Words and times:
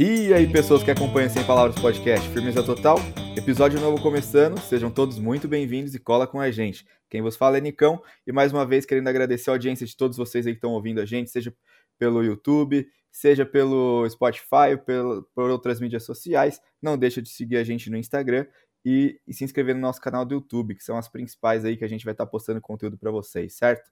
E 0.00 0.32
aí, 0.32 0.46
pessoas 0.46 0.84
que 0.84 0.92
acompanham 0.92 1.28
Sem 1.28 1.42
Palavras 1.42 1.76
Podcast, 1.80 2.28
firmeza 2.28 2.62
total? 2.62 2.98
Episódio 3.36 3.80
novo 3.80 4.00
começando, 4.00 4.56
sejam 4.60 4.92
todos 4.92 5.18
muito 5.18 5.48
bem-vindos 5.48 5.92
e 5.92 5.98
cola 5.98 6.24
com 6.24 6.40
a 6.40 6.52
gente. 6.52 6.86
Quem 7.10 7.20
vos 7.20 7.34
fala 7.34 7.58
é 7.58 7.60
Nicão, 7.60 8.00
e 8.24 8.30
mais 8.30 8.52
uma 8.52 8.64
vez 8.64 8.86
querendo 8.86 9.08
agradecer 9.08 9.50
a 9.50 9.54
audiência 9.54 9.84
de 9.84 9.96
todos 9.96 10.16
vocês 10.16 10.46
aí 10.46 10.52
que 10.52 10.58
estão 10.58 10.70
ouvindo 10.70 11.00
a 11.00 11.04
gente, 11.04 11.30
seja 11.30 11.52
pelo 11.98 12.22
YouTube, 12.22 12.86
seja 13.10 13.44
pelo 13.44 14.08
Spotify, 14.08 14.76
pelo, 14.86 15.28
por 15.34 15.50
outras 15.50 15.80
mídias 15.80 16.04
sociais. 16.04 16.60
Não 16.80 16.96
deixa 16.96 17.20
de 17.20 17.30
seguir 17.30 17.56
a 17.56 17.64
gente 17.64 17.90
no 17.90 17.96
Instagram 17.96 18.46
e, 18.88 19.20
e, 19.26 19.34
se 19.34 19.44
inscrever 19.44 19.74
no 19.74 19.80
nosso 19.80 20.00
canal 20.00 20.24
do 20.24 20.34
YouTube, 20.34 20.74
que 20.74 20.84
são 20.84 20.96
as 20.96 21.08
principais 21.08 21.64
aí 21.64 21.76
que 21.76 21.84
a 21.84 21.88
gente 21.88 22.04
vai 22.04 22.12
estar 22.12 22.24
tá 22.24 22.30
postando 22.30 22.60
conteúdo 22.60 22.96
para 22.96 23.10
vocês, 23.10 23.54
certo? 23.54 23.90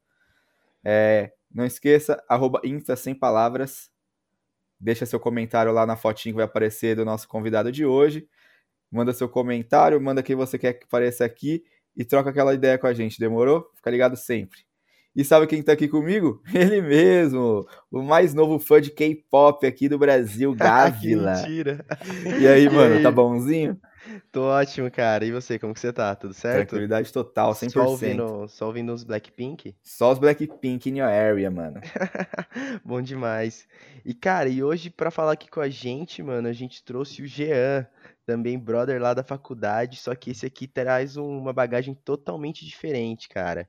É, 0.84 1.32
não 1.52 1.64
esqueça, 1.64 2.22
arroba 2.28 2.60
Insta 2.64 2.96
Sem 2.96 3.14
Palavras, 3.14 3.90
Deixa 4.78 5.06
seu 5.06 5.18
comentário 5.18 5.72
lá 5.72 5.86
na 5.86 5.96
fotinho 5.96 6.34
que 6.34 6.36
vai 6.36 6.44
aparecer 6.44 6.94
do 6.94 7.04
nosso 7.04 7.26
convidado 7.26 7.72
de 7.72 7.86
hoje. 7.86 8.28
Manda 8.90 9.12
seu 9.12 9.28
comentário, 9.28 10.00
manda 10.00 10.22
quem 10.22 10.36
você 10.36 10.58
quer 10.58 10.74
que 10.74 10.84
apareça 10.84 11.24
aqui 11.24 11.64
e 11.96 12.04
troca 12.04 12.30
aquela 12.30 12.54
ideia 12.54 12.78
com 12.78 12.86
a 12.86 12.92
gente, 12.92 13.18
demorou? 13.18 13.70
Fica 13.74 13.90
ligado 13.90 14.16
sempre. 14.16 14.60
E 15.14 15.24
sabe 15.24 15.46
quem 15.46 15.62
tá 15.62 15.72
aqui 15.72 15.88
comigo? 15.88 16.42
Ele 16.54 16.82
mesmo, 16.82 17.66
o 17.90 18.02
mais 18.02 18.34
novo 18.34 18.58
fã 18.58 18.80
de 18.80 18.90
K-pop 18.90 19.66
aqui 19.66 19.88
do 19.88 19.98
Brasil, 19.98 20.52
Gávila. 20.54 21.36
Mentira. 21.36 21.84
E 22.38 22.46
aí, 22.46 22.68
mano, 22.68 22.90
tá 22.90 22.94
e 22.94 22.96
aí? 22.98 23.02
tá 23.02 23.10
bonzinho? 23.10 23.80
Tô 24.30 24.44
ótimo, 24.44 24.90
cara. 24.90 25.24
E 25.24 25.32
você, 25.32 25.58
como 25.58 25.74
que 25.74 25.80
você 25.80 25.92
tá? 25.92 26.14
Tudo 26.14 26.34
certo? 26.34 26.68
Tranquilidade 26.68 27.12
total, 27.12 27.52
100%. 27.52 27.70
Só 27.70 27.86
ouvindo, 27.86 28.48
só 28.48 28.66
ouvindo 28.66 28.92
os 28.92 29.04
Blackpink? 29.04 29.74
Só 29.82 30.12
os 30.12 30.18
Blackpink 30.18 30.88
in 30.88 30.98
your 30.98 31.08
area, 31.08 31.50
mano. 31.50 31.80
Bom 32.84 33.00
demais. 33.00 33.66
E, 34.04 34.14
cara, 34.14 34.48
e 34.48 34.62
hoje 34.62 34.90
para 34.90 35.10
falar 35.10 35.32
aqui 35.32 35.50
com 35.50 35.60
a 35.60 35.68
gente, 35.68 36.22
mano, 36.22 36.48
a 36.48 36.52
gente 36.52 36.84
trouxe 36.84 37.22
o 37.22 37.26
Jean, 37.26 37.86
também 38.24 38.58
brother 38.58 39.00
lá 39.00 39.14
da 39.14 39.22
faculdade, 39.22 39.96
só 39.96 40.14
que 40.14 40.30
esse 40.30 40.46
aqui 40.46 40.66
traz 40.66 41.16
uma 41.16 41.52
bagagem 41.52 41.94
totalmente 41.94 42.64
diferente, 42.64 43.28
cara. 43.28 43.68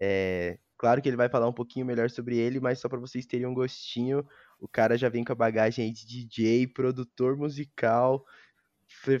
É, 0.00 0.58
claro 0.78 1.02
que 1.02 1.08
ele 1.08 1.16
vai 1.16 1.28
falar 1.28 1.48
um 1.48 1.52
pouquinho 1.52 1.84
melhor 1.84 2.08
sobre 2.08 2.38
ele, 2.38 2.58
mas 2.58 2.78
só 2.78 2.88
para 2.88 2.98
vocês 2.98 3.26
terem 3.26 3.46
um 3.46 3.54
gostinho, 3.54 4.26
o 4.58 4.66
cara 4.66 4.96
já 4.96 5.08
vem 5.08 5.24
com 5.24 5.32
a 5.32 5.36
bagagem 5.36 5.84
aí 5.84 5.90
de 5.92 6.06
DJ, 6.06 6.66
produtor 6.66 7.36
musical, 7.36 8.24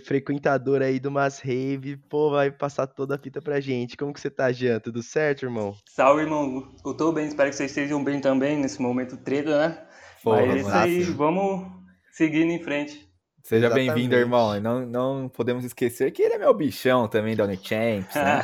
frequentador 0.04 0.82
aí 0.82 0.98
de 0.98 1.08
umas 1.08 1.38
rave, 1.40 1.96
pô, 1.96 2.30
vai 2.30 2.50
passar 2.50 2.86
toda 2.86 3.14
a 3.14 3.18
fita 3.18 3.40
pra 3.40 3.60
gente. 3.60 3.96
Como 3.96 4.12
que 4.12 4.20
você 4.20 4.30
tá, 4.30 4.50
Jean? 4.52 4.78
Tudo 4.80 5.02
certo, 5.02 5.44
irmão? 5.44 5.74
Salve, 5.88 6.22
irmão. 6.22 6.74
Eu 6.84 6.94
tô 6.94 7.12
bem, 7.12 7.26
espero 7.26 7.50
que 7.50 7.56
vocês 7.56 7.70
estejam 7.70 8.02
bem 8.02 8.20
também 8.20 8.58
nesse 8.58 8.80
momento 8.80 9.16
treta, 9.16 9.68
né? 9.68 9.86
Porra, 10.22 10.46
Mas 10.46 10.56
é 10.56 10.58
isso 10.60 10.70
aí, 10.70 11.02
vamos 11.04 11.66
seguindo 12.12 12.50
em 12.50 12.62
frente. 12.62 13.10
Seja 13.42 13.70
bem-vindo, 13.70 14.14
irmão. 14.14 14.60
Não, 14.60 14.86
não 14.86 15.28
podemos 15.28 15.64
esquecer 15.64 16.10
que 16.10 16.22
ele 16.22 16.34
é 16.34 16.38
meu 16.38 16.52
bichão 16.52 17.08
também 17.08 17.34
da 17.34 17.44
Unichamps, 17.44 18.14
né? 18.14 18.42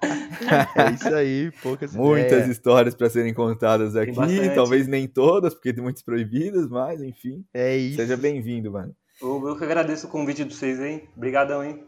é 0.76 0.90
isso 0.92 1.14
aí, 1.14 1.52
poucas 1.62 1.94
Muitas 1.94 2.32
ideias. 2.32 2.48
histórias 2.48 2.94
para 2.94 3.10
serem 3.10 3.34
contadas 3.34 3.94
aqui, 3.94 4.14
talvez 4.54 4.88
nem 4.88 5.06
todas, 5.06 5.52
porque 5.52 5.72
tem 5.72 5.82
muitas 5.82 6.02
proibidas, 6.02 6.68
mas 6.68 7.02
enfim. 7.02 7.44
É 7.52 7.76
isso. 7.76 7.96
Seja 7.96 8.16
bem-vindo, 8.16 8.72
mano. 8.72 8.94
Eu, 9.20 9.46
eu 9.46 9.56
que 9.56 9.64
agradeço 9.64 10.06
o 10.06 10.10
convite 10.10 10.44
de 10.44 10.54
vocês, 10.54 10.80
hein? 10.80 11.08
Obrigadão, 11.16 11.62
hein? 11.62 11.84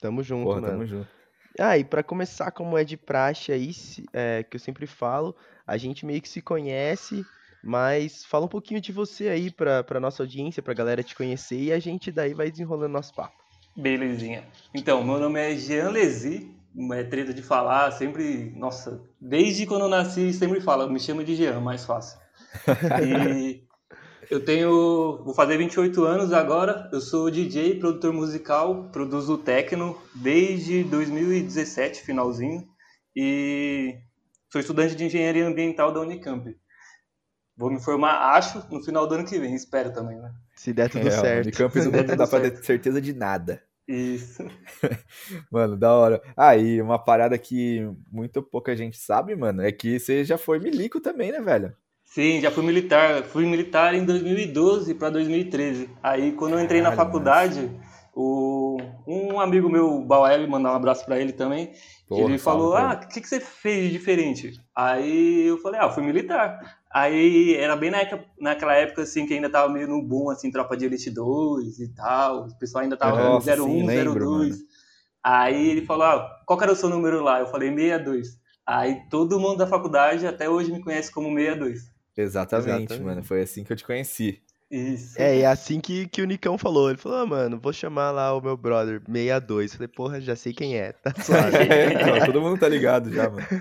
Tamo 0.00 0.22
junto, 0.22 0.44
Porra, 0.44 0.60
mano. 0.60 0.72
Tamo 0.72 0.86
junto. 0.86 1.08
Ah, 1.58 1.78
e 1.78 1.84
pra 1.84 2.02
começar, 2.02 2.50
como 2.50 2.76
é 2.76 2.84
de 2.84 2.96
praxe 2.96 3.50
aí, 3.50 3.70
é, 4.12 4.42
que 4.42 4.56
eu 4.56 4.60
sempre 4.60 4.86
falo, 4.86 5.34
a 5.66 5.76
gente 5.76 6.04
meio 6.04 6.20
que 6.20 6.28
se 6.28 6.42
conhece, 6.42 7.24
mas 7.64 8.24
fala 8.24 8.44
um 8.44 8.48
pouquinho 8.48 8.80
de 8.80 8.92
você 8.92 9.28
aí 9.28 9.50
pra, 9.50 9.82
pra 9.82 9.98
nossa 9.98 10.22
audiência, 10.22 10.62
pra 10.62 10.74
galera 10.74 11.02
te 11.02 11.16
conhecer, 11.16 11.58
e 11.58 11.72
a 11.72 11.78
gente 11.78 12.12
daí 12.12 12.34
vai 12.34 12.50
desenrolando 12.50 12.92
nosso 12.92 13.14
papo. 13.14 13.34
Belezinha. 13.74 14.44
Então, 14.74 15.02
meu 15.02 15.18
nome 15.18 15.40
é 15.40 15.56
Jean 15.56 15.90
Lezi, 15.90 16.54
é 16.92 17.04
treta 17.04 17.32
de 17.32 17.42
falar, 17.42 17.90
sempre, 17.90 18.52
nossa, 18.54 19.02
desde 19.18 19.66
quando 19.66 19.82
eu 19.82 19.88
nasci, 19.88 20.32
sempre 20.34 20.60
fala, 20.60 20.88
me 20.88 21.00
chama 21.00 21.24
de 21.24 21.34
Jean, 21.34 21.60
mais 21.60 21.84
fácil. 21.84 22.18
E 23.02 23.66
eu 24.30 24.44
tenho. 24.44 25.22
Vou 25.24 25.34
fazer 25.34 25.56
28 25.56 26.04
anos 26.04 26.32
agora. 26.32 26.88
Eu 26.92 27.00
sou 27.00 27.30
DJ, 27.30 27.78
produtor 27.78 28.12
musical, 28.12 28.90
produzo 28.90 29.38
techno 29.38 29.96
desde 30.14 30.84
2017, 30.84 32.02
finalzinho. 32.02 32.66
E 33.14 33.96
sou 34.50 34.60
estudante 34.60 34.94
de 34.94 35.04
engenharia 35.04 35.46
ambiental 35.46 35.92
da 35.92 36.00
Unicamp. 36.00 36.56
Vou 37.56 37.70
me 37.70 37.82
formar, 37.82 38.36
acho, 38.36 38.62
no 38.70 38.82
final 38.82 39.06
do 39.06 39.14
ano 39.14 39.26
que 39.26 39.38
vem. 39.38 39.54
Espero 39.54 39.92
também, 39.92 40.18
né? 40.18 40.32
Se 40.54 40.72
der 40.72 40.90
tudo 40.90 41.08
é, 41.08 41.10
certo. 41.10 41.46
Unicamp 41.46 41.78
não 41.78 41.90
dá 42.16 42.26
pra 42.26 42.40
ter 42.40 42.64
certeza 42.64 43.00
de 43.00 43.14
nada. 43.14 43.62
Isso. 43.88 44.42
mano, 45.50 45.76
da 45.76 45.94
hora. 45.94 46.22
Aí, 46.36 46.80
ah, 46.80 46.84
uma 46.84 46.98
parada 46.98 47.38
que 47.38 47.88
muito 48.10 48.42
pouca 48.42 48.76
gente 48.76 48.98
sabe, 48.98 49.36
mano, 49.36 49.62
é 49.62 49.70
que 49.70 49.98
você 49.98 50.24
já 50.24 50.36
foi 50.36 50.58
milico 50.58 51.00
também, 51.00 51.30
né, 51.30 51.40
velho? 51.40 51.74
Sim, 52.16 52.40
já 52.40 52.50
fui 52.50 52.64
militar. 52.64 53.24
Fui 53.24 53.44
militar 53.44 53.94
em 53.94 54.02
2012 54.02 54.94
para 54.94 55.10
2013. 55.10 55.90
Aí, 56.02 56.32
quando 56.32 56.54
eu 56.54 56.64
entrei 56.64 56.80
Caralho, 56.80 56.96
na 56.96 57.04
faculdade, 57.04 57.70
o... 58.14 58.78
um 59.06 59.38
amigo 59.38 59.68
meu, 59.68 60.00
Baueb, 60.00 60.46
mandar 60.46 60.72
um 60.72 60.76
abraço 60.76 61.04
para 61.04 61.20
ele 61.20 61.34
também, 61.34 61.74
Porra, 62.08 62.22
ele 62.22 62.38
falou: 62.38 62.74
Ah, 62.74 62.98
o 63.04 63.06
que, 63.06 63.20
que 63.20 63.28
você 63.28 63.38
fez 63.38 63.84
de 63.84 63.98
diferente? 63.98 64.58
Aí 64.74 65.44
eu 65.46 65.58
falei: 65.58 65.78
Ah, 65.78 65.84
eu 65.84 65.90
fui 65.90 66.02
militar. 66.02 66.58
Aí 66.90 67.54
era 67.54 67.76
bem 67.76 67.90
na 67.90 67.98
época, 67.98 68.24
naquela 68.40 68.72
época 68.72 69.02
assim 69.02 69.26
que 69.26 69.34
ainda 69.34 69.50
tava 69.50 69.70
meio 69.70 69.86
no 69.86 70.02
boom, 70.02 70.30
assim, 70.30 70.50
Tropa 70.50 70.74
de 70.74 70.86
Elite 70.86 71.10
2 71.10 71.80
e 71.80 71.94
tal. 71.94 72.46
O 72.46 72.58
pessoal 72.58 72.82
ainda 72.82 72.96
tava 72.96 73.22
Nossa, 73.22 73.62
01, 73.62 73.66
sim, 73.66 73.86
02. 73.86 74.16
Mano. 74.16 74.62
Aí 75.22 75.68
ele 75.68 75.84
falou: 75.84 76.06
ah, 76.06 76.30
qual 76.46 76.62
era 76.62 76.72
o 76.72 76.76
seu 76.76 76.88
número 76.88 77.22
lá? 77.22 77.40
Eu 77.40 77.46
falei 77.48 77.68
62. 77.68 78.38
Aí 78.66 79.02
todo 79.10 79.38
mundo 79.38 79.58
da 79.58 79.66
faculdade 79.66 80.26
até 80.26 80.48
hoje 80.48 80.72
me 80.72 80.82
conhece 80.82 81.12
como 81.12 81.28
62. 81.28 81.94
Exatamente, 82.16 82.68
Exatamente, 82.68 83.00
mano. 83.02 83.22
Foi 83.22 83.42
assim 83.42 83.62
que 83.62 83.72
eu 83.72 83.76
te 83.76 83.84
conheci. 83.84 84.42
Isso. 84.70 85.20
É, 85.20 85.38
e 85.38 85.40
é 85.42 85.46
assim 85.46 85.80
que, 85.80 86.08
que 86.08 86.20
o 86.20 86.26
Nicão 86.26 86.58
falou. 86.58 86.90
Ele 86.90 86.98
falou, 86.98 87.18
ah, 87.18 87.26
mano, 87.26 87.60
vou 87.60 87.72
chamar 87.72 88.10
lá 88.10 88.34
o 88.34 88.40
meu 88.40 88.56
brother 88.56 89.00
62. 89.06 89.70
Eu 89.70 89.76
falei, 89.76 89.88
porra, 89.88 90.20
já 90.20 90.34
sei 90.34 90.52
quem 90.52 90.76
é, 90.76 90.92
tá 90.92 91.12
suave. 91.22 91.56
Todo 92.26 92.40
mundo 92.40 92.58
tá 92.58 92.68
ligado 92.68 93.12
já, 93.12 93.30
mano. 93.30 93.46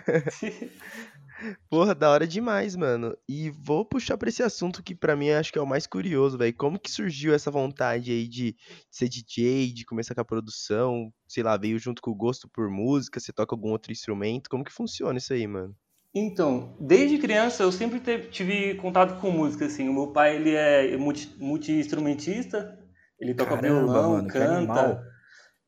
Porra, 1.69 1.93
da 1.93 2.09
hora 2.09 2.25
demais, 2.25 2.75
mano. 2.75 3.15
E 3.27 3.49
vou 3.51 3.85
puxar 3.85 4.17
pra 4.17 4.29
esse 4.29 4.41
assunto 4.41 4.81
que 4.81 4.95
para 4.95 5.15
mim 5.15 5.29
acho 5.29 5.51
que 5.51 5.59
é 5.59 5.61
o 5.61 5.67
mais 5.67 5.85
curioso, 5.85 6.37
velho. 6.37 6.55
Como 6.55 6.79
que 6.79 6.89
surgiu 6.89 7.33
essa 7.33 7.51
vontade 7.51 8.09
aí 8.11 8.27
de, 8.27 8.53
de 8.53 8.57
ser 8.89 9.09
DJ, 9.09 9.71
de 9.73 9.85
começar 9.85 10.15
com 10.15 10.21
a 10.21 10.25
produção? 10.25 11.13
Sei 11.27 11.43
lá, 11.43 11.57
veio 11.57 11.77
junto 11.77 12.01
com 12.01 12.11
o 12.11 12.15
gosto 12.15 12.47
por 12.49 12.69
música? 12.69 13.19
Você 13.19 13.33
toca 13.33 13.53
algum 13.53 13.69
outro 13.71 13.91
instrumento? 13.91 14.49
Como 14.49 14.63
que 14.63 14.71
funciona 14.71 15.17
isso 15.17 15.33
aí, 15.33 15.45
mano? 15.45 15.75
Então, 16.17 16.73
desde 16.79 17.17
criança 17.17 17.63
eu 17.63 17.71
sempre 17.73 17.99
tive 18.29 18.75
contato 18.75 19.19
com 19.19 19.29
música, 19.29 19.65
assim. 19.65 19.89
O 19.89 19.93
meu 19.93 20.07
pai, 20.13 20.37
ele 20.37 20.55
é 20.55 20.95
multi-instrumentista, 20.95 22.79
ele 23.19 23.33
toca 23.33 23.57
Caramba, 23.57 23.83
violão, 23.83 24.11
mano, 24.13 24.27
canta, 24.29 25.03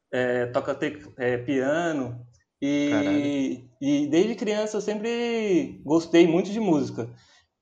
é, 0.09 0.45
toca 0.45 0.73
te, 0.73 1.03
é, 1.17 1.37
piano. 1.37 2.25
E, 2.61 3.65
e 3.81 4.07
desde 4.07 4.35
criança 4.35 4.77
eu 4.77 4.81
sempre 4.81 5.81
gostei 5.83 6.25
muito 6.25 6.49
de 6.49 6.61
música. 6.61 7.09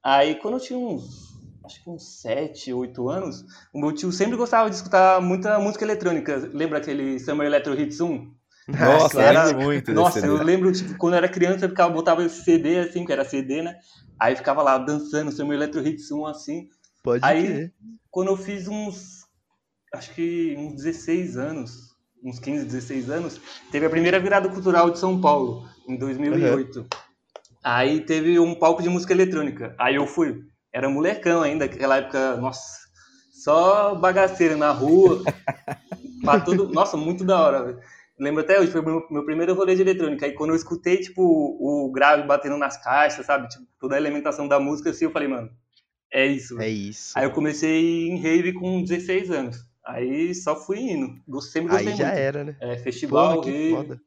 Aí 0.04 0.36
quando 0.36 0.54
eu 0.54 0.60
tinha 0.60 0.78
uns, 0.78 1.34
acho 1.66 1.84
que 1.84 1.90
uns 1.90 2.22
7, 2.22 2.72
8 2.72 3.10
anos, 3.10 3.44
o 3.74 3.80
meu 3.80 3.92
tio 3.94 4.12
sempre 4.12 4.38
gostava 4.38 4.70
de 4.70 4.76
escutar 4.76 5.20
muita 5.20 5.58
música 5.60 5.84
eletrônica. 5.84 6.52
Lembra 6.54 6.78
aquele 6.78 7.20
Summer 7.20 7.48
Electro 7.48 7.74
Hits 7.74 8.00
1? 8.00 8.32
Nossa, 8.80 9.22
era 9.22 9.54
muito 9.54 9.94
Nossa, 9.94 10.26
eu 10.26 10.42
lembro, 10.42 10.72
tipo, 10.72 10.98
quando 10.98 11.14
eu 11.14 11.18
era 11.18 11.30
criança, 11.30 11.66
eu 11.66 11.70
ficava, 11.70 11.94
botava 11.94 12.24
esse 12.24 12.44
CD, 12.44 12.80
assim, 12.80 13.06
que 13.06 13.12
era 13.12 13.24
CD, 13.24 13.62
né? 13.62 13.78
Aí 14.20 14.36
ficava 14.36 14.64
lá 14.64 14.78
dançando, 14.78 15.32
seu 15.32 15.46
meu 15.46 15.56
Electro 15.56 15.86
Hits 15.86 16.12
1, 16.12 16.26
assim. 16.26 16.70
Pode 17.04 17.24
Aí, 17.24 17.44
querer. 17.44 17.74
quando 18.10 18.30
eu 18.30 18.38
fiz 18.38 18.68
uns, 18.68 19.26
acho 19.94 20.12
que 20.14 20.56
uns 20.58 20.76
16 20.76 21.38
anos, 21.38 21.96
uns 22.24 22.40
15, 22.40 22.66
16 22.66 23.10
anos, 23.12 23.42
teve 23.72 23.86
a 23.86 23.90
primeira 23.90 24.20
virada 24.20 24.50
cultural 24.50 24.90
de 24.90 24.98
São 24.98 25.22
Paulo, 25.22 25.70
em 25.88 25.96
2008. 25.98 26.80
Uhum. 26.80 26.86
Aí 27.64 28.02
teve 28.02 28.40
um 28.40 28.56
palco 28.56 28.82
de 28.82 28.90
música 28.90 29.14
eletrônica. 29.14 29.76
Aí 29.78 29.96
eu 29.96 30.08
fui. 30.08 30.44
Era 30.74 30.90
molecão 30.90 31.42
ainda, 31.42 31.66
aquela 31.66 31.98
época, 31.98 32.38
nossa, 32.38 32.80
só 33.32 33.94
bagaceiro 33.94 34.58
na 34.58 34.72
rua. 34.72 35.24
pra 36.24 36.40
tudo, 36.40 36.68
nossa, 36.70 36.98
muito 36.98 37.24
da 37.24 37.40
hora, 37.40 37.64
velho. 37.64 37.80
Lembro 38.18 38.42
até 38.42 38.60
hoje, 38.60 38.72
foi 38.72 38.82
o 38.82 38.86
meu, 38.86 39.08
meu 39.12 39.26
primeiro 39.26 39.54
rolê 39.54 39.76
de 39.76 39.82
eletrônica. 39.82 40.26
Aí 40.26 40.32
quando 40.32 40.52
eu 40.52 40.56
escutei, 40.56 40.98
tipo, 40.98 41.22
o 41.22 41.92
grave 41.92 42.24
batendo 42.24 42.58
nas 42.58 42.82
caixas, 42.82 43.26
sabe? 43.26 43.50
Tipo, 43.50 43.66
toda 43.80 43.96
a 43.96 43.98
elementação 43.98 44.48
da 44.48 44.60
música, 44.60 44.90
assim, 44.90 45.06
eu 45.06 45.12
falei, 45.12 45.28
mano, 45.28 45.50
é 46.12 46.26
isso. 46.26 46.62
É 46.62 46.70
isso. 46.70 47.12
Aí 47.18 47.26
eu 47.26 47.32
comecei 47.32 48.08
em 48.08 48.18
rave 48.18 48.54
com 48.54 48.82
16 48.82 49.32
anos. 49.32 49.58
Aí 49.86 50.34
só 50.34 50.56
fui 50.56 50.80
indo. 50.80 51.08
Sempre 51.42 51.72
gostei 51.72 51.92
Aí 51.92 51.98
já 51.98 52.06
muito. 52.06 52.18
era, 52.18 52.44
né? 52.46 52.56
É, 52.62 52.78
festival, 52.78 53.36
Porra, 53.36 53.44
que 53.44 53.52
rave. 53.52 53.76
foda. 53.76 54.02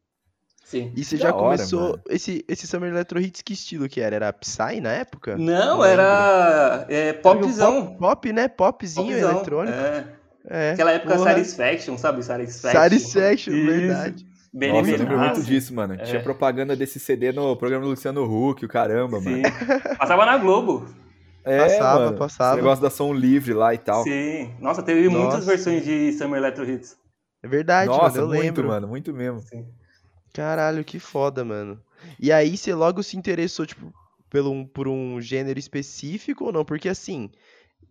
Sim. 0.65 0.93
E 0.95 1.03
você 1.03 1.17
já 1.17 1.35
hora, 1.35 1.57
começou. 1.57 1.99
Esse, 2.11 2.45
esse 2.47 2.67
Summer 2.67 2.91
Electro 2.91 3.21
Hits, 3.21 3.41
que 3.41 3.55
estilo 3.55 3.89
que 3.89 4.01
era? 4.01 4.17
Era 4.17 4.33
Psy 4.33 4.81
na 4.83 4.93
época? 4.93 5.37
Não, 5.37 5.83
era 5.83 6.85
é, 6.91 7.13
popzão. 7.15 7.87
Pop, 7.87 7.99
pop, 7.99 8.33
né? 8.33 8.49
Popzinho 8.49 9.07
popzão, 9.07 9.31
eletrônico. 9.31 9.79
É. 9.79 10.18
é. 10.49 10.71
Aquela 10.73 10.93
época 10.93 11.17
porra. 11.17 11.31
Satisfaction, 11.33 11.97
sabe? 11.99 12.23
Satisfaction. 12.23 12.81
Satisfaction, 12.81 13.53
Isso. 13.55 13.67
verdade. 13.67 14.27
Bem 14.53 14.73
Nossa, 14.73 14.91
eu 14.91 14.99
lembro 14.99 15.19
muito 15.19 15.43
disso, 15.43 15.75
mano. 15.75 15.95
É. 15.95 15.99
Tinha 15.99 16.23
propaganda 16.23 16.75
desse 16.75 16.99
CD 16.99 17.33
no 17.33 17.55
programa 17.57 17.85
do 17.85 17.91
Luciano 17.91 18.25
Huck, 18.25 18.65
o 18.65 18.69
caramba, 18.69 19.21
Sim. 19.21 19.43
mano. 19.43 19.43
Passava 19.99 20.25
na 20.25 20.39
Globo. 20.39 20.87
É, 21.45 21.59
passava, 21.59 22.05
mano. 22.07 22.19
passava. 22.19 22.51
Esse 22.53 22.63
negócio 22.63 22.83
da 22.83 22.91
som 22.91 23.13
livre 23.13 23.53
lá 23.53 23.75
e 23.75 23.79
tal. 23.79 24.03
Sim. 24.05 24.55
Nossa, 24.59 24.83
teve 24.83 25.07
Nossa. 25.09 25.19
muitas 25.19 25.47
versões 25.47 25.85
de 25.85 26.13
Summer 26.13 26.39
Electro 26.39 26.69
Hits. 26.69 26.97
É 27.43 27.49
verdade, 27.49 27.89
Nossa, 27.89 28.21
mano, 28.21 28.23
eu 28.23 28.27
muito, 28.29 28.41
lembro. 28.43 28.69
mano, 28.69 28.89
muito 28.89 29.13
mesmo. 29.13 29.41
Sim. 29.41 29.67
Caralho, 30.33 30.85
que 30.85 30.99
foda, 30.99 31.45
mano. 31.45 31.81
E 32.19 32.33
aí 32.33 32.57
você 32.57 32.75
logo 32.75 33.03
se 33.03 33.17
interessou, 33.17 33.67
tipo, 33.67 33.93
pelo 34.31 34.51
um, 34.51 34.67
por 34.67 34.89
um 34.89 35.21
gênero 35.21 35.59
específico 35.59 36.47
ou 36.47 36.53
não? 36.53 36.65
Porque 36.65 36.89
assim, 36.89 37.31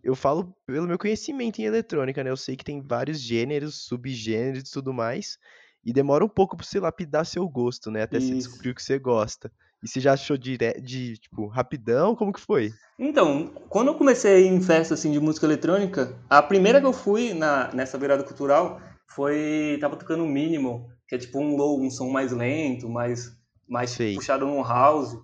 eu 0.02 0.14
falo 0.14 0.54
pelo 0.66 0.86
meu 0.86 0.98
conhecimento 0.98 1.60
em 1.60 1.64
eletrônica, 1.64 2.22
né? 2.22 2.30
Eu 2.30 2.36
sei 2.36 2.56
que 2.56 2.64
tem 2.64 2.80
vários 2.80 3.20
gêneros, 3.20 3.86
subgêneros 3.86 4.68
e 4.68 4.72
tudo 4.72 4.92
mais. 4.92 5.38
E 5.84 5.92
demora 5.92 6.24
um 6.24 6.28
pouco 6.28 6.56
pra 6.56 6.66
você 6.66 6.80
lapidar 6.80 7.24
seu 7.24 7.48
gosto, 7.48 7.90
né? 7.90 8.02
Até 8.02 8.18
Isso. 8.18 8.28
você 8.28 8.34
descobrir 8.34 8.70
o 8.70 8.74
que 8.74 8.82
você 8.82 8.98
gosta. 8.98 9.50
E 9.82 9.88
você 9.88 10.00
já 10.00 10.12
achou 10.12 10.36
de, 10.36 10.58
de, 10.82 11.18
tipo, 11.18 11.46
rapidão? 11.46 12.14
Como 12.16 12.32
que 12.32 12.40
foi? 12.40 12.72
Então, 12.98 13.52
quando 13.68 13.88
eu 13.88 13.94
comecei 13.94 14.46
em 14.46 14.60
festa, 14.60 14.94
assim, 14.94 15.12
de 15.12 15.20
música 15.20 15.46
eletrônica, 15.46 16.16
a 16.28 16.42
primeira 16.42 16.80
que 16.80 16.86
eu 16.86 16.92
fui 16.92 17.32
na, 17.32 17.72
nessa 17.72 17.96
virada 17.96 18.24
cultural 18.24 18.80
foi... 19.06 19.78
Tava 19.80 19.96
tocando 19.96 20.24
o 20.24 20.28
Minimal, 20.28 20.88
que 21.06 21.14
é 21.14 21.18
tipo 21.18 21.38
um 21.38 21.56
low, 21.56 21.80
um 21.80 21.90
som 21.90 22.10
mais 22.10 22.32
lento, 22.32 22.88
mais, 22.88 23.32
mais 23.68 23.96
puxado 23.96 24.46
no 24.46 24.62
house. 24.62 25.16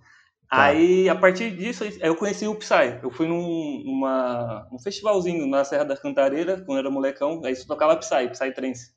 Tá. 0.54 0.66
Aí, 0.66 1.08
a 1.08 1.16
partir 1.16 1.50
disso, 1.50 1.82
eu 2.00 2.14
conheci 2.14 2.46
o 2.46 2.54
Psy. 2.54 3.00
Eu 3.02 3.10
fui 3.10 3.26
num 3.26 3.82
uma, 3.84 4.68
um 4.70 4.78
festivalzinho 4.78 5.48
na 5.48 5.64
Serra 5.64 5.84
da 5.84 5.96
Cantareira, 5.96 6.62
quando 6.64 6.78
era 6.78 6.90
molecão, 6.90 7.42
aí 7.44 7.56
só 7.56 7.66
tocava 7.66 7.96
Psy, 7.96 8.28
Psy 8.30 8.52
Trance. 8.52 8.92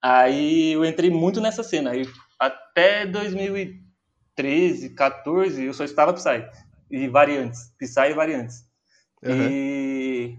Aí 0.00 0.72
eu 0.72 0.86
entrei 0.86 1.10
muito 1.10 1.38
nessa 1.38 1.62
cena. 1.62 1.90
Aí, 1.90 2.08
até 2.38 3.04
2013, 3.04 4.94
14, 4.94 5.64
eu 5.64 5.74
só 5.74 5.84
estava 5.84 6.14
Psy. 6.14 6.48
E 6.90 7.08
variantes. 7.08 7.74
Psy 7.78 8.10
e 8.10 8.14
variantes. 8.14 8.64
Uhum. 9.22 9.48
E 9.50 10.38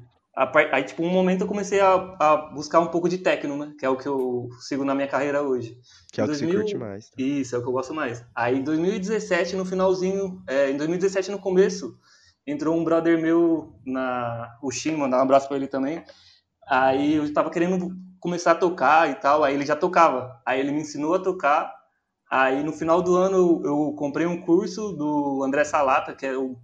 Aí, 0.72 0.84
tipo, 0.84 1.02
um 1.02 1.10
momento 1.10 1.42
eu 1.42 1.48
comecei 1.48 1.80
a, 1.80 1.96
a, 2.20 2.38
buscar 2.54 2.80
um 2.80 2.88
pouco 2.88 3.10
de 3.10 3.18
techno, 3.18 3.58
né? 3.58 3.74
Que 3.80 3.84
é 3.84 3.90
o 3.90 3.98
que 3.98 4.08
eu 4.08 4.50
sigo 4.60 4.86
na 4.86 4.94
minha 4.94 5.08
carreira 5.08 5.42
hoje. 5.42 5.76
Que 6.14 6.22
é 6.22 6.24
o 6.24 6.28
2000... 6.28 6.48
que 6.48 6.56
você 6.56 6.62
curte 6.62 6.78
mais. 6.78 7.10
Tá? 7.10 7.16
Isso, 7.18 7.56
é 7.56 7.58
o 7.60 7.62
que 7.64 7.68
eu 7.68 7.74
gosto 7.74 7.92
mais. 7.92 8.24
Aí, 8.36 8.60
em 8.60 8.62
2017, 8.62 9.56
no 9.56 9.66
finalzinho, 9.66 10.44
é, 10.48 10.70
em 10.70 10.78
2017, 10.78 11.32
no 11.32 11.40
começo, 11.40 11.98
entrou 12.46 12.78
um 12.78 12.84
brother 12.84 13.20
meu, 13.20 13.74
na, 13.84 14.56
o 14.62 14.70
Shin, 14.70 14.96
mandar 14.96 15.18
um 15.18 15.24
abraço 15.24 15.48
pra 15.48 15.58
ele 15.58 15.66
também. 15.66 16.04
Aí 16.70 17.16
eu 17.16 17.34
tava 17.34 17.50
querendo 17.50 17.96
começar 18.20 18.52
a 18.52 18.56
tocar 18.56 19.10
e 19.10 19.16
tal, 19.16 19.44
aí 19.44 19.56
ele 19.56 19.66
já 19.66 19.76
tocava. 19.76 20.40
Aí 20.46 20.60
ele 20.60 20.72
me 20.72 20.82
ensinou 20.82 21.16
a 21.16 21.20
tocar. 21.20 21.74
Aí 22.30 22.64
no 22.64 22.74
final 22.74 23.02
do 23.02 23.16
ano 23.16 23.62
eu 23.66 23.92
comprei 23.98 24.28
um 24.28 24.40
curso 24.40 24.92
do 24.92 25.44
André 25.44 25.64
Salata, 25.64 26.14
que 26.14 26.28
é 26.28 26.38
o 26.38 26.58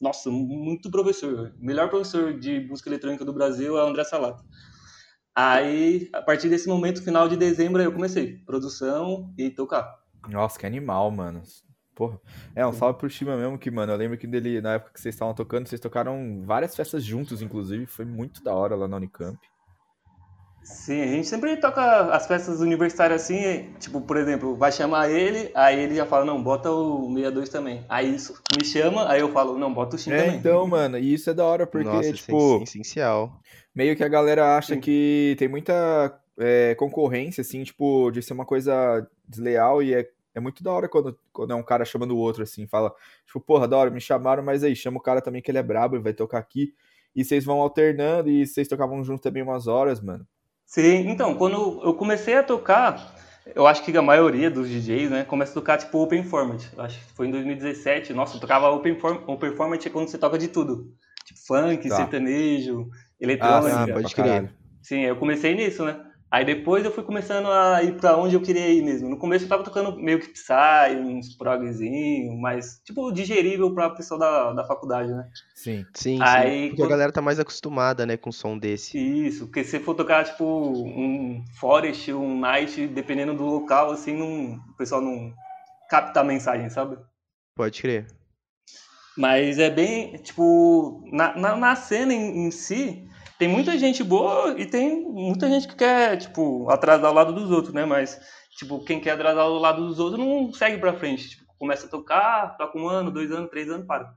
nossa, 0.00 0.30
muito 0.30 0.90
professor. 0.90 1.52
O 1.60 1.64
melhor 1.64 1.90
professor 1.90 2.38
de 2.38 2.60
música 2.60 2.88
eletrônica 2.88 3.24
do 3.24 3.32
Brasil 3.32 3.76
é 3.76 3.84
o 3.84 3.86
André 3.86 4.04
Salato. 4.04 4.42
Aí, 5.34 6.08
a 6.12 6.22
partir 6.22 6.48
desse 6.48 6.68
momento, 6.68 7.02
final 7.02 7.28
de 7.28 7.36
dezembro, 7.36 7.82
eu 7.82 7.92
comecei. 7.92 8.38
Produção 8.38 9.32
e 9.36 9.50
tocar. 9.50 10.00
Nossa, 10.28 10.58
que 10.58 10.66
animal, 10.66 11.10
mano. 11.10 11.42
Porra. 11.94 12.18
É, 12.54 12.66
um 12.66 12.72
salve 12.72 12.98
pro 12.98 13.10
Shima 13.10 13.36
mesmo, 13.36 13.58
que, 13.58 13.70
mano, 13.70 13.92
eu 13.92 13.96
lembro 13.96 14.16
que 14.16 14.26
dele, 14.26 14.60
na 14.60 14.74
época 14.74 14.92
que 14.94 15.00
vocês 15.00 15.14
estavam 15.14 15.34
tocando, 15.34 15.68
vocês 15.68 15.80
tocaram 15.80 16.42
várias 16.44 16.74
festas 16.74 17.04
juntos, 17.04 17.42
inclusive. 17.42 17.86
Foi 17.86 18.04
muito 18.04 18.42
da 18.42 18.54
hora 18.54 18.74
lá 18.74 18.88
na 18.88 18.96
Unicamp. 18.96 19.38
Sim, 20.62 21.00
a 21.00 21.06
gente 21.06 21.26
sempre 21.26 21.56
toca 21.56 22.14
as 22.14 22.26
festas 22.26 22.60
universitárias 22.60 23.22
assim, 23.22 23.72
tipo, 23.78 24.00
por 24.00 24.16
exemplo, 24.16 24.54
vai 24.54 24.70
chamar 24.70 25.10
ele, 25.10 25.50
aí 25.54 25.80
ele 25.80 25.94
já 25.94 26.04
fala, 26.04 26.24
não, 26.24 26.42
bota 26.42 26.70
o 26.70 27.08
62 27.08 27.48
também. 27.48 27.84
Aí 27.88 28.14
isso 28.14 28.40
me 28.56 28.64
chama, 28.64 29.10
aí 29.10 29.20
eu 29.20 29.32
falo, 29.32 29.58
não, 29.58 29.72
bota 29.72 29.96
o 29.96 29.98
Shin 29.98 30.12
é, 30.12 30.22
também. 30.22 30.38
então, 30.38 30.66
mano, 30.66 30.98
e 30.98 31.14
isso 31.14 31.30
é 31.30 31.34
da 31.34 31.44
hora, 31.44 31.66
porque, 31.66 31.88
Nossa, 31.88 32.12
tipo... 32.12 32.58
É 32.60 32.62
essencial. 32.62 33.40
Meio 33.74 33.96
que 33.96 34.04
a 34.04 34.08
galera 34.08 34.56
acha 34.56 34.74
Sim. 34.74 34.80
que 34.80 35.34
tem 35.38 35.48
muita 35.48 36.20
é, 36.38 36.74
concorrência, 36.74 37.40
assim, 37.40 37.64
tipo, 37.64 38.10
de 38.10 38.22
ser 38.22 38.34
uma 38.34 38.44
coisa 38.44 39.06
desleal 39.26 39.82
e 39.82 39.94
é, 39.94 40.08
é 40.34 40.40
muito 40.40 40.62
da 40.62 40.72
hora 40.72 40.88
quando, 40.88 41.18
quando 41.32 41.52
é 41.52 41.56
um 41.56 41.62
cara 41.62 41.84
chamando 41.84 42.12
o 42.12 42.18
outro, 42.18 42.42
assim, 42.42 42.66
fala, 42.66 42.94
tipo, 43.26 43.40
porra, 43.40 43.66
da 43.66 43.76
hora, 43.78 43.90
me 43.90 44.00
chamaram, 44.00 44.42
mas 44.42 44.62
aí, 44.62 44.76
chama 44.76 44.98
o 44.98 45.02
cara 45.02 45.22
também 45.22 45.40
que 45.40 45.50
ele 45.50 45.58
é 45.58 45.62
brabo, 45.62 45.96
ele 45.96 46.02
vai 46.02 46.12
tocar 46.12 46.38
aqui. 46.38 46.74
E 47.16 47.24
vocês 47.24 47.44
vão 47.44 47.60
alternando 47.60 48.28
e 48.28 48.46
vocês 48.46 48.68
tocavam 48.68 49.02
junto 49.02 49.22
também 49.22 49.42
umas 49.42 49.66
horas, 49.66 50.00
mano. 50.00 50.26
Sim, 50.70 51.10
então, 51.10 51.34
quando 51.34 51.80
eu 51.82 51.92
comecei 51.94 52.36
a 52.36 52.44
tocar, 52.44 53.12
eu 53.56 53.66
acho 53.66 53.82
que 53.82 53.96
a 53.96 54.00
maioria 54.00 54.48
dos 54.48 54.68
DJs, 54.68 55.10
né, 55.10 55.24
começa 55.24 55.50
a 55.50 55.54
tocar 55.54 55.76
tipo 55.76 56.00
Open 56.00 56.22
Format. 56.22 56.64
Eu 56.72 56.84
acho 56.84 56.96
que 56.96 57.12
foi 57.12 57.26
em 57.26 57.32
2017. 57.32 58.12
Nossa, 58.12 58.36
eu 58.36 58.40
tocava 58.40 58.70
Open, 58.70 58.96
Form 59.00 59.18
Open 59.26 59.56
Format 59.56 59.84
é 59.84 59.90
quando 59.90 60.06
você 60.06 60.16
toca 60.16 60.38
de 60.38 60.46
tudo. 60.46 60.94
Tipo 61.24 61.40
funk, 61.40 61.88
tá. 61.88 61.96
sertanejo, 61.96 62.88
eletrônica. 63.20 63.82
Ah, 63.82 63.92
pode 63.92 64.14
crer. 64.14 64.54
Sim, 64.80 65.00
eu 65.00 65.16
comecei 65.16 65.56
nisso, 65.56 65.84
né? 65.84 66.04
Aí 66.30 66.44
depois 66.44 66.84
eu 66.84 66.92
fui 66.92 67.02
começando 67.02 67.48
a 67.50 67.82
ir 67.82 67.96
pra 67.96 68.16
onde 68.16 68.36
eu 68.36 68.40
queria 68.40 68.68
ir 68.68 68.82
mesmo. 68.82 69.08
No 69.08 69.18
começo 69.18 69.46
eu 69.46 69.48
tava 69.48 69.64
tocando 69.64 69.96
meio 69.96 70.20
que 70.20 70.28
Psy, 70.28 70.96
uns 70.96 71.34
progzinho, 71.34 72.40
mas 72.40 72.80
tipo 72.84 73.10
digerível 73.10 73.74
pra 73.74 73.90
pessoa 73.90 74.20
da, 74.20 74.52
da 74.52 74.64
faculdade, 74.64 75.12
né? 75.12 75.28
Sim, 75.52 75.84
sim, 75.92 76.18
Aí, 76.22 76.50
sim. 76.50 76.68
Porque 76.68 76.82
quando... 76.82 76.86
a 76.86 76.90
galera 76.90 77.12
tá 77.12 77.20
mais 77.20 77.40
acostumada, 77.40 78.06
né, 78.06 78.16
com 78.16 78.30
som 78.30 78.56
desse. 78.56 78.96
Isso, 78.96 79.46
porque 79.46 79.64
se 79.64 79.80
for 79.80 79.94
tocar 79.94 80.24
tipo 80.24 80.44
um 80.44 81.44
Forest, 81.58 82.12
um 82.12 82.38
Night, 82.38 82.86
dependendo 82.86 83.34
do 83.34 83.44
local, 83.44 83.90
assim, 83.90 84.16
não, 84.16 84.54
o 84.70 84.76
pessoal 84.76 85.00
não 85.00 85.34
capta 85.88 86.20
a 86.20 86.24
mensagem, 86.24 86.70
sabe? 86.70 86.96
Pode 87.56 87.82
crer. 87.82 88.06
Mas 89.18 89.58
é 89.58 89.68
bem, 89.68 90.12
tipo, 90.18 91.02
na, 91.12 91.36
na, 91.36 91.56
na 91.56 91.74
cena 91.74 92.14
em, 92.14 92.46
em 92.46 92.50
si, 92.52 93.09
tem 93.40 93.48
muita 93.48 93.78
gente 93.78 94.04
boa 94.04 94.54
e 94.60 94.66
tem 94.66 95.00
muita 95.02 95.48
gente 95.48 95.66
que 95.66 95.74
quer, 95.74 96.18
tipo, 96.18 96.68
atrasar 96.68 97.10
o 97.10 97.14
lado 97.14 97.32
dos 97.32 97.50
outros, 97.50 97.72
né? 97.72 97.86
Mas, 97.86 98.20
tipo, 98.50 98.84
quem 98.84 99.00
quer 99.00 99.12
atrasar 99.12 99.46
o 99.46 99.58
lado 99.58 99.86
dos 99.86 99.98
outros 99.98 100.22
não 100.22 100.52
segue 100.52 100.76
pra 100.76 100.92
frente. 100.92 101.30
Tipo, 101.30 101.46
começa 101.58 101.86
a 101.86 101.88
tocar, 101.88 102.54
toca 102.58 102.78
um 102.78 102.86
ano, 102.86 103.10
dois 103.10 103.32
anos, 103.32 103.48
três 103.48 103.70
anos, 103.70 103.86
para. 103.86 104.14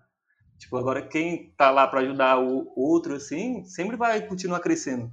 Tipo, 0.60 0.76
agora 0.76 1.02
quem 1.08 1.54
tá 1.58 1.72
lá 1.72 1.88
para 1.88 2.02
ajudar 2.02 2.38
o 2.38 2.70
outro, 2.76 3.16
assim, 3.16 3.64
sempre 3.64 3.96
vai 3.96 4.28
continuar 4.28 4.60
crescendo. 4.60 5.10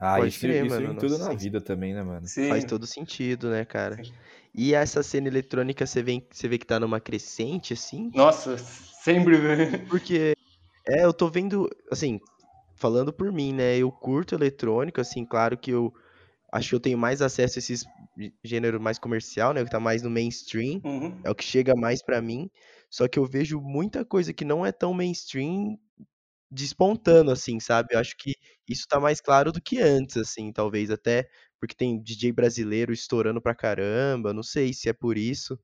Ah, 0.00 0.16
Pode 0.16 0.30
isso, 0.30 0.40
crer, 0.40 0.66
isso 0.66 0.74
mano. 0.74 0.92
em 0.92 0.96
tudo 0.96 1.18
na 1.18 1.32
vida 1.34 1.60
também, 1.60 1.94
né, 1.94 2.02
mano? 2.02 2.26
Sim. 2.26 2.48
Faz 2.48 2.64
todo 2.64 2.84
sentido, 2.84 3.48
né, 3.48 3.64
cara? 3.64 4.02
Sim. 4.02 4.12
E 4.52 4.74
essa 4.74 5.04
cena 5.04 5.28
eletrônica, 5.28 5.86
você 5.86 6.02
vê, 6.02 6.20
você 6.32 6.48
vê 6.48 6.58
que 6.58 6.66
tá 6.66 6.80
numa 6.80 6.98
crescente, 6.98 7.74
assim? 7.74 8.10
Nossa, 8.12 8.58
sempre, 8.58 9.36
velho. 9.36 9.86
Porque, 9.86 10.34
é, 10.88 11.04
eu 11.04 11.12
tô 11.12 11.28
vendo, 11.28 11.70
assim, 11.92 12.20
falando 12.76 13.12
por 13.12 13.32
mim, 13.32 13.52
né? 13.52 13.76
Eu 13.76 13.90
curto 13.90 14.34
eletrônico, 14.34 15.00
assim, 15.00 15.24
claro 15.24 15.56
que 15.58 15.70
eu 15.70 15.92
acho 16.52 16.70
que 16.70 16.74
eu 16.76 16.80
tenho 16.80 16.98
mais 16.98 17.20
acesso 17.20 17.58
a 17.58 17.60
esses 17.60 17.84
gênero 18.44 18.80
mais 18.80 18.98
comercial, 18.98 19.52
né? 19.52 19.62
O 19.62 19.64
que 19.64 19.70
tá 19.70 19.80
mais 19.80 20.02
no 20.02 20.10
mainstream, 20.10 20.80
uhum. 20.84 21.20
é 21.24 21.30
o 21.30 21.34
que 21.34 21.44
chega 21.44 21.74
mais 21.74 22.02
para 22.02 22.20
mim. 22.22 22.50
Só 22.90 23.08
que 23.08 23.18
eu 23.18 23.26
vejo 23.26 23.60
muita 23.60 24.04
coisa 24.04 24.32
que 24.32 24.44
não 24.44 24.64
é 24.64 24.72
tão 24.72 24.94
mainstream 24.94 25.78
despontando, 26.50 27.30
assim, 27.30 27.58
sabe? 27.60 27.94
Eu 27.94 27.98
acho 27.98 28.16
que 28.16 28.34
isso 28.68 28.86
tá 28.88 29.00
mais 29.00 29.20
claro 29.20 29.52
do 29.52 29.60
que 29.60 29.80
antes, 29.80 30.16
assim, 30.16 30.52
talvez 30.52 30.90
até 30.90 31.28
porque 31.58 31.74
tem 31.74 32.00
DJ 32.00 32.32
brasileiro 32.32 32.92
estourando 32.92 33.40
pra 33.40 33.54
caramba, 33.54 34.32
não 34.32 34.42
sei 34.42 34.72
se 34.72 34.88
é 34.88 34.92
por 34.92 35.16
isso. 35.18 35.58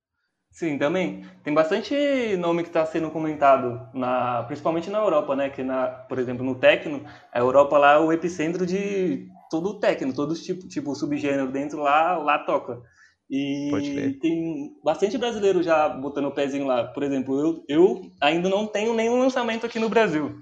Sim, 0.53 0.77
também. 0.77 1.25
Tem 1.43 1.53
bastante 1.53 1.95
nome 2.37 2.63
que 2.63 2.69
está 2.69 2.85
sendo 2.85 3.11
comentado, 3.11 3.89
na, 3.95 4.43
principalmente 4.43 4.91
na 4.91 4.99
Europa, 4.99 5.35
né? 5.35 5.49
Que, 5.49 5.63
na, 5.63 5.87
por 5.87 6.19
exemplo, 6.19 6.45
no 6.45 6.55
techno, 6.55 7.03
a 7.33 7.39
Europa 7.39 7.79
lá 7.79 7.95
é 7.95 7.99
o 7.99 8.13
epicentro 8.13 8.67
de 8.67 9.27
todo 9.51 9.71
o 9.71 9.81
techno, 9.81 10.13
todos 10.13 10.39
os 10.39 10.45
tipos, 10.45 10.67
tipo, 10.67 10.95
subgênero 10.95 11.51
dentro 11.51 11.81
lá, 11.81 12.19
lá 12.19 12.39
toca. 12.39 12.83
E 13.31 14.19
tem 14.21 14.75
bastante 14.85 15.17
brasileiro 15.17 15.63
já 15.63 15.89
botando 15.89 16.27
o 16.27 16.35
pezinho 16.35 16.67
lá. 16.67 16.85
Por 16.85 17.03
exemplo, 17.03 17.41
eu, 17.41 17.65
eu 17.67 18.03
ainda 18.21 18.51
não 18.51 18.67
tenho 18.67 18.93
nenhum 18.93 19.19
lançamento 19.19 19.65
aqui 19.65 19.79
no 19.79 19.89
Brasil. 19.89 20.39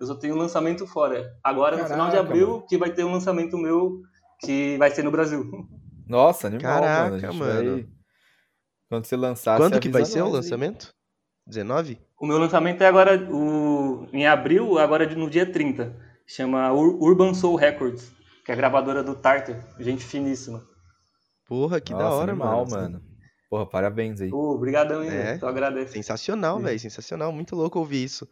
Eu 0.00 0.06
só 0.06 0.14
tenho 0.14 0.36
um 0.36 0.38
lançamento 0.38 0.86
fora. 0.86 1.32
Agora, 1.42 1.76
Caraca, 1.76 1.82
no 1.82 1.94
final 1.94 2.10
de 2.10 2.16
abril, 2.16 2.48
mano. 2.48 2.66
que 2.68 2.78
vai 2.78 2.92
ter 2.92 3.02
um 3.02 3.10
lançamento 3.10 3.58
meu 3.58 4.02
que 4.40 4.76
vai 4.78 4.88
ser 4.92 5.02
no 5.02 5.10
Brasil. 5.10 5.44
Nossa, 6.06 6.46
animal, 6.46 6.80
Caraca, 6.80 7.32
mano. 7.32 7.34
mano. 7.34 7.97
Quando 8.88 9.04
você 9.04 9.16
lançar, 9.16 9.58
Quando 9.58 9.78
que 9.78 9.88
vai 9.88 10.04
ser 10.04 10.22
o 10.22 10.28
lançamento? 10.28 10.94
19? 11.46 11.98
O 12.20 12.26
meu 12.26 12.38
lançamento 12.38 12.82
é 12.82 12.86
agora 12.86 13.18
o, 13.30 14.06
em 14.12 14.26
abril, 14.26 14.78
agora 14.78 15.06
no 15.14 15.28
dia 15.28 15.50
30. 15.50 15.94
Chama 16.26 16.72
Ur 16.72 17.02
Urban 17.02 17.32
Soul 17.34 17.56
Records, 17.56 18.10
que 18.44 18.50
é 18.50 18.54
a 18.54 18.56
gravadora 18.56 19.02
do 19.02 19.14
Tartar. 19.14 19.74
Gente 19.78 20.04
finíssima. 20.04 20.62
Porra, 21.46 21.80
que 21.80 21.92
Nossa, 21.92 22.04
da 22.04 22.10
hora, 22.14 22.32
animal, 22.32 22.66
mano. 22.66 22.82
mano. 22.82 23.02
Porra, 23.48 23.66
parabéns 23.66 24.20
aí. 24.20 24.30
Obrigadão, 24.30 25.02
hein? 25.02 25.10
É. 25.10 25.38
Só 25.38 25.48
agradeço. 25.48 25.92
Sensacional, 25.92 26.60
velho. 26.60 26.78
Sensacional. 26.78 27.32
Muito 27.32 27.56
louco 27.56 27.78
ouvir 27.78 28.04
isso. 28.04 28.28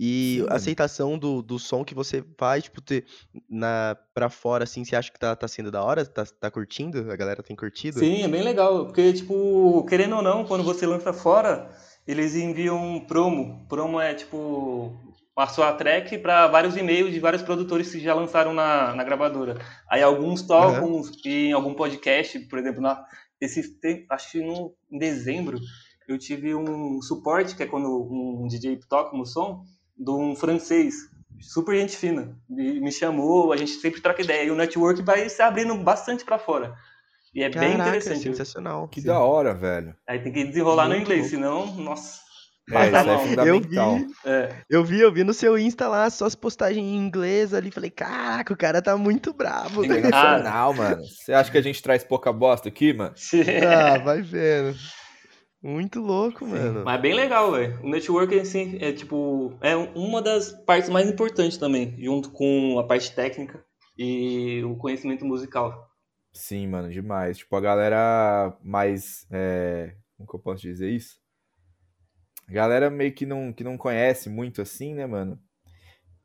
E 0.00 0.38
Sim, 0.38 0.46
a 0.48 0.54
aceitação 0.54 1.18
do, 1.18 1.42
do 1.42 1.58
som 1.58 1.84
que 1.84 1.92
você 1.92 2.24
faz, 2.36 2.62
tipo, 2.62 2.80
ter 2.80 3.04
na, 3.50 3.96
pra 4.14 4.30
fora, 4.30 4.62
assim, 4.62 4.84
você 4.84 4.94
acha 4.94 5.10
que 5.10 5.18
tá, 5.18 5.34
tá 5.34 5.48
sendo 5.48 5.72
da 5.72 5.82
hora? 5.82 6.06
Tá, 6.06 6.24
tá 6.24 6.48
curtindo? 6.52 7.10
A 7.10 7.16
galera 7.16 7.42
tem 7.42 7.56
curtido? 7.56 7.98
Sim, 7.98 8.22
é 8.22 8.28
bem 8.28 8.44
legal. 8.44 8.84
Porque, 8.86 9.12
tipo, 9.12 9.84
querendo 9.88 10.14
ou 10.14 10.22
não, 10.22 10.44
quando 10.44 10.62
você 10.62 10.86
lança 10.86 11.12
fora, 11.12 11.68
eles 12.06 12.36
enviam 12.36 13.04
promo. 13.08 13.66
Promo 13.68 14.00
é, 14.00 14.14
tipo, 14.14 14.96
passou 15.34 15.64
a 15.64 15.72
track 15.72 16.18
para 16.18 16.46
vários 16.46 16.76
e-mails 16.76 17.12
de 17.12 17.18
vários 17.18 17.42
produtores 17.42 17.90
que 17.90 17.98
já 17.98 18.14
lançaram 18.14 18.54
na, 18.54 18.94
na 18.94 19.02
gravadora. 19.02 19.60
Aí 19.90 20.00
alguns 20.00 20.42
tocam 20.42 20.92
uhum. 20.92 21.10
em 21.24 21.52
algum 21.52 21.74
podcast, 21.74 22.38
por 22.40 22.60
exemplo, 22.60 22.80
na, 22.80 23.04
esse 23.40 23.76
acho 24.10 24.30
que 24.30 24.40
no, 24.40 24.74
em 24.92 24.98
dezembro 24.98 25.58
eu 26.08 26.16
tive 26.18 26.54
um 26.54 27.02
suporte, 27.02 27.56
que 27.56 27.62
é 27.64 27.66
quando 27.66 27.88
um 27.88 28.46
DJ 28.48 28.78
toca 28.88 29.16
no 29.16 29.26
som, 29.26 29.64
de 29.98 30.10
um 30.10 30.36
francês, 30.36 30.94
super 31.40 31.78
gente 31.78 31.96
fina, 31.96 32.36
me, 32.48 32.80
me 32.80 32.92
chamou, 32.92 33.52
a 33.52 33.56
gente 33.56 33.72
sempre 33.72 34.00
troca 34.00 34.22
ideia, 34.22 34.44
e 34.44 34.50
o 34.50 34.56
network 34.56 35.02
vai 35.02 35.28
se 35.28 35.42
abrindo 35.42 35.74
bastante 35.76 36.24
para 36.24 36.38
fora. 36.38 36.74
E 37.34 37.42
é 37.42 37.50
Caraca, 37.50 37.68
bem 37.68 37.80
interessante. 37.80 38.22
sensacional. 38.22 38.88
Que 38.88 39.00
sim. 39.00 39.06
da 39.06 39.18
hora, 39.20 39.54
velho. 39.54 39.94
Aí 40.06 40.18
tem 40.18 40.32
que 40.32 40.44
desenrolar 40.44 40.86
Muito 40.86 40.96
no 40.96 41.02
inglês, 41.02 41.22
bom. 41.22 41.28
senão, 41.28 41.66
nossa. 41.76 42.28
É, 42.70 42.86
isso 42.86 43.40
é. 43.40 43.48
Eu 43.48 43.60
vi, 43.60 43.76
é. 44.26 44.54
eu 44.68 44.84
vi, 44.84 45.00
eu 45.00 45.12
vi 45.12 45.24
no 45.24 45.32
seu 45.32 45.58
Insta 45.58 45.88
lá 45.88 46.10
suas 46.10 46.34
postagens 46.34 46.84
em 46.84 46.96
inglês 46.96 47.54
ali. 47.54 47.70
Falei, 47.70 47.90
caraca, 47.90 48.52
o 48.52 48.56
cara 48.56 48.82
tá 48.82 48.96
muito 48.96 49.32
bravo. 49.32 49.84
Internacional, 49.84 50.74
mano. 50.74 51.02
Você 51.02 51.32
acha 51.32 51.50
que 51.50 51.56
a 51.56 51.62
gente 51.62 51.82
traz 51.82 52.04
pouca 52.04 52.30
bosta 52.30 52.68
aqui, 52.68 52.92
mano? 52.92 53.14
ah, 53.66 53.98
vai 53.98 54.20
vendo. 54.20 54.76
Muito 55.62 56.00
louco, 56.00 56.44
Sim. 56.44 56.52
mano. 56.52 56.84
Mas 56.84 56.98
é 56.98 57.02
bem 57.02 57.14
legal, 57.14 57.52
velho. 57.52 57.80
O 57.82 57.88
networking, 57.88 58.40
assim, 58.40 58.78
é 58.80 58.92
tipo. 58.92 59.56
É 59.60 59.74
uma 59.74 60.22
das 60.22 60.52
partes 60.52 60.88
mais 60.88 61.08
importantes 61.08 61.58
também, 61.58 61.96
junto 61.98 62.30
com 62.30 62.78
a 62.78 62.84
parte 62.86 63.12
técnica 63.14 63.64
e 63.96 64.62
o 64.64 64.76
conhecimento 64.76 65.24
musical. 65.24 65.90
Sim, 66.32 66.68
mano, 66.68 66.90
demais. 66.90 67.38
Tipo, 67.38 67.56
a 67.56 67.60
galera 67.60 68.56
mais. 68.62 69.26
É... 69.30 69.96
Como 70.16 70.28
que 70.28 70.36
eu 70.36 70.40
posso 70.40 70.62
dizer 70.62 70.90
isso? 70.90 71.18
A 72.48 72.52
galera 72.52 72.88
meio 72.88 73.12
que 73.12 73.26
não, 73.26 73.52
que 73.52 73.64
não 73.64 73.76
conhece 73.76 74.30
muito 74.30 74.62
assim, 74.62 74.94
né, 74.94 75.06
mano? 75.06 75.38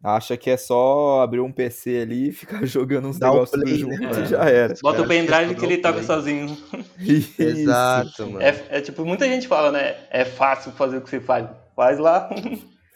Acha 0.04 0.36
que 0.36 0.50
é 0.50 0.58
só 0.58 1.22
abrir 1.22 1.40
um 1.40 1.50
PC 1.50 2.02
ali 2.02 2.28
e 2.28 2.32
ficar 2.34 2.66
jogando 2.68 3.08
uns 3.08 3.18
Dá 3.18 3.32
negócios 3.32 3.64
um 3.64 3.68
junto 3.68 4.02
né? 4.02 4.10
e 4.22 4.26
já 4.28 4.44
era. 4.44 4.74
Bota 4.82 5.02
o 5.02 5.08
pendrive 5.08 5.56
que 5.56 5.66
ele 5.66 5.78
toca 5.78 6.04
sozinho. 6.04 6.58
Isso. 7.00 7.42
Exato, 7.42 8.28
mano. 8.28 8.42
É, 8.42 8.66
é, 8.70 8.82
tipo, 8.82 9.06
muita 9.06 9.26
gente 9.26 9.48
fala, 9.48 9.72
né? 9.72 9.96
É 10.10 10.26
fácil 10.26 10.74
fazer 10.74 10.98
o 10.98 11.02
que 11.02 11.10
você 11.10 11.22
faz. 11.22 11.48
Faz 11.74 11.98
lá. 11.98 12.30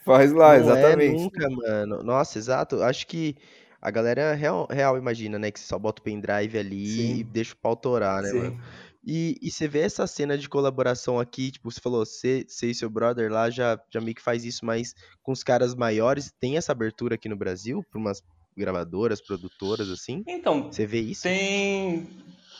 Faz 0.04 0.32
lá, 0.32 0.48
não 0.48 0.54
é 0.54 0.58
exatamente. 0.58 1.14
É 1.14 1.18
nunca, 1.18 1.50
mano. 1.50 2.02
Nossa, 2.02 2.38
exato. 2.38 2.82
Acho 2.82 3.06
que 3.06 3.36
a 3.80 3.90
galera 3.90 4.34
real, 4.34 4.68
real 4.70 4.98
imagina, 4.98 5.38
né? 5.38 5.50
Que 5.50 5.58
você 5.58 5.66
só 5.66 5.78
bota 5.78 6.02
o 6.02 6.04
pendrive 6.04 6.58
ali 6.58 6.86
Sim. 6.86 7.16
e 7.16 7.24
deixa 7.24 7.54
o 7.54 7.56
pau 7.56 7.74
torar, 7.74 8.22
né, 8.22 8.30
Sim. 8.30 8.38
mano? 8.38 8.60
E, 9.04 9.36
e 9.40 9.50
você 9.50 9.68
vê 9.68 9.80
essa 9.80 10.06
cena 10.06 10.36
de 10.36 10.48
colaboração 10.48 11.18
aqui, 11.20 11.50
tipo, 11.50 11.70
você 11.70 11.80
falou, 11.80 12.04
você, 12.04 12.44
você 12.46 12.70
e 12.70 12.74
seu 12.74 12.90
brother 12.90 13.30
lá 13.30 13.48
já, 13.48 13.80
já 13.90 14.00
meio 14.00 14.14
que 14.14 14.22
faz 14.22 14.44
isso, 14.44 14.64
mas 14.64 14.94
com 15.22 15.32
os 15.32 15.42
caras 15.42 15.74
maiores, 15.74 16.32
tem 16.40 16.56
essa 16.56 16.72
abertura 16.72 17.14
aqui 17.14 17.28
no 17.28 17.36
Brasil, 17.36 17.84
para 17.90 17.98
umas 17.98 18.22
gravadoras, 18.56 19.20
produtoras, 19.20 19.88
assim? 19.88 20.24
Então, 20.26 20.70
você 20.70 20.84
vê 20.84 21.00
isso? 21.00 21.22
Tem 21.22 22.08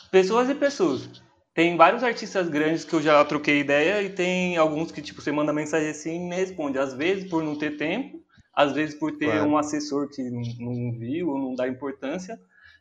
pessoas 0.09 0.49
e 0.49 0.55
pessoas. 0.55 1.09
Tem 1.53 1.75
vários 1.75 2.03
artistas 2.03 2.47
grandes 2.47 2.85
que 2.85 2.93
eu 2.93 3.01
já 3.01 3.23
troquei 3.25 3.59
ideia 3.59 4.01
e 4.01 4.09
tem 4.09 4.55
alguns 4.55 4.91
que, 4.91 5.01
tipo, 5.01 5.21
você 5.21 5.31
manda 5.31 5.51
mensagem 5.51 5.89
assim 5.89 6.15
e 6.15 6.29
me 6.29 6.35
responde. 6.35 6.79
Às 6.79 6.93
vezes 6.93 7.29
por 7.29 7.43
não 7.43 7.57
ter 7.57 7.75
tempo, 7.75 8.23
às 8.53 8.71
vezes 8.71 8.95
por 8.95 9.17
ter 9.17 9.25
claro. 9.25 9.49
um 9.49 9.57
assessor 9.57 10.09
que 10.09 10.23
não, 10.29 10.41
não 10.59 10.91
viu 10.97 11.29
ou 11.29 11.37
não 11.37 11.55
dá 11.55 11.67
importância, 11.67 12.39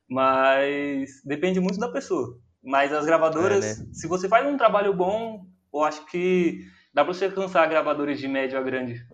mas 0.08 1.20
depende 1.24 1.58
muito 1.58 1.78
da 1.78 1.90
pessoa. 1.90 2.38
Mas 2.62 2.92
as 2.92 3.06
gravadoras, 3.06 3.64
é, 3.64 3.82
né? 3.82 3.88
se 3.92 4.06
você 4.06 4.28
faz 4.28 4.46
um 4.46 4.56
trabalho 4.56 4.92
bom, 4.92 5.46
eu 5.72 5.82
acho 5.84 6.04
que 6.06 6.66
dá 6.92 7.04
pra 7.04 7.14
você 7.14 7.26
alcançar 7.26 7.66
gravadores 7.68 8.18
de 8.18 8.26
médio 8.26 8.58
a 8.58 8.62
grande. 8.62 9.06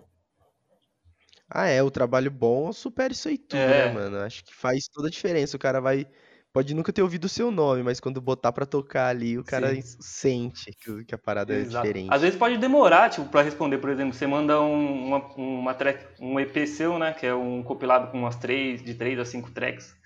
Ah, 1.49 1.69
é, 1.69 1.83
o 1.83 1.91
trabalho 1.91 2.31
bom 2.31 2.73
supera 2.73 3.13
isso 3.13 3.29
aí 3.29 3.39
tudo, 3.39 3.61
né, 3.61 3.81
é. 3.81 3.87
né, 3.87 3.95
mano? 3.95 4.19
Acho 4.19 4.45
que 4.45 4.55
faz 4.55 4.89
toda 4.89 5.09
a 5.09 5.11
diferença. 5.11 5.57
O 5.57 5.61
cara 5.61 5.81
vai. 5.81 6.07
Pode 6.53 6.73
nunca 6.73 6.93
ter 6.93 7.03
ouvido 7.03 7.25
o 7.25 7.29
seu 7.29 7.51
nome, 7.51 7.83
mas 7.83 7.99
quando 7.99 8.21
botar 8.21 8.53
pra 8.53 8.65
tocar 8.65 9.09
ali, 9.09 9.37
o 9.37 9.43
cara 9.43 9.75
Sim. 9.75 9.83
sente 9.83 10.71
que, 10.71 11.05
que 11.05 11.13
a 11.13 11.19
parada 11.19 11.53
é 11.53 11.59
Exato. 11.59 11.79
é 11.79 11.89
diferente. 11.89 12.15
Às 12.15 12.23
vezes 12.23 12.39
pode 12.39 12.57
demorar, 12.59 13.11
tipo, 13.11 13.29
pra 13.29 13.43
responder, 13.43 13.79
por 13.79 13.91
exemplo, 13.91 14.15
você 14.15 14.25
manda 14.25 14.61
um, 14.61 15.09
uma, 15.09 15.19
uma 15.35 15.75
track, 15.75 16.07
um 16.21 16.39
EP 16.39 16.65
seu, 16.65 16.97
né? 16.97 17.13
Que 17.13 17.27
é 17.27 17.35
um 17.35 17.61
compilado 17.61 18.13
com 18.13 18.19
umas 18.19 18.37
três, 18.37 18.81
de 18.85 18.95
três 18.95 19.19
a 19.19 19.25
cinco 19.25 19.51
tracks 19.51 19.97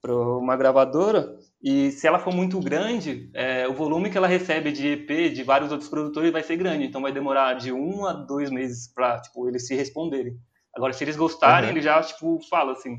para 0.00 0.14
uma 0.14 0.56
gravadora. 0.56 1.36
E 1.62 1.90
se 1.90 2.06
ela 2.06 2.18
for 2.18 2.32
muito 2.32 2.60
grande, 2.60 3.30
é, 3.34 3.66
o 3.66 3.74
volume 3.74 4.10
que 4.10 4.16
ela 4.16 4.28
recebe 4.28 4.70
de 4.70 4.86
EP 4.88 5.32
de 5.32 5.42
vários 5.42 5.72
outros 5.72 5.90
produtores 5.90 6.30
vai 6.30 6.42
ser 6.42 6.56
grande. 6.56 6.84
Então 6.84 7.02
vai 7.02 7.12
demorar 7.12 7.54
de 7.54 7.72
um 7.72 8.06
a 8.06 8.12
dois 8.12 8.50
meses 8.50 8.92
para 8.92 9.20
tipo, 9.20 9.48
eles 9.48 9.66
se 9.66 9.74
responderem. 9.74 10.36
Agora, 10.74 10.92
se 10.92 11.02
eles 11.02 11.16
gostarem, 11.16 11.70
uhum. 11.70 11.76
ele 11.76 11.82
já 11.82 12.00
tipo, 12.02 12.38
fala 12.48 12.72
assim: 12.72 12.98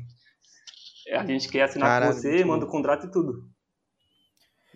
é, 1.08 1.16
a 1.16 1.24
gente 1.24 1.48
quer 1.48 1.62
assinar 1.62 2.02
com 2.02 2.12
você, 2.12 2.44
manda 2.44 2.66
o 2.66 2.68
contrato 2.68 3.06
e 3.06 3.10
tudo. 3.10 3.48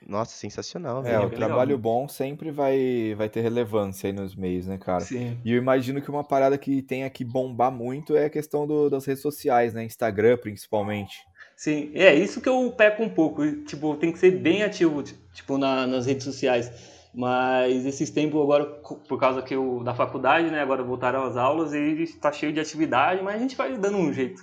Nossa, 0.07 0.37
sensacional. 0.37 1.05
É, 1.05 1.19
o 1.19 1.31
trabalho 1.31 1.77
legal. 1.77 1.79
bom 1.79 2.09
sempre 2.09 2.51
vai, 2.51 3.15
vai 3.17 3.29
ter 3.29 3.41
relevância 3.41 4.07
aí 4.09 4.13
nos 4.13 4.35
meios, 4.37 4.67
né, 4.67 4.77
cara? 4.77 5.01
Sim. 5.01 5.41
E 5.45 5.53
eu 5.53 5.59
imagino 5.59 6.01
que 6.03 6.11
uma 6.11 6.23
parada 6.23 6.59
que 6.59 6.83
tem 6.83 7.09
que 7.09 7.25
bombar 7.25 7.73
muito 7.73 8.15
é 8.15 8.27
a 8.27 8.31
questão 8.31 8.67
do, 8.67 8.91
das 8.91 9.07
redes 9.07 9.23
sociais, 9.23 9.73
né? 9.73 9.83
Instagram, 9.85 10.37
principalmente. 10.37 11.17
Sim, 11.57 11.93
é 11.95 12.15
isso 12.15 12.41
que 12.41 12.49
eu 12.49 12.73
peco 12.77 13.03
um 13.03 13.09
pouco. 13.09 13.65
Tipo, 13.65 13.97
tem 13.97 14.13
que 14.13 14.19
ser 14.19 14.33
bem 14.33 14.63
ativo, 14.63 15.03
tipo, 15.03 15.57
na, 15.57 15.87
nas 15.87 16.07
redes 16.07 16.25
sociais. 16.25 16.71
Mas 17.15 17.87
esses 17.87 18.11
tempos 18.11 18.43
agora, 18.43 18.65
por 18.65 19.21
causa 19.21 19.41
que 19.41 19.55
eu, 19.55 19.83
da 19.85 19.95
faculdade, 19.95 20.51
né? 20.51 20.61
Agora 20.61 20.83
voltaram 20.83 21.23
às 21.23 21.37
aulas 21.37 21.73
e 21.73 22.03
está 22.03 22.33
cheio 22.33 22.53
de 22.53 22.59
atividade, 22.59 23.23
mas 23.23 23.37
a 23.37 23.39
gente 23.39 23.55
vai 23.55 23.77
dando 23.79 23.99
um 23.99 24.13
jeito. 24.13 24.43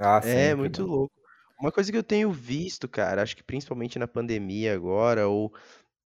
Ah, 0.00 0.20
sim, 0.20 0.30
é, 0.30 0.54
muito 0.54 0.84
bom. 0.84 0.92
louco. 0.92 1.14
Uma 1.60 1.72
coisa 1.72 1.90
que 1.90 1.98
eu 1.98 2.04
tenho 2.04 2.30
visto, 2.30 2.88
cara, 2.88 3.22
acho 3.22 3.36
que 3.36 3.42
principalmente 3.42 3.98
na 3.98 4.06
pandemia 4.06 4.74
agora, 4.74 5.28
ou. 5.28 5.52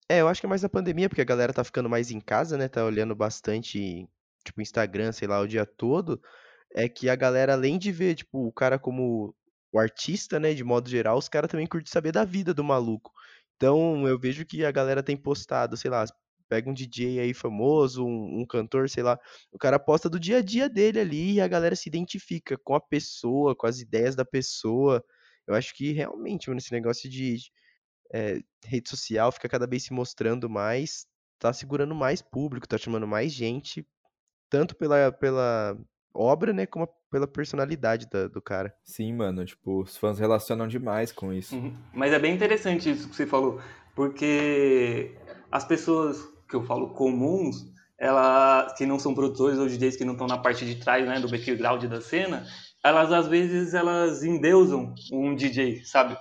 É, 0.09 0.19
eu 0.19 0.27
acho 0.27 0.41
que 0.41 0.45
é 0.45 0.49
mais 0.49 0.61
na 0.61 0.69
pandemia, 0.69 1.07
porque 1.07 1.21
a 1.21 1.25
galera 1.25 1.53
tá 1.53 1.63
ficando 1.63 1.89
mais 1.89 2.11
em 2.11 2.19
casa, 2.19 2.57
né? 2.57 2.67
Tá 2.67 2.83
olhando 2.83 3.15
bastante, 3.15 4.07
tipo, 4.43 4.61
Instagram, 4.61 5.11
sei 5.13 5.27
lá, 5.27 5.39
o 5.39 5.47
dia 5.47 5.65
todo. 5.65 6.21
É 6.73 6.87
que 6.89 7.09
a 7.09 7.15
galera, 7.15 7.53
além 7.53 7.77
de 7.77 7.91
ver, 7.91 8.15
tipo, 8.15 8.47
o 8.47 8.51
cara 8.51 8.77
como 8.79 9.33
o 9.71 9.79
artista, 9.79 10.39
né, 10.39 10.53
de 10.53 10.63
modo 10.63 10.89
geral, 10.89 11.17
os 11.17 11.29
caras 11.29 11.49
também 11.49 11.67
curtem 11.67 11.91
saber 11.91 12.11
da 12.11 12.25
vida 12.25 12.53
do 12.53 12.63
maluco. 12.63 13.11
Então, 13.55 14.07
eu 14.07 14.19
vejo 14.19 14.45
que 14.45 14.65
a 14.65 14.71
galera 14.71 15.03
tem 15.03 15.15
postado, 15.15 15.77
sei 15.77 15.89
lá, 15.91 16.05
pega 16.49 16.69
um 16.69 16.73
DJ 16.73 17.19
aí 17.19 17.33
famoso, 17.33 18.05
um, 18.05 18.41
um, 18.41 18.45
cantor, 18.45 18.89
sei 18.89 19.03
lá, 19.03 19.17
o 19.51 19.57
cara 19.57 19.79
posta 19.79 20.09
do 20.09 20.19
dia 20.19 20.39
a 20.39 20.41
dia 20.41 20.67
dele 20.67 20.99
ali 20.99 21.33
e 21.33 21.41
a 21.41 21.47
galera 21.47 21.75
se 21.75 21.87
identifica 21.87 22.57
com 22.57 22.75
a 22.75 22.81
pessoa, 22.81 23.55
com 23.55 23.67
as 23.67 23.79
ideias 23.79 24.15
da 24.15 24.25
pessoa. 24.25 25.03
Eu 25.47 25.55
acho 25.55 25.73
que 25.73 25.93
realmente, 25.93 26.49
mano, 26.49 26.59
esse 26.59 26.73
negócio 26.73 27.09
de 27.09 27.37
é, 28.13 28.41
rede 28.65 28.89
social 28.89 29.31
fica 29.31 29.47
cada 29.47 29.65
vez 29.65 29.83
se 29.83 29.93
mostrando 29.93 30.49
mais, 30.49 31.05
tá 31.39 31.53
segurando 31.53 31.95
mais 31.95 32.21
público, 32.21 32.67
tá 32.67 32.77
chamando 32.77 33.07
mais 33.07 33.31
gente, 33.31 33.87
tanto 34.49 34.75
pela, 34.75 35.11
pela 35.11 35.77
obra, 36.13 36.51
né, 36.51 36.65
como 36.65 36.87
pela 37.11 37.27
personalidade 37.27 38.07
da, 38.09 38.27
do 38.27 38.41
cara. 38.41 38.73
Sim, 38.83 39.13
mano, 39.13 39.45
tipo, 39.45 39.81
os 39.81 39.97
fãs 39.97 40.17
relacionam 40.17 40.67
demais 40.67 41.11
com 41.11 41.33
isso. 41.33 41.53
Uhum. 41.53 41.75
Mas 41.93 42.13
é 42.13 42.17
bem 42.17 42.33
interessante 42.33 42.89
isso 42.89 43.09
que 43.09 43.15
você 43.15 43.27
falou, 43.27 43.59
porque 43.93 45.13
as 45.51 45.65
pessoas 45.65 46.25
que 46.49 46.55
eu 46.55 46.63
falo 46.63 46.93
comuns, 46.93 47.69
ela, 47.99 48.73
que 48.77 48.85
não 48.85 48.97
são 48.97 49.13
produtores 49.13 49.59
ou 49.59 49.67
DJs 49.67 49.97
que 49.97 50.05
não 50.05 50.13
estão 50.13 50.27
na 50.27 50.37
parte 50.37 50.65
de 50.65 50.75
trás, 50.75 51.05
né, 51.05 51.19
do 51.19 51.29
background 51.29 51.83
da 51.85 52.01
cena, 52.01 52.45
elas 52.83 53.11
às 53.11 53.27
vezes 53.27 53.73
elas 53.73 54.23
endeusam 54.23 54.95
um 55.11 55.35
DJ, 55.35 55.83
sabe? 55.83 56.17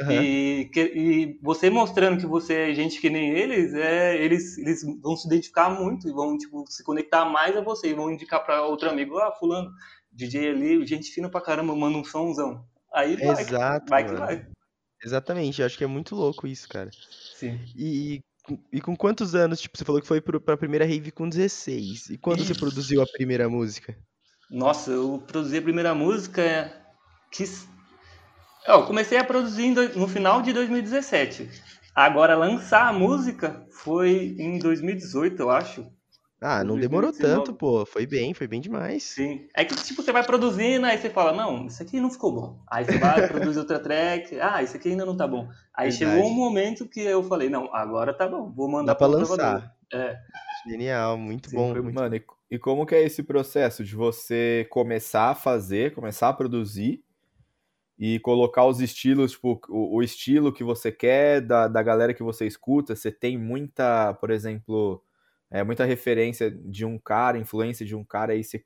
Uhum. 0.00 0.10
E, 0.10 0.70
que, 0.72 0.80
e 0.80 1.38
você 1.42 1.68
mostrando 1.68 2.18
que 2.18 2.26
você 2.26 2.70
é 2.70 2.74
gente 2.74 3.00
que 3.00 3.10
nem 3.10 3.30
eles, 3.30 3.74
é, 3.74 4.16
eles, 4.16 4.56
eles 4.56 4.82
vão 5.02 5.14
se 5.14 5.26
identificar 5.26 5.68
muito 5.68 6.08
e 6.08 6.12
vão 6.12 6.36
tipo, 6.38 6.64
se 6.66 6.82
conectar 6.82 7.26
mais 7.26 7.54
a 7.56 7.60
você 7.60 7.88
e 7.88 7.94
vão 7.94 8.10
indicar 8.10 8.44
para 8.44 8.62
outro 8.62 8.88
amigo, 8.88 9.18
ah, 9.18 9.30
fulano, 9.32 9.70
DJ 10.12 10.50
ali, 10.50 10.86
gente 10.86 11.10
fina 11.10 11.28
pra 11.28 11.40
caramba, 11.40 11.74
manda 11.74 11.98
um 11.98 12.04
somzão. 12.04 12.64
Aí 12.92 13.16
vai, 13.16 13.40
Exato, 13.40 13.86
vai 13.88 14.04
que 14.04 14.12
vai. 14.14 14.46
Exatamente, 15.04 15.60
eu 15.60 15.66
acho 15.66 15.78
que 15.78 15.84
é 15.84 15.88
muito 15.88 16.14
louco 16.14 16.46
isso, 16.46 16.68
cara. 16.68 16.90
Sim. 17.34 17.58
E, 17.74 18.20
e 18.72 18.80
com 18.80 18.96
quantos 18.96 19.34
anos, 19.34 19.60
tipo, 19.60 19.76
você 19.76 19.84
falou 19.84 20.00
que 20.00 20.06
foi 20.06 20.20
pra 20.20 20.56
primeira 20.56 20.84
rave 20.84 21.10
com 21.10 21.28
16. 21.28 22.10
E 22.10 22.18
quando 22.18 22.40
isso. 22.40 22.54
você 22.54 22.60
produziu 22.60 23.02
a 23.02 23.06
primeira 23.06 23.48
música? 23.48 23.96
Nossa, 24.50 24.90
eu 24.90 25.22
produzi 25.26 25.58
a 25.58 25.62
primeira 25.62 25.94
música 25.94 26.72
que 27.30 27.44
eu 28.66 28.84
comecei 28.86 29.18
a 29.18 29.24
produzir 29.24 29.70
no 29.96 30.06
final 30.06 30.42
de 30.42 30.52
2017. 30.52 31.50
Agora, 31.94 32.36
lançar 32.36 32.86
a 32.86 32.92
música 32.92 33.66
foi 33.70 34.36
em 34.38 34.58
2018, 34.58 35.40
eu 35.40 35.50
acho. 35.50 35.90
Ah, 36.44 36.64
não 36.64 36.76
demorou 36.76 37.12
tanto, 37.12 37.54
pô. 37.54 37.86
Foi 37.86 38.04
bem, 38.04 38.34
foi 38.34 38.48
bem 38.48 38.60
demais. 38.60 39.04
Sim. 39.04 39.46
É 39.54 39.64
que, 39.64 39.76
tipo, 39.76 40.02
você 40.02 40.10
vai 40.10 40.24
produzindo, 40.24 40.84
aí 40.84 40.98
você 40.98 41.08
fala, 41.08 41.32
não, 41.32 41.66
isso 41.66 41.80
aqui 41.80 42.00
não 42.00 42.10
ficou 42.10 42.32
bom. 42.32 42.58
Aí 42.68 42.84
você 42.84 42.98
vai, 42.98 43.28
produz 43.28 43.56
outra 43.56 43.78
track, 43.78 44.40
ah, 44.40 44.60
isso 44.60 44.76
aqui 44.76 44.88
ainda 44.88 45.06
não 45.06 45.16
tá 45.16 45.24
bom. 45.24 45.48
Aí 45.72 45.90
Verdade. 45.90 46.16
chegou 46.16 46.28
um 46.28 46.34
momento 46.34 46.88
que 46.88 47.00
eu 47.00 47.22
falei, 47.22 47.48
não, 47.48 47.72
agora 47.72 48.12
tá 48.12 48.26
bom, 48.26 48.50
vou 48.50 48.68
mandar 48.68 48.92
Dá 48.92 48.94
pra 48.96 49.06
lançar. 49.06 49.72
É. 49.92 50.18
Genial, 50.68 51.16
muito 51.16 51.48
Sim, 51.48 51.56
bom. 51.56 51.74
Muito... 51.74 51.94
Mano, 51.94 52.20
e 52.50 52.58
como 52.58 52.84
que 52.84 52.96
é 52.96 53.04
esse 53.04 53.22
processo 53.22 53.84
de 53.84 53.94
você 53.94 54.66
começar 54.68 55.30
a 55.30 55.34
fazer, 55.36 55.94
começar 55.94 56.28
a 56.28 56.32
produzir 56.32 57.04
e 57.96 58.18
colocar 58.18 58.64
os 58.66 58.80
estilos, 58.80 59.30
tipo, 59.30 59.60
o, 59.68 59.96
o 59.96 60.02
estilo 60.02 60.52
que 60.52 60.64
você 60.64 60.90
quer 60.90 61.40
da, 61.40 61.68
da 61.68 61.82
galera 61.84 62.12
que 62.12 62.22
você 62.22 62.48
escuta? 62.48 62.96
Você 62.96 63.12
tem 63.12 63.38
muita, 63.38 64.12
por 64.14 64.30
exemplo 64.30 65.04
é, 65.52 65.62
muita 65.62 65.84
referência 65.84 66.50
de 66.50 66.84
um 66.84 66.98
cara, 66.98 67.38
influência 67.38 67.84
de 67.84 67.94
um 67.94 68.02
cara, 68.02 68.32
aí 68.32 68.42
você 68.42 68.64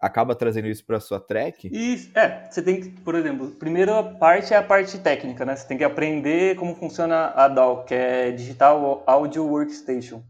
acaba 0.00 0.34
trazendo 0.34 0.66
isso 0.68 0.84
para 0.84 1.00
sua 1.00 1.20
track? 1.20 1.70
Isso, 1.72 2.10
é, 2.18 2.50
você 2.50 2.60
tem 2.60 2.80
que, 2.80 2.90
por 3.00 3.14
exemplo, 3.14 3.52
primeira 3.52 4.02
parte 4.02 4.52
é 4.52 4.56
a 4.56 4.62
parte 4.62 4.98
técnica, 4.98 5.44
né? 5.44 5.54
Você 5.54 5.66
tem 5.66 5.78
que 5.78 5.84
aprender 5.84 6.56
como 6.56 6.74
funciona 6.74 7.32
a 7.34 7.48
DAW, 7.48 7.84
que 7.84 7.94
é 7.94 8.32
Digital 8.32 9.04
Audio 9.06 9.46
Workstation, 9.46 10.22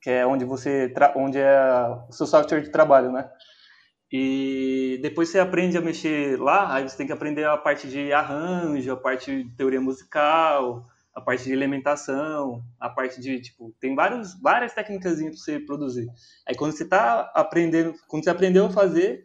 que 0.00 0.10
é 0.10 0.26
onde 0.26 0.44
você 0.44 0.92
onde 1.14 1.38
é 1.38 1.56
o 2.08 2.12
seu 2.12 2.26
software 2.26 2.62
de 2.62 2.70
trabalho, 2.70 3.12
né? 3.12 3.28
E 4.10 4.98
depois 5.02 5.28
você 5.28 5.38
aprende 5.38 5.76
a 5.76 5.80
mexer 5.80 6.38
lá, 6.40 6.74
aí 6.74 6.88
você 6.88 6.96
tem 6.96 7.06
que 7.06 7.12
aprender 7.12 7.44
a 7.44 7.56
parte 7.56 7.88
de 7.88 8.12
arranjo, 8.12 8.92
a 8.92 8.96
parte 8.96 9.44
de 9.44 9.56
teoria 9.56 9.80
musical, 9.80 10.86
a 11.14 11.20
parte 11.20 11.44
de 11.44 11.52
alimentação, 11.52 12.62
a 12.78 12.90
parte 12.90 13.20
de, 13.20 13.40
tipo, 13.40 13.72
tem 13.78 13.94
vários, 13.94 14.34
várias 14.40 14.72
técnicas 14.72 15.20
para 15.20 15.30
você 15.30 15.60
produzir. 15.60 16.08
Aí 16.46 16.54
quando 16.56 16.72
você 16.72 16.82
está 16.82 17.30
aprendendo, 17.34 17.94
quando 18.08 18.24
você 18.24 18.30
aprendeu 18.30 18.66
a 18.66 18.70
fazer, 18.70 19.24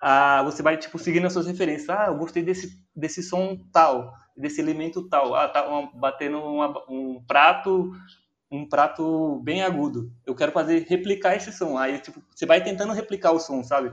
ah, 0.00 0.42
você 0.42 0.62
vai, 0.62 0.76
tipo, 0.76 0.98
seguindo 0.98 1.26
as 1.26 1.32
suas 1.32 1.46
referências. 1.46 1.88
Ah, 1.90 2.06
eu 2.08 2.16
gostei 2.16 2.42
desse, 2.42 2.82
desse 2.96 3.22
som 3.22 3.56
tal, 3.72 4.12
desse 4.36 4.60
elemento 4.60 5.08
tal. 5.08 5.34
Ah, 5.34 5.48
tá 5.48 5.68
uma, 5.68 5.92
batendo 5.94 6.38
uma, 6.38 6.72
um 6.88 7.22
prato 7.26 7.92
um 8.50 8.68
prato 8.68 9.40
bem 9.42 9.62
agudo. 9.62 10.12
Eu 10.26 10.34
quero 10.34 10.52
fazer 10.52 10.84
replicar 10.86 11.34
esse 11.34 11.50
som. 11.50 11.78
Aí, 11.78 11.98
tipo, 11.98 12.22
você 12.30 12.44
vai 12.44 12.62
tentando 12.62 12.92
replicar 12.92 13.32
o 13.32 13.40
som, 13.40 13.64
sabe? 13.64 13.90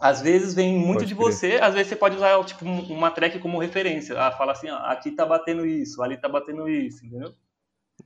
Às 0.00 0.20
vezes 0.20 0.54
vem 0.54 0.76
muito 0.76 1.00
pode 1.00 1.06
de 1.06 1.14
crer. 1.14 1.26
você, 1.32 1.58
às 1.60 1.74
vezes 1.74 1.88
você 1.88 1.96
pode 1.96 2.16
usar 2.16 2.42
tipo 2.44 2.64
uma 2.64 3.10
track 3.10 3.38
como 3.38 3.58
referência. 3.58 4.18
Ah, 4.20 4.30
fala 4.32 4.52
assim, 4.52 4.68
ó, 4.68 4.76
aqui 4.76 5.10
tá 5.10 5.26
batendo 5.26 5.66
isso, 5.66 6.02
ali 6.02 6.16
tá 6.16 6.28
batendo 6.28 6.68
isso, 6.68 7.04
entendeu? 7.04 7.34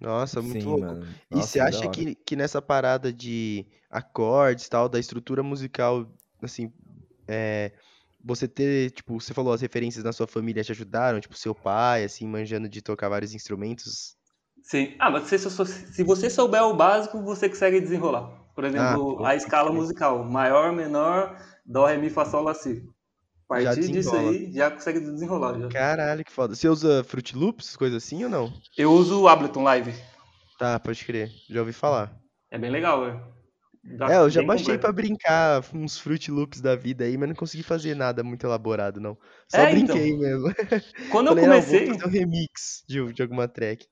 Nossa, 0.00 0.40
muito 0.40 0.62
Sim, 0.64 0.70
louco. 0.70 0.84
Nossa, 0.84 1.06
e 1.30 1.42
você 1.42 1.60
acha 1.60 1.88
que, 1.90 2.14
que 2.14 2.34
nessa 2.34 2.62
parada 2.62 3.12
de 3.12 3.66
acordes 3.90 4.68
tal, 4.68 4.88
da 4.88 4.98
estrutura 4.98 5.42
musical, 5.42 6.10
assim, 6.42 6.72
é, 7.28 7.72
você 8.24 8.48
ter, 8.48 8.90
tipo, 8.90 9.20
você 9.20 9.34
falou 9.34 9.52
as 9.52 9.60
referências 9.60 10.02
na 10.02 10.12
sua 10.12 10.26
família 10.26 10.64
te 10.64 10.72
ajudaram, 10.72 11.20
tipo, 11.20 11.36
seu 11.36 11.54
pai, 11.54 12.04
assim, 12.04 12.26
manjando 12.26 12.68
de 12.68 12.80
tocar 12.80 13.08
vários 13.08 13.34
instrumentos? 13.34 14.16
Sim. 14.62 14.94
Ah, 14.98 15.10
mas 15.10 15.24
se, 15.24 15.38
se 15.38 16.04
você 16.04 16.30
souber 16.30 16.62
o 16.62 16.74
básico, 16.74 17.20
você 17.22 17.48
consegue 17.48 17.80
desenrolar. 17.80 18.42
Por 18.54 18.64
exemplo, 18.64 19.24
ah, 19.24 19.30
a 19.30 19.36
escala 19.36 19.72
musical, 19.72 20.24
maior, 20.24 20.72
menor, 20.72 21.36
Dó, 21.64 21.86
Ré, 21.86 21.96
Mi, 21.96 22.10
Fá, 22.10 22.24
Sol, 22.24 22.42
Lá, 22.42 22.54
Si. 22.54 22.82
A 23.48 23.64
partir 23.64 23.88
disso 23.88 24.16
aí, 24.16 24.50
já 24.50 24.70
consegue 24.70 25.00
desenrolar. 25.00 25.58
Já. 25.58 25.68
Caralho, 25.68 26.24
que 26.24 26.32
foda. 26.32 26.54
Você 26.54 26.68
usa 26.68 27.04
Fruit 27.04 27.36
Loops, 27.36 27.76
coisa 27.76 27.98
assim 27.98 28.24
ou 28.24 28.30
não? 28.30 28.52
Eu 28.78 28.90
uso 28.92 29.20
o 29.20 29.28
Ableton 29.28 29.62
Live. 29.62 29.94
Tá, 30.58 30.80
pode 30.80 31.04
crer. 31.04 31.30
Já 31.50 31.60
ouvi 31.60 31.72
falar. 31.72 32.18
É 32.50 32.56
bem 32.56 32.70
legal, 32.70 33.04
velho. 33.04 33.20
É, 34.08 34.16
eu 34.16 34.30
já 34.30 34.42
baixei 34.42 34.78
para 34.78 34.92
brincar 34.92 35.62
uns 35.74 35.98
Fruit 35.98 36.30
Loops 36.30 36.60
da 36.60 36.76
vida 36.76 37.04
aí, 37.04 37.18
mas 37.18 37.28
não 37.28 37.34
consegui 37.34 37.64
fazer 37.64 37.96
nada 37.96 38.22
muito 38.22 38.46
elaborado, 38.46 39.00
não. 39.00 39.18
Só 39.48 39.58
é, 39.58 39.72
brinquei 39.72 40.10
então. 40.10 40.20
mesmo. 40.20 40.54
Quando 41.10 41.28
Falei, 41.28 41.44
eu 41.44 41.48
comecei. 41.48 41.80
Não, 41.80 41.86
vou 41.86 41.98
fazer 41.98 42.08
um 42.08 42.20
remix 42.20 42.84
de, 42.88 43.12
de 43.12 43.22
alguma 43.22 43.48
track. 43.48 43.86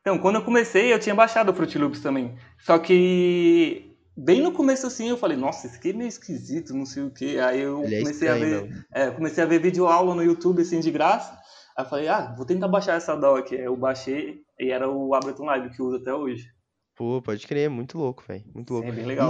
Então, 0.00 0.18
quando 0.18 0.36
eu 0.36 0.44
comecei, 0.44 0.92
eu 0.92 1.00
tinha 1.00 1.14
baixado 1.14 1.50
o 1.50 1.54
Fruit 1.54 1.76
Loops 1.78 2.00
também. 2.00 2.38
Só 2.58 2.78
que 2.78 3.93
bem 4.16 4.40
no 4.40 4.52
começo 4.52 4.86
assim 4.86 5.08
eu 5.08 5.16
falei, 5.16 5.36
nossa, 5.36 5.66
isso 5.66 5.76
aqui 5.76 5.90
é 5.90 5.92
meio 5.92 6.08
esquisito, 6.08 6.74
não 6.74 6.86
sei 6.86 7.02
o 7.02 7.10
que. 7.10 7.38
Aí 7.38 7.60
eu 7.60 7.84
é 7.84 7.98
comecei 8.00 8.28
é 8.28 8.30
a 8.30 8.34
ver, 8.34 8.86
é, 8.92 9.10
comecei 9.10 9.42
a 9.42 9.46
ver 9.46 9.60
vídeo 9.60 9.86
aula 9.86 10.14
no 10.14 10.22
YouTube 10.22 10.62
assim 10.62 10.80
de 10.80 10.90
graça. 10.90 11.32
Aí 11.76 11.84
eu 11.84 11.88
falei, 11.88 12.08
ah, 12.08 12.34
vou 12.36 12.46
tentar 12.46 12.68
baixar 12.68 12.96
essa 12.96 13.16
DAW 13.16 13.36
aqui. 13.36 13.56
Aí 13.56 13.64
eu 13.64 13.76
baixei 13.76 14.42
e 14.58 14.70
era 14.70 14.88
o 14.88 15.14
Ableton 15.14 15.44
Live 15.44 15.70
que 15.70 15.80
eu 15.80 15.86
uso 15.86 15.96
até 15.96 16.14
hoje. 16.14 16.48
Pô, 16.96 17.20
pode 17.20 17.46
crer, 17.46 17.68
muito 17.68 17.98
louco, 17.98 18.22
velho. 18.26 18.44
Muito 18.54 18.72
louco. 18.72 18.88
É 18.88 18.92
bem 18.92 19.04
legal. 19.04 19.28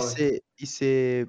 E 0.60 0.66
você 0.66 1.28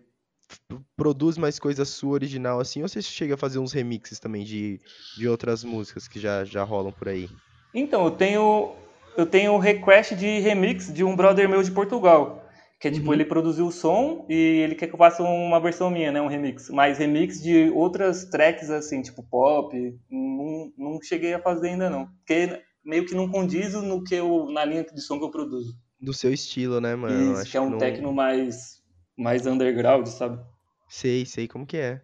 produz 0.95 1.37
mais 1.37 1.57
coisa 1.57 1.85
sua 1.85 2.11
original 2.11 2.59
assim, 2.59 2.81
ou 2.81 2.87
você 2.87 3.01
chega 3.01 3.33
a 3.33 3.37
fazer 3.37 3.57
uns 3.57 3.71
remixes 3.71 4.19
também 4.19 4.43
de, 4.43 4.79
de 5.17 5.27
outras 5.27 5.63
músicas 5.63 6.07
que 6.07 6.19
já, 6.19 6.43
já 6.43 6.63
rolam 6.63 6.91
por 6.91 7.07
aí? 7.07 7.29
Então, 7.73 8.05
eu 8.05 8.11
tenho 8.11 8.75
eu 9.17 9.25
tenho 9.25 9.57
request 9.57 10.13
de 10.15 10.39
remix 10.39 10.93
de 10.93 11.03
um 11.03 11.15
brother 11.15 11.47
meu 11.47 11.63
de 11.63 11.71
Portugal. 11.71 12.44
Que 12.85 12.89
é 12.89 12.91
tipo, 12.91 13.07
uhum. 13.07 13.13
ele 13.15 13.25
produziu 13.25 13.65
o 13.65 13.71
som 13.71 14.27
e 14.29 14.35
ele 14.35 14.75
quer 14.75 14.85
que 14.85 14.93
eu 14.93 14.97
faça 14.99 15.23
uma 15.23 15.59
versão 15.59 15.89
minha, 15.89 16.11
né? 16.11 16.21
Um 16.21 16.27
remix. 16.27 16.69
Mas 16.69 16.99
remix 16.99 17.41
de 17.41 17.71
outras 17.71 18.25
tracks, 18.25 18.69
assim, 18.69 19.01
tipo 19.01 19.23
pop, 19.23 19.75
não, 20.07 20.71
não 20.77 21.01
cheguei 21.01 21.33
a 21.33 21.41
fazer 21.41 21.69
ainda 21.69 21.89
não. 21.89 22.05
Porque 22.17 22.61
meio 22.83 23.03
que 23.07 23.15
não 23.15 23.27
condiz 23.27 23.73
no 23.73 24.03
que 24.03 24.13
eu, 24.13 24.51
na 24.51 24.63
linha 24.63 24.83
de 24.83 25.01
som 25.01 25.17
que 25.17 25.25
eu 25.25 25.31
produzo. 25.31 25.75
Do 25.99 26.13
seu 26.13 26.31
estilo, 26.31 26.79
né, 26.79 26.95
mano? 26.95 27.31
Isso, 27.31 27.41
Acho 27.41 27.51
que 27.51 27.57
é 27.57 27.61
um 27.61 27.71
não... 27.71 27.79
techno 27.79 28.13
mais, 28.13 28.83
mais 29.17 29.47
underground, 29.47 30.05
sabe? 30.05 30.39
Sei, 30.87 31.25
sei 31.25 31.47
como 31.47 31.65
que 31.65 31.77
é. 31.77 32.03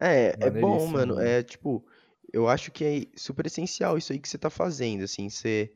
É, 0.00 0.34
é 0.40 0.50
bom, 0.50 0.86
mano. 0.86 1.20
É 1.20 1.42
tipo, 1.42 1.84
eu 2.32 2.48
acho 2.48 2.72
que 2.72 2.84
é 2.86 3.18
super 3.18 3.44
essencial 3.44 3.98
isso 3.98 4.14
aí 4.14 4.18
que 4.18 4.30
você 4.30 4.38
tá 4.38 4.48
fazendo, 4.48 5.04
assim, 5.04 5.28
você 5.28 5.70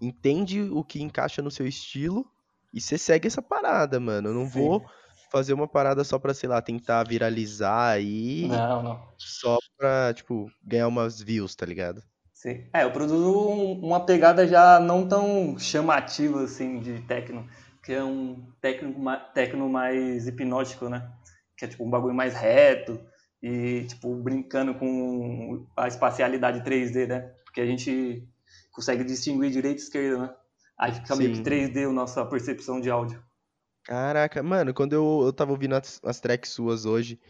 entende 0.00 0.62
o 0.62 0.84
que 0.84 1.02
encaixa 1.02 1.42
no 1.42 1.50
seu 1.50 1.66
estilo 1.66 2.24
e 2.72 2.80
você 2.80 2.96
segue 2.96 3.26
essa 3.26 3.42
parada, 3.42 3.98
mano. 3.98 4.28
Eu 4.28 4.34
não 4.34 4.46
Sim. 4.46 4.60
vou 4.60 4.84
fazer 5.30 5.52
uma 5.52 5.68
parada 5.68 6.02
só 6.04 6.18
pra, 6.18 6.34
sei 6.34 6.48
lá, 6.48 6.60
tentar 6.60 7.04
viralizar 7.04 7.90
aí. 7.90 8.48
Não, 8.48 8.82
não. 8.82 9.08
Só 9.16 9.58
pra, 9.76 10.12
tipo, 10.14 10.50
ganhar 10.62 10.88
umas 10.88 11.20
views, 11.20 11.54
tá 11.54 11.64
ligado? 11.66 12.02
Sim. 12.34 12.68
É, 12.72 12.84
eu 12.84 12.90
produzo 12.90 13.38
uma 13.38 14.04
pegada 14.04 14.46
já 14.46 14.80
não 14.80 15.06
tão 15.06 15.58
chamativa, 15.58 16.42
assim, 16.42 16.80
de 16.80 17.00
techno. 17.02 17.46
Que 17.82 17.92
é 17.92 18.04
um 18.04 18.46
techno 18.60 19.68
mais 19.68 20.26
hipnótico, 20.26 20.88
né? 20.88 21.10
Que 21.56 21.64
é, 21.64 21.68
tipo, 21.68 21.84
um 21.84 21.90
bagulho 21.90 22.14
mais 22.14 22.34
reto. 22.34 23.00
E, 23.42 23.84
tipo, 23.88 24.14
brincando 24.16 24.74
com 24.74 25.66
a 25.76 25.88
espacialidade 25.88 26.62
3D, 26.62 27.06
né? 27.06 27.20
Porque 27.44 27.60
a 27.60 27.66
gente 27.66 28.28
consegue 28.72 29.02
distinguir 29.02 29.50
direita 29.50 29.80
e 29.80 29.82
esquerda, 29.82 30.18
né? 30.18 30.34
Aí 30.80 30.92
fica 30.92 31.14
meio 31.14 31.34
que 31.34 31.42
3D 31.42 31.86
a 31.86 31.92
nossa 31.92 32.24
percepção 32.24 32.80
de 32.80 32.90
áudio. 32.90 33.22
Caraca, 33.84 34.42
mano, 34.42 34.72
quando 34.72 34.94
eu, 34.94 35.22
eu 35.26 35.32
tava 35.32 35.50
ouvindo 35.50 35.74
as, 35.74 36.00
as 36.02 36.20
tracks 36.20 36.50
suas 36.50 36.86
hoje, 36.86 37.20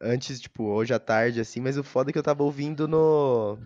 antes, 0.00 0.40
tipo, 0.40 0.64
hoje 0.64 0.94
à 0.94 0.98
tarde, 0.98 1.38
assim, 1.38 1.60
mas 1.60 1.76
o 1.76 1.82
foda 1.82 2.10
é 2.10 2.12
que 2.12 2.18
eu 2.18 2.22
tava 2.22 2.42
ouvindo 2.42 2.88
no. 2.88 3.58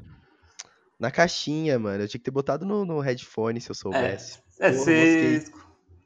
Na 0.98 1.12
caixinha, 1.12 1.79
mano. 1.79 2.03
Eu 2.03 2.09
tinha 2.09 2.18
que 2.18 2.24
ter 2.24 2.33
botado 2.33 2.66
no, 2.66 2.85
no 2.85 2.98
headphone 2.98 3.61
se 3.61 3.70
eu 3.70 3.74
soubesse. 3.77 4.40
É, 4.59 4.70
é 4.70 4.72
se, 4.72 5.53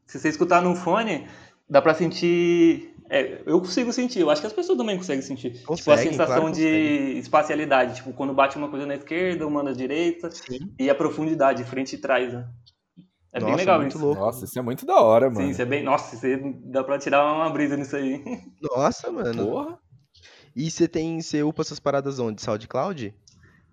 se 0.06 0.18
você 0.18 0.28
escutar 0.28 0.60
no 0.60 0.76
fone, 0.76 1.26
dá 1.66 1.80
pra 1.80 1.94
sentir. 1.94 2.94
É, 3.08 3.40
eu 3.46 3.58
consigo 3.60 3.92
sentir, 3.94 4.20
eu 4.20 4.28
acho 4.30 4.42
que 4.42 4.46
as 4.46 4.52
pessoas 4.52 4.76
também 4.76 4.98
conseguem 4.98 5.22
sentir. 5.22 5.62
Conseguem, 5.62 6.10
tipo, 6.10 6.22
a 6.22 6.26
sensação 6.26 6.42
claro 6.42 6.54
de 6.54 7.18
espacialidade. 7.18 7.96
Tipo, 7.96 8.12
quando 8.12 8.34
bate 8.34 8.58
uma 8.58 8.68
coisa 8.68 8.84
na 8.84 8.94
esquerda, 8.94 9.46
uma 9.46 9.62
na 9.62 9.72
direita. 9.72 10.30
Sim. 10.30 10.74
E 10.78 10.90
a 10.90 10.94
profundidade, 10.94 11.64
frente 11.64 11.94
e 11.94 11.98
trás, 11.98 12.34
né? 12.34 12.46
É 13.32 13.40
Nossa, 13.40 13.46
bem 13.46 13.56
legal 13.56 13.80
muito 13.80 13.96
isso. 13.96 14.04
Louco. 14.04 14.20
Nossa, 14.20 14.44
isso 14.44 14.58
é 14.58 14.62
muito 14.62 14.84
da 14.84 15.00
hora, 15.00 15.30
mano. 15.30 15.46
Sim, 15.46 15.50
isso 15.50 15.62
é 15.62 15.64
bem. 15.64 15.82
Nossa, 15.82 16.14
isso 16.14 16.54
dá 16.64 16.84
pra 16.84 16.98
tirar 16.98 17.32
uma 17.32 17.48
brisa 17.48 17.76
nisso 17.76 17.96
aí. 17.96 18.22
Nossa, 18.60 19.10
mano. 19.10 19.46
Porra. 19.46 19.78
E 20.54 20.70
você 20.70 20.86
tem. 20.86 21.20
Você 21.20 21.42
upa 21.42 21.62
essas 21.62 21.80
paradas 21.80 22.18
onde? 22.18 22.42
SoundCloud? 22.42 23.14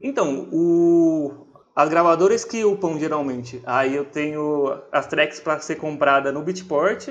Então, 0.02 0.48
o. 0.52 1.48
As 1.76 1.90
gravadoras 1.90 2.46
que 2.46 2.64
upam 2.64 2.98
geralmente. 3.00 3.62
Aí 3.66 3.96
eu 3.96 4.06
tenho 4.06 4.82
as 4.92 5.08
tracks 5.08 5.40
para 5.40 5.60
ser 5.60 5.76
comprada 5.76 6.32
no 6.32 6.44
Beatport, 6.44 7.10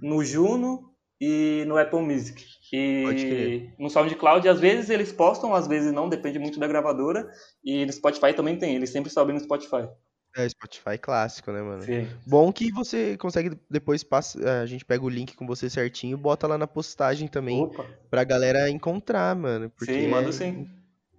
no 0.00 0.24
Juno 0.24 0.90
e 1.20 1.64
no 1.66 1.76
Apple 1.76 2.02
Music. 2.02 2.44
E 2.72 3.70
no 3.78 3.88
SoundCloud, 3.88 4.48
às 4.48 4.58
vezes 4.58 4.90
eles 4.90 5.12
postam, 5.12 5.54
às 5.54 5.66
vezes 5.68 5.92
não, 5.92 6.08
depende 6.08 6.38
muito 6.38 6.58
da 6.58 6.66
gravadora. 6.66 7.28
E 7.64 7.86
no 7.86 7.92
Spotify 7.92 8.32
também 8.34 8.58
tem, 8.58 8.74
eles 8.74 8.90
sempre 8.90 9.10
sobem 9.10 9.34
no 9.34 9.40
Spotify. 9.40 9.88
É, 10.36 10.48
Spotify 10.48 10.98
clássico, 11.00 11.52
né, 11.52 11.62
mano? 11.62 11.82
Sim. 11.82 12.08
Bom 12.26 12.52
que 12.52 12.72
você 12.72 13.16
consegue 13.16 13.56
depois 13.70 14.02
passa, 14.02 14.40
é, 14.42 14.60
a 14.60 14.66
gente 14.66 14.84
pega 14.84 15.04
o 15.04 15.08
link 15.08 15.36
com 15.36 15.46
você 15.46 15.70
certinho, 15.70 16.18
bota 16.18 16.48
lá 16.48 16.58
na 16.58 16.66
postagem 16.66 17.28
também 17.28 17.62
Opa. 17.62 17.86
pra 18.10 18.24
galera 18.24 18.68
encontrar, 18.68 19.34
mano. 19.36 19.70
Porque 19.70 19.94
sim, 19.94 20.08
manda 20.08 20.32
sim. 20.32 20.68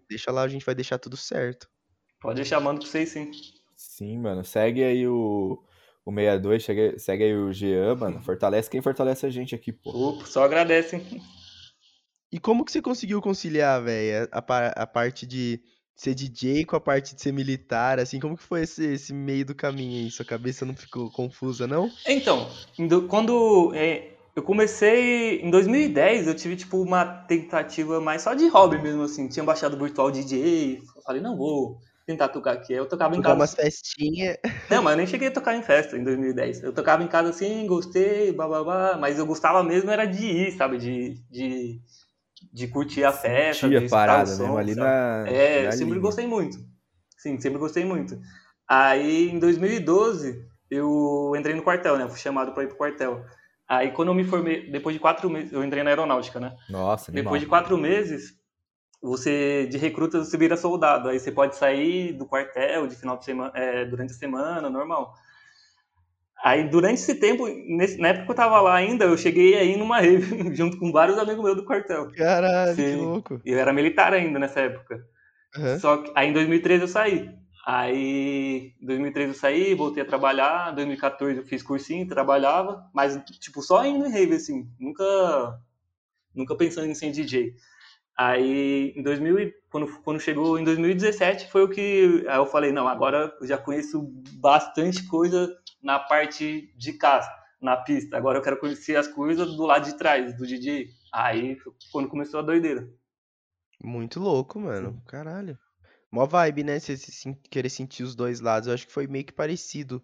Deixa 0.09 0.31
lá, 0.31 0.43
a 0.43 0.47
gente 0.49 0.65
vai 0.65 0.75
deixar 0.75 0.97
tudo 0.97 1.15
certo. 1.15 1.69
Pode 2.19 2.35
deixar, 2.35 2.59
mando 2.59 2.81
pra 2.81 2.89
vocês 2.89 3.09
sim. 3.09 3.31
Sim, 3.75 4.17
mano. 4.19 4.43
Segue 4.43 4.83
aí 4.83 5.07
o, 5.07 5.63
o 6.03 6.11
62, 6.11 6.65
segue, 6.65 6.99
segue 6.99 7.23
aí 7.23 7.35
o 7.35 7.53
Jean, 7.53 7.95
mano. 7.95 8.21
Fortalece 8.21 8.69
quem 8.69 8.81
fortalece 8.81 9.25
a 9.25 9.29
gente 9.29 9.55
aqui, 9.55 9.71
pô. 9.71 9.91
Opa, 9.91 10.25
só 10.25 10.43
agradece. 10.43 11.01
E 12.31 12.39
como 12.39 12.65
que 12.65 12.71
você 12.71 12.81
conseguiu 12.81 13.21
conciliar, 13.21 13.81
velho, 13.81 14.27
a, 14.29 14.39
a 14.39 14.87
parte 14.87 15.25
de 15.25 15.61
ser 15.95 16.13
DJ 16.13 16.65
com 16.65 16.75
a 16.75 16.81
parte 16.81 17.15
de 17.15 17.21
ser 17.21 17.31
militar, 17.31 17.99
assim, 17.99 18.19
como 18.19 18.37
que 18.37 18.43
foi 18.43 18.63
esse, 18.63 18.85
esse 18.85 19.13
meio 19.13 19.45
do 19.45 19.55
caminho 19.55 20.03
aí? 20.03 20.11
Sua 20.11 20.25
cabeça 20.25 20.65
não 20.65 20.75
ficou 20.75 21.09
confusa, 21.09 21.65
não? 21.65 21.89
Então, 22.05 22.49
quando 23.07 23.71
é, 23.73 24.11
eu 24.35 24.43
comecei 24.43 25.41
em 25.41 25.49
2010, 25.49 26.27
eu 26.27 26.35
tive 26.35 26.57
tipo 26.57 26.81
uma 26.81 27.05
tentativa 27.05 28.01
mais 28.01 28.21
só 28.21 28.33
de 28.33 28.47
hobby 28.49 28.81
mesmo, 28.81 29.03
assim. 29.03 29.29
Tinha 29.29 29.45
baixado 29.45 29.75
o 29.75 29.79
Virtual 29.79 30.11
DJ, 30.11 30.81
falei, 31.05 31.21
não 31.21 31.37
vou 31.37 31.79
tentar 32.05 32.27
tocar 32.27 32.51
aqui. 32.51 32.73
Eu 32.73 32.85
tocava 32.85 33.15
em 33.15 33.21
casa. 33.21 33.35
umas 33.35 33.55
festinhas. 33.55 34.37
Não, 34.69 34.83
mas 34.83 34.91
eu 34.91 34.97
nem 34.97 35.07
cheguei 35.07 35.29
a 35.29 35.31
tocar 35.31 35.55
em 35.55 35.63
festa 35.63 35.97
em 35.97 36.03
2010. 36.03 36.63
Eu 36.63 36.71
tocava 36.71 37.03
em 37.03 37.07
casa 37.07 37.29
assim, 37.29 37.65
gostei, 37.65 38.31
blá, 38.31 38.97
mas 38.97 39.17
eu 39.17 39.25
gostava 39.25 39.63
mesmo 39.63 39.89
era 39.89 40.05
de 40.05 40.23
ir, 40.23 40.51
sabe? 40.51 40.77
De, 40.77 41.15
de 41.31 41.81
de 42.51 42.67
curtir 42.67 43.03
a 43.03 43.11
festa, 43.11 43.65
Sentia 43.67 43.81
de 43.81 43.89
parada 43.89 44.25
som, 44.27 44.43
mesmo 44.43 44.57
ali 44.57 44.75
na. 44.75 45.25
É, 45.27 45.65
na 45.65 45.71
sempre 45.71 45.85
linha. 45.93 46.01
gostei 46.01 46.27
muito. 46.27 46.57
Sim, 47.17 47.39
sempre 47.39 47.57
gostei 47.59 47.85
muito. 47.85 48.19
Aí 48.67 49.29
em 49.29 49.39
2012 49.39 50.43
eu 50.69 51.33
entrei 51.37 51.55
no 51.55 51.61
quartel, 51.63 51.97
né? 51.97 52.07
Fui 52.07 52.19
chamado 52.19 52.53
para 52.53 52.63
ir 52.63 52.67
pro 52.67 52.77
quartel. 52.77 53.23
Aí 53.67 53.91
quando 53.91 54.09
eu 54.09 54.13
me 54.13 54.23
formei, 54.23 54.69
depois 54.69 54.93
de 54.93 54.99
quatro 54.99 55.29
meses, 55.29 55.51
eu 55.51 55.63
entrei 55.63 55.83
na 55.83 55.89
aeronáutica, 55.89 56.39
né? 56.39 56.55
Nossa, 56.69 57.11
Depois 57.11 57.27
animal. 57.27 57.39
de 57.39 57.45
quatro 57.47 57.77
meses, 57.77 58.33
você 59.01 59.67
de 59.67 59.77
recruta 59.77 60.23
você 60.23 60.37
vira 60.37 60.55
soldado. 60.57 61.09
Aí 61.09 61.19
você 61.19 61.31
pode 61.31 61.55
sair 61.55 62.13
do 62.13 62.25
quartel 62.25 62.87
de 62.87 62.95
final 62.95 63.17
de 63.17 63.25
semana, 63.25 63.51
é, 63.55 63.85
durante 63.85 64.11
a 64.11 64.15
semana, 64.15 64.69
normal. 64.69 65.13
Aí, 66.43 66.69
durante 66.69 66.99
esse 66.99 67.15
tempo, 67.15 67.47
nesse, 67.47 67.97
na 67.97 68.09
época 68.09 68.25
que 68.25 68.31
eu 68.31 68.35
tava 68.35 68.61
lá 68.61 68.75
ainda, 68.75 69.05
eu 69.05 69.17
cheguei 69.17 69.57
aí 69.57 69.77
numa 69.77 69.99
rave, 69.99 70.53
junto 70.53 70.77
com 70.77 70.91
vários 70.91 71.17
amigos 71.17 71.43
meus 71.43 71.55
do 71.55 71.65
quartel. 71.65 72.11
Caralho, 72.11 72.75
Sim. 72.75 72.83
que 72.83 72.95
louco. 72.95 73.41
Eu 73.43 73.57
era 73.57 73.73
militar 73.73 74.13
ainda 74.13 74.37
nessa 74.37 74.59
época. 74.59 75.03
Uhum. 75.57 75.79
Só 75.79 75.97
que 75.97 76.11
aí 76.15 76.29
em 76.29 76.33
2013 76.33 76.81
eu 76.83 76.87
saí. 76.87 77.29
Aí, 77.65 78.73
em 78.79 78.85
2013 78.85 79.29
eu 79.29 79.33
saí, 79.33 79.73
voltei 79.73 80.03
a 80.03 80.05
trabalhar. 80.05 80.71
Em 80.71 80.75
2014 80.75 81.37
eu 81.37 81.45
fiz 81.45 81.63
cursinho, 81.63 82.07
trabalhava, 82.07 82.87
mas, 82.93 83.19
tipo, 83.39 83.61
só 83.63 83.83
indo 83.83 84.05
em 84.05 84.11
rave, 84.11 84.35
assim. 84.35 84.69
Nunca, 84.79 85.59
nunca 86.35 86.55
pensando 86.55 86.85
em 86.85 86.93
ser 86.93 87.09
DJ. 87.09 87.55
Aí, 88.15 88.93
em 88.95 89.01
2000, 89.01 89.51
quando, 89.69 89.87
quando 90.03 90.19
chegou 90.19 90.59
em 90.59 90.63
2017, 90.63 91.49
foi 91.49 91.63
o 91.63 91.69
que 91.69 92.23
aí 92.27 92.37
eu 92.37 92.45
falei, 92.45 92.71
não, 92.71 92.87
agora 92.87 93.35
eu 93.41 93.47
já 93.47 93.57
conheço 93.57 94.09
bastante 94.39 95.05
coisa 95.07 95.49
na 95.85 95.99
parte 95.99 96.73
de 96.75 96.93
casa, 96.93 97.29
na 97.61 97.77
pista. 97.77 98.17
Agora 98.17 98.39
eu 98.39 98.41
quero 98.41 98.59
conhecer 98.59 98.97
as 98.97 99.07
coisas 99.07 99.55
do 99.55 99.65
lado 99.65 99.85
de 99.85 99.95
trás, 99.95 100.35
do 100.35 100.45
DJ. 100.45 100.89
Aí, 101.13 101.55
quando 101.91 102.09
começou 102.09 102.39
a 102.39 102.43
doideira. 102.43 102.89
Muito 103.83 104.19
louco, 104.19 104.59
mano. 104.59 104.99
Caralho. 105.05 105.57
Mó 106.11 106.25
vibe, 106.25 106.63
né? 106.63 106.79
Você 106.79 106.97
querer 107.51 107.69
sentir 107.69 108.01
os 108.01 108.15
dois 108.15 108.39
lados. 108.39 108.67
Eu 108.67 108.73
acho 108.73 108.87
que 108.87 108.93
foi 108.93 109.05
meio 109.05 109.25
que 109.25 109.31
parecido 109.31 110.03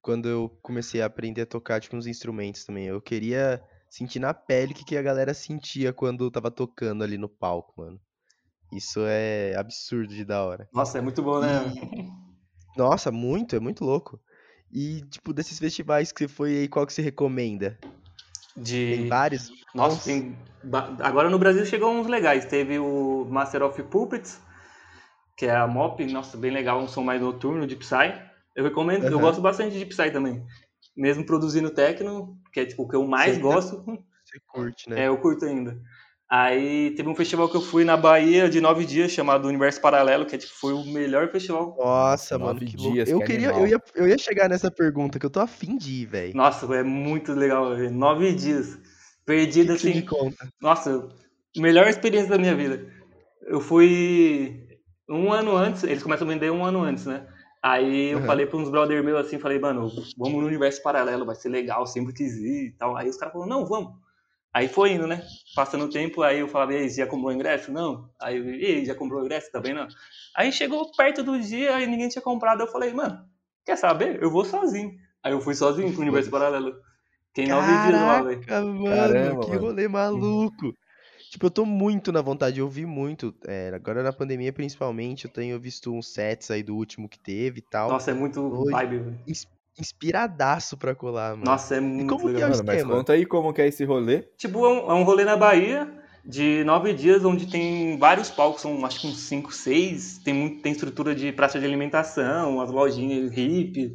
quando 0.00 0.28
eu 0.28 0.48
comecei 0.62 1.02
a 1.02 1.06
aprender 1.06 1.42
a 1.42 1.46
tocar, 1.46 1.80
tipo, 1.80 1.96
uns 1.96 2.06
instrumentos 2.06 2.64
também. 2.64 2.86
Eu 2.86 3.00
queria 3.00 3.60
sentir 3.90 4.20
na 4.20 4.32
pele 4.32 4.72
o 4.72 4.74
que, 4.76 4.84
que 4.84 4.96
a 4.96 5.02
galera 5.02 5.34
sentia 5.34 5.92
quando 5.92 6.30
tava 6.30 6.50
tocando 6.50 7.02
ali 7.02 7.18
no 7.18 7.28
palco, 7.28 7.74
mano. 7.76 8.00
Isso 8.72 9.00
é 9.04 9.56
absurdo 9.56 10.14
de 10.14 10.24
da 10.24 10.44
hora. 10.44 10.68
Nossa, 10.72 10.98
é 10.98 11.00
muito 11.00 11.22
bom, 11.22 11.40
né? 11.40 11.48
Nossa, 12.76 13.10
muito, 13.10 13.56
é 13.56 13.60
muito 13.60 13.84
louco. 13.84 14.20
E, 14.72 15.02
tipo, 15.10 15.32
desses 15.32 15.58
festivais 15.58 16.12
que 16.12 16.20
você 16.20 16.28
foi 16.28 16.50
aí, 16.58 16.68
qual 16.68 16.86
que 16.86 16.92
você 16.92 17.02
recomenda? 17.02 17.78
De... 18.56 18.96
Tem 18.96 19.08
vários? 19.08 19.50
Nossa, 19.74 20.04
tem... 20.04 20.36
agora 21.00 21.30
no 21.30 21.38
Brasil 21.38 21.64
chegou 21.64 21.92
uns 21.92 22.06
legais. 22.06 22.44
Teve 22.44 22.78
o 22.78 23.26
Master 23.30 23.62
of 23.62 23.82
Puppets, 23.84 24.40
que 25.36 25.46
é 25.46 25.56
a 25.56 25.66
MOP, 25.66 26.04
nossa, 26.06 26.36
bem 26.36 26.50
legal, 26.50 26.80
um 26.80 26.88
som 26.88 27.02
mais 27.02 27.20
noturno 27.20 27.66
de 27.66 27.76
Psy. 27.76 28.12
Eu 28.54 28.64
recomendo, 28.64 29.04
uhum. 29.04 29.12
eu 29.12 29.20
gosto 29.20 29.40
bastante 29.40 29.78
de 29.78 29.86
Psy 29.86 30.10
também 30.10 30.44
mesmo 30.98 31.24
produzindo 31.24 31.70
techno, 31.70 32.36
que 32.52 32.58
é 32.58 32.66
tipo 32.66 32.82
o 32.82 32.88
que 32.88 32.96
eu 32.96 33.06
mais 33.06 33.36
Sim, 33.36 33.40
gosto. 33.40 33.84
Você 34.24 34.40
curte, 34.46 34.90
né? 34.90 35.02
É, 35.02 35.08
eu 35.08 35.16
curto 35.16 35.44
ainda. 35.44 35.80
Aí 36.30 36.90
teve 36.90 37.08
um 37.08 37.14
festival 37.14 37.48
que 37.48 37.56
eu 37.56 37.62
fui 37.62 37.84
na 37.84 37.96
Bahia 37.96 38.50
de 38.50 38.60
nove 38.60 38.84
dias, 38.84 39.10
chamado 39.10 39.48
Universo 39.48 39.80
Paralelo, 39.80 40.26
que 40.26 40.34
é, 40.34 40.38
tipo, 40.38 40.52
foi 40.52 40.74
o 40.74 40.84
melhor 40.84 41.30
festival. 41.30 41.74
Nossa, 41.78 42.38
mano, 42.38 42.60
que 42.60 42.76
dias, 42.76 43.08
eu 43.08 43.18
que 43.20 43.26
queria, 43.26 43.48
eu 43.48 43.66
ia, 43.66 43.82
eu 43.94 44.06
ia 44.06 44.18
chegar 44.18 44.46
nessa 44.46 44.70
pergunta, 44.70 45.18
que 45.18 45.24
eu 45.24 45.30
tô 45.30 45.40
afim 45.40 45.78
de 45.78 46.02
ir, 46.02 46.06
velho. 46.06 46.36
Nossa, 46.36 46.66
é 46.74 46.82
muito 46.82 47.32
legal, 47.32 47.74
véio. 47.74 47.90
nove 47.90 48.34
dias. 48.34 48.78
Perdido 49.24 49.74
que 49.76 49.88
assim. 49.88 50.02
Conta? 50.02 50.48
Nossa, 50.60 51.08
melhor 51.56 51.88
experiência 51.88 52.28
da 52.28 52.38
minha 52.38 52.54
vida. 52.54 52.86
Eu 53.46 53.60
fui 53.60 54.68
um 55.08 55.32
ano 55.32 55.56
antes, 55.56 55.82
eles 55.84 56.02
começam 56.02 56.28
a 56.28 56.30
vender 56.30 56.50
um 56.50 56.62
ano 56.62 56.82
antes, 56.82 57.06
né? 57.06 57.26
Aí 57.62 58.10
eu 58.10 58.18
uhum. 58.18 58.26
falei 58.26 58.46
para 58.46 58.58
uns 58.58 58.70
brother 58.70 59.02
meus 59.02 59.26
assim, 59.26 59.38
falei, 59.38 59.58
mano, 59.58 59.90
vamos 60.16 60.40
no 60.40 60.46
universo 60.46 60.82
paralelo, 60.82 61.24
vai 61.24 61.34
ser 61.34 61.48
legal, 61.48 61.86
sempre 61.86 62.12
quis 62.12 62.36
ir 62.36 62.66
e 62.66 62.72
tal. 62.72 62.96
Aí 62.96 63.08
os 63.08 63.16
caras 63.16 63.32
falaram, 63.32 63.50
não, 63.50 63.66
vamos. 63.66 63.94
Aí 64.52 64.68
foi 64.68 64.92
indo, 64.92 65.06
né? 65.06 65.22
Passando 65.54 65.84
o 65.84 65.90
tempo, 65.90 66.22
aí 66.22 66.40
eu 66.40 66.48
falava, 66.48 66.74
ei, 66.74 66.88
já 66.88 67.06
comprou 67.06 67.30
o 67.30 67.34
ingresso? 67.34 67.70
Não. 67.70 68.10
Aí 68.20 68.36
eu, 68.36 68.44
ei, 68.44 68.84
já 68.84 68.94
comprou 68.94 69.20
o 69.20 69.24
ingresso? 69.24 69.52
Também 69.52 69.74
não. 69.74 69.86
Aí 70.36 70.50
chegou 70.52 70.90
perto 70.96 71.22
do 71.22 71.38
dia 71.38 71.80
e 71.80 71.86
ninguém 71.86 72.08
tinha 72.08 72.22
comprado. 72.22 72.62
Eu 72.62 72.66
falei, 72.66 72.92
mano, 72.92 73.24
quer 73.64 73.76
saber? 73.76 74.22
Eu 74.22 74.30
vou 74.30 74.44
sozinho. 74.44 74.92
Aí 75.22 75.32
eu 75.32 75.40
fui 75.40 75.54
sozinho 75.54 75.92
pro 75.92 76.02
universo 76.02 76.30
paralelo. 76.30 76.74
Fiquei 77.28 77.46
nove 77.46 77.78
dias 77.78 78.00
lá, 78.00 78.22
velho. 78.22 78.40
Mano, 78.48 78.88
Caramba, 78.88 79.46
que 79.46 79.56
rolê 79.56 79.88
maluco. 79.88 80.74
Tipo, 81.30 81.46
eu 81.46 81.50
tô 81.50 81.66
muito 81.66 82.10
na 82.10 82.22
vontade 82.22 82.54
de 82.54 82.62
ouvir 82.62 82.86
muito. 82.86 83.34
É, 83.46 83.70
agora 83.74 84.02
na 84.02 84.12
pandemia, 84.12 84.52
principalmente, 84.52 85.26
eu 85.26 85.30
tenho 85.30 85.60
visto 85.60 85.92
uns 85.92 86.12
sets 86.12 86.50
aí 86.50 86.62
do 86.62 86.74
último 86.74 87.08
que 87.08 87.18
teve 87.18 87.58
e 87.58 87.62
tal. 87.62 87.90
Nossa, 87.90 88.12
é 88.12 88.14
muito 88.14 88.40
Hoje, 88.40 88.72
vibe, 88.72 88.98
velho. 88.98 89.18
Inspiradaço 89.78 90.76
pra 90.76 90.94
colar, 90.94 91.32
mano. 91.32 91.44
Nossa, 91.44 91.76
é 91.76 91.80
muito 91.80 92.14
como 92.14 92.26
legal. 92.26 92.50
Que 92.50 92.56
é 92.56 92.62
o 92.62 92.64
mano, 92.64 92.64
mas 92.66 92.84
conta 92.84 93.12
aí 93.12 93.24
como 93.24 93.52
que 93.52 93.62
é 93.62 93.68
esse 93.68 93.84
rolê. 93.84 94.22
Tipo, 94.36 94.64
é 94.66 94.68
um, 94.68 94.90
é 94.90 94.94
um 94.94 95.02
rolê 95.02 95.24
na 95.24 95.36
Bahia 95.36 95.98
de 96.24 96.62
nove 96.64 96.92
dias, 96.92 97.24
onde 97.24 97.46
tem 97.46 97.96
vários 97.96 98.30
palcos, 98.30 98.60
são 98.60 98.84
acho 98.84 99.00
que 99.00 99.06
uns 99.06 99.20
cinco, 99.20 99.52
seis. 99.52 100.18
Tem, 100.18 100.34
muito, 100.34 100.60
tem 100.60 100.72
estrutura 100.72 101.14
de 101.14 101.32
praça 101.32 101.58
de 101.58 101.64
alimentação, 101.64 102.60
as 102.60 102.70
lojinhas 102.70 103.32
hip, 103.36 103.94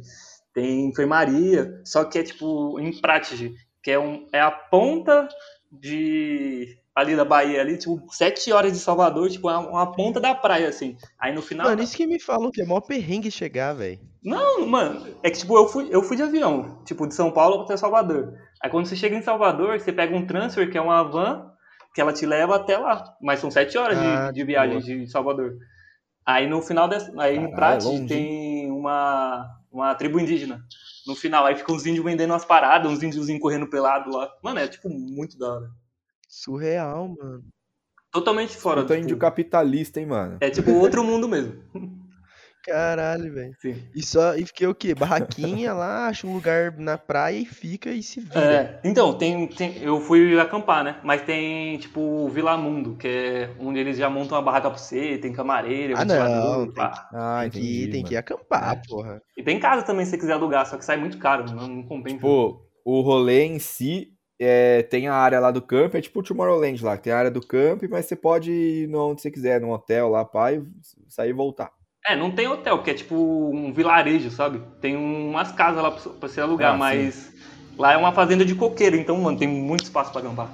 tem 0.52 0.86
enfermaria. 0.86 1.80
Só 1.84 2.04
que 2.04 2.18
é 2.18 2.22
tipo 2.22 2.80
em 2.80 3.00
Prátige, 3.00 3.54
que 3.82 3.90
é, 3.90 3.98
um, 3.98 4.26
é 4.32 4.40
a 4.40 4.50
ponta 4.50 5.28
de 5.70 6.76
ali 6.94 7.16
da 7.16 7.24
Bahia, 7.24 7.60
ali, 7.60 7.76
tipo, 7.76 8.00
sete 8.10 8.52
horas 8.52 8.72
de 8.72 8.78
Salvador, 8.78 9.28
tipo, 9.28 9.48
uma, 9.48 9.58
uma, 9.58 9.92
ponta 9.92 10.20
da 10.20 10.34
praia, 10.34 10.68
assim. 10.68 10.96
Aí 11.18 11.34
no 11.34 11.42
final. 11.42 11.66
Mano, 11.66 11.82
isso 11.82 11.96
que 11.96 12.06
me 12.06 12.20
falam 12.20 12.50
que 12.50 12.62
é 12.62 12.64
mó 12.64 12.80
perrengue 12.80 13.30
chegar, 13.30 13.72
velho. 13.72 13.98
Não, 14.22 14.66
mano, 14.66 15.06
é 15.22 15.30
que, 15.30 15.38
tipo, 15.38 15.56
eu 15.56 15.66
fui, 15.66 15.88
eu 15.90 16.02
fui 16.02 16.16
de 16.16 16.22
avião, 16.22 16.82
tipo, 16.84 17.06
de 17.06 17.14
São 17.14 17.30
Paulo 17.30 17.62
até 17.62 17.76
Salvador. 17.76 18.38
Aí 18.62 18.70
quando 18.70 18.86
você 18.86 18.96
chega 18.96 19.16
em 19.16 19.22
Salvador, 19.22 19.78
você 19.78 19.92
pega 19.92 20.16
um 20.16 20.24
transfer, 20.24 20.70
que 20.70 20.78
é 20.78 20.80
uma 20.80 21.02
van, 21.02 21.50
que 21.94 22.00
ela 22.00 22.12
te 22.12 22.24
leva 22.24 22.56
até 22.56 22.78
lá. 22.78 23.14
Mas 23.20 23.40
são 23.40 23.50
sete 23.50 23.76
horas 23.76 23.98
ah, 23.98 24.28
de, 24.28 24.34
de 24.34 24.44
viagem 24.44 24.78
de 24.78 25.10
Salvador. 25.10 25.56
Aí 26.24 26.48
no 26.48 26.62
final 26.62 26.88
dessa. 26.88 27.12
Aí 27.20 27.34
Caralho, 27.34 27.44
em 27.44 27.54
Prati 27.54 28.02
é 28.02 28.06
tem 28.06 28.70
uma, 28.70 29.46
uma 29.70 29.94
tribo 29.94 30.18
indígena. 30.18 30.62
No 31.06 31.14
final, 31.14 31.44
aí 31.44 31.54
fica 31.54 31.70
uns 31.70 31.84
índios 31.84 32.04
vendendo 32.04 32.30
umas 32.30 32.46
paradas, 32.46 32.90
uns 32.90 33.02
índios 33.02 33.26
correndo 33.38 33.68
pelado 33.68 34.10
lá. 34.10 34.30
Mano, 34.42 34.60
é 34.60 34.66
tipo 34.66 34.88
muito 34.88 35.36
da 35.36 35.52
hora. 35.52 35.83
Surreal, 36.34 37.14
mano. 37.16 37.44
Totalmente 38.10 38.56
fora. 38.56 38.82
Puta 38.82 38.94
tipo, 38.94 39.04
índio 39.04 39.16
capitalista, 39.16 40.00
hein, 40.00 40.06
mano. 40.06 40.38
É 40.40 40.50
tipo 40.50 40.72
outro 40.72 41.04
mundo 41.04 41.28
mesmo. 41.28 41.62
Caralho, 42.64 43.32
velho. 43.32 43.54
E 43.94 44.02
só 44.02 44.34
e 44.34 44.44
fiquei 44.44 44.66
o 44.66 44.74
quê? 44.74 44.94
Barraquinha 44.94 45.72
lá, 45.72 46.08
acha 46.08 46.26
um 46.26 46.34
lugar 46.34 46.76
na 46.76 46.98
praia 46.98 47.38
e 47.38 47.44
fica 47.44 47.90
e 47.90 48.02
se 48.02 48.20
vira. 48.20 48.40
É, 48.40 48.80
então, 48.82 49.16
tem, 49.16 49.46
tem, 49.46 49.80
eu 49.80 50.00
fui 50.00 50.38
acampar, 50.40 50.82
né? 50.82 50.98
Mas 51.04 51.22
tem, 51.22 51.78
tipo, 51.78 52.28
Vila 52.30 52.56
Mundo, 52.56 52.96
que 52.96 53.06
é 53.06 53.50
onde 53.60 53.78
eles 53.78 53.96
já 53.96 54.10
montam 54.10 54.36
uma 54.36 54.42
barraca 54.42 54.70
pra 54.70 54.78
você, 54.78 55.18
tem 55.18 55.32
camareira, 55.32 55.94
ah, 55.96 56.04
não, 56.04 56.72
tem, 56.72 56.84
ah, 56.84 57.40
tem, 57.42 57.50
que, 57.50 57.58
ir, 57.60 57.90
tem 57.90 58.02
que 58.02 58.14
ir 58.14 58.16
acampar, 58.16 58.72
é. 58.72 58.82
porra. 58.88 59.22
E 59.36 59.42
tem 59.42 59.60
casa 59.60 59.84
também, 59.84 60.04
se 60.04 60.12
você 60.12 60.18
quiser 60.18 60.32
alugar, 60.32 60.66
só 60.66 60.78
que 60.78 60.84
sai 60.84 60.96
muito 60.96 61.18
caro, 61.18 61.44
não, 61.44 61.68
não 61.68 61.82
compensa. 61.84 62.16
Tipo, 62.16 62.66
o 62.84 63.00
rolê 63.02 63.44
em 63.44 63.58
si 63.58 64.13
é, 64.38 64.82
tem 64.82 65.08
a 65.08 65.14
área 65.14 65.40
lá 65.40 65.50
do 65.50 65.62
camp, 65.62 65.94
é 65.94 66.00
tipo 66.00 66.20
o 66.20 66.22
Tomorrowland 66.22 66.82
lá, 66.84 66.96
tem 66.96 67.12
a 67.12 67.18
área 67.18 67.30
do 67.30 67.44
camp, 67.44 67.82
mas 67.88 68.06
você 68.06 68.16
pode 68.16 68.50
ir 68.50 68.94
onde 68.94 69.22
você 69.22 69.30
quiser, 69.30 69.60
num 69.60 69.70
hotel 69.70 70.08
lá, 70.08 70.24
pai, 70.24 70.62
sair 71.08 71.30
e 71.30 71.32
voltar. 71.34 71.70
É, 72.06 72.14
não 72.14 72.30
tem 72.30 72.46
hotel, 72.46 72.82
que 72.82 72.90
é 72.90 72.94
tipo 72.94 73.14
um 73.16 73.72
vilarejo, 73.72 74.30
sabe? 74.30 74.60
Tem 74.80 74.94
umas 74.94 75.52
casas 75.52 75.82
lá 75.82 75.90
pra 75.90 76.28
você 76.28 76.40
alugar, 76.40 76.74
ah, 76.74 76.76
mas 76.76 77.14
sim. 77.14 77.38
lá 77.78 77.92
é 77.92 77.96
uma 77.96 78.12
fazenda 78.12 78.44
de 78.44 78.54
coqueiro, 78.54 78.96
então, 78.96 79.16
mano, 79.16 79.38
tem 79.38 79.48
muito 79.48 79.84
espaço 79.84 80.12
pra 80.12 80.20
acampar. 80.20 80.50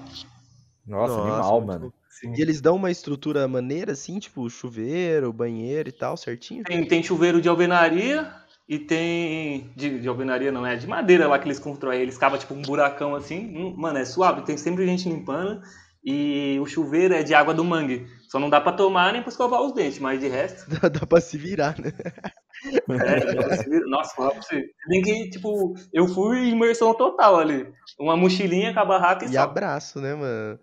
Nossa, 0.87 1.17
Nossa 1.17 1.21
animal, 1.21 1.61
mano. 1.61 1.95
Sim. 2.09 2.35
E 2.37 2.43
eles 2.43 2.61
dão 2.61 2.77
uma 2.77 2.91
estrutura 2.91 3.49
maneira, 3.49 3.93
assim, 3.93 4.19
tipo 4.19 4.49
chuveiro, 4.51 5.33
banheiro 5.33 5.89
e 5.89 5.93
tal, 5.93 6.17
certinho? 6.17 6.63
Tem, 6.65 6.87
tem 6.87 7.03
chuveiro 7.03 7.41
de 7.41 7.49
alvenaria, 7.49 8.31
e 8.71 8.79
tem 8.79 9.73
de, 9.75 9.99
de 9.99 10.07
alvenaria, 10.09 10.53
não 10.53 10.65
é? 10.65 10.77
De 10.77 10.87
madeira 10.87 11.27
lá 11.27 11.41
que 11.41 11.49
eles 11.49 11.59
constroem. 11.59 12.01
Eles 12.01 12.17
cavam 12.17 12.39
tipo 12.39 12.55
um 12.55 12.63
buracão 12.63 13.17
assim. 13.17 13.53
Hum, 13.57 13.75
mano, 13.77 13.99
é 13.99 14.05
suave. 14.05 14.43
Tem 14.43 14.57
sempre 14.57 14.87
gente 14.87 15.09
limpando. 15.09 15.61
E 16.05 16.57
o 16.61 16.67
chuveiro 16.67 17.13
é 17.13 17.25
de 17.25 17.35
água 17.35 17.53
do 17.53 17.65
mangue. 17.65 18.07
Só 18.29 18.39
não 18.39 18.49
dá 18.49 18.61
pra 18.61 18.71
tomar 18.73 19.13
nem 19.13 19.23
pra 19.23 19.31
escovar 19.31 19.61
os 19.61 19.75
dentes, 19.75 19.99
mas 19.99 20.21
de 20.21 20.29
resto. 20.29 20.71
Dá, 20.71 20.89
dá 20.89 21.05
pra 21.05 21.21
se 21.21 21.37
virar, 21.37 21.77
né? 21.81 21.91
É, 22.89 23.35
dá 23.35 23.43
pra 23.43 23.57
se 23.57 23.69
virar. 23.69 23.87
Nossa, 23.89 24.15
fala 24.15 24.31
pra 24.31 24.41
você. 24.43 24.65
Tem 24.89 25.03
que, 25.03 25.31
tipo, 25.31 25.75
eu 25.93 26.07
fui 26.07 26.39
em 26.39 26.53
imersão 26.53 26.95
total 26.95 27.41
ali. 27.41 27.67
Uma 27.99 28.17
mochilinha 28.17 28.73
com 28.73 28.79
a 28.79 28.85
barraca 28.85 29.25
e, 29.25 29.29
E 29.31 29.33
só. 29.33 29.41
abraço, 29.41 30.01
né, 30.01 30.15
mano? 30.15 30.61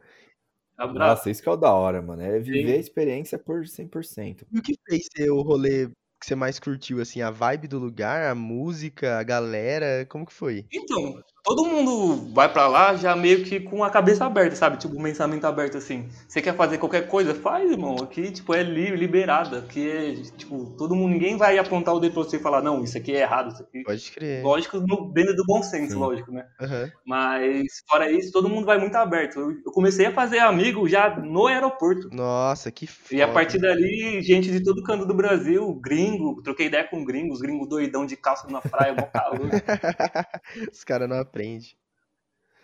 Abraço. 0.78 1.10
Nossa, 1.10 1.30
isso 1.30 1.44
que 1.44 1.50
é 1.50 1.52
o 1.52 1.58
da 1.58 1.74
hora, 1.74 2.02
mano. 2.02 2.22
É 2.22 2.40
viver 2.40 2.68
Sim. 2.72 2.74
a 2.74 2.78
experiência 2.78 3.38
por 3.38 3.68
100%. 3.68 4.46
E 4.50 4.60
o 4.60 4.62
que 4.62 4.76
fez 4.88 5.08
ser 5.14 5.30
o 5.30 5.42
rolê 5.42 5.90
que 6.20 6.26
você 6.26 6.36
mais 6.36 6.60
curtiu, 6.60 7.02
assim? 7.02 7.22
A 7.22 7.32
vibe 7.32 7.68
do 7.68 7.80
lugar, 7.80 8.30
a 8.30 8.36
música, 8.36 9.18
a 9.20 9.24
galera? 9.24 10.06
Como 10.10 10.26
que 10.26 10.34
foi? 10.34 10.66
Então, 10.72 11.22
todo 11.48 11.64
mundo 11.64 12.30
vai 12.34 12.52
pra 12.52 12.68
lá 12.68 12.94
já 12.98 13.16
meio 13.16 13.46
que 13.46 13.58
com 13.58 13.82
a 13.82 13.90
cabeça 13.90 14.26
aberta, 14.26 14.54
sabe? 14.54 14.76
Tipo, 14.76 15.00
um 15.00 15.04
pensamento 15.04 15.46
aberto 15.46 15.78
assim. 15.78 16.10
Você 16.28 16.42
quer 16.42 16.54
fazer 16.54 16.78
qualquer 16.78 17.08
coisa? 17.08 17.34
Faz, 17.34 17.72
irmão. 17.72 17.96
Aqui, 18.04 18.30
tipo, 18.32 18.54
é 18.54 18.62
liberada. 18.62 19.60
Aqui 19.60 19.90
é, 19.90 20.14
tipo, 20.38 20.76
todo 20.78 20.94
mundo, 20.94 21.14
ninguém 21.14 21.38
vai 21.38 21.58
apontar 21.58 21.96
o 21.96 22.02
dedo 22.02 22.16
pra 22.16 22.24
você 22.24 22.36
e 22.36 22.42
falar, 22.42 22.62
não, 22.62 22.84
isso 22.84 22.98
aqui 22.98 23.16
é 23.16 23.22
errado, 23.22 23.54
isso 23.54 23.64
aqui. 23.64 23.82
Pode 23.84 24.12
crer. 24.12 24.44
Lógico, 24.44 24.78
no, 24.82 25.10
dentro 25.14 25.38
do 25.38 25.46
bom 25.46 25.64
senso, 25.64 25.94
Sim. 25.94 26.00
lógico, 26.00 26.32
né? 26.34 26.46
Aham. 26.60 26.92
Mas, 27.06 27.82
fora 27.90 28.12
isso, 28.12 28.34
todo 28.34 28.50
mundo 28.50 28.66
vai 28.66 28.78
muito 28.78 28.96
aberto. 28.96 29.40
Eu, 29.40 29.52
eu 29.66 29.72
comecei 29.72 30.06
a 30.06 30.12
fazer 30.12 30.40
amigo 30.40 30.90
já 30.90 31.16
no 31.16 31.48
aeroporto. 31.48 32.10
Nossa, 32.12 32.70
que 32.70 32.86
foda. 32.86 33.16
E 33.16 33.22
a 33.22 33.28
partir 33.30 33.58
dali, 33.58 34.22
gente 34.22 34.52
de 34.52 34.62
todo 34.62 34.84
canto 34.84 35.06
do 35.06 35.14
Brasil, 35.14 35.74
gringo, 35.76 36.42
troquei 36.44 36.66
ideia 36.66 36.84
com 36.84 37.06
gringos, 37.06 37.40
gringo 37.40 37.66
doidão 37.66 38.06
de 38.06 38.18
calça 38.18 38.50
na 38.50 38.60
praia, 38.60 38.94
mó 38.94 39.04
calor. 39.04 39.50
Os 40.74 40.84
caras 40.84 41.08
não 41.08 41.18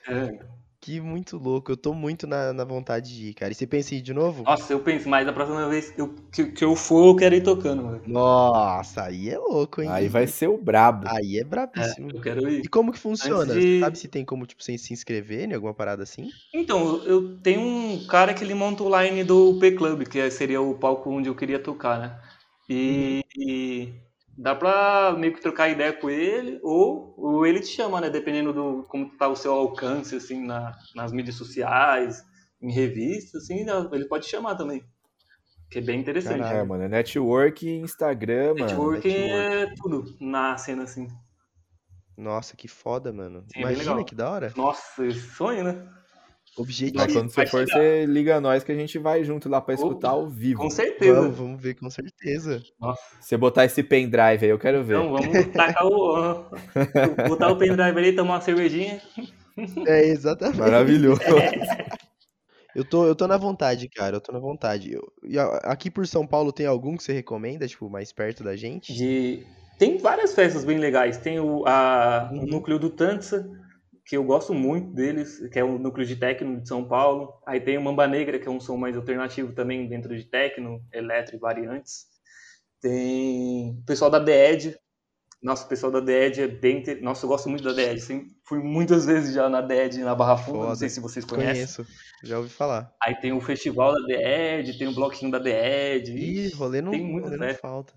É. 0.07 0.53
Que 0.79 0.99
muito 1.01 1.37
louco. 1.37 1.71
Eu 1.71 1.77
tô 1.77 1.93
muito 1.95 2.27
na, 2.27 2.53
na 2.53 2.63
vontade 2.63 3.15
de 3.15 3.29
ir, 3.29 3.33
cara. 3.33 3.51
E 3.51 3.55
você 3.55 3.65
pensa 3.65 3.95
em 3.95 3.97
ir 3.97 4.01
de 4.01 4.13
novo? 4.13 4.43
Nossa, 4.45 4.73
eu 4.73 4.79
penso, 4.83 5.07
mas 5.09 5.27
a 5.27 5.33
próxima 5.33 5.67
vez 5.69 5.93
eu- 5.97 6.13
que, 6.31 6.45
que 6.51 6.63
eu 6.65 6.75
for, 6.75 7.07
eu 7.07 7.15
quero 7.15 7.35
ir 7.35 7.43
tocando, 7.43 7.83
mano. 7.83 8.01
Nossa, 8.05 9.03
aí 9.05 9.29
é 9.29 9.37
louco, 9.37 9.81
hein? 9.81 9.89
Aí 9.91 10.07
vai 10.09 10.27
ser 10.27 10.47
o 10.47 10.57
brabo. 10.57 11.07
Aí 11.07 11.39
é 11.39 11.43
É, 11.43 11.49
brabíssimo. 11.49 12.09
eu 12.13 12.21
quero 12.21 12.49
ir. 12.49 12.63
E 12.63 12.67
como 12.67 12.91
que 12.91 12.99
funciona? 12.99 13.53
De- 13.53 13.61
Você 13.61 13.67
sabe 13.79 13.97
se 13.97 14.07
tem 14.07 14.25
como, 14.25 14.45
tipo, 14.45 14.61
você 14.63 14.77
se 14.77 14.93
inscrever 14.93 15.49
em 15.49 15.53
alguma 15.53 15.73
parada 15.73 16.03
assim? 16.03 16.33
Então, 16.53 17.03
eu- 17.05 17.37
tenho 17.41 17.61
um 17.61 18.05
cara 18.07 18.33
que 18.33 18.43
ele 18.43 18.53
monta 18.53 18.83
o 18.83 19.01
line 19.01 19.23
do 19.23 19.57
P-Club, 19.59 20.07
que 20.07 20.29
seria 20.31 20.61
o 20.61 20.77
palco 20.77 21.09
onde 21.09 21.27
eu 21.29 21.35
queria 21.35 21.59
tocar, 21.59 21.99
né? 21.99 22.21
E, 22.69 23.23
e 23.35 23.93
dá 24.37 24.55
pra 24.55 25.15
meio 25.17 25.33
que 25.33 25.41
trocar 25.41 25.69
ideia 25.69 25.93
com 25.93 26.09
ele, 26.09 26.59
ou, 26.63 27.13
ou 27.17 27.45
ele 27.45 27.59
te 27.59 27.67
chama, 27.67 28.01
né? 28.01 28.09
Dependendo 28.09 28.53
do 28.53 28.83
como 28.87 29.15
tá 29.17 29.27
o 29.27 29.35
seu 29.35 29.53
alcance, 29.53 30.15
assim, 30.15 30.45
na, 30.45 30.71
nas 30.95 31.11
mídias 31.11 31.35
sociais, 31.35 32.23
em 32.61 32.71
revistas, 32.71 33.43
assim, 33.43 33.65
ele 33.91 34.05
pode 34.05 34.25
te 34.25 34.31
chamar 34.31 34.55
também. 34.55 34.83
Que 35.69 35.79
é 35.79 35.81
bem 35.81 35.99
interessante. 35.99 36.39
Caralho. 36.39 36.59
É, 36.59 36.63
mano. 36.63 36.87
Network, 36.87 37.67
Instagram, 37.67 38.53
mano. 38.53 38.65
Networking 38.65 39.09
network. 39.09 39.71
é 39.71 39.73
tudo 39.75 40.17
na 40.19 40.55
cena, 40.57 40.83
assim. 40.83 41.07
Nossa, 42.15 42.55
que 42.55 42.67
foda, 42.67 43.11
mano. 43.11 43.43
Sim, 43.51 43.59
é 43.59 43.61
Imagina 43.61 44.03
que 44.03 44.13
da 44.13 44.29
hora. 44.29 44.53
Nossa, 44.55 45.05
esse 45.05 45.19
sonho, 45.19 45.63
né? 45.63 45.89
Objetivo. 46.57 46.97
Mas 47.03 47.13
quando 47.13 47.29
você 47.29 47.35
Vai 47.37 47.47
for, 47.47 47.59
chegar. 47.67 47.79
você 47.79 48.05
liga 48.05 48.39
nós 48.41 48.63
que 48.63 48.71
a 48.71 48.75
gente 48.75 48.97
vai 48.99 49.23
junto 49.23 49.49
lá 49.49 49.59
pra 49.59 49.73
escutar 49.73 50.09
ao 50.09 50.29
vivo. 50.29 50.61
Com 50.61 50.69
certeza. 50.69 51.21
Vamos, 51.21 51.37
vamos 51.37 51.61
ver 51.61 51.73
com 51.75 51.89
certeza. 51.89 52.61
Nossa. 52.79 53.01
Você 53.19 53.35
botar 53.37 53.65
esse 53.65 53.81
pendrive 53.81 54.43
aí, 54.45 54.49
eu 54.49 54.59
quero 54.59 54.83
ver. 54.83 54.97
Então, 54.97 55.11
vamos 55.17 55.47
tacar 55.53 55.85
o. 55.85 56.45
botar 57.27 57.49
o 57.49 57.57
pendrive 57.57 57.97
ali, 57.97 58.13
tomar 58.15 58.35
uma 58.35 58.41
cervejinha. 58.41 59.01
É, 59.87 60.05
exatamente. 60.05 60.59
Maravilhoso. 60.59 61.21
Eu 62.75 62.83
tô, 62.83 63.05
eu 63.05 63.13
tô 63.15 63.27
na 63.27 63.37
vontade, 63.37 63.87
cara. 63.87 64.15
Eu 64.15 64.19
tô 64.19 64.31
na 64.31 64.39
vontade. 64.39 64.91
Eu- 64.91 65.13
e 65.23 65.37
aqui 65.61 65.91
por 65.91 66.07
São 66.07 66.25
Paulo 66.25 66.51
tem 66.51 66.65
algum 66.65 66.97
que 66.97 67.03
você 67.03 67.13
recomenda, 67.13 67.67
tipo, 67.67 67.87
mais 67.87 68.11
perto 68.11 68.43
da 68.43 68.55
gente? 68.55 68.91
De... 68.91 69.45
Tem 69.77 69.99
várias 69.99 70.33
festas 70.33 70.65
bem 70.65 70.79
legais. 70.79 71.17
Tem 71.19 71.39
o, 71.39 71.63
a, 71.67 72.29
o 72.33 72.37
Uhum. 72.37 72.45
núcleo 72.47 72.79
do 72.79 72.89
Tança, 72.89 73.47
que 74.05 74.17
eu 74.17 74.23
gosto 74.23 74.53
muito 74.53 74.93
deles, 74.93 75.39
que 75.49 75.57
é 75.59 75.63
o 75.63 75.77
núcleo 75.79 76.05
de 76.05 76.15
techno 76.15 76.59
de 76.61 76.67
São 76.67 76.85
Paulo. 76.87 77.33
Aí 77.45 77.59
tem 77.61 77.77
o 77.77 77.81
Mamba 77.81 78.07
Negra, 78.07 78.37
que 78.37 78.47
é 78.47 78.51
um 78.51 78.59
som 78.59 78.75
mais 78.77 78.95
alternativo 78.97 79.53
também 79.53 79.87
dentro 79.87 80.15
de 80.15 80.25
techno, 80.25 80.83
eletro 80.91 81.35
e 81.35 81.39
variantes. 81.39 82.05
Tem 82.81 83.77
o 83.81 83.85
pessoal 83.85 84.11
da 84.11 84.23
The 84.23 84.51
Edge. 84.51 84.75
Nossa, 85.41 85.65
o 85.65 85.67
pessoal 85.67 85.91
da 85.91 86.01
The 86.01 86.25
Edge 86.27 86.41
é 86.41 86.47
bem. 86.47 86.77
inter- 86.79 87.01
Nossa, 87.01 87.25
eu 87.25 87.29
gosto 87.29 87.49
muito 87.49 87.63
da 87.63 87.73
The 87.73 87.91
Edge. 87.91 88.01
Sim, 88.01 88.27
fui 88.45 88.59
muitas 88.59 89.05
vezes 89.05 89.33
já 89.33 89.49
na 89.49 89.61
The 89.61 89.85
Edge, 89.85 89.99
na 90.01 90.15
Barra 90.15 90.37
Funda. 90.37 90.57
Não 90.57 90.63
Foda. 90.65 90.75
sei 90.77 90.89
se 90.89 90.99
vocês 90.99 91.25
conhecem. 91.25 91.53
Conheço. 91.53 91.85
Já 92.23 92.37
ouvi 92.37 92.49
falar. 92.49 92.93
Aí 93.03 93.15
tem 93.15 93.33
o 93.33 93.41
festival 93.41 93.93
da 93.93 94.05
The 94.07 94.59
Edge, 94.59 94.77
tem 94.77 94.87
o 94.87 94.93
bloquinho 94.95 95.31
da 95.31 95.39
The 95.41 95.95
Edge. 95.95 96.13
Ih, 96.13 96.49
rolê 96.55 96.81
não, 96.81 96.91
tem 96.91 97.01
muita 97.03 97.27
rolê 97.27 97.37
não 97.39 97.45
festa. 97.47 97.61
falta. 97.61 97.93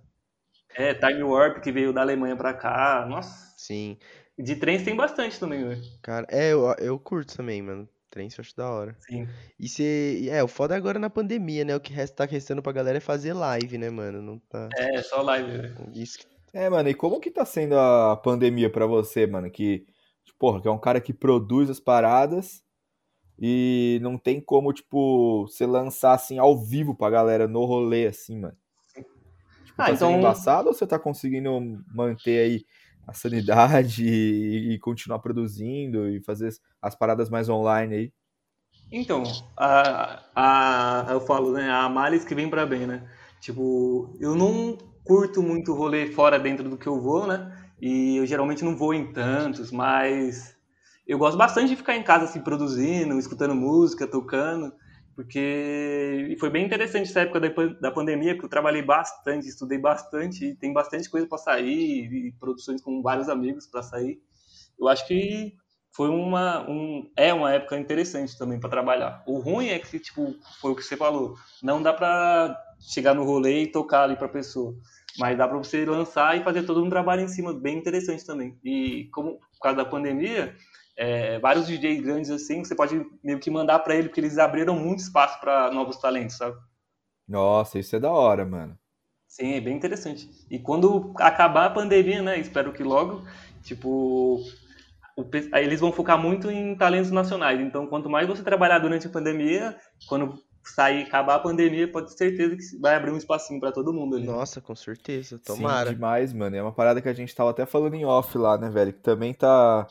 É, 0.77 0.93
Time 0.95 1.23
Warp, 1.23 1.61
que 1.63 1.73
veio 1.73 1.93
da 1.93 2.01
Alemanha 2.03 2.37
pra 2.37 2.53
cá. 2.53 3.07
Nossa, 3.09 3.55
Sim. 3.57 3.97
De 4.39 4.57
trens 4.57 4.83
tem 4.85 4.95
bastante 4.97 5.39
também, 5.39 5.67
velho. 5.67 5.83
Cara, 6.03 6.27
é, 6.31 6.53
eu, 6.53 6.67
eu 6.79 6.99
curto 6.99 7.37
também, 7.37 7.63
mano. 7.63 7.89
Trem 8.11 8.29
eu 8.29 8.35
acho 8.41 8.57
da 8.57 8.71
hora. 8.71 8.97
Sim. 9.01 9.29
E 9.59 9.69
você. 9.69 10.29
É, 10.31 10.43
o 10.43 10.49
foda 10.49 10.75
é 10.75 10.77
agora 10.79 10.99
na 10.99 11.11
pandemia, 11.11 11.65
né? 11.65 11.77
O 11.77 11.81
que 11.81 11.93
resta, 11.93 12.25
tá 12.27 12.31
restando 12.31 12.63
pra 12.63 12.73
galera 12.73 12.97
é 12.99 13.01
fazer 13.01 13.33
live, 13.35 13.77
né, 13.77 13.91
mano? 13.91 14.23
Não 14.23 14.39
tá. 14.39 14.69
É, 14.77 15.03
só 15.03 15.21
live, 15.23 15.51
velho. 15.51 15.75
Isso 15.95 16.19
que- 16.21 16.27
É, 16.55 16.71
mano, 16.71 16.89
e 16.89 16.95
como 16.95 17.21
que 17.21 17.31
tá 17.31 17.45
sendo 17.45 17.79
a 17.79 18.17
pandemia 18.17 18.71
pra 18.71 18.87
você, 18.87 19.27
mano? 19.27 19.51
Que, 19.51 19.85
porra, 20.39 20.63
que 20.63 20.69
é 20.69 20.71
um 20.71 20.79
cara 20.79 21.01
que 21.01 21.13
produz 21.13 21.69
as 21.69 21.79
paradas 21.81 22.63
e 23.39 23.99
não 24.03 24.17
tem 24.17 24.41
como, 24.41 24.73
tipo, 24.73 25.47
você 25.47 25.67
lançar 25.67 26.15
assim 26.15 26.39
ao 26.39 26.57
vivo 26.57 26.95
pra 26.95 27.11
galera 27.11 27.47
no 27.47 27.65
rolê, 27.67 28.07
assim, 28.07 28.39
mano. 28.41 28.57
Tipo, 28.95 29.11
Ah, 29.77 29.87
tá 29.91 29.97
sendo 29.97 29.97
então- 29.97 30.19
embaçado 30.19 30.69
ou 30.69 30.75
você 30.75 30.87
tá 30.87 30.99
conseguindo 30.99 31.51
manter 31.95 32.39
aí 32.45 32.65
a 33.07 33.13
sanidade 33.13 34.05
e, 34.09 34.75
e 34.75 34.79
continuar 34.81 35.19
produzindo 35.21 36.09
e 36.09 36.21
fazer 36.23 36.49
as- 36.49 36.61
as 36.83 36.95
paradas 36.97 37.31
mais 37.31 37.49
online 37.49 37.95
aí? 37.95 38.13
Então, 38.91 39.43
a, 39.57 40.23
a, 40.35 41.13
eu 41.13 41.21
falo, 41.21 41.53
né? 41.53 41.69
A 41.71 41.89
males 41.89 42.25
que 42.25 42.35
vem 42.35 42.49
pra 42.49 42.65
bem, 42.65 42.87
né? 42.87 43.09
Tipo, 43.41 44.17
eu 44.21 44.35
não 44.35 44.77
curto 45.05 45.43
muito 45.43 45.75
rolê 45.75 46.07
fora 46.13 46.39
dentro 46.39 46.69
do 46.69 46.77
que 46.79 46.87
eu 46.87 47.01
vou, 47.01 47.27
né? 47.27 47.53
E 47.81 48.17
eu 48.17 48.27
geralmente 48.27 48.65
não 48.65 48.77
vou 48.77 48.95
em 48.95 49.13
tantos, 49.13 49.71
mas 49.73 50.57
eu 51.07 51.19
gosto 51.19 51.37
bastante 51.37 51.69
de 51.71 51.77
ficar 51.77 51.97
em 51.97 52.03
casa, 52.03 52.25
assim, 52.25 52.41
produzindo, 52.41 53.19
escutando 53.19 53.55
música, 53.55 54.07
tocando, 54.07 54.73
porque 55.17 56.29
e 56.31 56.37
foi 56.39 56.51
bem 56.51 56.67
interessante 56.67 57.11
essa 57.11 57.23
época 57.23 57.41
da, 57.41 57.51
pan- 57.51 57.77
da 57.81 57.91
pandemia, 57.91 58.35
porque 58.35 58.47
eu 58.47 58.51
trabalhei 58.51 58.83
bastante, 58.83 59.49
estudei 59.49 59.79
bastante, 59.79 60.45
e 60.47 60.57
tem 60.57 60.73
bastante 60.75 61.11
coisa 61.11 61.27
pra 61.27 61.39
sair, 61.39 62.13
e 62.13 62.33
produções 62.39 62.83
com 62.83 63.03
vários 63.03 63.29
amigos 63.31 63.67
pra 63.67 63.83
sair. 63.83 64.21
Eu 64.79 64.89
acho 64.89 65.07
que 65.07 65.55
foi 65.93 66.09
uma 66.11 66.69
um, 66.69 67.11
é 67.17 67.33
uma 67.33 67.53
época 67.53 67.79
interessante 67.79 68.37
também 68.39 68.61
para 68.61 68.69
trabalhar. 68.71 69.23
O 69.27 69.39
ruim 69.39 69.69
é 69.69 69.79
que 69.79 69.99
tipo 69.99 70.35
foi 70.61 70.73
o 70.73 70.77
que 70.77 70.83
você 70.83 70.97
falou, 70.97 71.35
não 71.63 71.83
dá 71.83 71.93
para 71.93 72.57
chegar 72.81 73.15
no 73.15 73.25
rolê 73.25 73.63
e 73.63 73.67
tocar 73.73 74.03
ali 74.05 74.17
para 74.17 74.29
pessoa, 74.29 74.75
mas 75.19 75.37
dá 75.39 75.49
para 75.49 75.57
você 75.59 75.85
lançar 75.87 76.37
e 76.39 76.45
fazer 76.45 76.65
todo 76.65 76.85
um 76.85 76.91
trabalho 76.91 77.23
em 77.23 77.29
cima 77.29 77.55
bem 77.55 77.79
interessante 77.79 78.25
também. 78.27 78.59
E 78.63 79.09
como 79.13 79.39
por 79.39 79.61
causa 79.63 79.79
da 79.79 79.85
pandemia, 79.87 80.55
é, 80.97 81.39
vários 81.39 81.67
DJs 81.67 82.03
grandes 82.03 82.31
assim, 82.31 82.65
você 82.65 82.75
pode 82.75 83.05
meio 83.23 83.39
que 83.39 83.51
mandar 83.51 83.81
para 83.81 83.95
ele 83.95 84.09
porque 84.09 84.21
eles 84.21 84.39
abriram 84.39 84.75
muito 84.75 85.01
espaço 85.01 85.39
para 85.41 85.71
novos 85.71 85.97
talentos, 85.99 86.37
sabe? 86.37 86.57
Nossa, 87.29 87.79
isso 87.79 87.97
é 87.97 88.01
da 88.01 88.11
hora, 88.11 88.45
mano. 88.45 88.79
Sim, 89.29 89.55
é 89.55 89.61
bem 89.61 89.77
interessante. 89.77 90.31
E 90.51 90.59
quando 90.59 91.13
acabar 91.19 91.67
a 91.67 91.71
pandemia, 91.71 92.23
né? 92.23 92.39
Espero 92.39 92.73
que 92.73 92.83
logo, 92.83 93.23
tipo, 93.63 94.41
eles 95.53 95.81
vão 95.81 95.93
focar 95.93 96.19
muito 96.19 96.51
em 96.51 96.75
talentos 96.77 97.11
nacionais. 97.11 97.61
Então, 97.61 97.87
quanto 97.87 98.09
mais 98.09 98.27
você 98.27 98.43
trabalhar 98.43 98.79
durante 98.79 99.07
a 99.07 99.11
pandemia, 99.11 99.77
quando 100.09 100.41
sair, 100.65 101.03
acabar 101.03 101.37
a 101.37 101.39
pandemia, 101.39 101.91
pode 101.91 102.11
ter 102.11 102.17
certeza 102.17 102.57
que 102.57 102.81
vai 102.81 102.95
abrir 102.95 103.11
um 103.11 103.17
espacinho 103.17 103.61
para 103.61 103.73
todo 103.73 103.93
mundo 103.93 104.17
ali. 104.17 104.27
Nossa, 104.27 104.61
com 104.61 104.75
certeza. 104.75 105.37
Sim, 105.37 105.43
Tomara. 105.45 105.93
demais, 105.93 106.33
mano. 106.33 106.57
É 106.57 106.63
uma 106.63 106.73
parada 106.73 107.03
que 107.03 107.09
a 107.09 107.13
gente 107.13 107.35
tava 107.35 107.51
até 107.51 107.67
falando 107.67 107.95
em 107.95 108.05
off 108.05 108.37
lá, 108.39 108.57
né, 108.57 108.71
velho? 108.71 108.93
Que 108.93 109.01
também 109.01 109.35
tá, 109.35 109.87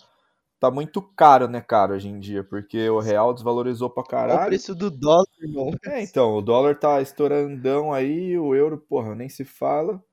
tá 0.65 0.71
muito 0.71 1.01
caro, 1.01 1.47
né, 1.47 1.61
cara, 1.61 1.93
hoje 1.93 2.09
em 2.09 2.19
dia, 2.19 2.43
porque 2.43 2.89
o 2.89 2.99
real 2.99 3.33
desvalorizou 3.33 3.89
pra 3.89 4.01
o 4.01 4.05
caralho. 4.05 4.47
preço 4.47 4.73
do 4.73 4.89
dólar, 4.89 5.25
irmão. 5.39 5.71
É, 5.85 6.01
então, 6.01 6.35
o 6.35 6.41
dólar 6.41 6.75
tá 6.75 7.01
estourandão 7.01 7.93
aí, 7.93 8.37
o 8.37 8.55
euro, 8.55 8.77
porra, 8.77 9.13
nem 9.13 9.29
se 9.29 9.45
fala. 9.45 9.93
Pra 9.97 10.03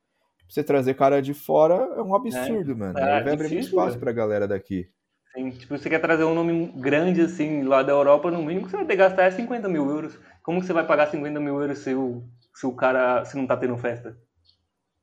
você 0.49 0.63
trazer 0.63 0.95
cara 0.95 1.23
de 1.23 1.33
fora 1.33 1.75
é 1.97 2.03
um 2.03 2.15
absurdo, 2.15 2.77
mano. 2.77 2.99
é 2.99 3.03
Aí 3.03 3.25
vai 3.25 3.33
abrir 3.33 3.49
muito 3.49 3.67
espaço 3.67 3.91
velho. 3.91 4.01
pra 4.01 4.13
galera 4.13 4.47
daqui. 4.47 4.91
Assim, 5.35 5.51
tipo, 5.51 5.79
você 5.79 5.89
quer 5.89 5.99
trazer 5.99 6.25
um 6.25 6.35
nome 6.35 6.71
grande 6.77 7.23
assim 7.23 7.63
lá 7.63 7.83
da 7.83 7.93
Europa, 7.93 8.31
no 8.31 8.43
mínimo 8.43 8.67
que 8.67 8.71
você 8.71 8.77
vai 8.77 8.85
ter 8.85 8.93
que 8.93 8.99
gastar 8.99 9.23
é 9.23 9.31
50 9.31 9.67
mil 9.67 9.89
euros. 9.89 10.19
Como 10.43 10.61
que 10.61 10.67
você 10.67 10.75
vai 10.75 10.87
pagar 10.87 11.07
50 11.07 11.41
mil 11.41 11.59
euros 11.59 11.79
se 11.79 11.95
o, 11.95 12.23
se 12.55 12.67
o 12.67 12.75
cara 12.75 13.25
se 13.25 13.35
não 13.39 13.47
tá 13.47 13.57
tendo 13.57 13.79
festa? 13.79 14.15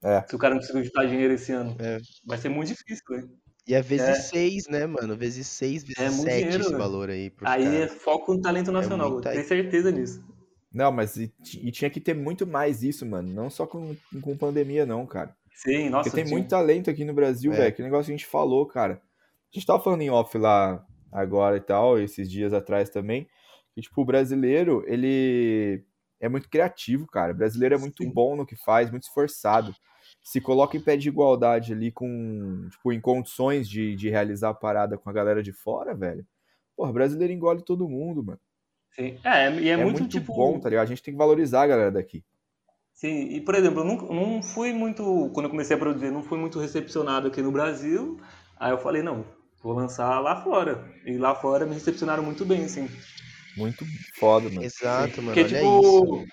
É. 0.03 0.23
Se 0.27 0.35
o 0.35 0.39
cara 0.39 0.53
não 0.53 0.61
conseguir 0.61 0.83
juntar 0.83 1.05
dinheiro 1.07 1.33
esse 1.33 1.51
ano. 1.51 1.75
É. 1.79 1.97
Vai 2.27 2.37
ser 2.37 2.49
muito 2.49 2.67
difícil, 2.67 3.03
velho. 3.09 3.29
E 3.69 3.75
é 3.75 3.83
vezes 3.83 4.29
6, 4.29 4.67
é. 4.67 4.71
né, 4.71 4.87
mano? 4.87 5.15
Vezes 5.15 5.45
6, 5.45 5.83
vezes 5.83 6.21
7 6.21 6.43
é 6.43 6.59
esse 6.59 6.73
valor 6.73 7.11
aí. 7.11 7.31
Aí 7.43 7.63
cara. 7.65 7.75
é 7.75 7.87
foco 7.87 8.33
no 8.33 8.41
talento 8.41 8.71
nacional, 8.71 9.19
é 9.19 9.21
tenho 9.21 9.47
certeza 9.47 9.91
nisso. 9.91 10.25
Não, 10.73 10.91
mas 10.91 11.17
e, 11.17 11.31
e, 11.61 11.71
tinha 11.71 11.87
que 11.87 12.01
ter 12.01 12.15
muito 12.15 12.47
mais 12.47 12.81
isso, 12.81 13.05
mano. 13.05 13.31
Não 13.31 13.47
só 13.47 13.67
com, 13.67 13.95
com 14.23 14.35
pandemia, 14.35 14.87
não, 14.87 15.05
cara. 15.05 15.35
Sim, 15.53 15.87
nossa. 15.89 16.09
Porque 16.09 16.23
tem 16.23 16.31
muito 16.31 16.49
talento 16.49 16.89
aqui 16.89 17.05
no 17.05 17.13
Brasil, 17.13 17.53
é. 17.53 17.57
velho. 17.57 17.75
Que 17.75 17.83
negócio 17.83 18.05
que 18.05 18.11
a 18.11 18.17
gente 18.17 18.25
falou, 18.25 18.65
cara. 18.65 18.93
A 18.93 19.55
gente 19.55 19.67
tava 19.67 19.83
falando 19.83 20.01
em 20.01 20.09
off 20.09 20.35
lá 20.35 20.83
agora 21.11 21.57
e 21.57 21.61
tal, 21.61 21.99
esses 21.99 22.29
dias 22.29 22.53
atrás 22.53 22.89
também. 22.89 23.27
Que, 23.75 23.81
tipo, 23.81 24.01
o 24.01 24.05
brasileiro, 24.05 24.83
ele 24.87 25.83
é 26.19 26.27
muito 26.27 26.49
criativo, 26.49 27.05
cara. 27.05 27.33
O 27.33 27.37
brasileiro 27.37 27.75
é 27.75 27.77
muito 27.77 28.03
Sim. 28.03 28.11
bom 28.11 28.35
no 28.35 28.47
que 28.47 28.55
faz, 28.55 28.89
muito 28.89 29.03
esforçado. 29.03 29.75
Se 30.21 30.39
coloca 30.39 30.77
em 30.77 30.81
pé 30.81 30.97
de 30.97 31.09
igualdade 31.09 31.73
ali 31.73 31.91
com, 31.91 32.67
tipo, 32.69 32.91
em 32.91 32.99
condições 32.99 33.67
de, 33.67 33.95
de 33.95 34.09
realizar 34.09 34.49
a 34.49 34.53
parada 34.53 34.97
com 34.97 35.09
a 35.09 35.13
galera 35.13 35.41
de 35.41 35.51
fora, 35.51 35.95
velho. 35.95 36.25
Porra, 36.75 36.93
brasileiro 36.93 37.33
engole 37.33 37.63
todo 37.63 37.89
mundo, 37.89 38.23
mano. 38.23 38.39
Sim. 38.91 39.17
É, 39.23 39.51
e 39.59 39.69
é, 39.69 39.73
é 39.73 39.77
muito, 39.77 40.01
muito 40.01 40.19
tipo... 40.19 40.33
bom, 40.33 40.59
tá 40.59 40.69
ligado? 40.69 40.83
A 40.83 40.87
gente 40.87 41.01
tem 41.01 41.13
que 41.13 41.17
valorizar 41.17 41.63
a 41.63 41.67
galera 41.67 41.91
daqui. 41.91 42.23
Sim, 42.93 43.29
e 43.29 43.39
por 43.39 43.55
exemplo, 43.55 43.79
eu 43.79 43.85
não, 43.85 43.95
não 43.95 44.43
fui 44.43 44.73
muito, 44.73 45.29
quando 45.33 45.45
eu 45.45 45.49
comecei 45.49 45.75
a 45.75 45.79
produzir, 45.79 46.11
não 46.11 46.21
fui 46.21 46.37
muito 46.37 46.59
recepcionado 46.59 47.27
aqui 47.27 47.41
no 47.41 47.51
Brasil. 47.51 48.19
Aí 48.59 48.71
eu 48.71 48.77
falei, 48.77 49.01
não, 49.01 49.23
vou 49.63 49.73
lançar 49.73 50.19
lá 50.19 50.43
fora. 50.43 50.85
E 51.05 51.17
lá 51.17 51.33
fora 51.33 51.65
me 51.65 51.73
recepcionaram 51.73 52.23
muito 52.23 52.43
bem, 52.45 52.65
assim. 52.65 52.89
Muito 53.57 53.85
foda, 54.17 54.49
mano. 54.49 54.63
Exato, 54.63 55.21
mano. 55.21 55.33
Porque, 55.33 55.55
tipo, 55.55 56.25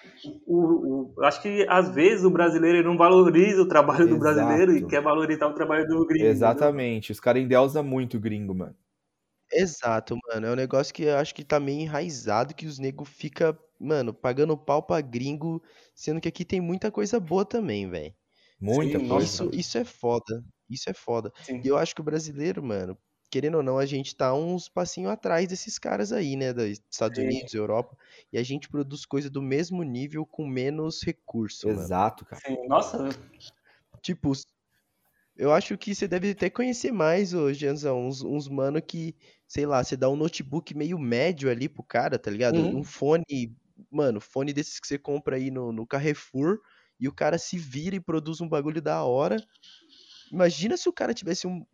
o, 0.47 1.15
o, 1.17 1.25
acho 1.25 1.43
que 1.43 1.67
às 1.69 1.95
vezes 1.95 2.25
o 2.25 2.31
brasileiro 2.31 2.83
não 2.83 2.97
valoriza 2.97 3.63
o 3.63 3.69
trabalho 3.69 4.05
Exato. 4.05 4.15
do 4.15 4.21
brasileiro 4.21 4.77
e 4.77 4.87
quer 4.87 5.03
valorizar 5.03 5.47
o 5.49 5.55
trabalho 5.55 5.87
do 5.87 6.07
gringo. 6.07 6.27
Exatamente. 6.27 7.07
Entendeu? 7.07 7.15
Os 7.15 7.21
caras 7.21 7.43
endeusam 7.43 7.83
muito 7.83 8.17
o 8.17 8.21
gringo, 8.21 8.55
mano. 8.55 8.75
Exato, 9.53 10.17
mano. 10.29 10.47
É 10.47 10.53
um 10.53 10.57
negócio 10.57 10.93
que 10.93 11.05
eu 11.05 11.17
acho 11.17 11.35
que 11.35 11.45
tá 11.45 11.59
meio 11.61 11.81
enraizado, 11.81 12.55
que 12.55 12.67
os 12.67 12.79
negros 12.79 13.09
fica, 13.09 13.59
mano, 13.81 14.13
pagando 14.13 14.57
pau 14.57 14.83
pra 14.83 15.01
gringo, 15.01 15.63
sendo 15.95 16.21
que 16.21 16.29
aqui 16.29 16.45
tem 16.45 16.61
muita 16.61 16.91
coisa 16.91 17.21
boa 17.21 17.45
também, 17.45 17.89
velho. 17.89 18.15
Muita 18.61 18.99
Sim, 18.99 19.09
coisa. 19.09 19.25
Isso, 19.27 19.51
isso 19.53 19.79
é 19.79 19.85
foda. 19.85 20.45
Isso 20.69 20.91
é 20.91 20.95
foda. 20.95 21.33
Sim. 21.43 21.61
E 21.65 21.69
eu 21.69 21.77
acho 21.77 21.95
que 21.95 22.01
o 22.01 22.05
brasileiro, 22.05 22.63
mano, 22.63 22.99
querendo 23.37 23.57
ou 23.57 23.63
não, 23.63 23.77
a 23.77 23.85
gente 23.85 24.17
tá 24.17 24.33
uns 24.33 24.67
passinhos 24.67 25.13
atrás 25.13 25.47
desses 25.47 25.79
caras 25.79 26.11
aí, 26.11 26.37
né? 26.37 26.55
Dos 26.55 26.81
Estados 26.91 27.19
Sim. 27.19 27.27
Unidos, 27.27 27.53
Europa. 27.53 27.95
E 28.33 28.39
a 28.39 28.43
gente 28.43 28.67
produz 28.67 29.05
coisa 29.05 29.29
do 29.29 29.43
mesmo 29.43 29.83
nível 29.83 30.25
com 30.25 30.47
menos 30.47 31.03
recurso. 31.03 31.69
Exato, 31.69 32.25
mano. 32.25 32.43
cara. 32.43 32.57
Sim, 32.57 32.67
nossa. 32.67 33.11
Tipo, 34.01 34.33
eu 35.37 35.53
acho 35.53 35.77
que 35.77 35.95
você 35.95 36.09
deve 36.09 36.31
até 36.31 36.49
conhecer 36.49 36.91
mais, 36.93 37.35
ô 37.35 37.53
Janzão, 37.53 38.07
uns, 38.07 38.23
uns 38.23 38.49
mano 38.49 38.81
que, 38.81 39.15
sei 39.47 39.67
lá, 39.67 39.85
você 39.85 39.99
dá 39.99 40.09
um 40.09 40.17
notebook 40.17 40.75
meio 40.75 40.99
médio 40.99 41.51
ali 41.51 41.69
pro 41.69 41.83
cara, 41.83 42.19
tá 42.19 42.31
ligado? 42.31 42.57
Uhum. 42.57 42.79
Um 42.79 42.85
fone, 42.85 43.55
mano, 43.91 44.19
fone 44.19 44.55
desses 44.55 44.81
que 44.81 44.87
você 44.87 44.99
compra 44.99 45.37
aí 45.37 45.51
no, 45.51 45.73
no 45.73 45.87
Carrefour, 45.87 46.59
e 46.99 47.07
o 47.07 47.13
cara 47.13 47.37
se 47.37 47.59
vira 47.59 47.97
e 47.97 48.01
produz 48.01 48.41
um 48.41 48.49
bagulho 48.49 48.81
da 48.81 49.05
hora. 49.05 49.37
Imagina 50.33 50.79
se 50.79 50.89
o 50.89 50.93
cara 50.93 51.13
tivesse 51.13 51.47
um, 51.47 51.67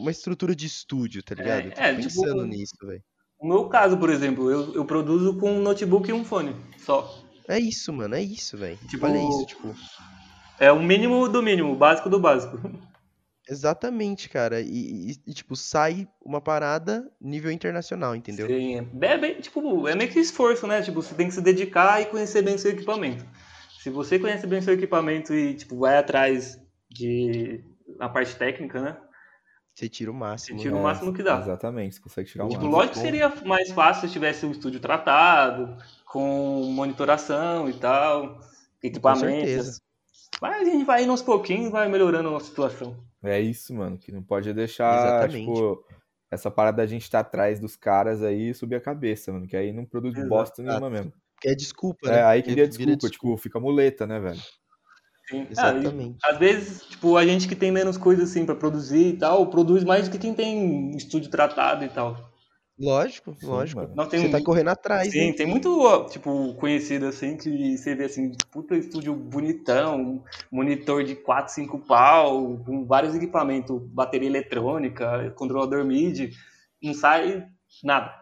uma 0.00 0.10
estrutura 0.10 0.54
de 0.54 0.66
estúdio, 0.66 1.22
tá 1.22 1.34
ligado? 1.34 1.72
É, 1.76 1.90
é 1.90 1.94
pensando 1.94 2.28
tipo, 2.28 2.42
nisso, 2.44 2.76
velho. 2.82 3.02
No 3.40 3.48
meu 3.48 3.68
caso, 3.68 3.96
por 3.96 4.10
exemplo, 4.10 4.50
eu, 4.50 4.74
eu 4.74 4.84
produzo 4.84 5.38
com 5.38 5.52
um 5.52 5.62
notebook 5.62 6.08
e 6.08 6.12
um 6.12 6.24
fone 6.24 6.54
só. 6.78 7.22
É 7.46 7.58
isso, 7.58 7.92
mano, 7.92 8.14
é 8.14 8.22
isso, 8.22 8.56
velho. 8.56 8.78
Tipo, 8.88 9.06
Olha 9.06 9.18
isso, 9.18 9.46
tipo. 9.46 9.74
É 10.58 10.72
o 10.72 10.82
mínimo 10.82 11.28
do 11.28 11.42
mínimo, 11.42 11.72
o 11.72 11.76
básico 11.76 12.10
do 12.10 12.18
básico. 12.18 12.58
Exatamente, 13.48 14.28
cara. 14.28 14.60
E, 14.60 15.10
e, 15.10 15.14
e, 15.26 15.32
tipo, 15.32 15.56
sai 15.56 16.06
uma 16.22 16.40
parada 16.40 17.10
nível 17.20 17.50
internacional, 17.50 18.14
entendeu? 18.14 18.46
Sim, 18.46 18.86
é 19.00 19.18
bem, 19.18 19.40
tipo, 19.40 19.88
é 19.88 19.94
meio 19.94 20.10
que 20.10 20.18
esforço, 20.18 20.66
né? 20.66 20.82
Tipo, 20.82 21.00
você 21.00 21.14
tem 21.14 21.28
que 21.28 21.34
se 21.34 21.40
dedicar 21.40 22.02
e 22.02 22.06
conhecer 22.06 22.42
bem 22.42 22.58
seu 22.58 22.72
equipamento. 22.72 23.24
Se 23.82 23.88
você 23.88 24.18
conhece 24.18 24.46
bem 24.46 24.60
seu 24.60 24.74
equipamento 24.74 25.32
e, 25.32 25.54
tipo, 25.54 25.78
vai 25.78 25.96
atrás 25.96 26.60
de 26.90 27.64
a 27.98 28.08
parte 28.08 28.36
técnica, 28.36 28.82
né? 28.82 28.96
Você 29.78 29.88
tira 29.88 30.10
o 30.10 30.14
máximo. 30.14 30.58
Você 30.58 30.62
tira 30.64 30.74
né? 30.74 30.80
o 30.80 30.82
máximo 30.82 31.14
que 31.14 31.22
dá. 31.22 31.38
Exatamente, 31.38 31.94
você 31.94 32.00
consegue 32.00 32.28
tirar 32.28 32.46
o 32.46 32.48
tipo, 32.48 32.62
máximo. 32.62 32.76
Lógico 32.76 32.94
que 32.94 33.00
seria 33.00 33.28
mais 33.46 33.70
fácil 33.70 34.08
se 34.08 34.12
tivesse 34.12 34.44
um 34.44 34.50
estúdio 34.50 34.80
tratado, 34.80 35.76
com 36.04 36.64
monitoração 36.72 37.70
e 37.70 37.74
tal, 37.74 38.40
equipamentos. 38.82 39.30
Com 39.30 39.46
certeza. 39.46 39.80
Mas 40.42 40.62
a 40.62 40.64
gente 40.64 40.84
vai 40.84 41.04
indo 41.04 41.12
aos 41.12 41.22
pouquinhos 41.22 41.70
vai 41.70 41.88
melhorando 41.88 42.34
a 42.34 42.40
situação. 42.40 42.96
É 43.22 43.40
isso, 43.40 43.72
mano, 43.72 43.96
que 43.96 44.10
não 44.10 44.20
pode 44.20 44.52
deixar, 44.52 44.98
Exatamente. 44.98 45.46
tipo, 45.46 45.84
essa 46.28 46.50
parada 46.50 46.78
da 46.78 46.86
gente 46.86 47.02
estar 47.02 47.22
tá 47.22 47.28
atrás 47.28 47.60
dos 47.60 47.76
caras 47.76 48.20
aí 48.20 48.50
e 48.50 48.54
subir 48.54 48.74
a 48.74 48.80
cabeça, 48.80 49.32
mano, 49.32 49.46
que 49.46 49.56
aí 49.56 49.72
não 49.72 49.84
produz 49.84 50.12
Exato. 50.12 50.28
bosta 50.28 50.60
nenhuma 50.60 50.90
mesmo. 50.90 51.12
Que 51.40 51.50
é 51.50 51.54
desculpa, 51.54 52.08
é, 52.08 52.10
né? 52.10 52.18
É, 52.18 52.22
aí 52.24 52.42
que 52.42 52.50
vira 52.50 52.66
desculpa, 52.66 52.96
desculpa, 52.96 53.10
tipo, 53.12 53.36
fica 53.36 53.60
muleta, 53.60 54.08
né, 54.08 54.18
velho? 54.18 54.40
Sim. 55.28 55.46
Exatamente. 55.50 56.18
Ah, 56.24 56.30
às 56.30 56.38
vezes, 56.38 56.82
tipo, 56.84 57.16
a 57.16 57.26
gente 57.26 57.46
que 57.46 57.54
tem 57.54 57.70
menos 57.70 57.98
coisa 57.98 58.22
assim 58.22 58.46
para 58.46 58.54
produzir 58.54 59.08
e 59.08 59.16
tal, 59.18 59.46
produz 59.48 59.84
mais 59.84 60.08
do 60.08 60.12
que 60.12 60.18
quem 60.18 60.34
tem 60.34 60.96
estúdio 60.96 61.30
tratado 61.30 61.84
e 61.84 61.88
tal. 61.88 62.16
Lógico, 62.78 63.34
Sim, 63.34 63.46
lógico. 63.46 63.86
tem, 64.08 64.20
você 64.20 64.28
tá 64.28 64.40
correndo 64.40 64.68
atrás. 64.68 65.10
Sim, 65.10 65.26
né? 65.26 65.32
tem 65.32 65.46
muito, 65.46 66.06
tipo, 66.10 66.54
conhecido 66.54 67.06
assim, 67.06 67.36
que 67.36 67.76
você 67.76 67.92
vê 67.96 68.04
assim, 68.04 68.32
puta 68.52 68.76
estúdio 68.76 69.14
bonitão, 69.14 70.22
monitor 70.50 71.02
de 71.02 71.16
4, 71.16 71.52
5 71.52 71.80
pau, 71.80 72.56
com 72.64 72.86
vários 72.86 73.16
equipamentos, 73.16 73.82
bateria 73.82 74.28
eletrônica, 74.28 75.32
controlador 75.34 75.84
MIDI, 75.84 76.30
não 76.80 76.94
sai 76.94 77.48
nada. 77.82 78.14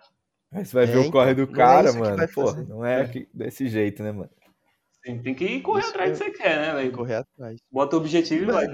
Aí 0.51 0.64
você 0.64 0.73
vai 0.73 0.85
é, 0.85 0.87
ver 0.87 0.99
o 1.07 1.11
corre 1.11 1.35
do 1.35 1.42
então, 1.42 1.55
cara, 1.55 1.90
é 1.90 1.92
mano. 1.92 2.29
Pô, 2.35 2.53
não 2.53 2.85
é, 2.85 3.03
é 3.03 3.27
desse 3.35 3.69
jeito, 3.69 4.03
né, 4.03 4.11
mano? 4.11 4.31
Sim, 5.07 5.23
tem 5.23 5.35
que 5.35 5.61
correr 5.61 5.81
Isso 5.81 5.90
atrás 5.90 6.19
do 6.19 6.25
que 6.25 6.33
você 6.33 6.37
quer, 6.37 6.61
né, 6.61 6.75
velho? 6.75 6.92
Correr 6.92 7.14
atrás. 7.14 7.61
Bota 7.71 7.97
o 7.97 8.01
objetivo 8.01 8.42
e 8.42 8.47
vai. 8.47 8.66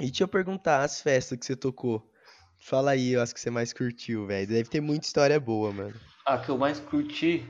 E 0.00 0.06
deixa 0.06 0.24
eu 0.24 0.28
perguntar, 0.28 0.82
as 0.82 1.00
festas 1.00 1.38
que 1.38 1.46
você 1.46 1.56
tocou, 1.56 2.12
Fala 2.64 2.92
aí, 2.92 3.12
eu 3.12 3.20
acho 3.20 3.34
que 3.34 3.40
você 3.40 3.50
mais 3.50 3.72
curtiu, 3.72 4.24
velho. 4.24 4.46
Deve 4.46 4.68
ter 4.68 4.80
muita 4.80 5.04
história 5.04 5.38
boa, 5.40 5.72
mano. 5.72 5.94
Ah, 6.24 6.38
que 6.38 6.48
eu 6.48 6.56
mais 6.56 6.78
curti. 6.78 7.44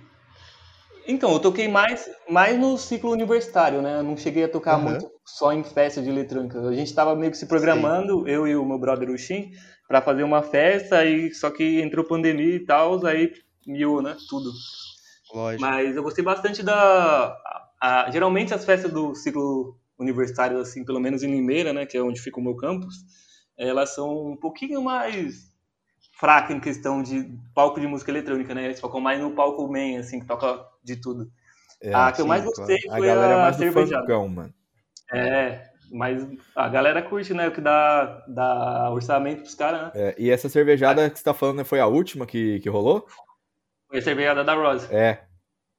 Então, 1.06 1.30
eu 1.32 1.38
toquei 1.38 1.68
mais, 1.68 2.08
mais 2.30 2.58
no 2.58 2.78
ciclo 2.78 3.10
universitário, 3.10 3.82
né? 3.82 3.98
Eu 3.98 4.02
não 4.02 4.16
cheguei 4.16 4.44
a 4.44 4.48
tocar 4.48 4.78
uhum. 4.78 4.84
muito 4.84 5.10
só 5.22 5.52
em 5.52 5.62
festa 5.62 6.00
de 6.00 6.08
eletrônica. 6.08 6.58
A 6.58 6.74
gente 6.74 6.94
tava 6.94 7.14
meio 7.14 7.30
que 7.30 7.36
se 7.36 7.44
programando, 7.44 8.20
Sim. 8.20 8.30
eu 8.30 8.46
e 8.48 8.56
o 8.56 8.64
meu 8.64 8.78
brother 8.78 9.10
Uxin, 9.10 9.52
para 9.86 10.00
fazer 10.00 10.22
uma 10.22 10.42
festa, 10.42 11.04
e 11.04 11.32
só 11.34 11.50
que 11.50 11.82
entrou 11.82 12.06
pandemia 12.06 12.56
e 12.56 12.64
tal, 12.64 13.04
aí 13.04 13.34
miou, 13.66 14.00
né? 14.00 14.16
Tudo. 14.30 14.50
Lógico. 15.34 15.60
Mas 15.60 15.94
eu 15.94 16.02
gostei 16.02 16.24
bastante 16.24 16.62
da. 16.62 17.36
A, 17.82 18.04
a, 18.04 18.10
geralmente 18.10 18.54
as 18.54 18.64
festas 18.64 18.92
do 18.92 19.14
ciclo 19.14 19.76
universitário, 19.98 20.58
assim, 20.58 20.84
pelo 20.84 21.00
menos 21.00 21.22
em 21.22 21.30
Limeira, 21.30 21.72
né? 21.72 21.84
Que 21.84 21.96
é 21.96 22.02
onde 22.02 22.20
fica 22.20 22.38
o 22.38 22.42
meu 22.42 22.56
campus 22.56 22.94
elas 23.56 23.94
são 23.94 24.32
um 24.32 24.36
pouquinho 24.36 24.82
mais 24.82 25.52
fracas 26.18 26.54
em 26.54 26.60
questão 26.60 27.02
de 27.02 27.36
palco 27.54 27.80
de 27.80 27.86
música 27.86 28.10
eletrônica, 28.10 28.54
né? 28.54 28.64
Eles 28.64 28.80
focam 28.80 29.00
mais 29.00 29.20
no 29.20 29.32
palco 29.32 29.66
main, 29.68 29.98
assim, 29.98 30.20
que 30.20 30.26
toca 30.26 30.66
de 30.82 30.96
tudo. 30.96 31.30
É, 31.80 31.92
a 31.92 32.10
que 32.10 32.16
sim, 32.16 32.22
eu 32.22 32.28
mais 32.28 32.44
gostei 32.44 32.80
claro. 32.80 33.00
foi 33.00 33.10
a, 33.10 33.14
galera 33.14 33.34
a 33.34 33.42
mais 33.42 33.56
cervejada. 33.56 34.02
Funkão, 34.02 34.28
mano. 34.28 34.54
É, 35.12 35.64
mas 35.90 36.26
a 36.54 36.68
galera 36.68 37.02
curte, 37.02 37.34
né? 37.34 37.48
O 37.48 37.52
que 37.52 37.60
dá, 37.60 38.24
dá 38.28 38.90
orçamento 38.90 39.42
pros 39.42 39.54
caras, 39.54 39.82
né? 39.82 39.90
É, 39.94 40.14
e 40.18 40.30
essa 40.30 40.48
cervejada 40.48 41.10
que 41.10 41.18
você 41.18 41.24
tá 41.24 41.34
falando 41.34 41.64
foi 41.64 41.80
a 41.80 41.86
última 41.86 42.26
que, 42.26 42.60
que 42.60 42.68
rolou? 42.68 43.06
Foi 43.88 43.98
a 43.98 44.02
cervejada 44.02 44.44
da 44.44 44.54
Rose. 44.54 44.86
É, 44.94 45.24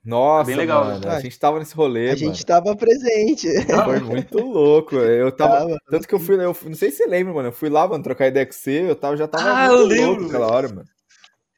nossa, 0.03 0.47
bem 0.47 0.55
legal, 0.55 0.83
mano, 0.83 1.09
a 1.09 1.19
gente 1.19 1.39
tava 1.39 1.59
nesse 1.59 1.73
rolê, 1.73 2.05
A 2.05 2.07
mano. 2.07 2.17
gente 2.17 2.45
tava 2.45 2.75
presente. 2.75 3.47
Foi 3.85 3.99
muito 3.99 4.37
louco. 4.37 4.95
Eu 4.95 5.31
tava. 5.31 5.59
tava 5.59 5.77
tanto 5.89 6.07
que 6.07 6.13
eu 6.13 6.19
fui, 6.19 6.35
eu 6.35 6.55
não 6.65 6.75
sei 6.75 6.91
se 6.91 6.97
você 6.97 7.05
lembra, 7.05 7.33
mano. 7.33 7.47
Eu 7.47 7.53
fui 7.53 7.69
lá, 7.69 7.87
mano, 7.87 8.03
trocar 8.03 8.27
ideia 8.27 8.45
com 8.45 8.51
você, 8.51 8.89
eu 8.89 8.95
tava, 8.95 9.15
já 9.15 9.27
tava 9.27 9.49
ah, 9.49 9.69
muito 9.69 9.93
eu 9.93 10.07
louco 10.07 10.23
naquela 10.23 10.47
hora, 10.47 10.67
mano. 10.67 10.85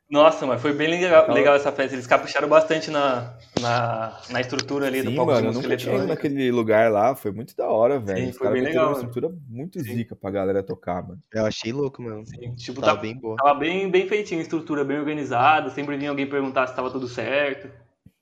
Nossa, 0.07 0.45
mas 0.45 0.61
foi 0.61 0.71
bem 0.71 0.87
legal, 0.87 1.31
legal 1.33 1.55
essa 1.55 1.71
festa. 1.71 1.95
Eles 1.95 2.05
capricharam 2.05 2.47
bastante 2.47 2.91
na, 2.91 3.35
na, 3.59 4.21
na 4.29 4.39
estrutura 4.39 4.85
ali 4.85 5.01
Sim, 5.01 5.09
do 5.09 5.15
palco 5.15 5.31
mano, 5.31 5.41
de 5.41 5.57
música 5.57 5.89
eu 5.89 5.93
nunca 5.93 6.07
naquele 6.07 6.51
lugar 6.51 6.91
lá. 6.91 7.15
Foi 7.15 7.31
muito 7.31 7.55
da 7.57 7.67
hora, 7.67 7.99
velho. 7.99 8.27
Sim, 8.27 8.33
foi 8.33 8.51
bem 8.51 8.61
legal. 8.61 8.89
uma 8.89 8.93
estrutura 8.93 9.33
muito 9.49 9.79
Sim. 9.79 9.95
zica 9.95 10.15
pra 10.15 10.29
galera 10.29 10.61
tocar, 10.61 11.01
mano. 11.01 11.19
Eu 11.33 11.45
achei 11.45 11.73
louco, 11.73 12.03
mano. 12.03 12.23
Sim, 12.23 12.53
tipo, 12.53 12.81
tava, 12.81 12.93
tava 12.93 13.01
bem 13.01 13.17
boa. 13.17 13.35
Tava 13.37 13.55
bem, 13.55 13.89
bem 13.89 14.07
feitinho, 14.07 14.41
estrutura 14.41 14.85
bem 14.85 14.99
organizada. 14.99 15.71
Sempre 15.71 15.97
vinha 15.97 16.11
alguém 16.11 16.29
perguntar 16.29 16.67
se 16.67 16.75
tava 16.75 16.91
tudo 16.91 17.07
certo. 17.07 17.67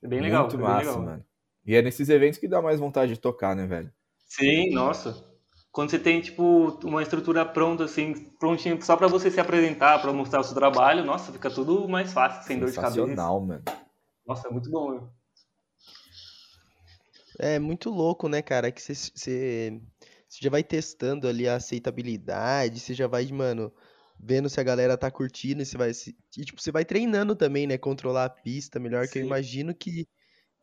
É 0.04 0.06
bem 0.06 0.20
legal. 0.20 0.42
Muito 0.42 0.58
massa, 0.58 0.90
legal. 0.90 1.02
mano. 1.02 1.24
E 1.66 1.74
é 1.74 1.80
nesses 1.80 2.10
eventos 2.10 2.38
que 2.38 2.46
dá 2.46 2.60
mais 2.60 2.78
vontade 2.78 3.14
de 3.14 3.18
tocar, 3.18 3.56
né, 3.56 3.66
velho? 3.66 3.90
Sim, 4.26 4.70
nossa. 4.74 5.24
Quando 5.72 5.90
você 5.90 5.98
tem, 5.98 6.20
tipo, 6.20 6.78
uma 6.84 7.02
estrutura 7.02 7.44
pronta, 7.44 7.84
assim, 7.84 8.12
prontinha 8.38 8.78
só 8.82 8.96
para 8.96 9.08
você 9.08 9.30
se 9.30 9.40
apresentar, 9.40 10.00
para 10.00 10.12
mostrar 10.12 10.40
o 10.40 10.44
seu 10.44 10.54
trabalho, 10.54 11.04
nossa, 11.04 11.32
fica 11.32 11.50
tudo 11.50 11.88
mais 11.88 12.12
fácil, 12.12 12.42
sem 12.46 12.58
dor 12.58 12.68
de 12.68 12.76
cabeça. 12.76 12.92
Sensacional, 12.94 13.40
mano. 13.40 13.62
Nossa, 14.26 14.46
é 14.46 14.50
muito 14.50 14.70
bom, 14.70 14.90
meu. 14.90 15.08
É 17.38 17.58
muito 17.58 17.90
louco, 17.90 18.28
né, 18.28 18.42
cara, 18.42 18.70
que 18.70 18.80
você 18.80 18.94
você 18.94 19.80
já 20.40 20.50
vai 20.50 20.62
testando 20.62 21.26
ali 21.26 21.48
a 21.48 21.56
aceitabilidade, 21.56 22.78
você 22.78 22.92
já 22.92 23.06
vai, 23.06 23.26
mano, 23.28 23.72
vendo 24.18 24.48
se 24.48 24.60
a 24.60 24.64
galera 24.64 24.96
tá 24.96 25.10
curtindo, 25.10 25.62
e 25.62 25.66
você 25.66 25.76
vai. 25.76 25.90
E, 25.90 26.44
tipo, 26.44 26.60
você 26.60 26.72
vai 26.72 26.84
treinando 26.84 27.34
também, 27.36 27.66
né? 27.66 27.78
Controlar 27.78 28.24
a 28.24 28.30
pista 28.30 28.78
melhor, 28.80 29.06
Sim. 29.06 29.12
que 29.12 29.18
eu 29.18 29.26
imagino 29.26 29.74
que 29.74 30.06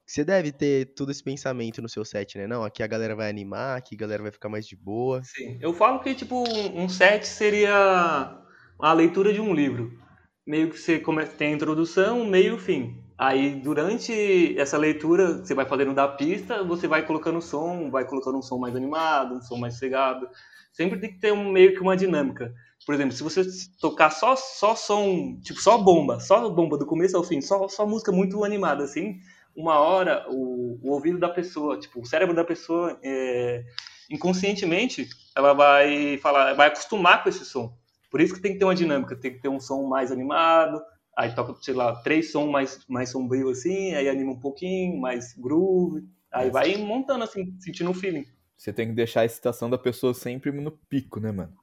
você 0.06 0.26
deve 0.26 0.52
ter 0.52 0.94
todo 0.94 1.12
esse 1.12 1.24
pensamento 1.24 1.82
no 1.82 1.88
seu 1.88 2.04
set, 2.04 2.38
né? 2.38 2.46
Não, 2.46 2.64
aqui 2.64 2.84
a 2.84 2.88
galera 2.88 3.16
vai 3.16 3.30
animar, 3.30 3.78
aqui 3.78 3.96
a 3.96 3.98
galera 3.98 4.24
vai 4.24 4.32
ficar 4.32 4.50
mais 4.50 4.68
de 4.68 4.76
boa. 4.76 5.22
Sim, 5.24 5.58
eu 5.62 5.74
falo 5.74 6.00
que, 6.02 6.14
tipo, 6.14 6.44
um 6.74 6.90
set 6.90 7.26
seria 7.26 8.38
a 8.80 8.94
leitura 8.94 9.32
de 9.32 9.40
um 9.40 9.54
livro. 9.54 9.98
Meio 10.46 10.70
que 10.70 10.78
você 10.78 11.00
começa, 11.00 11.34
tem 11.34 11.54
a 11.54 11.56
introdução, 11.56 12.26
meio 12.26 12.58
fim. 12.58 13.02
Aí, 13.18 13.62
durante 13.62 14.60
essa 14.60 14.78
leitura, 14.78 15.38
você 15.38 15.54
vai 15.54 15.66
fazendo 15.66 15.94
da 15.94 16.08
pista, 16.08 16.64
você 16.64 16.88
vai 16.88 17.06
colocando 17.06 17.40
som, 17.40 17.90
vai 17.92 18.04
colocando 18.04 18.40
um 18.40 18.42
som 18.42 18.58
mais 18.58 18.76
animado, 18.76 19.36
um 19.36 19.42
som 19.42 19.58
mais 19.58 19.76
cegado. 19.76 20.28
Sempre 20.74 21.00
tem 21.00 21.12
que 21.12 21.20
ter 21.20 21.32
um, 21.32 21.52
meio 21.52 21.74
que 21.74 21.80
uma 21.80 21.96
dinâmica. 21.96 22.52
Por 22.86 22.96
exemplo, 22.96 23.16
se 23.16 23.24
você 23.24 23.44
tocar 23.80 24.10
só, 24.10 24.36
só 24.36 24.76
som, 24.76 25.40
tipo, 25.42 25.62
só 25.62 25.78
bomba, 25.78 26.20
só 26.20 26.50
bomba 26.50 26.78
do 26.78 26.86
começo 26.86 27.16
ao 27.16 27.24
fim, 27.24 27.40
só, 27.40 27.68
só 27.68 27.86
música 27.86 28.12
muito 28.12 28.44
animada, 28.44 28.84
assim, 28.84 29.20
uma 29.56 29.80
hora 29.80 30.26
o, 30.30 30.80
o 30.82 30.92
ouvido 30.92 31.20
da 31.20 31.30
pessoa, 31.30 31.80
tipo, 31.80 32.02
o 32.02 32.06
cérebro 32.06 32.36
da 32.36 32.44
pessoa, 32.44 32.98
é, 33.04 33.64
inconscientemente, 34.10 35.08
ela 35.36 35.54
vai 35.54 36.18
falar, 36.18 36.54
vai 36.54 36.68
acostumar 36.68 37.22
com 37.22 37.30
esse 37.30 37.46
som. 37.46 37.72
Por 38.10 38.20
isso 38.20 38.34
que 38.34 38.42
tem 38.42 38.54
que 38.54 38.60
ter 38.60 38.66
uma 38.66 38.76
dinâmica, 38.76 39.16
tem 39.16 39.34
que 39.34 39.42
ter 39.42 39.50
um 39.50 39.60
som 39.60 39.88
mais 39.88 40.12
animado, 40.12 40.82
aí 41.16 41.34
toca, 41.36 41.56
sei 41.62 41.74
lá, 41.74 41.96
três 42.02 42.32
sons 42.32 42.50
mais, 42.52 42.80
mais 42.88 43.10
sombrio 43.10 43.50
assim, 43.50 43.94
aí 43.94 44.10
anima 44.10 44.32
um 44.32 44.40
pouquinho, 44.40 45.00
mais 45.00 45.34
groove, 45.34 46.04
aí 46.32 46.50
vai 46.50 46.76
montando 46.78 47.24
assim, 47.24 47.56
sentindo 47.60 47.92
o 47.92 47.94
feeling. 47.94 48.26
Você 48.58 48.74
tem 48.74 48.88
que 48.88 48.94
deixar 48.94 49.22
a 49.22 49.26
excitação 49.26 49.70
da 49.70 49.78
pessoa 49.78 50.14
sempre 50.14 50.52
no 50.52 50.72
pico, 50.72 51.20
né, 51.20 51.32
mano? 51.32 51.61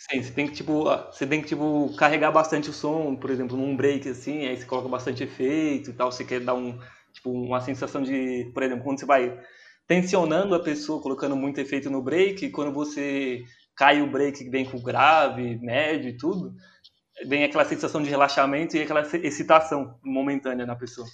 Sim, 0.00 0.22
você 0.22 0.32
tem 0.32 0.46
que, 0.46 0.54
tipo, 0.54 0.84
você 0.84 1.26
tem 1.26 1.42
que, 1.42 1.48
tipo, 1.48 1.94
carregar 1.94 2.32
bastante 2.32 2.70
o 2.70 2.72
som, 2.72 3.14
por 3.14 3.30
exemplo, 3.30 3.54
num 3.54 3.76
break, 3.76 4.08
assim, 4.08 4.46
aí 4.46 4.56
você 4.56 4.64
coloca 4.64 4.88
bastante 4.88 5.22
efeito 5.22 5.90
e 5.90 5.92
tal, 5.92 6.10
você 6.10 6.24
quer 6.24 6.40
dar 6.40 6.54
um, 6.54 6.78
tipo, 7.12 7.30
uma 7.30 7.60
sensação 7.60 8.02
de, 8.02 8.50
por 8.54 8.62
exemplo, 8.62 8.82
quando 8.82 8.98
você 8.98 9.04
vai 9.04 9.38
tensionando 9.86 10.54
a 10.54 10.62
pessoa, 10.62 11.02
colocando 11.02 11.36
muito 11.36 11.60
efeito 11.60 11.90
no 11.90 12.02
break, 12.02 12.48
quando 12.50 12.72
você 12.72 13.42
cai 13.76 14.00
o 14.00 14.10
break 14.10 14.48
vem 14.48 14.64
com 14.64 14.80
grave, 14.80 15.58
médio 15.58 16.08
e 16.08 16.16
tudo, 16.16 16.54
vem 17.26 17.44
aquela 17.44 17.66
sensação 17.66 18.02
de 18.02 18.08
relaxamento 18.08 18.76
e 18.76 18.82
aquela 18.82 19.02
excitação 19.02 19.98
momentânea 20.02 20.64
na 20.64 20.76
pessoa. 20.76 21.06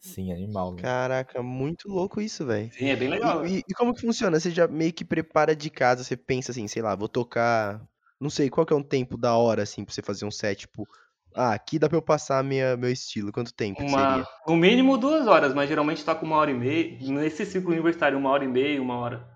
Sim, 0.00 0.32
animal. 0.32 0.72
Né? 0.72 0.82
Caraca, 0.82 1.42
muito 1.42 1.86
louco 1.88 2.20
isso, 2.20 2.46
velho. 2.46 2.72
Sim, 2.72 2.88
é 2.88 2.96
bem 2.96 3.08
legal. 3.08 3.46
E, 3.46 3.58
e, 3.58 3.64
e, 3.68 3.74
como 3.74 3.94
que 3.94 4.00
funciona? 4.00 4.40
Você 4.40 4.50
já 4.50 4.66
meio 4.66 4.92
que 4.92 5.04
prepara 5.04 5.54
de 5.54 5.68
casa, 5.68 6.02
você 6.02 6.16
pensa 6.16 6.50
assim, 6.50 6.66
sei 6.66 6.80
lá, 6.80 6.96
vou 6.96 7.08
tocar. 7.08 7.80
Não 8.22 8.30
sei, 8.30 8.48
qual 8.48 8.64
que 8.64 8.72
é 8.72 8.76
um 8.76 8.84
tempo 8.84 9.16
da 9.16 9.34
hora, 9.36 9.64
assim, 9.64 9.84
pra 9.84 9.92
você 9.92 10.00
fazer 10.00 10.24
um 10.24 10.30
set, 10.30 10.60
tipo. 10.60 10.86
Ah, 11.34 11.54
aqui 11.54 11.76
dá 11.76 11.88
pra 11.88 11.98
eu 11.98 12.02
passar 12.02 12.44
minha, 12.44 12.76
meu 12.76 12.90
estilo. 12.90 13.32
Quanto 13.32 13.52
tempo 13.52 13.82
uma, 13.82 13.88
seria? 13.88 14.26
No 14.46 14.54
mínimo 14.54 14.96
duas 14.96 15.26
horas, 15.26 15.52
mas 15.52 15.68
geralmente 15.68 16.04
tá 16.04 16.14
com 16.14 16.24
uma 16.24 16.36
hora 16.36 16.52
e 16.52 16.54
meia. 16.54 16.98
Nesse 17.00 17.44
ciclo 17.44 17.72
universitário, 17.72 18.16
uma 18.16 18.30
hora 18.30 18.44
e 18.44 18.48
meia, 18.48 18.80
uma 18.80 18.96
hora. 18.96 19.28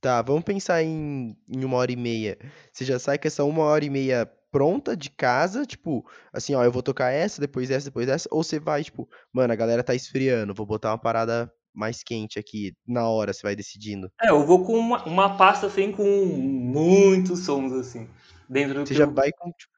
Tá, 0.00 0.22
vamos 0.22 0.44
pensar 0.44 0.80
em, 0.80 1.36
em 1.48 1.64
uma 1.64 1.76
hora 1.76 1.90
e 1.90 1.96
meia. 1.96 2.38
Você 2.72 2.84
já 2.84 3.00
sai 3.00 3.18
com 3.18 3.26
essa 3.26 3.42
uma 3.42 3.64
hora 3.64 3.84
e 3.84 3.90
meia 3.90 4.30
pronta 4.52 4.96
de 4.96 5.10
casa, 5.10 5.66
tipo, 5.66 6.08
assim, 6.32 6.54
ó, 6.54 6.62
eu 6.62 6.70
vou 6.70 6.84
tocar 6.84 7.10
essa, 7.10 7.40
depois 7.40 7.68
essa, 7.68 7.86
depois 7.86 8.08
essa, 8.08 8.28
ou 8.30 8.44
você 8.44 8.60
vai, 8.60 8.84
tipo, 8.84 9.08
mano, 9.32 9.52
a 9.52 9.56
galera 9.56 9.82
tá 9.82 9.94
esfriando, 9.94 10.54
vou 10.54 10.64
botar 10.64 10.92
uma 10.92 10.98
parada 10.98 11.52
mais 11.78 12.02
quente 12.02 12.38
aqui, 12.38 12.74
na 12.86 13.08
hora 13.08 13.32
você 13.32 13.42
vai 13.42 13.54
decidindo. 13.54 14.10
É, 14.20 14.30
eu 14.30 14.44
vou 14.44 14.64
com 14.64 14.76
uma, 14.76 15.04
uma 15.04 15.36
pasta, 15.36 15.68
assim, 15.68 15.92
com 15.92 16.04
muitos 16.04 17.44
sons, 17.44 17.72
assim, 17.72 18.08
dentro 18.48 18.74
do 18.74 18.86
Você 18.86 18.94
já 18.94 19.04
eu... 19.04 19.12
vai 19.12 19.30
com, 19.30 19.50
tipo, 19.52 19.72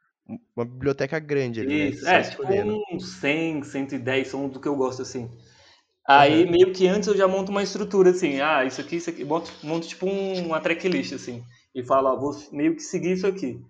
uma 0.56 0.64
biblioteca 0.64 1.18
grande 1.18 1.60
ali, 1.60 1.68
né, 1.68 1.84
Isso, 1.90 2.04
né? 2.04 2.20
é, 2.20 2.22
tipo, 2.22 2.42
uns 2.92 3.12
100, 3.20 3.64
110 3.64 4.28
sons 4.28 4.52
do 4.52 4.60
que 4.60 4.68
eu 4.68 4.76
gosto, 4.76 5.02
assim. 5.02 5.30
Aí, 6.08 6.44
uhum. 6.44 6.50
meio 6.50 6.72
que 6.72 6.88
antes 6.88 7.06
eu 7.08 7.16
já 7.16 7.28
monto 7.28 7.50
uma 7.50 7.62
estrutura, 7.62 8.10
assim, 8.10 8.40
ah, 8.40 8.64
isso 8.64 8.80
aqui, 8.80 8.96
isso 8.96 9.10
aqui, 9.10 9.24
monto, 9.24 9.52
monto 9.62 9.86
tipo 9.86 10.06
um, 10.06 10.46
uma 10.46 10.60
tracklist, 10.60 11.12
assim, 11.12 11.44
e 11.74 11.84
falo, 11.84 12.08
ó, 12.08 12.16
vou 12.16 12.34
meio 12.50 12.74
que 12.74 12.82
seguir 12.82 13.12
isso 13.12 13.26
aqui. 13.26 13.62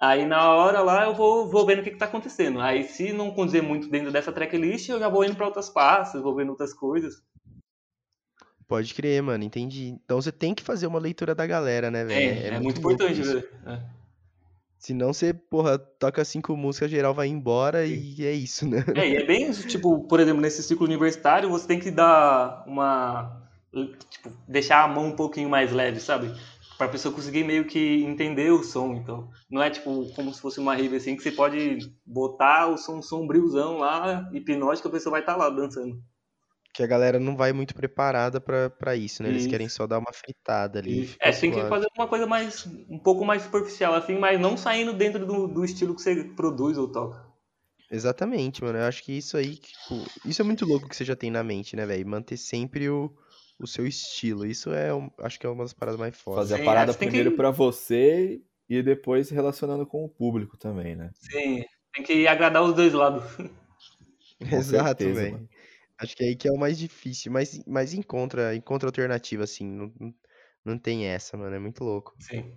Aí 0.00 0.24
na 0.24 0.48
hora 0.54 0.80
lá 0.80 1.06
eu 1.06 1.14
vou, 1.14 1.48
vou 1.48 1.66
vendo 1.66 1.80
o 1.80 1.82
que 1.82 1.90
está 1.90 2.04
acontecendo. 2.04 2.60
Aí 2.60 2.84
se 2.84 3.12
não 3.12 3.32
condizer 3.32 3.62
muito 3.62 3.88
dentro 3.88 4.12
dessa 4.12 4.30
tracklist, 4.30 4.88
eu 4.88 5.00
já 5.00 5.08
vou 5.08 5.24
indo 5.24 5.34
para 5.34 5.46
outras 5.46 5.68
pastas, 5.68 6.22
vou 6.22 6.36
vendo 6.36 6.50
outras 6.50 6.72
coisas. 6.72 7.20
Pode 8.68 8.92
crer, 8.92 9.22
mano, 9.22 9.42
entendi. 9.42 9.98
Então 10.04 10.20
você 10.20 10.30
tem 10.30 10.54
que 10.54 10.62
fazer 10.62 10.86
uma 10.86 10.98
leitura 10.98 11.34
da 11.34 11.46
galera, 11.46 11.90
né, 11.90 12.04
velho? 12.04 12.20
É, 12.20 12.24
é, 12.24 12.46
é, 12.48 12.60
muito, 12.60 12.80
muito 12.82 13.02
importante, 13.02 13.22
velho. 13.22 13.48
É. 13.66 13.80
Senão 14.78 15.12
você, 15.12 15.32
porra, 15.32 15.78
toca 15.78 16.24
cinco 16.24 16.54
músicas, 16.56 16.90
geral 16.90 17.14
vai 17.14 17.28
embora 17.28 17.84
Sim. 17.84 17.94
e 17.94 18.26
é 18.26 18.32
isso, 18.32 18.68
né? 18.68 18.84
É, 18.94 19.08
e 19.08 19.16
é 19.16 19.24
bem 19.24 19.48
isso, 19.50 19.66
tipo, 19.66 20.06
por 20.06 20.20
exemplo, 20.20 20.40
nesse 20.40 20.62
ciclo 20.62 20.86
universitário, 20.86 21.48
você 21.48 21.66
tem 21.66 21.80
que 21.80 21.90
dar 21.90 22.62
uma. 22.66 23.42
Tipo, 24.10 24.30
deixar 24.46 24.84
a 24.84 24.88
mão 24.88 25.06
um 25.06 25.16
pouquinho 25.16 25.48
mais 25.48 25.72
leve, 25.72 25.98
sabe? 25.98 26.32
para 26.78 26.86
a 26.86 26.90
pessoa 26.90 27.12
conseguir 27.12 27.42
meio 27.42 27.64
que 27.64 28.04
entender 28.04 28.52
o 28.52 28.62
som. 28.62 28.94
Então, 28.94 29.28
não 29.50 29.60
é 29.60 29.68
tipo 29.68 30.08
como 30.14 30.32
se 30.32 30.40
fosse 30.40 30.60
uma 30.60 30.76
rave 30.76 30.94
assim 30.94 31.16
que 31.16 31.22
você 31.24 31.32
pode 31.32 31.92
botar 32.06 32.68
o 32.68 32.78
som 32.78 33.02
sombriozão 33.02 33.78
lá, 33.78 34.30
hipnótico, 34.32 34.86
a 34.86 34.92
pessoa 34.92 35.10
vai 35.10 35.20
estar 35.20 35.32
tá 35.32 35.38
lá 35.38 35.50
dançando. 35.50 36.00
Que 36.78 36.82
a 36.84 36.86
galera 36.86 37.18
não 37.18 37.36
vai 37.36 37.52
muito 37.52 37.74
preparada 37.74 38.40
para 38.40 38.94
isso, 38.94 39.20
né? 39.20 39.30
Eles 39.30 39.42
isso. 39.42 39.50
querem 39.50 39.68
só 39.68 39.84
dar 39.84 39.98
uma 39.98 40.12
fritada 40.12 40.78
ali. 40.78 41.10
É, 41.18 41.32
tem 41.32 41.50
que 41.50 41.60
fazer 41.62 41.88
uma 41.98 42.06
coisa 42.06 42.24
mais 42.24 42.64
um 42.88 43.00
pouco 43.00 43.24
mais 43.24 43.42
superficial 43.42 43.94
assim, 43.94 44.16
mas 44.16 44.38
não 44.38 44.56
saindo 44.56 44.92
dentro 44.92 45.26
do, 45.26 45.48
do 45.48 45.64
estilo 45.64 45.92
que 45.92 46.00
você 46.00 46.22
produz 46.36 46.78
ou 46.78 46.86
toca. 46.86 47.26
Exatamente, 47.90 48.62
mano. 48.62 48.78
Eu 48.78 48.84
acho 48.84 49.02
que 49.02 49.10
isso 49.10 49.36
aí, 49.36 49.56
tipo, 49.56 50.06
isso 50.24 50.40
é 50.40 50.44
muito 50.44 50.64
louco 50.64 50.88
que 50.88 50.94
você 50.94 51.04
já 51.04 51.16
tem 51.16 51.32
na 51.32 51.42
mente, 51.42 51.74
né, 51.74 51.84
velho? 51.84 52.06
Manter 52.06 52.36
sempre 52.36 52.88
o 52.88 53.12
o 53.60 53.66
seu 53.66 53.84
estilo. 53.84 54.46
Isso 54.46 54.72
é, 54.72 54.94
um, 54.94 55.10
acho 55.18 55.36
que 55.40 55.44
é 55.44 55.50
uma 55.50 55.64
das 55.64 55.72
paradas 55.72 55.98
mais 55.98 56.16
fortes. 56.16 56.48
Fazer 56.48 56.62
a 56.62 56.64
parada 56.64 56.94
primeiro 56.94 57.32
que... 57.32 57.36
para 57.36 57.50
você 57.50 58.40
e 58.68 58.80
depois 58.84 59.30
relacionando 59.30 59.84
com 59.84 60.04
o 60.04 60.08
público 60.08 60.56
também, 60.56 60.94
né? 60.94 61.10
Sim, 61.14 61.64
tem 61.92 62.04
que 62.04 62.28
agradar 62.28 62.62
os 62.62 62.72
dois 62.72 62.92
lados. 62.92 63.24
Exato, 64.40 65.12
velho. 65.12 65.48
Acho 65.98 66.16
que 66.16 66.24
é 66.24 66.28
aí 66.28 66.36
que 66.36 66.48
é 66.48 66.52
o 66.52 66.58
mais 66.58 66.78
difícil, 66.78 67.32
mas, 67.32 67.60
mas 67.66 67.92
encontra, 67.92 68.54
encontra 68.54 68.88
alternativa, 68.88 69.44
assim, 69.44 69.66
não, 69.66 69.92
não 70.64 70.78
tem 70.78 71.06
essa, 71.06 71.36
mano, 71.36 71.54
é 71.54 71.58
muito 71.58 71.82
louco. 71.82 72.14
Sim. 72.20 72.52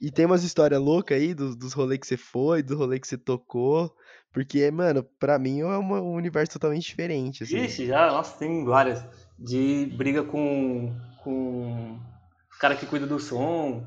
E 0.00 0.10
tem 0.10 0.26
umas 0.26 0.42
histórias 0.42 0.80
loucas 0.80 1.16
aí 1.16 1.32
dos, 1.32 1.54
dos 1.54 1.72
rolês 1.72 2.00
que 2.00 2.06
você 2.06 2.16
foi, 2.16 2.62
do 2.62 2.76
rolê 2.76 2.98
que 2.98 3.06
você 3.06 3.16
tocou, 3.16 3.94
porque, 4.32 4.68
mano, 4.70 5.04
pra 5.20 5.38
mim 5.38 5.60
é 5.60 5.64
uma, 5.64 6.00
um 6.00 6.14
universo 6.14 6.54
totalmente 6.54 6.86
diferente, 6.86 7.44
assim. 7.44 7.64
Ixi, 7.64 7.86
já, 7.86 8.10
nossa, 8.10 8.36
tem 8.36 8.64
várias 8.64 9.04
de 9.38 9.86
briga 9.94 10.24
com, 10.24 10.92
com 11.22 11.94
o 11.94 12.58
cara 12.58 12.74
que 12.74 12.86
cuida 12.86 13.06
do 13.06 13.20
som. 13.20 13.86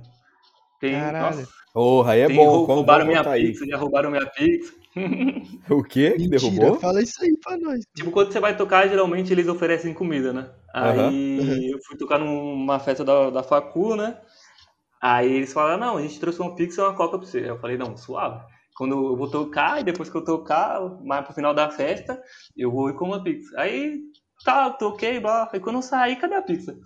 Tem, 0.80 0.93
Caralho. 0.93 1.38
Nossa, 1.38 1.50
Porra, 1.74 2.14
aí 2.14 2.22
é 2.22 2.30
bom. 2.30 2.46
Rou 2.46 2.66
roubaram 2.66 3.06
minha 3.06 3.22
pizza, 3.22 3.66
aí? 3.66 3.70
já 3.70 3.78
roubaram 3.78 4.10
minha 4.10 4.26
pizza. 4.28 4.74
o 5.70 5.84
quê? 5.84 6.16
Mentira, 6.18 6.39
Derrubou? 6.39 6.80
Fala 6.80 7.02
isso 7.02 7.22
aí 7.24 7.38
pra 7.38 7.58
nós. 7.58 7.84
Tipo, 7.96 8.12
quando 8.12 8.32
você 8.32 8.39
vai 8.39 8.56
tocar, 8.56 8.88
geralmente 8.88 9.32
eles 9.32 9.48
oferecem 9.48 9.93
comida, 9.93 10.32
né? 10.32 10.50
Aí 10.74 11.39
uhum. 11.39 11.72
eu 11.72 11.80
fui 11.86 11.98
tocar 11.98 12.18
numa 12.18 12.80
festa 12.80 13.04
da, 13.04 13.30
da 13.30 13.43
Facu, 13.43 13.96
né? 13.96 14.20
Aí 15.02 15.32
eles 15.32 15.54
falaram, 15.54 15.78
não, 15.78 15.98
a 15.98 16.02
gente 16.02 16.20
trouxe 16.20 16.39
uma 16.39 16.56
pizza 16.56 16.82
e 16.82 16.84
uma 16.84 16.96
coca 16.96 17.18
pra 17.18 17.28
você. 17.28 17.50
Eu 17.50 17.60
falei, 17.60 17.78
não, 17.78 17.96
suave. 17.98 18.43
Quando 18.78 18.93
eu 18.93 19.16
vou 19.16 19.30
tocar, 19.30 19.80
e 19.80 19.84
depois 19.84 20.10
que 20.10 20.18
eu 20.18 20.24
tocar, 20.24 20.82
mais 21.04 21.24
pro 21.24 21.34
final 21.34 21.54
da 21.54 21.70
festa, 21.70 22.22
eu 22.56 22.72
vou 22.72 22.89
ir 22.89 22.96
com 22.96 23.06
uma 23.06 23.24
pizza. 23.24 23.54
Aí 23.58 24.02
Tá, 24.43 24.70
toquei, 24.70 25.20
blá. 25.20 25.50
E 25.54 25.60
quando 25.60 25.78
eu 25.78 25.82
saí, 25.82 26.16
cadê 26.16 26.36
a 26.36 26.41
pizza? 26.41 26.78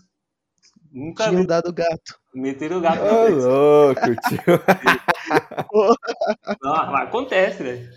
Nunca 0.92 1.26
Tinham 1.26 1.42
vi. 1.42 1.48
dado 1.48 1.72
gato. 1.72 2.20
Meteram 2.34 2.78
o 2.78 2.82
gato 2.82 3.02
Ô, 3.02 3.30
louco, 3.30 4.02
tio. 4.28 4.42
Não, 6.62 6.92
mas 6.92 7.08
acontece, 7.08 7.64
velho. 7.64 7.90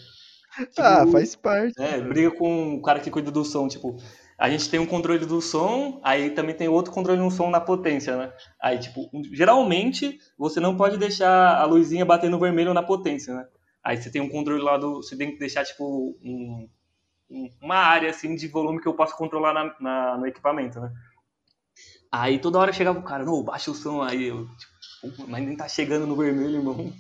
Tipo, 0.57 0.83
ah, 0.83 1.07
faz 1.11 1.35
parte. 1.35 1.81
É, 1.81 2.01
briga 2.01 2.31
com 2.31 2.75
o 2.75 2.83
cara 2.83 3.01
que 3.01 3.11
cuida 3.11 3.31
do 3.31 3.45
som, 3.45 3.69
tipo, 3.69 3.97
a 4.39 4.51
gente 4.51 4.69
tem 4.69 4.81
um 4.81 4.87
controle 4.87 5.25
do 5.25 5.41
som, 5.41 6.01
aí 6.05 6.31
também 6.31 6.55
tem 6.55 6.69
outro 6.69 6.93
controle 6.93 7.21
no 7.21 7.31
som 7.31 7.49
na 7.49 7.61
potência, 7.61 8.17
né? 8.17 8.33
Aí, 8.61 8.79
tipo, 8.79 9.09
geralmente 9.33 10.19
você 10.37 10.61
não 10.61 10.77
pode 10.77 10.99
deixar 10.99 11.57
a 11.57 11.65
luzinha 11.65 12.05
bater 12.05 12.29
no 12.29 12.39
vermelho 12.39 12.75
na 12.75 12.83
potência, 12.83 13.35
né? 13.35 13.47
Aí 13.83 13.97
você 13.97 14.11
tem 14.11 14.21
um 14.21 14.29
controle 14.29 14.63
lá 14.63 14.77
do. 14.77 14.97
Você 14.97 15.17
tem 15.17 15.33
que 15.33 15.39
deixar, 15.39 15.65
tipo, 15.65 16.17
um, 16.23 16.69
uma 17.61 17.77
área 17.77 18.11
assim 18.11 18.35
de 18.35 18.49
volume 18.49 18.81
que 18.81 18.89
eu 18.89 18.95
posso 18.95 19.17
controlar 19.17 19.55
na, 19.55 19.75
na, 19.81 20.19
no 20.19 20.27
equipamento, 20.27 20.81
né? 20.81 20.91
Aí 22.13 22.39
toda 22.39 22.59
hora 22.59 22.75
chegava 22.75 22.99
o 22.99 23.03
cara, 23.03 23.25
não, 23.25 23.43
baixa 23.43 23.71
o 23.71 23.75
som 23.75 24.03
aí, 24.03 24.25
eu, 24.25 24.47
tipo, 24.47 25.27
mas 25.27 25.43
nem 25.43 25.57
tá 25.57 25.67
chegando 25.67 26.07
no 26.07 26.15
vermelho, 26.15 26.57
irmão. 26.57 26.93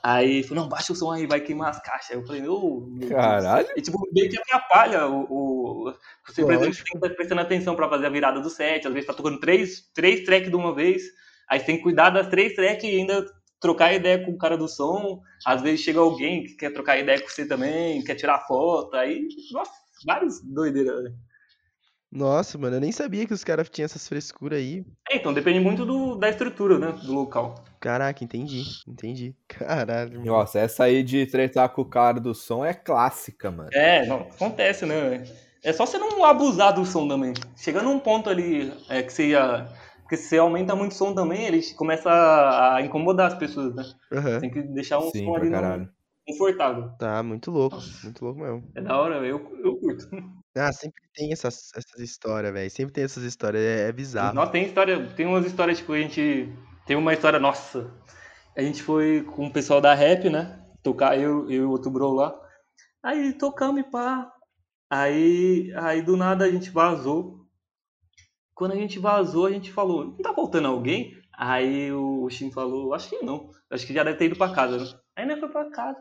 Aí 0.00 0.42
falou, 0.44 0.62
não, 0.62 0.68
baixa 0.68 0.92
o 0.92 0.96
som 0.96 1.10
aí, 1.10 1.26
vai 1.26 1.40
queimar 1.40 1.70
as 1.70 1.80
caixas. 1.80 2.10
Eu 2.10 2.24
falei, 2.24 2.46
ô, 2.46 2.54
oh, 2.54 3.08
Caralho. 3.08 3.68
E 3.76 3.80
tipo, 3.80 3.98
meio 4.12 4.30
que 4.30 4.38
atrapalha 4.38 5.06
o. 5.08 5.88
o 5.88 5.94
você, 6.26 6.42
por 6.42 6.54
exemplo, 6.54 6.74
tem 6.74 6.84
que 6.84 6.96
estar 6.96 7.10
prestando 7.10 7.40
atenção 7.40 7.74
pra 7.74 7.88
fazer 7.88 8.06
a 8.06 8.10
virada 8.10 8.40
do 8.40 8.50
set, 8.50 8.86
às 8.86 8.92
vezes 8.92 9.06
tá 9.06 9.14
tocando 9.14 9.40
três, 9.40 9.90
três 9.94 10.24
tracks 10.24 10.50
de 10.50 10.56
uma 10.56 10.74
vez. 10.74 11.02
Aí 11.48 11.58
você 11.58 11.66
tem 11.66 11.76
que 11.76 11.82
cuidar 11.82 12.10
das 12.10 12.28
três 12.28 12.54
tracks 12.54 12.84
e 12.84 12.96
ainda 12.96 13.26
trocar 13.60 13.92
ideia 13.94 14.24
com 14.24 14.32
o 14.32 14.38
cara 14.38 14.56
do 14.56 14.68
som. 14.68 15.20
Às 15.44 15.60
vezes 15.60 15.80
chega 15.80 16.00
alguém 16.00 16.44
que 16.44 16.54
quer 16.54 16.72
trocar 16.72 16.98
ideia 16.98 17.20
com 17.20 17.28
você 17.28 17.46
também, 17.46 18.02
quer 18.02 18.14
tirar 18.14 18.46
foto. 18.46 18.96
Aí, 18.96 19.26
nossa, 19.52 19.72
vários 20.04 20.40
doideiras. 20.40 21.04
Né? 21.04 21.12
Nossa, 22.12 22.58
mano, 22.58 22.76
eu 22.76 22.80
nem 22.80 22.92
sabia 22.92 23.26
que 23.26 23.32
os 23.32 23.42
caras 23.42 23.70
tinham 23.70 23.86
essas 23.86 24.06
frescuras 24.06 24.58
aí. 24.58 24.84
É, 25.10 25.16
então 25.16 25.32
depende 25.32 25.58
muito 25.60 25.86
do, 25.86 26.14
da 26.14 26.28
estrutura, 26.28 26.78
né? 26.78 26.92
Do 26.92 27.14
local. 27.14 27.64
Caraca, 27.80 28.22
entendi, 28.22 28.64
entendi. 28.86 29.34
Caralho. 29.48 30.18
Mano. 30.18 30.26
Nossa, 30.26 30.58
essa 30.58 30.84
aí 30.84 31.02
de 31.02 31.24
tretar 31.24 31.70
com 31.70 31.80
o 31.80 31.86
cara 31.88 32.20
do 32.20 32.34
som 32.34 32.62
é 32.62 32.74
clássica, 32.74 33.50
mano. 33.50 33.70
É, 33.72 34.04
não, 34.04 34.18
acontece, 34.18 34.84
né? 34.84 35.24
É 35.64 35.72
só 35.72 35.86
você 35.86 35.96
não 35.96 36.22
abusar 36.22 36.74
do 36.74 36.84
som 36.84 37.08
também. 37.08 37.32
Chega 37.56 37.80
num 37.80 37.98
ponto 37.98 38.28
ali 38.28 38.70
é, 38.90 39.02
que 39.02 39.10
você 39.10 39.28
ia. 39.28 39.66
Porque 40.02 40.18
se 40.18 40.28
você 40.28 40.38
aumenta 40.38 40.76
muito 40.76 40.92
o 40.92 40.94
som 40.94 41.14
também, 41.14 41.46
ele 41.46 41.62
começa 41.74 42.10
a 42.10 42.82
incomodar 42.82 43.28
as 43.28 43.38
pessoas, 43.38 43.74
né? 43.74 43.84
Uhum. 44.12 44.40
Tem 44.40 44.50
que 44.50 44.60
deixar 44.60 44.98
um 44.98 45.10
Sim, 45.10 45.24
som 45.24 45.34
ali 45.34 45.50
confortável. 46.28 46.90
Tá, 46.98 47.22
muito 47.22 47.50
louco, 47.50 47.78
muito 48.04 48.22
louco 48.22 48.40
mesmo. 48.40 48.70
É 48.74 48.82
da 48.82 49.00
hora, 49.00 49.16
eu, 49.26 49.58
eu 49.64 49.76
curto. 49.76 50.08
Ah, 50.54 50.72
sempre 50.72 51.02
tem 51.14 51.32
essas, 51.32 51.70
essas 51.74 52.00
histórias, 52.00 52.52
velho. 52.52 52.70
Sempre 52.70 52.92
tem 52.92 53.04
essas 53.04 53.22
histórias, 53.22 53.62
é, 53.62 53.88
é 53.88 53.92
bizarro. 53.92 54.34
Nossa, 54.34 54.52
tem 54.52 54.64
história, 54.64 55.06
tem 55.14 55.26
umas 55.26 55.46
histórias, 55.46 55.78
tipo, 55.78 55.92
a 55.92 55.98
gente. 55.98 56.52
Tem 56.86 56.96
uma 56.96 57.12
história, 57.12 57.38
nossa. 57.38 57.90
A 58.56 58.60
gente 58.60 58.82
foi 58.82 59.22
com 59.22 59.46
o 59.46 59.52
pessoal 59.52 59.80
da 59.80 59.94
rap, 59.94 60.28
né? 60.28 60.62
Tocar, 60.82 61.18
eu, 61.18 61.50
eu 61.50 61.62
e 61.62 61.64
o 61.64 61.70
outro 61.70 61.90
bro 61.90 62.12
lá. 62.12 62.38
Aí 63.02 63.32
tocamos 63.32 63.80
e 63.80 63.84
pá. 63.84 64.30
Aí, 64.90 65.72
aí 65.76 66.02
do 66.02 66.16
nada 66.16 66.44
a 66.44 66.50
gente 66.50 66.70
vazou. 66.70 67.46
Quando 68.54 68.72
a 68.72 68.76
gente 68.76 68.98
vazou, 68.98 69.46
a 69.46 69.50
gente 69.50 69.72
falou, 69.72 70.04
não 70.04 70.16
tá 70.18 70.34
faltando 70.34 70.68
alguém? 70.68 71.14
Aí 71.32 71.90
o 71.90 72.28
Shin 72.28 72.50
falou, 72.52 72.92
acho 72.92 73.08
que 73.08 73.24
não. 73.24 73.50
Acho 73.70 73.86
que 73.86 73.94
já 73.94 74.04
deve 74.04 74.18
ter 74.18 74.26
ido 74.26 74.36
pra 74.36 74.52
casa, 74.52 74.78
né? 74.78 75.00
Aí 75.16 75.26
nós 75.26 75.40
foi 75.40 75.48
pra 75.48 75.70
casa. 75.70 75.98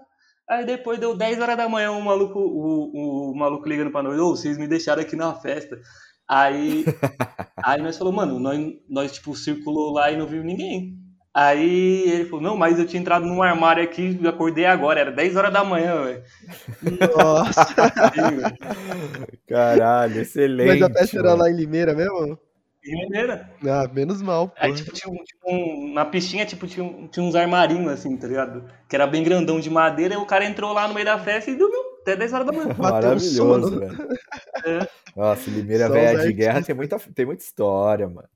Aí 0.51 0.65
depois 0.65 0.99
deu 0.99 1.15
10 1.15 1.39
horas 1.39 1.55
da 1.55 1.69
manhã, 1.69 1.91
o 1.91 2.01
maluco, 2.01 2.37
o, 2.37 3.31
o 3.31 3.33
maluco 3.33 3.69
ligando 3.69 3.89
pra 3.89 4.03
nós, 4.03 4.19
ô, 4.19 4.35
vocês 4.35 4.57
me 4.57 4.67
deixaram 4.67 5.01
aqui 5.01 5.15
na 5.15 5.33
festa. 5.33 5.79
Aí, 6.27 6.83
aí 7.63 7.81
nós 7.81 7.97
falou, 7.97 8.11
mano, 8.11 8.37
nós, 8.37 8.59
nós 8.89 9.13
tipo, 9.13 9.33
circulou 9.33 9.93
lá 9.93 10.11
e 10.11 10.17
não 10.17 10.27
viu 10.27 10.43
ninguém. 10.43 10.97
Aí 11.33 12.03
ele 12.05 12.25
falou, 12.25 12.41
não, 12.43 12.57
mas 12.57 12.77
eu 12.77 12.85
tinha 12.85 12.99
entrado 12.99 13.25
num 13.25 13.41
armário 13.41 13.81
aqui 13.81 14.19
e 14.21 14.27
acordei 14.27 14.65
agora, 14.65 14.99
era 14.99 15.11
10 15.13 15.37
horas 15.37 15.53
da 15.53 15.63
manhã, 15.63 16.03
velho. 16.03 16.23
Nossa. 17.15 17.73
Caralho, 19.47 20.19
excelente. 20.19 20.67
Mas 20.67 20.81
a 20.81 20.89
festa 20.93 21.17
era 21.17 21.29
mano. 21.29 21.43
lá 21.43 21.49
em 21.49 21.55
Limeira 21.55 21.93
mesmo? 21.93 22.37
Mineira. 22.83 23.49
Ah, 23.63 23.87
menos 23.93 24.21
mal, 24.21 24.49
pô. 24.49 24.55
Aí, 24.57 24.73
tipo, 24.73 24.91
tinha, 24.91 25.11
um, 25.11 25.23
tinha 25.23 25.39
um- 25.55 25.93
na 25.93 26.03
pistinha, 26.03 26.45
tipo, 26.45 26.65
tinha, 26.67 26.83
um- 26.83 27.07
tinha 27.07 27.23
uns 27.23 27.35
armarinhos, 27.35 27.91
assim, 27.91 28.17
tá 28.17 28.27
ligado? 28.27 28.67
Que 28.89 28.95
era 28.95 29.05
bem 29.05 29.23
grandão 29.23 29.59
de 29.59 29.69
madeira, 29.69 30.15
e 30.15 30.17
o 30.17 30.25
cara 30.25 30.45
entrou 30.45 30.73
lá 30.73 30.87
no 30.87 30.93
meio 30.93 31.05
da 31.05 31.19
festa 31.19 31.51
e 31.51 31.55
dormiu 31.55 31.79
até 32.01 32.15
10 32.15 32.33
horas 32.33 32.47
da 32.47 32.51
manhã. 32.53 32.75
Maravilhoso, 32.79 33.79
velho. 33.79 33.97
É. 34.65 34.87
Nossa, 35.15 35.49
Limeira 35.51 35.89
velha 35.89 36.19
de 36.23 36.33
guerra 36.33 36.63
tem 36.63 36.73
muita, 36.75 36.97
tem 36.97 37.25
muita 37.25 37.43
história, 37.43 38.07
mano. 38.07 38.27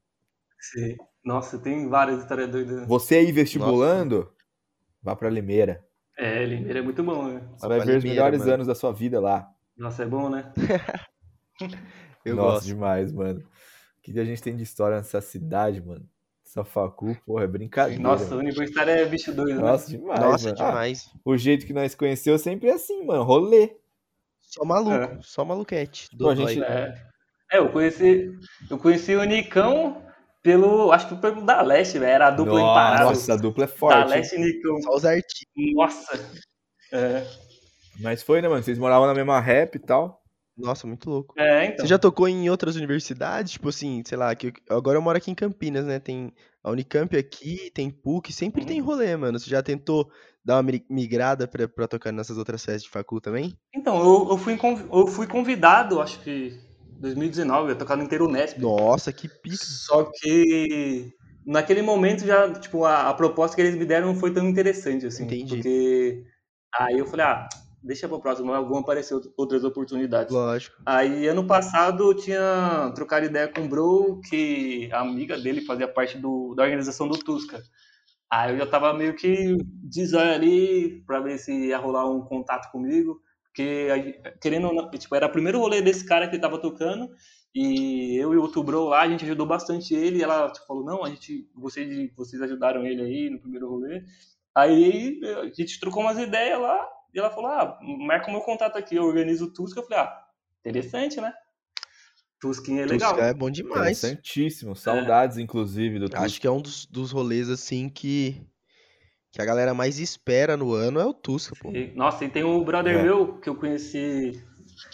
Sim. 0.59 0.95
Nossa, 1.23 1.57
tem 1.57 1.89
várias 1.89 2.19
histórias 2.21 2.49
doidas. 2.49 2.87
Você 2.87 3.15
aí 3.15 3.31
vestibulando, 3.31 4.31
vá 5.01 5.15
pra 5.15 5.29
Limeira. 5.29 5.83
É, 6.17 6.45
Limeira 6.45 6.79
é 6.79 6.81
muito 6.81 7.03
bom, 7.03 7.27
né? 7.27 7.41
Você 7.57 7.67
vai 7.67 7.79
ver 7.81 7.97
os 7.97 8.03
melhores 8.03 8.39
mano. 8.41 8.53
anos 8.53 8.67
da 8.67 8.75
sua 8.75 8.93
vida 8.93 9.19
lá. 9.19 9.49
Nossa, 9.75 10.03
é 10.03 10.05
bom, 10.05 10.29
né? 10.29 10.53
Eu 12.23 12.35
Nossa, 12.35 12.53
gosto. 12.53 12.65
demais, 12.67 13.11
mano. 13.11 13.43
O 14.07 14.13
que 14.13 14.19
a 14.19 14.25
gente 14.25 14.41
tem 14.41 14.55
de 14.55 14.63
história 14.63 14.97
nessa 14.97 15.19
cidade, 15.21 15.81
mano? 15.81 16.07
Essa 16.45 16.63
facu, 16.63 17.17
porra, 17.25 17.43
é 17.43 17.47
brincadeira. 17.47 18.01
Nossa, 18.01 18.25
o 18.25 18.29
mano. 18.29 18.41
universitário 18.41 18.91
é 18.91 19.05
bicho 19.05 19.33
doido, 19.33 19.55
né? 19.57 19.61
Nossa, 19.71 19.89
demais, 19.89 20.19
Nossa, 20.19 20.49
mano. 20.49 20.61
Ah, 20.61 20.69
demais. 20.69 21.11
o 21.25 21.35
jeito 21.35 21.65
que 21.65 21.73
nós 21.73 21.95
conheceu 21.95 22.37
sempre 22.37 22.69
é 22.69 22.73
assim, 22.73 23.03
mano. 23.03 23.23
Rolê. 23.23 23.75
Só 24.41 24.63
maluco, 24.63 24.91
É. 24.95 25.17
só 25.21 25.43
maluquete. 25.43 26.07
Pô, 26.17 26.29
a 26.29 26.33
Dodói. 26.35 26.53
gente- 26.53 26.63
É. 26.63 26.93
É, 27.51 27.57
eu 27.57 27.69
conheci, 27.71 28.31
eu 28.69 28.77
conheci 28.77 29.15
o 29.15 29.23
Nicão 29.23 30.01
pelo, 30.43 30.91
acho 30.91 31.09
que 31.09 31.15
pelo 31.15 31.43
da 31.43 31.61
Leste, 31.63 31.97
velho. 31.97 32.11
Era 32.11 32.27
a 32.27 32.31
dupla 32.31 32.61
imparável. 32.61 33.07
Nossa, 33.07 33.33
a 33.33 33.37
dupla 33.37 33.63
é 33.63 33.67
Da 33.67 33.73
forte. 33.73 33.97
hein? 34.03 34.09
Leste 34.09 34.35
e 34.35 34.39
Nicão. 34.39 34.81
Só 34.83 34.95
os 34.95 35.05
artistas. 35.05 35.47
Nossa. 35.73 36.31
É, 36.93 37.25
Mas 37.99 38.21
foi, 38.21 38.41
né, 38.41 38.47
mano? 38.47 38.61
Vocês 38.61 38.77
moravam 38.77 39.07
na 39.07 39.13
mesma 39.15 39.39
rap 39.39 39.75
e 39.75 39.79
tal. 39.79 40.21
Nossa, 40.57 40.87
muito 40.87 41.09
louco. 41.09 41.33
é 41.37 41.65
então. 41.65 41.85
Você 41.85 41.89
já 41.89 41.99
tocou 41.99 42.27
em 42.27 42.49
outras 42.49 42.75
universidades? 42.75 43.53
Tipo 43.53 43.69
assim, 43.69 44.01
sei 44.05 44.17
lá, 44.17 44.33
que 44.35 44.47
eu- 44.47 44.53
agora 44.77 44.97
eu 44.97 45.01
moro 45.01 45.17
aqui 45.17 45.29
em 45.29 45.35
Campinas, 45.35 45.85
né? 45.85 45.99
Tem 45.99 46.31
a 46.63 46.71
Unicamp 46.71 47.15
aqui, 47.17 47.69
tem 47.73 47.89
PUC, 47.89 48.31
sempre 48.31 48.61
Uhum. 48.61 48.67
tem 48.67 48.79
rolê, 48.81 49.15
mano. 49.17 49.37
Você 49.39 49.49
já 49.49 49.61
tentou 49.61 50.09
dar 50.43 50.55
uma 50.55 50.63
mi- 50.63 50.85
migrada 50.89 51.47
pra, 51.47 51.67
pra 51.67 51.87
tocar 51.87 52.11
nessas 52.11 52.37
outras 52.37 52.63
festas 52.63 52.83
de 52.83 52.89
facul 52.89 53.19
também? 53.19 53.53
Então, 53.73 53.97
eu, 53.99 54.29
eu, 54.31 54.37
fui, 54.37 54.57
eu 54.91 55.07
fui 55.07 55.27
convidado, 55.27 56.01
acho 56.01 56.21
que 56.21 56.57
2019, 57.01 57.65
eu 57.65 57.69
ia 57.73 57.75
tocar 57.75 57.97
no 57.97 58.03
Inteiro 58.03 58.27
Nesp. 58.29 58.59
Nossa, 58.61 59.11
que 59.11 59.27
pica. 59.27 59.57
Só 59.57 60.05
que 60.05 61.11
naquele 61.45 61.81
momento 61.81 62.25
já, 62.25 62.51
tipo, 62.53 62.85
a, 62.85 63.09
a 63.09 63.13
proposta 63.13 63.55
que 63.55 63.61
eles 63.61 63.75
me 63.75 63.85
deram 63.85 64.07
não 64.07 64.15
foi 64.15 64.33
tão 64.33 64.47
interessante, 64.47 65.05
assim. 65.05 65.25
Entendi. 65.25 65.55
Porque 65.55 66.23
aí 66.79 66.97
eu 66.97 67.05
falei, 67.05 67.25
ah, 67.25 67.47
deixa 67.86 68.07
pro 68.07 68.19
próximo, 68.19 68.51
vão 68.51 68.79
aparecer 68.79 69.13
out- 69.13 69.31
outras 69.38 69.63
oportunidades. 69.63 70.33
Lógico. 70.33 70.75
Aí 70.86 71.27
ano 71.27 71.45
passado 71.45 72.11
eu 72.11 72.15
tinha 72.15 72.91
trocado 72.95 73.25
ideia 73.25 73.47
com 73.47 73.61
o 73.61 73.67
Bro, 73.67 74.21
que 74.29 74.89
a 74.91 75.01
amiga 75.01 75.38
dele 75.38 75.61
fazia 75.61 75.88
parte 75.88 76.17
do, 76.17 76.53
da 76.55 76.63
organização 76.63 77.07
do 77.07 77.17
Tusca. 77.17 77.61
Aí 78.29 78.51
eu 78.53 78.57
já 78.57 78.65
tava 78.65 78.93
meio 78.93 79.15
que 79.15 79.55
de 79.83 80.05
zóio 80.05 80.33
ali 80.33 81.03
pra 81.05 81.19
ver 81.19 81.38
se 81.38 81.51
ia 81.67 81.77
rolar 81.77 82.09
um 82.09 82.21
contato 82.21 82.71
comigo. 82.71 83.21
Porque, 83.45 83.88
querendo 84.41 84.67
ou 84.67 84.73
não, 84.73 84.89
tipo, 84.91 85.15
era 85.15 85.27
o 85.27 85.31
primeiro 85.31 85.59
rolê 85.59 85.81
desse 85.81 86.05
cara 86.05 86.27
que 86.27 86.36
ele 86.36 86.41
tava 86.41 86.59
tocando. 86.59 87.09
E 87.53 88.17
eu 88.17 88.33
e 88.33 88.38
o 88.38 88.41
outro 88.41 88.61
Bro 88.63 88.89
lá, 88.89 89.01
a 89.03 89.07
gente 89.07 89.23
ajudou 89.23 89.45
bastante 89.45 89.93
ele. 89.95 90.21
Ela 90.21 90.51
tipo, 90.51 90.67
falou: 90.67 90.83
Não, 90.83 91.05
a 91.05 91.09
gente, 91.09 91.47
de 91.55 92.11
vocês 92.17 92.41
ajudaram 92.41 92.86
ele 92.86 93.01
aí 93.01 93.29
no 93.29 93.39
primeiro 93.39 93.69
rolê. 93.69 94.03
Aí 94.53 95.19
a 95.23 95.45
gente 95.53 95.79
trocou 95.79 96.01
umas 96.03 96.17
ideias 96.19 96.59
lá. 96.59 96.86
E 97.16 97.20
ela 97.20 97.32
falou: 97.32 97.49
Ah, 97.49 97.80
marca 97.82 98.28
o 98.28 98.32
meu 98.32 98.41
contato 98.41 98.78
aqui, 98.78 98.95
eu 98.97 99.05
organizo 99.05 99.45
o 99.45 99.53
Tusca. 99.53 99.80
Eu 99.80 99.86
falei: 99.86 99.99
Ah, 99.99 100.22
interessante, 100.59 101.22
né? 101.22 101.34
Tusquinha 102.41 102.82
é 102.84 102.86
legal. 102.86 103.13
Tusca 103.13 103.28
é 103.28 103.34
bom 103.34 103.49
demais. 103.49 103.97
Interessantíssimo. 104.03 104.76
Saudades, 104.76 105.38
inclusive, 105.38 105.97
do 105.97 106.09
Acho 106.18 106.41
que 106.41 106.45
é 106.45 106.51
um 106.51 106.61
dos, 106.61 106.86
dos 106.86 107.11
rolês, 107.11 107.49
assim, 107.49 107.88
que, 107.88 108.45
que 109.32 109.41
a 109.41 109.45
galera 109.45 109.74
mais 109.74 109.97
espera 109.97 110.57
no 110.57 110.74
ano 110.74 110.99
é 110.99 111.05
o 111.05 111.13
Tusca, 111.13 111.55
pô. 111.59 111.72
E- 111.72 111.93
Nossa, 111.95 112.26
e 112.26 112.30
tem 112.30 112.43
um 112.43 112.61
brother 112.61 112.97
É. 112.97 113.01
meu 113.01 113.39
que 113.39 113.47
eu 113.49 113.55
conheci. 113.55 114.43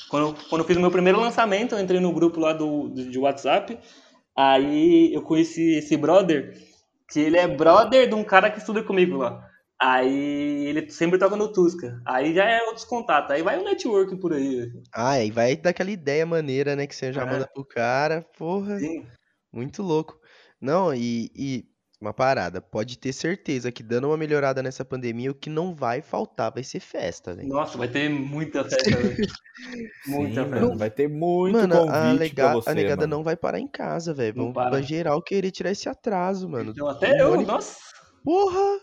Quando, 0.08 0.28
eu- 0.28 0.36
quando 0.48 0.62
eu 0.62 0.68
fiz 0.68 0.78
o 0.78 0.82
meu 0.82 0.92
primeiro 0.92 1.20
lançamento, 1.20 1.74
eu 1.74 1.80
entrei 1.80 2.00
no 2.00 2.14
grupo 2.14 2.40
lá 2.40 2.54
do, 2.54 2.88
do- 2.90 3.10
de 3.10 3.18
WhatsApp. 3.18 3.80
Aí 4.38 5.12
eu 5.12 5.24
conheci 5.24 5.74
esse 5.76 5.98
brother, 5.98 6.56
que 7.10 7.20
ele 7.20 7.38
é 7.38 7.48
brother 7.48 8.08
de 8.08 8.14
um 8.14 8.24
cara 8.24 8.52
que 8.52 8.60
estuda 8.60 8.84
comigo 8.84 9.18
lá. 9.18 9.50
Aí 9.82 10.66
ele 10.68 10.90
sempre 10.92 11.18
toca 11.18 11.36
no 11.36 11.52
Tusca. 11.52 12.00
Aí 12.06 12.36
já 12.36 12.46
é 12.46 12.62
outros 12.64 12.86
contatos. 12.86 13.32
Aí 13.32 13.42
vai 13.42 13.58
o 13.58 13.64
network 13.64 14.16
por 14.18 14.32
aí. 14.34 14.72
Ah, 14.94 15.12
aí 15.12 15.32
vai 15.32 15.56
daquela 15.56 15.90
ideia 15.90 16.24
maneira, 16.26 16.76
né, 16.76 16.86
que 16.86 16.96
você 16.96 17.12
já 17.12 17.24
É. 17.24 17.26
manda 17.26 17.48
pro 17.52 17.66
cara, 17.66 18.24
porra. 18.38 18.78
Sim. 18.78 19.08
Muito 19.52 19.82
louco. 19.82 20.20
Não, 20.62 20.94
e, 20.94 21.32
e 21.36 21.66
uma 22.00 22.14
parada, 22.14 22.62
pode 22.62 22.98
ter 23.00 23.12
certeza 23.12 23.72
que 23.72 23.82
dando 23.82 24.08
uma 24.08 24.18
melhorada 24.18 24.62
nessa 24.62 24.86
pandemia, 24.86 25.32
o 25.32 25.36
que 25.36 25.50
não 25.50 25.74
vai 25.74 26.02
faltar 26.04 26.54
vai 26.54 26.64
ser 26.64 26.80
festa, 26.80 27.34
velho. 27.34 27.50
Nossa, 27.50 27.76
vai 27.78 27.88
ter 27.88 28.08
muita 28.08 28.64
festa, 28.70 28.98
velho. 28.98 29.18
Muita 30.06 30.44
Sim, 30.44 30.50
festa. 30.50 30.66
mano, 30.66 30.78
vai 30.78 30.92
ter 30.92 31.08
muito 31.10 31.54
Mano, 31.58 31.76
a, 31.90 32.02
convite 32.04 32.20
lega- 32.20 32.36
pra 32.36 32.54
você, 32.54 32.70
a 32.70 32.74
negada 32.76 33.02
mano. 33.02 33.16
não 33.18 33.24
vai 33.24 33.36
parar 33.36 33.60
em 33.60 33.68
casa, 33.68 34.14
velho. 34.14 34.36
Não 34.38 34.46
Vão, 34.46 34.54
para. 34.54 34.70
vai 34.70 34.84
geral 34.84 35.20
querer 35.24 35.50
tirar 35.50 35.72
esse 35.72 35.90
atraso, 35.90 36.48
mano. 36.48 36.70
Então, 36.72 36.88
até 36.88 37.20
eu, 37.20 37.32
ônibus- 37.32 37.48
nossa. 37.48 37.78
Porra! 38.24 38.80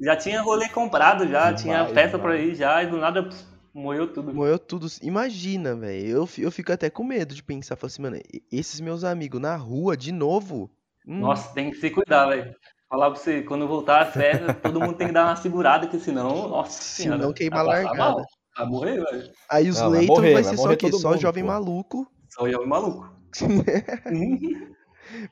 Já 0.00 0.16
tinha 0.16 0.42
rolê 0.42 0.68
comprado, 0.68 1.26
já 1.28 1.52
Demais, 1.52 1.62
tinha 1.62 1.86
festa 1.86 2.18
pra 2.18 2.36
demais. 2.36 2.42
ir 2.50 2.54
já, 2.54 2.82
e 2.82 2.86
do 2.86 2.98
nada 2.98 3.28
moeu 3.74 4.12
tudo. 4.12 4.32
Moeu 4.32 4.58
tudo. 4.58 4.86
Imagina, 5.02 5.74
velho. 5.74 6.06
Eu, 6.08 6.28
eu 6.38 6.50
fico 6.50 6.72
até 6.72 6.90
com 6.90 7.04
medo 7.04 7.34
de 7.34 7.42
pensar, 7.42 7.76
falar 7.76 7.88
assim, 7.88 8.02
mano, 8.02 8.16
e- 8.16 8.42
esses 8.52 8.80
meus 8.80 9.04
amigos 9.04 9.40
na 9.40 9.56
rua 9.56 9.96
de 9.96 10.12
novo? 10.12 10.70
Hum, 11.06 11.20
Nossa, 11.20 11.52
tem 11.54 11.70
que 11.70 11.76
se 11.76 11.90
cuidar, 11.90 12.26
velho. 12.28 12.54
Falar 12.88 13.10
pra 13.10 13.18
você, 13.20 13.42
quando 13.42 13.66
voltar 13.68 14.02
às 14.02 14.14
festas, 14.14 14.56
todo 14.62 14.80
mundo 14.80 14.96
tem 14.96 15.08
que 15.08 15.12
dar 15.12 15.26
uma 15.26 15.36
segurada, 15.36 15.86
que 15.88 15.98
senão, 15.98 16.48
nossa 16.48 16.80
Senão 16.80 17.18
senhora, 17.18 17.34
queima 17.34 17.62
vai 17.64 17.74
a 17.84 17.84
largada. 17.84 18.24
Vai 18.56 18.66
morrer, 18.66 19.04
velho. 19.04 19.32
Aí 19.50 19.68
os 19.68 19.76
Não, 19.76 19.90
vai 19.90 20.00
leitos 20.00 20.06
morrer, 20.06 20.32
vai 20.32 20.42
vai 20.42 20.44
ser 20.44 20.56
só 20.56 20.62
morrer 20.62 20.74
o 20.74 20.76
quê? 20.76 20.92
Só 20.92 21.10
mundo, 21.10 21.20
jovem 21.20 21.42
pô. 21.42 21.48
maluco. 21.48 22.10
Só 22.30 22.48
e 22.48 22.66
maluco. 22.66 23.08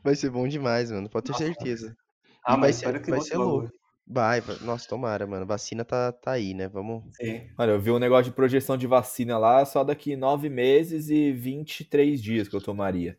Vai 0.02 0.14
ser 0.14 0.30
bom 0.30 0.48
demais, 0.48 0.90
mano. 0.90 1.08
Pode 1.08 1.26
ter 1.26 1.32
Nossa, 1.32 1.44
certeza. 1.44 1.96
Ah, 2.44 2.56
vai 2.56 2.72
mas 2.72 2.76
ser- 2.76 3.06
vai 3.08 3.20
ser 3.20 3.36
louco. 3.38 3.70
Vai. 4.06 4.42
Nossa, 4.62 4.88
tomara, 4.88 5.26
mano. 5.26 5.44
Vacina 5.44 5.84
tá, 5.84 6.12
tá 6.12 6.32
aí, 6.32 6.54
né? 6.54 6.68
Vamos. 6.68 7.02
Sim. 7.16 7.42
Olha, 7.58 7.72
eu 7.72 7.80
vi 7.80 7.90
um 7.90 7.98
negócio 7.98 8.30
de 8.30 8.36
projeção 8.36 8.76
de 8.76 8.86
vacina 8.86 9.36
lá 9.36 9.64
só 9.64 9.82
daqui 9.82 10.14
nove 10.14 10.48
meses 10.48 11.10
e 11.10 11.32
23 11.32 12.22
dias 12.22 12.46
que 12.46 12.54
eu 12.54 12.60
tomaria. 12.60 13.18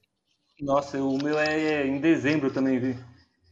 Nossa, 0.61 1.01
o 1.01 1.17
meu 1.21 1.37
é 1.37 1.85
em 1.85 1.99
dezembro 1.99 2.49
também, 2.51 2.79
vi. 2.79 2.97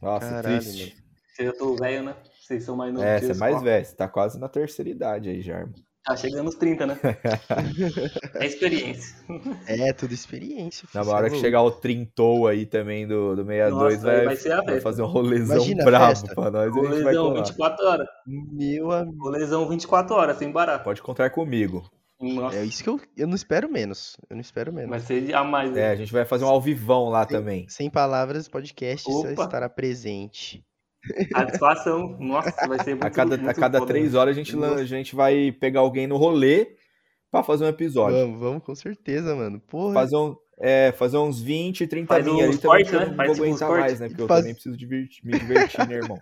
Nossa, 0.00 0.28
Caralho, 0.28 0.60
triste. 0.60 0.96
Mano. 0.96 1.06
Eu 1.38 1.58
tô 1.58 1.76
velho, 1.76 2.04
né? 2.04 2.16
Vocês 2.40 2.64
são 2.64 2.74
mais 2.74 2.92
novos. 2.92 3.06
É, 3.06 3.20
você 3.20 3.32
é 3.32 3.34
mais 3.34 3.62
velho. 3.62 3.84
Você 3.84 3.94
tá 3.94 4.08
quase 4.08 4.38
na 4.38 4.48
terceira 4.48 4.90
idade 4.90 5.28
aí, 5.28 5.42
Jarmo. 5.42 5.74
Tá 6.06 6.14
chegando 6.14 6.44
nos 6.44 6.54
30, 6.54 6.86
né? 6.86 7.00
é 8.38 8.46
experiência. 8.46 9.16
É, 9.66 9.92
tudo 9.92 10.14
experiência. 10.14 10.88
Na 10.94 11.02
hora 11.02 11.28
que 11.28 11.40
chegar 11.40 11.60
o 11.62 11.70
trintou 11.72 12.46
aí 12.46 12.64
também 12.64 13.08
do, 13.08 13.34
do 13.34 13.44
62, 13.44 13.72
Nossa, 13.72 14.06
vai, 14.06 14.24
vai, 14.24 14.36
ser 14.36 14.52
a 14.52 14.62
vai 14.62 14.80
fazer 14.80 15.02
um 15.02 15.06
rolezão 15.06 15.56
Imagina 15.56 15.84
brabo 15.84 16.34
pra 16.34 16.50
nós. 16.52 16.72
Rolezão 16.72 17.34
24 17.34 17.86
horas. 17.86 18.06
Meu 18.24 18.92
amigo. 18.92 19.18
Rolezão 19.20 19.68
24 19.68 20.14
horas, 20.14 20.38
sem 20.38 20.52
barato. 20.52 20.84
Pode 20.84 21.02
contar 21.02 21.30
comigo. 21.30 21.90
Nossa. 22.20 22.56
É 22.56 22.64
isso 22.64 22.84
que 22.84 22.88
eu, 22.88 23.00
eu 23.16 23.26
não 23.26 23.34
espero 23.34 23.68
menos. 23.68 24.16
Eu 24.30 24.36
não 24.36 24.40
espero 24.40 24.72
menos. 24.72 24.90
Vai 24.90 25.00
ser 25.00 25.34
a 25.34 25.42
mais. 25.42 25.72
Né? 25.72 25.80
É, 25.80 25.90
a 25.90 25.96
gente 25.96 26.12
vai 26.12 26.24
fazer 26.24 26.44
um 26.44 26.48
alvivão 26.48 27.08
lá 27.08 27.26
sem, 27.26 27.36
também. 27.36 27.68
Sem 27.68 27.90
palavras, 27.90 28.46
podcast 28.46 29.10
Opa. 29.10 29.42
estará 29.42 29.68
presente. 29.68 30.64
Satisfação, 31.32 32.16
nossa, 32.18 32.66
vai 32.66 32.82
ser 32.82 32.90
muito 32.90 33.04
A 33.04 33.10
cada, 33.10 33.36
muito 33.36 33.50
a 33.50 33.54
cada 33.54 33.78
foda, 33.78 33.92
três 33.92 34.14
horas 34.14 34.36
a 34.36 34.40
gente, 34.42 34.56
a 34.56 34.84
gente 34.84 35.14
vai 35.14 35.52
pegar 35.52 35.80
alguém 35.80 36.06
no 36.06 36.16
rolê 36.16 36.76
pra 37.30 37.42
fazer 37.42 37.64
um 37.64 37.68
episódio. 37.68 38.18
Vamos, 38.18 38.40
vamos, 38.40 38.62
com 38.62 38.74
certeza, 38.74 39.34
mano. 39.34 39.60
Porra. 39.60 39.94
Fazer, 39.94 40.16
um, 40.16 40.36
é, 40.58 40.92
fazer 40.92 41.18
uns 41.18 41.40
20, 41.40 41.86
30 41.86 42.06
Faz 42.06 42.26
linhas 42.26 42.48
ali 42.48 42.58
também, 42.58 42.84
né? 42.84 42.90
eu 42.90 43.08
não 43.08 43.16
vou 43.16 43.34
aguentar 43.34 43.70
mais, 43.70 44.00
né? 44.00 44.08
Porque 44.08 44.26
Faz... 44.26 44.30
eu 44.30 44.42
também 44.42 44.54
preciso 44.54 44.76
divertir, 44.76 45.24
me 45.24 45.38
divertir, 45.38 45.88
né, 45.88 45.94
irmão? 45.96 46.18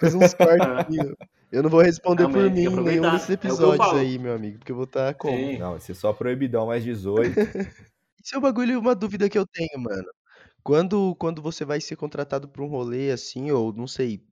Faz 0.00 0.14
uns 0.14 0.34
cortes. 0.34 0.96
eu 1.52 1.62
não 1.62 1.70
vou 1.70 1.80
responder 1.80 2.24
não, 2.24 2.32
por 2.32 2.50
mim 2.50 2.68
nenhum 2.68 3.10
desses 3.10 3.30
é 3.30 3.32
episódios 3.34 3.92
é 3.94 4.00
aí, 4.00 4.18
meu 4.18 4.34
amigo, 4.34 4.58
porque 4.58 4.72
eu 4.72 4.76
vou 4.76 4.84
estar 4.84 5.08
tá 5.08 5.14
como? 5.14 5.36
Sim. 5.36 5.58
Não, 5.58 5.72
vai 5.72 5.80
ser 5.80 5.94
só 5.94 6.12
proibidão 6.12 6.66
mais 6.66 6.82
18. 6.84 7.34
Isso 8.24 8.34
é 8.34 8.38
um 8.38 8.42
bagulho, 8.42 8.78
uma 8.78 8.94
dúvida 8.94 9.28
que 9.28 9.38
eu 9.38 9.46
tenho, 9.46 9.78
mano. 9.78 10.08
Quando, 10.68 11.14
quando 11.14 11.40
você 11.40 11.64
vai 11.64 11.80
ser 11.80 11.96
contratado 11.96 12.46
para 12.46 12.62
um 12.62 12.66
rolê 12.66 13.10
assim, 13.10 13.50
ou 13.50 13.72
não 13.72 13.86
sei, 13.86 14.22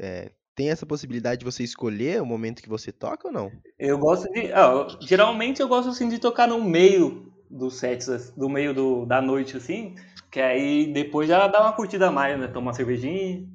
é, 0.00 0.30
tem 0.54 0.70
essa 0.70 0.86
possibilidade 0.86 1.40
de 1.40 1.44
você 1.44 1.64
escolher 1.64 2.22
o 2.22 2.24
momento 2.24 2.62
que 2.62 2.68
você 2.68 2.92
toca 2.92 3.26
ou 3.26 3.34
não? 3.34 3.50
Eu 3.76 3.98
gosto 3.98 4.30
de. 4.32 4.52
Ah, 4.52 4.86
geralmente 5.00 5.60
eu 5.60 5.66
gosto 5.66 5.88
assim 5.88 6.08
de 6.08 6.20
tocar 6.20 6.46
no 6.46 6.62
meio 6.62 7.32
dos 7.50 7.80
sets, 7.80 8.30
do 8.36 8.48
meio 8.48 8.72
do, 8.72 9.04
da 9.04 9.20
noite, 9.20 9.56
assim, 9.56 9.96
que 10.30 10.38
aí 10.38 10.92
depois 10.92 11.28
já 11.28 11.48
dá 11.48 11.60
uma 11.60 11.72
curtida 11.72 12.06
a 12.06 12.12
mais, 12.12 12.38
né? 12.38 12.46
Tomar 12.46 12.68
uma 12.68 12.72
cervejinha. 12.72 13.48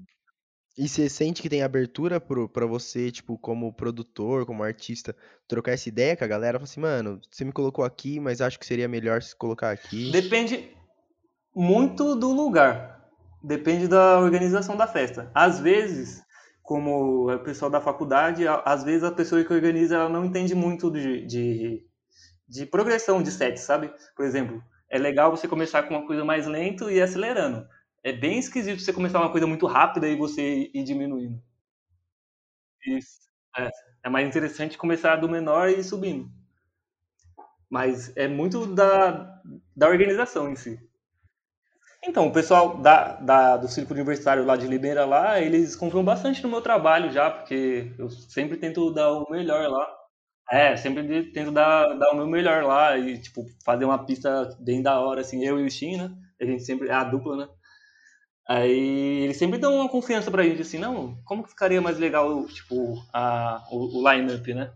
E 0.78 0.90
você 0.90 1.08
sente 1.08 1.42
que 1.42 1.48
tem 1.48 1.64
abertura 1.64 2.20
para 2.20 2.66
você, 2.66 3.14
tipo, 3.14 3.38
como 3.38 3.72
produtor, 3.72 4.46
como 4.46 4.62
artista, 4.62 5.16
trocar 5.48 5.72
essa 5.72 5.88
ideia 5.88 6.18
com 6.18 6.26
a 6.26 6.28
galera? 6.28 6.60
Fala 6.60 6.70
assim, 6.70 6.82
mano, 6.82 7.22
você 7.32 7.46
me 7.46 7.54
colocou 7.54 7.86
aqui, 7.86 8.20
mas 8.20 8.42
acho 8.42 8.60
que 8.60 8.66
seria 8.66 8.90
melhor 8.90 9.24
se 9.24 9.34
colocar 9.34 9.72
aqui. 9.72 10.12
Depende 10.12 10.76
muito 11.56 12.16
do 12.16 12.32
lugar. 12.32 13.02
Depende 13.44 13.88
da 13.88 14.20
organização 14.20 14.76
da 14.76 14.88
festa. 14.88 15.32
Às 15.34 15.60
vezes, 15.60 16.24
como 16.62 17.30
é 17.32 17.36
o 17.36 17.44
pessoal 17.44 17.70
da 17.72 17.80
faculdade, 17.82 18.46
às 18.48 18.84
vezes 18.84 19.04
a 19.04 19.12
pessoa 19.12 19.44
que 19.44 19.54
organiza 19.54 19.96
ela 19.96 20.10
não 20.10 20.26
entende 20.26 20.56
muito 20.56 20.92
de, 20.92 21.26
de, 21.26 21.86
de 22.48 22.66
progressão 22.66 23.22
de 23.24 23.32
sets, 23.32 23.64
sabe? 23.64 23.94
Por 24.16 24.26
exemplo, 24.26 24.64
é 24.90 24.98
legal 24.98 25.32
você 25.32 25.48
começar 25.48 25.84
com 25.84 25.96
uma 25.96 26.08
coisa 26.08 26.26
mais 26.26 26.48
lento 26.48 26.90
e 26.90 26.96
ir 26.96 27.02
acelerando. 27.02 27.68
É 28.04 28.12
bem 28.14 28.40
esquisito 28.40 28.82
você 28.82 28.94
começar 28.94 29.20
uma 29.20 29.32
coisa 29.32 29.48
muito 29.48 29.66
rápida 29.68 30.08
e 30.08 30.16
você 30.16 30.72
ir 30.74 30.84
diminuindo. 30.84 31.42
Isso. 32.88 33.20
É, 33.58 33.70
é 34.04 34.10
mais 34.10 34.28
interessante 34.28 34.78
começar 34.78 35.18
do 35.18 35.28
menor 35.30 35.70
e 35.70 35.80
ir 35.80 35.84
subindo. 35.84 36.32
Mas 37.70 38.16
é 38.16 38.28
muito 38.28 38.66
da, 38.68 39.42
da 39.76 39.88
organização 39.88 40.50
em 40.50 40.56
si. 40.56 40.80
Então, 42.08 42.28
o 42.28 42.32
pessoal 42.32 42.78
da, 42.78 43.14
da, 43.16 43.58
do 43.58 43.68
Círculo 43.68 43.96
Universitário 43.96 44.46
lá 44.46 44.56
de 44.56 44.68
Limeira, 44.68 45.06
lá, 45.06 45.40
eles 45.42 45.76
confiam 45.76 46.04
bastante 46.04 46.42
no 46.44 46.50
meu 46.50 46.62
trabalho 46.62 47.12
já, 47.12 47.32
porque 47.32 47.92
eu 47.98 48.10
sempre 48.10 48.58
tento 48.58 48.92
dar 48.92 49.12
o 49.12 49.30
melhor 49.30 49.68
lá. 49.70 49.88
É, 50.52 50.78
sempre 50.78 51.32
tento 51.32 51.52
dar, 51.52 51.98
dar 51.98 52.12
o 52.12 52.16
meu 52.16 52.28
melhor 52.28 52.64
lá 52.64 52.96
e, 52.98 53.18
tipo, 53.20 53.44
fazer 53.66 53.86
uma 53.86 54.06
pista 54.06 54.56
bem 54.60 54.84
da 54.84 55.00
hora, 55.00 55.22
assim, 55.22 55.44
eu 55.44 55.60
e 55.60 55.66
o 55.66 55.72
Shin, 55.72 55.98
né? 55.98 56.12
A 56.40 56.46
gente 56.46 56.64
sempre, 56.64 56.88
é 56.90 56.94
a 56.94 57.04
dupla, 57.04 57.36
né? 57.38 57.48
Aí 58.48 59.24
eles 59.24 59.38
sempre 59.38 59.58
dão 59.58 59.76
uma 59.76 59.90
confiança 59.90 60.30
pra 60.30 60.44
gente, 60.44 60.62
assim, 60.62 60.78
não, 60.78 61.18
como 61.26 61.44
que 61.44 61.50
ficaria 61.50 61.82
mais 61.82 61.98
legal, 61.98 62.46
tipo, 62.46 63.04
a, 63.12 63.66
o, 63.72 64.00
o 64.00 64.12
line-up, 64.12 64.54
né? 64.54 64.72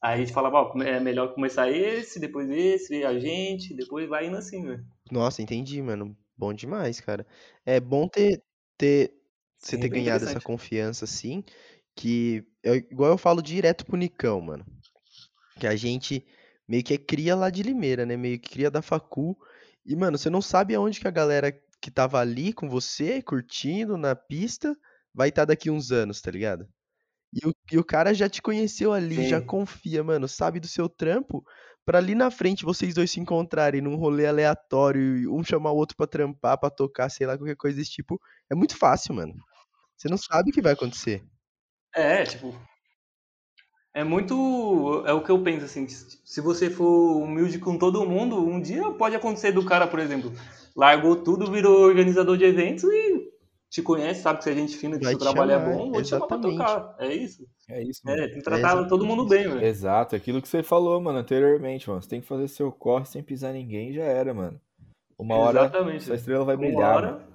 Aí 0.00 0.14
a 0.14 0.16
gente 0.18 0.32
falava, 0.32 0.72
é 0.84 1.00
melhor 1.00 1.34
começar 1.34 1.68
esse, 1.68 2.20
depois 2.20 2.48
esse, 2.48 3.04
a 3.04 3.18
gente, 3.18 3.74
depois 3.74 4.08
vai 4.08 4.26
indo 4.28 4.36
assim, 4.36 4.64
velho. 4.64 4.84
Nossa, 5.10 5.42
entendi, 5.42 5.82
mano. 5.82 6.16
Bom 6.42 6.52
demais, 6.52 7.00
cara. 7.00 7.24
É 7.64 7.78
bom 7.78 8.08
ter 8.08 8.42
ter 8.76 9.14
você 9.56 9.78
ter 9.78 9.88
ganhado 9.88 10.24
essa 10.24 10.40
confiança, 10.40 11.04
assim, 11.04 11.44
que 11.94 12.44
é 12.64 12.74
igual 12.74 13.12
eu 13.12 13.16
falo 13.16 13.40
direto 13.40 13.86
pro 13.86 13.96
Nicão, 13.96 14.40
mano. 14.40 14.66
Que 15.60 15.68
a 15.68 15.76
gente 15.76 16.26
meio 16.66 16.82
que 16.82 16.94
é 16.94 16.98
cria 16.98 17.36
lá 17.36 17.48
de 17.48 17.62
Limeira, 17.62 18.04
né? 18.04 18.16
Meio 18.16 18.40
que 18.40 18.50
cria 18.50 18.72
da 18.72 18.82
facu. 18.82 19.38
E, 19.86 19.94
mano, 19.94 20.18
você 20.18 20.28
não 20.28 20.42
sabe 20.42 20.74
aonde 20.74 20.98
que 20.98 21.06
a 21.06 21.12
galera 21.12 21.56
que 21.80 21.92
tava 21.92 22.18
ali 22.18 22.52
com 22.52 22.68
você, 22.68 23.22
curtindo 23.22 23.96
na 23.96 24.16
pista, 24.16 24.76
vai 25.14 25.28
estar 25.28 25.42
tá 25.42 25.46
daqui 25.46 25.70
uns 25.70 25.92
anos, 25.92 26.20
tá 26.20 26.32
ligado? 26.32 26.68
E 27.32 27.46
o, 27.46 27.54
e 27.70 27.78
o 27.78 27.84
cara 27.84 28.12
já 28.12 28.28
te 28.28 28.42
conheceu 28.42 28.92
ali, 28.92 29.28
já 29.28 29.40
confia, 29.40 30.02
mano, 30.02 30.26
sabe 30.26 30.58
do 30.58 30.66
seu 30.66 30.88
trampo, 30.88 31.44
para 31.84 31.98
ali 31.98 32.14
na 32.14 32.30
frente 32.30 32.64
vocês 32.64 32.94
dois 32.94 33.10
se 33.10 33.20
encontrarem 33.20 33.80
num 33.80 33.96
rolê 33.96 34.26
aleatório 34.26 35.16
e 35.18 35.28
um 35.28 35.42
chamar 35.42 35.72
o 35.72 35.76
outro 35.76 35.96
para 35.96 36.06
trampar, 36.06 36.58
para 36.58 36.70
tocar, 36.70 37.08
sei 37.08 37.26
lá, 37.26 37.36
qualquer 37.36 37.56
coisa 37.56 37.76
desse 37.76 37.90
tipo, 37.90 38.20
é 38.50 38.54
muito 38.54 38.76
fácil, 38.76 39.14
mano. 39.14 39.34
Você 39.96 40.08
não 40.08 40.16
sabe 40.16 40.50
o 40.50 40.52
que 40.52 40.62
vai 40.62 40.72
acontecer. 40.72 41.24
É, 41.94 42.24
tipo. 42.24 42.54
É 43.94 44.02
muito. 44.02 45.04
É 45.06 45.12
o 45.12 45.22
que 45.22 45.30
eu 45.30 45.42
penso, 45.42 45.66
assim. 45.66 45.86
Se 45.86 46.40
você 46.40 46.70
for 46.70 47.18
humilde 47.22 47.58
com 47.58 47.76
todo 47.78 48.06
mundo, 48.08 48.38
um 48.38 48.60
dia 48.60 48.90
pode 48.92 49.14
acontecer 49.14 49.52
do 49.52 49.64
cara, 49.64 49.86
por 49.86 49.98
exemplo, 49.98 50.32
largou 50.74 51.16
tudo, 51.16 51.50
virou 51.50 51.82
organizador 51.82 52.38
de 52.38 52.44
eventos 52.44 52.84
e 52.84 53.11
te 53.72 53.80
conhece, 53.80 54.20
sabe 54.20 54.36
que 54.36 54.44
se 54.44 54.50
a 54.50 54.54
gente 54.54 54.76
fina, 54.76 54.98
que 54.98 55.06
seu 55.06 55.18
trabalho 55.18 55.50
é 55.50 55.58
chamar, 55.58 55.72
é 55.72 55.74
bom, 55.74 55.90
vou 55.90 56.02
te 56.02 56.08
chamar 56.10 56.26
pra 56.26 56.38
tocar. 56.38 56.94
É 56.98 57.14
isso. 57.14 57.48
É 57.70 57.82
isso, 57.82 58.02
mano. 58.04 58.20
É, 58.20 58.28
tem 58.28 58.36
que 58.36 58.44
tratar 58.44 58.78
é 58.78 58.86
todo 58.86 59.06
mundo 59.06 59.26
bem, 59.26 59.48
velho. 59.48 59.64
Exato, 59.64 60.14
aquilo 60.14 60.42
que 60.42 60.48
você 60.48 60.62
falou, 60.62 61.00
mano, 61.00 61.20
anteriormente, 61.20 61.88
mano. 61.88 62.02
Você 62.02 62.08
tem 62.10 62.20
que 62.20 62.26
fazer 62.26 62.48
seu 62.48 62.70
corre 62.70 63.06
sem 63.06 63.22
pisar 63.22 63.54
ninguém 63.54 63.94
já 63.94 64.02
era, 64.02 64.34
mano. 64.34 64.60
Uma 65.18 65.36
hora 65.36 65.60
Exatamente. 65.60 66.02
essa 66.02 66.14
estrela 66.16 66.44
vai 66.44 66.54
brilhar. 66.54 66.76
Uma 66.76 66.96
hora... 66.96 67.28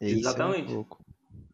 Exatamente. 0.00 0.74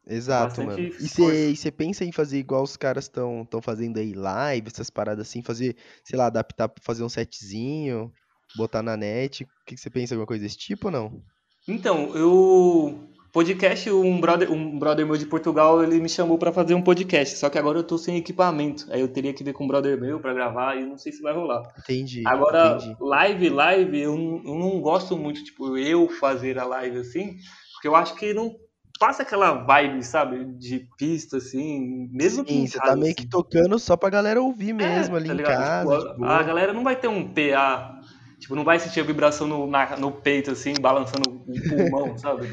É 0.07 0.15
Exato, 0.15 0.65
Bastante 0.65 0.91
mano. 0.91 1.51
E 1.53 1.55
você 1.55 1.71
pensa 1.71 2.03
em 2.03 2.11
fazer 2.11 2.39
igual 2.39 2.63
os 2.63 2.79
caras 2.79 3.05
estão 3.05 3.47
fazendo 3.61 3.99
aí 3.99 4.15
live, 4.15 4.69
essas 4.69 4.89
paradas 4.89 5.29
assim, 5.29 5.43
fazer, 5.43 5.77
sei 6.03 6.19
lá, 6.19 6.29
adaptar 6.29 6.67
pra 6.71 6.83
fazer 6.83 7.05
um 7.05 7.11
setzinho, 7.11 8.11
botar 8.57 8.83
na 8.83 8.97
net. 8.97 9.45
O 9.45 9.49
que 9.67 9.77
você 9.77 9.91
pensa, 9.91 10.15
alguma 10.15 10.27
coisa 10.27 10.43
desse 10.43 10.57
tipo 10.57 10.87
ou 10.87 10.93
não? 10.93 11.23
Então, 11.69 12.17
eu 12.17 13.07
Podcast, 13.33 13.91
um 13.91 14.21
brother, 14.21 14.51
um 14.51 14.79
brother 14.79 15.07
meu 15.07 15.17
de 15.17 15.27
Portugal, 15.27 15.83
ele 15.83 16.01
me 16.01 16.09
chamou 16.09 16.39
para 16.39 16.51
fazer 16.53 16.75
um 16.75 16.83
podcast, 16.83 17.37
só 17.37 17.51
que 17.51 17.59
agora 17.59 17.79
eu 17.79 17.85
tô 17.85 17.99
sem 17.99 18.17
equipamento. 18.17 18.87
Aí 18.91 19.01
eu 19.01 19.09
teria 19.09 19.35
que 19.35 19.45
ver 19.45 19.53
com 19.53 19.65
um 19.65 19.69
brother 19.69 20.01
meu 20.01 20.19
para 20.19 20.33
gravar 20.33 20.77
e 20.77 20.87
não 20.87 20.97
sei 20.97 21.13
se 21.13 21.21
vai 21.21 21.35
rolar. 21.35 21.63
Entendi. 21.79 22.23
Agora, 22.27 22.77
entendi. 22.77 22.97
live, 23.01 23.51
live, 23.51 24.01
eu 24.01 24.17
não, 24.17 24.43
eu 24.45 24.55
não 24.59 24.81
gosto 24.81 25.17
muito, 25.17 25.45
tipo, 25.45 25.77
eu 25.77 26.09
fazer 26.09 26.59
a 26.59 26.65
live 26.65 26.99
assim, 26.99 27.37
porque 27.75 27.87
eu 27.87 27.95
acho 27.95 28.15
que 28.15 28.33
não 28.33 28.57
passa 28.99 29.23
aquela 29.23 29.53
vibe, 29.53 30.03
sabe, 30.03 30.45
de 30.59 30.89
pista, 30.99 31.37
assim, 31.37 32.09
mesmo 32.11 32.47
Sim, 32.47 32.67
você 32.67 32.79
tá 32.79 32.97
meio 32.97 33.07
assim. 33.07 33.15
que 33.15 33.27
tocando 33.29 33.79
só 33.79 33.97
pra 33.97 34.11
galera 34.11 34.43
ouvir 34.43 34.71
é, 34.71 34.73
mesmo 34.73 35.17
é, 35.17 35.19
ali 35.19 35.29
tá 35.29 35.35
em 35.35 35.39
casa. 35.39 35.99
Tipo, 35.99 36.25
a, 36.25 36.39
a, 36.39 36.43
galera 36.43 36.73
não 36.73 36.83
vai 36.83 36.97
ter 36.97 37.09
um 37.09 37.29
PA, 37.29 38.01
tipo, 38.41 38.57
não 38.57 38.65
vai 38.65 38.81
sentir 38.81 39.01
a 39.01 39.05
vibração 39.05 39.47
no, 39.47 39.67
na, 39.67 39.97
no 39.97 40.11
peito, 40.11 40.51
assim, 40.51 40.75
balançando 40.81 41.31
o 41.31 41.69
pulmão, 41.69 42.17
sabe? 42.19 42.49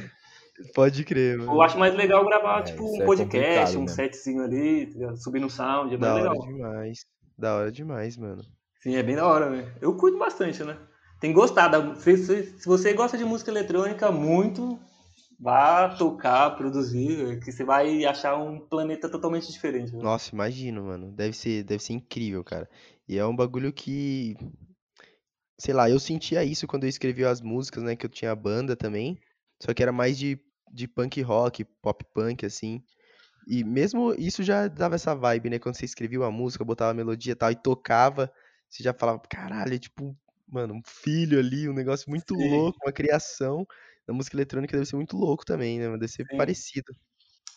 Pode 0.74 1.04
crer, 1.04 1.38
mano. 1.38 1.52
Eu 1.52 1.62
acho 1.62 1.78
mais 1.78 1.94
legal 1.96 2.26
gravar, 2.26 2.60
é, 2.60 2.64
tipo, 2.64 2.84
um 2.86 3.02
é 3.02 3.06
podcast, 3.06 3.78
um 3.78 3.88
setzinho 3.88 4.44
ali, 4.44 4.94
subir 5.18 5.40
no 5.40 5.50
sound, 5.50 5.94
é 5.94 5.98
da 5.98 6.14
hora 6.14 6.32
legal. 6.32 6.48
demais. 6.48 7.06
Da 7.38 7.56
hora 7.56 7.72
demais, 7.72 8.16
mano. 8.16 8.42
Sim, 8.80 8.96
é 8.96 9.04
bem 9.04 9.16
da 9.16 9.28
hora, 9.28 9.50
velho. 9.50 9.74
Eu 9.82 9.96
curto 9.96 10.18
bastante, 10.18 10.64
né? 10.64 10.78
Tem 11.20 11.34
gostado. 11.34 12.00
Se, 12.00 12.18
se, 12.18 12.44
se, 12.60 12.66
você 12.66 12.94
gosta 12.94 13.18
de 13.18 13.26
música 13.26 13.52
eletrônica 13.52 14.12
muito, 14.12 14.80
vá 15.40 15.90
tocar, 15.90 16.52
produzir, 16.52 17.40
que 17.40 17.52
você 17.52 17.64
vai 17.64 18.06
achar 18.06 18.38
um 18.38 18.60
planeta 18.60 19.10
totalmente 19.10 19.52
diferente. 19.52 19.94
Né? 19.94 20.02
Nossa, 20.02 20.34
imagino, 20.34 20.84
mano. 20.84 21.12
Deve 21.12 21.34
ser, 21.34 21.64
deve 21.64 21.84
ser 21.84 21.94
incrível, 21.94 22.44
cara. 22.44 22.70
E 23.08 23.18
é 23.18 23.26
um 23.26 23.36
bagulho 23.36 23.74
que. 23.74 24.36
Sei 25.58 25.74
lá, 25.74 25.90
eu 25.90 26.00
sentia 26.00 26.44
isso 26.44 26.68
quando 26.68 26.84
eu 26.84 26.90
escrevi 26.90 27.26
as 27.26 27.42
músicas, 27.42 27.84
né? 27.84 27.96
Que 27.96 28.06
eu 28.06 28.10
tinha 28.10 28.36
banda 28.36 28.76
também. 28.76 29.20
Só 29.62 29.74
que 29.74 29.82
era 29.84 29.92
mais 29.92 30.18
de, 30.18 30.40
de 30.72 30.88
punk 30.88 31.22
rock, 31.22 31.64
pop 31.82 32.04
punk, 32.14 32.46
assim. 32.46 32.84
E 33.48 33.64
mesmo 33.64 34.14
isso 34.16 34.44
já 34.44 34.68
dava 34.68 34.96
essa 34.96 35.16
vibe, 35.16 35.50
né? 35.52 35.60
Quando 35.60 35.76
você 35.78 35.86
escrevia 35.86 36.20
uma 36.20 36.32
música, 36.32 36.66
botava 36.66 36.92
a 36.92 36.94
melodia 36.94 37.34
e 37.34 37.36
tal, 37.36 37.52
e 37.52 37.56
tocava, 37.56 38.32
você 38.70 38.84
já 38.84 38.94
falava, 38.94 39.20
caralho, 39.30 39.74
é 39.76 39.80
tipo, 39.80 40.18
mano, 40.48 40.76
um 40.76 40.82
filho 40.86 41.40
ali, 41.40 41.70
um 41.70 41.74
negócio 41.74 42.10
muito 42.10 42.36
Sim. 42.36 42.50
louco, 42.50 42.80
uma 42.84 42.92
criação. 42.94 43.68
na 44.08 44.14
música 44.14 44.36
eletrônica 44.36 44.76
deve 44.76 44.88
ser 44.90 44.96
muito 44.96 45.18
louco 45.18 45.46
também, 45.46 45.80
né? 45.80 45.90
Deve 45.94 46.08
ser 46.08 46.26
Sim. 46.30 46.38
parecido. 46.38 46.94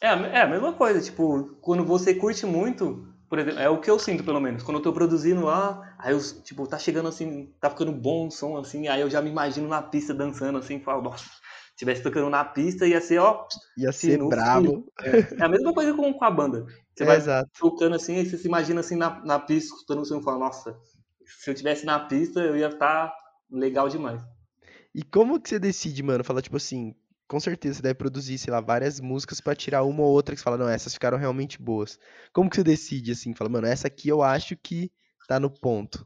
É, 0.01 0.09
é 0.09 0.43
a 0.43 0.47
mesma 0.47 0.73
coisa, 0.75 1.01
tipo, 1.01 1.57
quando 1.61 1.85
você 1.85 2.15
curte 2.15 2.47
muito, 2.47 3.13
por 3.29 3.39
exemplo, 3.39 3.59
é 3.61 3.69
o 3.69 3.81
que 3.81 3.91
eu 3.91 3.99
sinto, 3.99 4.23
pelo 4.25 4.41
menos. 4.41 4.63
Quando 4.63 4.77
eu 4.79 4.83
tô 4.83 4.93
produzindo 4.93 5.45
lá, 5.45 5.97
aí 5.99 6.13
eu, 6.13 6.21
tipo, 6.43 6.67
tá 6.67 6.79
chegando 6.79 7.09
assim, 7.09 7.53
tá 7.61 7.69
ficando 7.69 7.93
bom 7.93 8.29
o 8.29 8.31
som, 8.31 8.57
assim, 8.57 8.87
aí 8.89 9.01
eu 9.01 9.11
já 9.11 9.21
me 9.21 9.31
imagino 9.31 9.69
na 9.69 9.83
pista 9.83 10.15
dançando, 10.15 10.59
assim, 10.59 10.79
falo, 10.81 11.03
nossa, 11.03 11.25
se 11.79 11.85
tivesse 11.85 12.03
tocando 12.03 12.29
na 12.29 12.45
pista, 12.45 12.89
ia 12.89 13.01
ser, 13.01 13.19
ó... 13.19 13.47
Ia 13.77 13.93
ser 13.93 14.19
brabo. 14.27 14.93
É, 15.01 15.19
é, 15.41 15.45
a 15.45 15.49
mesma 15.49 15.73
coisa 15.73 15.95
com, 15.95 16.13
com 16.13 16.25
a 16.25 16.31
banda. 16.31 16.67
Você 16.93 17.05
é, 17.05 17.07
vai 17.07 17.17
exato. 17.17 17.49
tocando 17.57 17.95
assim, 17.95 18.17
aí 18.17 18.27
você 18.27 18.37
se 18.37 18.49
imagina 18.49 18.81
assim 18.81 18.97
na, 18.97 19.25
na 19.25 19.39
pista, 19.39 19.73
escutando 19.73 20.01
o 20.01 20.05
som 20.05 20.19
e 20.19 20.25
fala, 20.25 20.41
nossa, 20.41 20.77
se 21.25 21.49
eu 21.49 21.55
tivesse 21.55 21.87
na 21.87 22.01
pista, 22.01 22.41
eu 22.41 22.57
ia 22.57 22.67
estar 22.67 23.07
tá 23.07 23.17
legal 23.49 23.89
demais. 23.89 24.21
E 24.93 25.05
como 25.05 25.41
que 25.41 25.49
você 25.49 25.61
decide, 25.61 26.03
mano? 26.03 26.25
Falar, 26.25 26.43
tipo 26.43 26.57
assim, 26.57 26.97
com 27.29 27.39
certeza 27.39 27.77
você 27.77 27.83
deve 27.83 27.95
produzir, 27.95 28.39
sei 28.39 28.53
lá, 28.53 28.61
várias 28.61 28.99
músicas 28.99 29.41
para 29.41 29.55
tirar 29.55 29.85
uma 29.85 30.03
ou 30.03 30.11
outra 30.11 30.35
que 30.35 30.41
você 30.41 30.45
fala, 30.45 30.59
não, 30.59 30.69
essas 30.69 30.95
ficaram 30.95 31.17
realmente 31.17 31.63
boas. 31.63 31.97
Como 32.33 32.51
que 32.51 32.57
você 32.57 32.65
decide, 32.65 33.13
assim? 33.13 33.35
Fala, 33.35 33.51
mano, 33.51 33.69
essa 33.69 33.87
aqui 33.87 34.09
eu 34.09 34.21
acho 34.21 34.57
que 34.57 34.91
tá 35.29 35.39
no 35.39 35.49
ponto. 35.49 36.05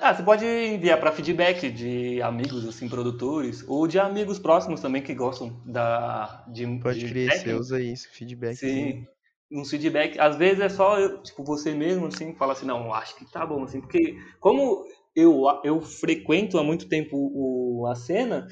Ah, 0.00 0.14
você 0.14 0.22
pode 0.22 0.44
enviar 0.46 0.98
para 0.98 1.12
feedback 1.12 1.70
de 1.70 2.22
amigos, 2.22 2.66
assim, 2.66 2.88
produtores, 2.88 3.62
ou 3.68 3.86
de 3.86 3.98
amigos 3.98 4.38
próximos 4.38 4.80
também 4.80 5.02
que 5.02 5.14
gostam 5.14 5.62
da, 5.66 6.44
de 6.48 6.66
Pode 6.82 7.00
de 7.00 7.08
crer, 7.08 7.30
você 7.30 7.52
usa 7.52 7.80
isso, 7.80 8.08
feedback. 8.10 8.56
Sim, 8.56 9.06
um 9.52 9.64
feedback, 9.64 10.18
às 10.18 10.36
vezes 10.36 10.60
é 10.60 10.68
só, 10.70 11.18
tipo, 11.18 11.44
você 11.44 11.74
mesmo, 11.74 12.06
assim, 12.06 12.34
fala 12.34 12.54
assim, 12.54 12.64
não, 12.64 12.94
acho 12.94 13.16
que 13.16 13.30
tá 13.30 13.44
bom, 13.44 13.62
assim, 13.64 13.80
porque 13.82 14.16
como 14.38 14.84
eu, 15.14 15.44
eu 15.62 15.80
frequento 15.82 16.58
há 16.58 16.64
muito 16.64 16.88
tempo 16.88 17.10
o, 17.16 17.86
a 17.86 17.94
cena, 17.94 18.46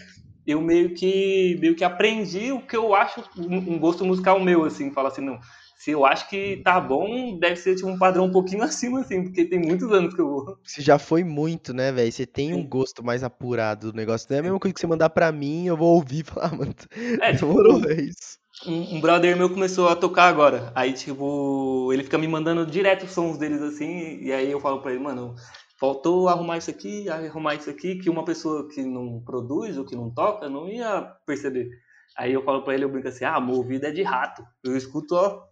eu 0.47 0.61
meio 0.61 0.95
que 0.95 1.57
meio 1.61 1.75
que 1.75 1.85
aprendi 1.85 2.53
o 2.53 2.61
que 2.67 2.77
eu 2.77 2.95
acho 2.95 3.23
um 3.39 3.79
gosto 3.79 4.05
musical 4.05 4.41
meu, 4.41 4.65
assim, 4.65 4.91
fala 4.91 5.09
assim, 5.09 5.23
não, 5.23 5.39
se 5.79 5.93
eu 5.93 6.05
acho 6.05 6.29
que 6.29 6.61
tá 6.65 6.81
bom, 6.81 7.39
deve 7.39 7.55
ser 7.55 7.77
tipo 7.77 7.89
um 7.89 7.97
padrão 7.97 8.25
um 8.25 8.33
pouquinho 8.33 8.63
acima, 8.65 9.01
assim, 9.01 9.23
porque 9.23 9.45
tem 9.45 9.61
muitos 9.61 9.91
anos 9.93 10.13
que 10.13 10.21
eu 10.21 10.29
vou. 10.29 10.59
Você 10.65 10.83
já 10.83 10.99
foi 10.99 11.23
muito, 11.23 11.73
né, 11.73 11.93
velho? 11.93 12.11
Você 12.11 12.27
tem 12.27 12.53
um 12.53 12.67
gosto 12.67 13.03
mais 13.03 13.23
apurado 13.23 13.93
do 13.93 13.97
negócio. 13.97 14.27
Não 14.29 14.37
é 14.37 14.41
a 14.41 14.43
mesma 14.43 14.59
coisa 14.59 14.75
que 14.75 14.81
você 14.81 14.89
mandar 14.89 15.09
pra 15.11 15.31
mim, 15.31 15.67
eu 15.67 15.77
vou 15.77 15.95
ouvir 15.95 16.21
e 16.21 16.25
falar, 16.27 16.49
ah, 16.53 16.57
mano, 16.57 16.75
é, 17.23 17.33
demorou, 17.33 17.81
tipo, 17.81 17.93
é 17.93 18.03
isso. 18.03 18.39
Um, 18.67 18.97
um, 18.97 19.01
brother 19.01 19.37
meu 19.37 19.49
começou 19.49 19.89
a 19.89 19.95
tocar 19.95 20.25
agora. 20.25 20.73
Aí, 20.75 20.93
tipo, 20.93 21.93
ele 21.93 22.03
fica 22.03 22.19
me 22.19 22.27
mandando 22.27 22.67
direto 22.67 23.05
os 23.05 23.13
sons 23.13 23.39
deles 23.39 23.63
assim, 23.63 24.19
e 24.21 24.33
aí 24.33 24.51
eu 24.51 24.59
falo 24.59 24.83
pra 24.83 24.91
ele, 24.91 25.01
mano, 25.01 25.37
faltou 25.79 26.29
arrumar 26.29 26.59
isso 26.59 26.71
aqui, 26.71 27.09
arrumar 27.09 27.55
isso 27.55 27.71
aqui, 27.71 28.01
que 28.01 28.11
uma 28.11 28.25
pessoa 28.25 28.69
que 28.69 28.83
não 28.83 29.23
produz 29.25 29.79
ou 29.79 29.85
que 29.85 29.95
não 29.95 30.13
toca 30.13 30.49
não 30.49 30.69
ia 30.69 31.03
perceber. 31.25 31.71
Aí 32.17 32.33
eu 32.33 32.43
falo 32.43 32.63
pra 32.63 32.75
ele, 32.75 32.83
eu 32.83 32.89
brinco 32.89 33.07
assim, 33.07 33.25
ah, 33.25 33.41
meu 33.41 33.55
ouvido 33.55 33.87
é 33.87 33.93
de 33.93 34.03
rato. 34.03 34.43
Eu 34.65 34.77
escuto, 34.77 35.15
ó, 35.15 35.48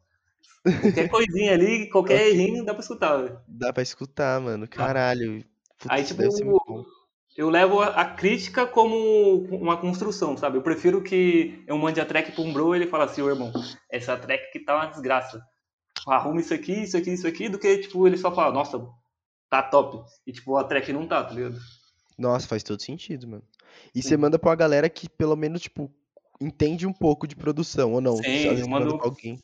qualquer 0.80 1.08
coisinha 1.08 1.52
ali, 1.52 1.88
qualquer 1.90 2.28
errinho, 2.28 2.64
dá 2.64 2.72
pra 2.72 2.82
escutar. 2.82 3.16
Véio. 3.16 3.40
Dá 3.46 3.72
pra 3.72 3.82
escutar, 3.82 4.40
mano, 4.40 4.68
caralho. 4.68 5.44
Putz, 5.78 5.90
Aí, 5.90 6.04
tipo, 6.04 6.22
eu 7.36 7.50
levo 7.50 7.82
a 7.82 8.04
crítica 8.04 8.66
como 8.66 9.44
uma 9.50 9.76
construção, 9.76 10.36
sabe? 10.36 10.56
Eu 10.56 10.62
prefiro 10.62 11.02
que 11.02 11.62
eu 11.66 11.76
mande 11.76 12.00
a 12.00 12.06
track 12.06 12.32
pra 12.32 12.42
um 12.42 12.52
bro 12.52 12.74
e 12.74 12.78
ele 12.78 12.86
fala 12.86 13.04
assim, 13.04 13.20
ô 13.20 13.28
irmão, 13.28 13.52
essa 13.90 14.16
track 14.16 14.50
que 14.52 14.60
tá 14.60 14.74
uma 14.74 14.86
desgraça. 14.86 15.42
Arruma 16.08 16.40
isso 16.40 16.54
aqui, 16.54 16.84
isso 16.84 16.96
aqui, 16.96 17.12
isso 17.12 17.26
aqui, 17.26 17.48
do 17.48 17.58
que, 17.58 17.78
tipo, 17.78 18.06
ele 18.06 18.16
só 18.16 18.34
fala, 18.34 18.54
nossa, 18.54 18.80
tá 19.50 19.62
top. 19.62 20.02
E, 20.26 20.32
tipo, 20.32 20.56
a 20.56 20.64
track 20.64 20.92
não 20.92 21.06
tá, 21.06 21.24
tá 21.24 21.34
ligado? 21.34 21.58
Nossa, 22.16 22.48
faz 22.48 22.62
todo 22.62 22.80
sentido, 22.80 23.28
mano. 23.28 23.42
E 23.94 24.00
Sim. 24.00 24.08
você 24.08 24.16
manda 24.16 24.38
pra 24.38 24.50
uma 24.50 24.56
galera 24.56 24.88
que, 24.88 25.08
pelo 25.08 25.36
menos, 25.36 25.60
tipo, 25.60 25.92
entende 26.40 26.86
um 26.86 26.92
pouco 26.92 27.26
de 27.26 27.36
produção, 27.36 27.92
ou 27.92 28.00
não? 28.00 28.16
Sim, 28.16 28.44
eu 28.44 28.68
mando... 28.68 28.96
pra 28.96 29.08
alguém. 29.08 29.38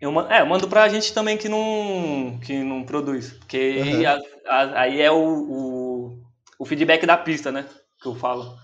Eu 0.00 0.20
é, 0.28 0.40
eu 0.40 0.46
mando 0.46 0.68
pra 0.68 0.88
gente 0.88 1.12
também 1.12 1.36
que 1.36 1.48
não, 1.48 2.38
que 2.44 2.62
não 2.62 2.84
produz. 2.84 3.32
Porque 3.32 3.78
uhum. 3.78 3.82
aí, 3.84 4.06
a, 4.06 4.20
a, 4.46 4.80
aí 4.80 5.00
é 5.00 5.10
o, 5.10 5.16
o, 5.16 6.22
o, 6.58 6.64
feedback 6.64 7.06
da 7.06 7.16
pista, 7.16 7.50
né? 7.50 7.66
Que 8.00 8.08
eu 8.08 8.14
falo. 8.14 8.56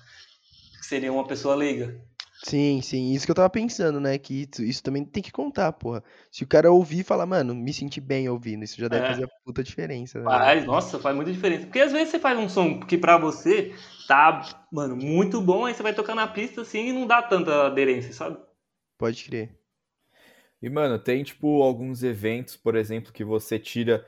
Que 0.79 0.87
seria 0.87 1.13
uma 1.13 1.27
pessoa 1.27 1.55
leiga. 1.55 1.99
Sim, 2.43 2.81
sim, 2.81 3.13
isso 3.13 3.27
que 3.27 3.31
eu 3.31 3.35
tava 3.35 3.51
pensando, 3.51 4.01
né? 4.01 4.17
Que 4.17 4.49
isso, 4.51 4.63
isso 4.63 4.83
também 4.83 5.05
tem 5.05 5.23
que 5.23 5.31
contar, 5.31 5.71
porra. 5.73 6.03
Se 6.33 6.43
o 6.43 6.47
cara 6.47 6.73
ouvir 6.73 7.01
e 7.01 7.05
falar, 7.05 7.27
mano, 7.27 7.55
me 7.55 7.73
senti 7.73 8.01
bem 8.01 8.31
ouvindo, 8.31 8.65
isso 8.65 8.81
já 8.81 8.89
deve 8.89 9.05
é. 9.05 9.09
fazer 9.11 9.25
a 9.25 9.29
puta 9.45 9.63
diferença, 9.63 10.19
né? 10.19 10.25
Faz, 10.25 10.65
nossa, 10.65 10.99
faz 10.99 11.15
muita 11.15 11.31
diferença. 11.31 11.67
Porque 11.67 11.81
às 11.81 11.93
vezes 11.93 12.09
você 12.09 12.19
faz 12.19 12.39
um 12.39 12.49
som 12.49 12.81
que 12.81 12.97
pra 12.97 13.19
você 13.19 13.75
tá, 14.09 14.65
mano, 14.73 14.97
muito 14.97 15.41
bom, 15.41 15.67
aí 15.67 15.75
você 15.75 15.83
vai 15.83 15.93
tocar 15.93 16.15
na 16.15 16.27
pista 16.27 16.63
assim 16.63 16.89
e 16.89 16.93
não 16.93 17.07
dá 17.07 17.21
tanta 17.21 17.67
aderência, 17.67 18.15
sabe? 18.15 18.39
Pode 18.97 19.23
crer. 19.25 19.60
E, 20.63 20.69
mano, 20.69 20.99
tem, 20.99 21.23
tipo, 21.25 21.63
alguns 21.63 22.03
eventos, 22.03 22.57
por 22.57 22.77
exemplo, 22.77 23.13
que 23.13 23.25
você 23.25 23.59
tira 23.59 24.07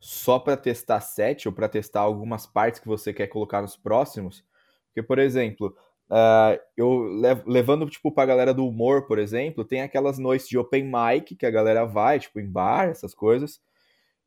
só 0.00 0.38
para 0.38 0.56
testar 0.56 1.00
set 1.00 1.46
ou 1.48 1.54
para 1.54 1.68
testar 1.68 2.00
algumas 2.00 2.46
partes 2.46 2.80
que 2.80 2.88
você 2.88 3.12
quer 3.12 3.28
colocar 3.28 3.62
nos 3.62 3.76
próximos. 3.76 4.44
Porque, 4.88 5.02
por 5.02 5.18
exemplo, 5.18 5.76
Uh, 6.12 6.60
eu 6.76 7.04
levo, 7.04 7.50
levando, 7.50 7.88
tipo, 7.88 8.12
pra 8.12 8.26
galera 8.26 8.52
do 8.52 8.66
humor, 8.68 9.06
por 9.06 9.18
exemplo, 9.18 9.64
tem 9.64 9.80
aquelas 9.80 10.18
noites 10.18 10.46
de 10.46 10.58
open 10.58 10.84
mic 10.84 11.34
que 11.34 11.46
a 11.46 11.50
galera 11.50 11.86
vai, 11.86 12.20
tipo, 12.20 12.38
em 12.38 12.46
bar, 12.46 12.90
essas 12.90 13.14
coisas. 13.14 13.62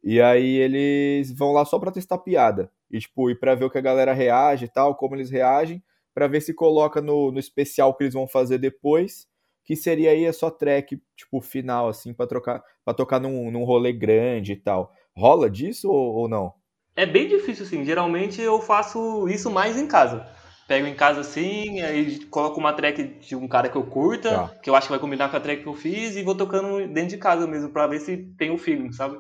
E 0.04 0.22
aí 0.22 0.58
eles 0.58 1.32
vão 1.32 1.52
lá 1.54 1.66
só 1.66 1.80
pra 1.80 1.92
testar 1.92 2.20
piada. 2.20 2.72
E, 2.92 3.00
tipo, 3.00 3.30
e 3.30 3.36
pra 3.36 3.56
ver 3.56 3.66
o 3.66 3.70
que 3.70 3.78
a 3.78 3.82
galera 3.82 4.14
reage 4.14 4.66
e 4.66 4.68
tal, 4.68 4.96
como 4.96 5.16
eles 5.16 5.30
reagem, 5.32 5.84
para 6.14 6.28
ver 6.28 6.42
se 6.42 6.54
coloca 6.56 7.02
no, 7.02 7.32
no 7.32 7.40
especial 7.40 7.96
que 7.96 8.04
eles 8.04 8.14
vão 8.16 8.28
fazer 8.28 8.58
depois, 8.58 9.28
que 9.66 9.76
seria 9.76 10.12
aí 10.12 10.26
a 10.26 10.32
sua 10.32 10.52
track, 10.52 11.02
tipo, 11.16 11.42
final, 11.42 11.90
assim, 11.90 12.14
pra, 12.14 12.28
trocar, 12.28 12.64
pra 12.86 12.94
tocar 12.94 13.20
num, 13.20 13.52
num 13.52 13.64
rolê 13.64 13.92
grande 13.92 14.54
e 14.54 14.56
tal. 14.56 14.94
Rola 15.14 15.50
disso 15.50 15.92
ou, 15.92 16.16
ou 16.16 16.30
não? 16.30 16.54
É 16.96 17.06
bem 17.06 17.28
difícil, 17.28 17.66
assim. 17.66 17.84
Geralmente 17.84 18.42
eu 18.42 18.62
faço 18.62 19.28
isso 19.28 19.52
mais 19.52 19.78
em 19.78 19.88
casa 19.88 20.34
pego 20.68 20.88
em 20.88 20.96
casa 20.96 21.22
assim, 21.22 21.82
aí 21.82 22.26
coloco 22.26 22.60
uma 22.60 22.74
track 22.74 23.04
de 23.04 23.36
um 23.36 23.48
cara 23.48 23.70
que 23.70 23.76
eu 23.76 23.86
curta, 23.86 24.30
tá. 24.30 24.48
que 24.62 24.70
eu 24.70 24.76
acho 24.76 24.88
que 24.88 24.92
vai 24.92 25.00
combinar 25.00 25.30
com 25.30 25.38
a 25.38 25.40
track 25.40 25.62
que 25.62 25.68
eu 25.68 25.76
fiz, 25.76 26.16
e 26.16 26.24
vou 26.24 26.36
tocando 26.36 26.88
dentro 26.88 27.10
de 27.10 27.18
casa 27.18 27.46
mesmo, 27.46 27.70
pra 27.70 27.88
ver 27.88 28.00
se 28.00 28.18
tem 28.38 28.52
o 28.52 28.58
feeling, 28.58 28.92
sabe? 28.92 29.20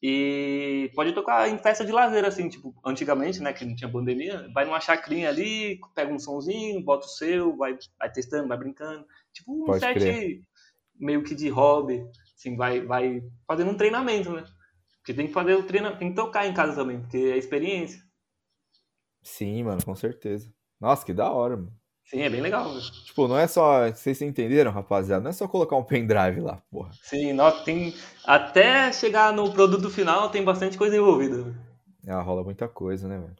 E 0.00 0.90
pode 0.94 1.12
tocar 1.12 1.48
em 1.48 1.58
festa 1.58 1.84
de 1.84 1.92
lazer, 1.92 2.24
assim, 2.24 2.48
tipo, 2.48 2.74
antigamente, 2.84 3.42
né, 3.42 3.52
que 3.52 3.64
não 3.64 3.74
tinha 3.74 3.90
pandemia, 3.90 4.48
vai 4.54 4.64
numa 4.64 4.80
chacrinha 4.80 5.28
ali, 5.28 5.78
pega 5.94 6.12
um 6.12 6.18
sonzinho, 6.18 6.82
bota 6.82 7.04
o 7.04 7.10
seu, 7.10 7.56
vai, 7.56 7.76
vai 7.98 8.10
testando, 8.10 8.48
vai 8.48 8.56
brincando. 8.56 9.04
Tipo 9.38 9.62
um 9.62 9.66
pode 9.66 9.80
set 9.80 9.94
crer. 9.94 10.42
meio 10.98 11.22
que 11.22 11.34
de 11.34 11.48
hobby, 11.48 12.04
assim, 12.36 12.56
vai, 12.56 12.80
vai 12.80 13.22
fazendo 13.46 13.70
um 13.70 13.76
treinamento, 13.76 14.32
né? 14.32 14.44
Porque 14.98 15.14
tem 15.14 15.26
que 15.26 15.32
fazer 15.32 15.54
o 15.54 15.62
treinamento, 15.62 16.00
tem 16.00 16.10
que 16.10 16.16
tocar 16.16 16.46
em 16.46 16.52
casa 16.52 16.74
também, 16.74 17.00
porque 17.00 17.16
é 17.16 17.36
experiência. 17.36 18.02
Sim, 19.22 19.62
mano, 19.64 19.84
com 19.84 19.94
certeza. 19.94 20.52
Nossa, 20.80 21.04
que 21.04 21.12
da 21.12 21.30
hora, 21.30 21.56
mano. 21.56 21.72
Sim, 22.04 22.20
é 22.20 22.30
bem 22.30 22.40
legal. 22.40 22.72
Né? 22.74 22.80
Tipo, 23.04 23.28
não 23.28 23.38
é 23.38 23.46
só. 23.46 23.90
Vocês 23.90 24.20
entenderam, 24.22 24.72
rapaziada? 24.72 25.22
Não 25.22 25.30
é 25.30 25.32
só 25.32 25.46
colocar 25.46 25.76
um 25.76 25.84
pendrive 25.84 26.40
lá, 26.40 26.62
porra. 26.70 26.90
Sim, 27.02 27.34
nossa, 27.34 27.62
tem. 27.64 27.94
Até 28.24 28.90
chegar 28.92 29.32
no 29.32 29.52
produto 29.52 29.90
final 29.90 30.30
tem 30.30 30.42
bastante 30.42 30.78
coisa 30.78 30.96
envolvida. 30.96 31.54
É, 32.06 32.14
rola 32.14 32.42
muita 32.42 32.66
coisa, 32.66 33.06
né, 33.06 33.18
velho? 33.18 33.36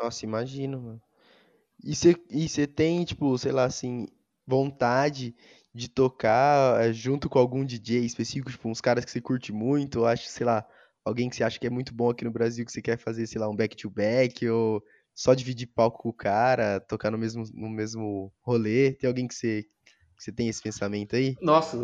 Nossa, 0.00 0.24
imagino, 0.24 0.80
mano. 0.80 1.02
E 1.84 1.94
você 1.94 2.16
e 2.30 2.66
tem, 2.66 3.04
tipo, 3.04 3.36
sei 3.36 3.52
lá, 3.52 3.64
assim, 3.64 4.08
vontade 4.48 5.36
de 5.74 5.88
tocar 5.88 6.80
eh, 6.82 6.92
junto 6.92 7.28
com 7.28 7.38
algum 7.38 7.64
DJ 7.64 8.04
específico, 8.04 8.50
tipo, 8.50 8.68
uns 8.68 8.80
caras 8.80 9.04
que 9.04 9.10
você 9.10 9.20
curte 9.20 9.52
muito, 9.52 10.00
ou 10.00 10.06
acha, 10.06 10.28
sei 10.28 10.46
lá, 10.46 10.66
alguém 11.04 11.28
que 11.28 11.36
você 11.36 11.44
acha 11.44 11.60
que 11.60 11.66
é 11.66 11.70
muito 11.70 11.94
bom 11.94 12.08
aqui 12.10 12.24
no 12.24 12.30
Brasil, 12.30 12.64
que 12.64 12.72
você 12.72 12.80
quer 12.80 12.96
fazer, 12.96 13.26
sei 13.26 13.40
lá, 13.40 13.48
um 13.48 13.54
back-to-back, 13.54 14.46
-back, 14.46 14.50
ou 14.50 14.82
só 15.14 15.34
dividir 15.34 15.66
palco 15.66 16.02
com 16.02 16.08
o 16.08 16.12
cara, 16.12 16.80
tocar 16.80 17.10
no 17.10 17.18
mesmo, 17.18 17.44
no 17.52 17.68
mesmo 17.68 18.32
rolê? 18.40 18.92
Tem 18.92 19.06
alguém 19.06 19.28
que 19.28 19.34
você, 19.34 19.64
que 20.16 20.24
você 20.24 20.32
tem 20.32 20.48
esse 20.48 20.62
pensamento 20.62 21.14
aí? 21.14 21.36
Nossa, 21.42 21.76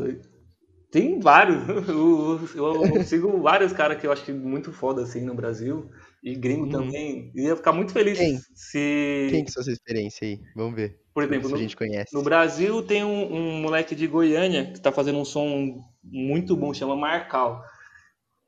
tem 0.90 1.20
vários. 1.20 1.58
Eu, 1.88 2.40
eu, 2.54 2.96
eu 2.96 3.04
sigo 3.04 3.40
vários 3.42 3.72
caras 3.72 4.00
que 4.00 4.06
eu 4.06 4.12
acho 4.12 4.32
muito 4.32 4.72
foda 4.72 5.02
assim 5.02 5.22
no 5.22 5.34
Brasil. 5.34 5.90
E 6.24 6.34
gringo 6.34 6.64
uhum. 6.64 6.70
também. 6.70 7.30
Ia 7.34 7.54
ficar 7.54 7.72
muito 7.72 7.92
feliz 7.92 8.18
Quem? 8.18 8.40
se. 8.54 9.28
Quem 9.30 9.44
que 9.44 9.50
é 9.50 9.62
sua 9.62 9.72
experiência 9.72 10.26
aí? 10.26 10.40
Vamos 10.56 10.74
ver. 10.74 10.98
Por 11.12 11.22
exemplo, 11.22 11.50
no, 11.50 11.54
a 11.54 11.58
gente 11.58 11.76
conhece. 11.76 12.14
no 12.14 12.22
Brasil 12.22 12.82
tem 12.82 13.04
um, 13.04 13.34
um, 13.34 13.60
moleque 13.60 13.94
de 13.94 14.06
Goiânia 14.06 14.72
que 14.72 14.80
tá 14.80 14.90
fazendo 14.90 15.18
um 15.18 15.24
som 15.24 15.84
muito 16.02 16.56
bom, 16.56 16.72
chama 16.72 16.96
Marcal. 16.96 17.62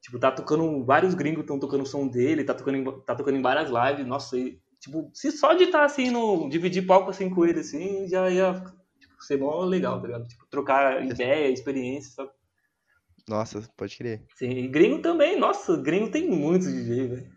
Tipo, 0.00 0.18
tá 0.18 0.32
tocando. 0.32 0.84
Vários 0.84 1.14
gringos 1.14 1.42
estão 1.42 1.58
tocando 1.58 1.82
o 1.82 1.86
som 1.86 2.08
dele, 2.08 2.44
tá 2.44 2.54
tocando, 2.54 2.78
em, 2.78 2.84
tá 3.02 3.14
tocando 3.14 3.36
em 3.36 3.42
várias 3.42 3.68
lives. 3.68 4.06
Nossa, 4.06 4.38
Tipo, 4.80 5.10
se 5.12 5.32
só 5.32 5.54
de 5.54 5.64
estar 5.64 5.84
assim, 5.84 6.10
no, 6.10 6.48
dividir 6.48 6.86
palco 6.86 7.10
assim 7.10 7.28
com 7.28 7.44
ele, 7.44 7.60
assim, 7.60 8.08
já 8.08 8.30
ia 8.30 8.54
tipo, 9.00 9.20
ser 9.20 9.36
mó 9.38 9.64
legal, 9.64 10.00
tá 10.00 10.06
ligado? 10.06 10.28
Tipo, 10.28 10.46
trocar 10.46 11.04
ideia, 11.04 11.50
experiência, 11.50 12.12
sabe? 12.12 12.30
Nossa, 13.28 13.68
pode 13.76 13.96
crer. 13.96 14.24
Sim, 14.36 14.50
e 14.50 14.68
gringo 14.68 15.02
também, 15.02 15.38
nossa, 15.38 15.76
gringo 15.76 16.10
tem 16.10 16.30
muitos 16.30 16.72
DJ, 16.72 17.08
velho. 17.08 17.35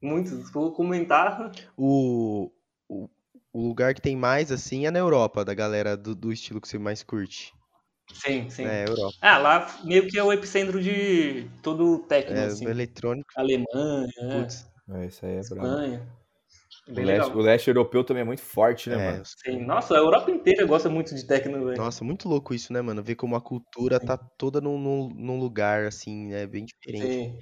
Muitos, 0.00 0.50
for 0.50 0.72
comentar. 0.72 1.50
O, 1.76 2.50
o, 2.88 3.08
o 3.52 3.60
lugar 3.68 3.94
que 3.94 4.00
tem 4.00 4.16
mais, 4.16 4.52
assim, 4.52 4.86
é 4.86 4.90
na 4.90 4.98
Europa, 4.98 5.44
da 5.44 5.54
galera 5.54 5.96
do, 5.96 6.14
do 6.14 6.32
estilo 6.32 6.60
que 6.60 6.68
você 6.68 6.78
mais 6.78 7.02
curte. 7.02 7.52
Sim, 8.12 8.48
sim. 8.48 8.64
É, 8.64 8.84
Europa. 8.88 9.18
Ah, 9.20 9.38
lá 9.38 9.66
meio 9.84 10.06
que 10.08 10.18
é 10.18 10.22
o 10.22 10.32
epicentro 10.32 10.80
de 10.82 11.48
todo 11.62 11.94
o 11.94 11.98
técnico, 12.06 12.38
É, 12.38 12.46
assim. 12.46 12.64
eletrônico. 12.64 13.28
Alemanha, 13.36 14.06
é, 14.20 14.32
Putz, 14.32 14.66
É, 14.90 15.06
isso 15.06 15.26
aí 15.26 15.36
é. 15.36 15.40
Espanha. 15.40 16.08
O 16.88 17.00
leste, 17.02 17.30
o 17.30 17.40
leste 17.40 17.68
europeu 17.68 18.02
também 18.04 18.22
é 18.22 18.24
muito 18.24 18.42
forte, 18.42 18.88
né, 18.90 18.96
é, 18.96 18.98
mano? 18.98 19.22
Sim, 19.24 19.64
nossa, 19.64 19.94
a 19.94 19.98
Europa 19.98 20.30
inteira 20.30 20.66
gosta 20.66 20.88
muito 20.88 21.14
de 21.14 21.26
techno, 21.26 21.64
velho. 21.66 21.76
Nossa, 21.78 22.04
muito 22.04 22.28
louco 22.28 22.52
isso, 22.54 22.72
né, 22.72 22.80
mano? 22.82 23.02
Ver 23.02 23.14
como 23.14 23.36
a 23.36 23.40
cultura 23.40 24.00
tá 24.00 24.16
toda 24.18 24.60
num, 24.60 24.78
num, 24.78 25.08
num 25.14 25.38
lugar, 25.38 25.86
assim, 25.86 26.26
né? 26.28 26.46
Bem 26.46 26.64
diferente. 26.64 27.14
Sim. 27.14 27.38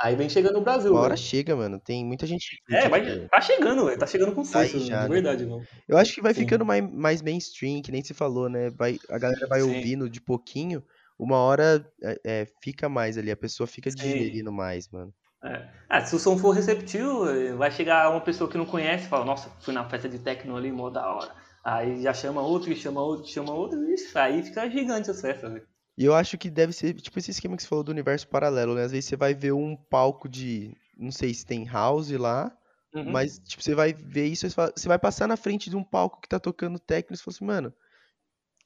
Aí 0.00 0.16
vem 0.16 0.28
chegando 0.28 0.54
no 0.58 0.64
Brasil, 0.64 0.96
Uma 0.96 1.00
hora 1.00 1.16
velho. 1.16 1.16
chega, 1.16 1.54
mano. 1.56 1.80
Tem 1.80 2.04
muita 2.04 2.26
gente 2.26 2.56
É, 2.70 2.88
vai, 2.88 3.00
aqui. 3.04 3.28
tá 3.30 3.40
chegando, 3.40 3.84
velho. 3.86 3.98
Tá 3.98 4.06
chegando 4.06 4.34
com 4.34 4.44
Tá 4.50 4.64
força, 4.64 4.78
já, 4.80 5.08
de 5.08 5.08
né? 5.08 5.14
verdade, 5.14 5.46
não. 5.46 5.66
Eu 5.88 5.98
acho 5.98 6.14
que 6.14 6.22
vai 6.22 6.34
Sim. 6.34 6.34
ficando 6.34 6.64
mais, 6.64 6.82
mais 6.92 7.22
mainstream, 7.22 7.82
que 7.82 7.92
nem 7.92 8.02
se 8.04 8.14
falou, 8.14 8.48
né? 8.48 8.70
Vai, 8.70 9.00
a 9.10 9.18
galera 9.18 9.46
vai 9.48 9.62
Sim. 9.62 9.62
ouvindo 9.62 10.08
de 10.10 10.20
pouquinho, 10.20 10.84
uma 11.18 11.38
hora 11.38 11.90
é, 12.02 12.42
é, 12.42 12.46
fica 12.62 12.88
mais 12.88 13.18
ali, 13.18 13.30
a 13.30 13.36
pessoa 13.36 13.66
fica 13.66 13.90
Sim. 13.96 14.30
digerindo 14.30 14.52
mais, 14.52 14.88
mano. 14.90 15.14
É. 15.44 15.68
Ah, 15.88 16.00
se 16.04 16.14
o 16.16 16.18
som 16.18 16.36
for 16.38 16.50
receptivo, 16.52 17.28
eh, 17.28 17.52
vai 17.54 17.70
chegar 17.70 18.10
uma 18.10 18.20
pessoa 18.20 18.50
que 18.50 18.58
não 18.58 18.66
conhece 18.66 19.06
e 19.06 19.08
fala, 19.08 19.24
nossa, 19.24 19.50
fui 19.60 19.72
na 19.74 19.88
festa 19.88 20.08
de 20.08 20.18
techno 20.18 20.56
ali, 20.56 20.72
mó 20.72 20.90
da 20.90 21.06
hora. 21.12 21.34
Aí 21.62 22.02
já 22.02 22.12
chama 22.14 22.40
outro, 22.42 22.74
chama 22.74 23.00
outro, 23.02 23.26
chama 23.30 23.52
outro, 23.52 23.78
e 23.84 23.94
isso, 23.94 24.18
aí 24.18 24.42
fica 24.42 24.68
gigante 24.70 25.10
as 25.10 25.20
festas, 25.20 25.52
velho. 25.52 25.68
E 25.98 26.04
eu 26.04 26.14
acho 26.14 26.36
que 26.38 26.50
deve 26.50 26.72
ser, 26.72 26.94
tipo, 26.94 27.18
esse 27.18 27.30
esquema 27.30 27.56
que 27.56 27.62
você 27.62 27.68
falou 27.68 27.84
do 27.84 27.90
universo 27.90 28.28
paralelo, 28.28 28.74
né? 28.74 28.84
Às 28.84 28.92
vezes 28.92 29.06
você 29.06 29.16
vai 29.16 29.34
ver 29.34 29.52
um 29.52 29.76
palco 29.76 30.28
de, 30.28 30.74
não 30.96 31.10
sei 31.10 31.32
se 31.32 31.46
tem 31.46 31.64
house 31.66 32.10
lá, 32.10 32.56
Uhum. 32.94 33.12
mas, 33.12 33.38
tipo, 33.38 33.62
você 33.62 33.74
vai 33.74 33.92
ver 33.92 34.26
isso, 34.26 34.48
você 34.48 34.88
vai 34.88 34.98
passar 34.98 35.26
na 35.26 35.36
frente 35.36 35.70
de 35.70 35.76
um 35.76 35.84
palco 35.84 36.20
que 36.20 36.28
tá 36.28 36.38
tocando 36.38 36.78
techno 36.78 37.14
e 37.14 37.16
você 37.18 37.24
fala 37.24 37.34
assim, 37.34 37.44
mano, 37.44 37.74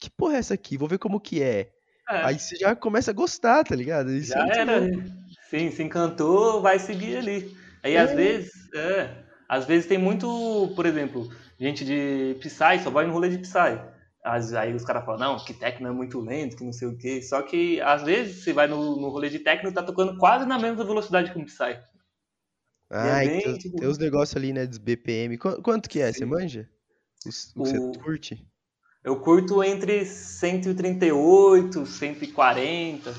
que 0.01 0.11
porra 0.11 0.37
é 0.37 0.39
essa 0.39 0.55
aqui? 0.55 0.77
Vou 0.77 0.89
ver 0.89 0.99
como 0.99 1.21
que 1.21 1.43
é. 1.43 1.73
É, 2.09 2.25
Aí 2.25 2.39
você 2.39 2.57
já 2.57 2.75
começa 2.77 3.11
a 3.11 3.15
gostar, 3.15 3.65
tá 3.65 3.75
ligado? 3.77 4.11
Isso 4.13 4.33
é 4.33 4.37
já 4.37 4.43
muito 4.43 4.59
era. 4.59 4.81
Sim, 5.49 5.71
se 5.71 5.83
encantou, 5.83 6.61
vai 6.63 6.79
seguir 6.79 7.17
ali. 7.17 7.57
Aí 7.83 7.95
É. 7.95 8.01
às 8.01 8.13
vezes, 8.13 8.51
é, 8.75 9.25
às 9.49 9.65
vezes 9.67 9.87
tem 9.87 9.99
muito, 9.99 10.73
por 10.77 10.87
exemplo, 10.87 11.29
gente 11.59 11.85
de 11.85 12.37
Psy, 12.41 12.79
só 12.83 12.91
vai 12.91 13.07
no 13.07 13.13
rolê 13.13 13.29
de 13.29 13.39
Psy. 13.39 13.79
Às- 14.23 14.53
Aí 14.53 14.75
os 14.75 14.85
caras 14.85 15.05
falam, 15.05 15.21
não, 15.21 15.45
que 15.45 15.55
techno 15.55 15.89
é 15.89 15.93
muito 15.93 16.21
lento, 16.21 16.57
que 16.57 16.65
não 16.65 16.73
sei 16.73 16.89
o 16.89 16.97
quê. 16.99 17.23
Só 17.23 17.41
que 17.43 17.81
às 17.81 18.03
vezes 18.03 18.43
você 18.45 18.53
vai 18.53 18.67
no, 18.69 19.01
no 19.01 19.09
rolê 19.09 19.29
de 19.31 19.39
techno 19.39 19.71
e 19.71 19.73
tá 19.73 19.83
tocando 19.83 20.17
quase 20.19 20.45
na 20.47 20.59
mesma 20.59 20.85
velocidade 20.85 21.33
que 21.33 21.39
um 21.39 21.45
Psy. 21.45 21.79
Ah, 22.91 23.19
bem, 23.21 23.41
tem, 23.41 23.57
tipo- 23.59 23.77
tem 23.79 23.89
os 23.89 23.99
negócios 23.99 24.37
ali, 24.37 24.53
né, 24.53 24.67
dos 24.67 24.79
BPM. 24.79 25.39
Qu- 25.39 25.63
Quanto 25.63 25.89
que 25.89 26.01
é? 26.01 26.13
Você 26.13 26.19
Sim. 26.21 26.25
manja? 26.27 26.69
Os- 27.27 27.53
O 27.57 27.63
O- 27.63 27.65
você 27.67 27.99
curte? 28.01 28.47
Eu 29.03 29.19
curto 29.21 29.63
entre 29.65 30.05
138, 30.05 31.87
140 31.87 33.15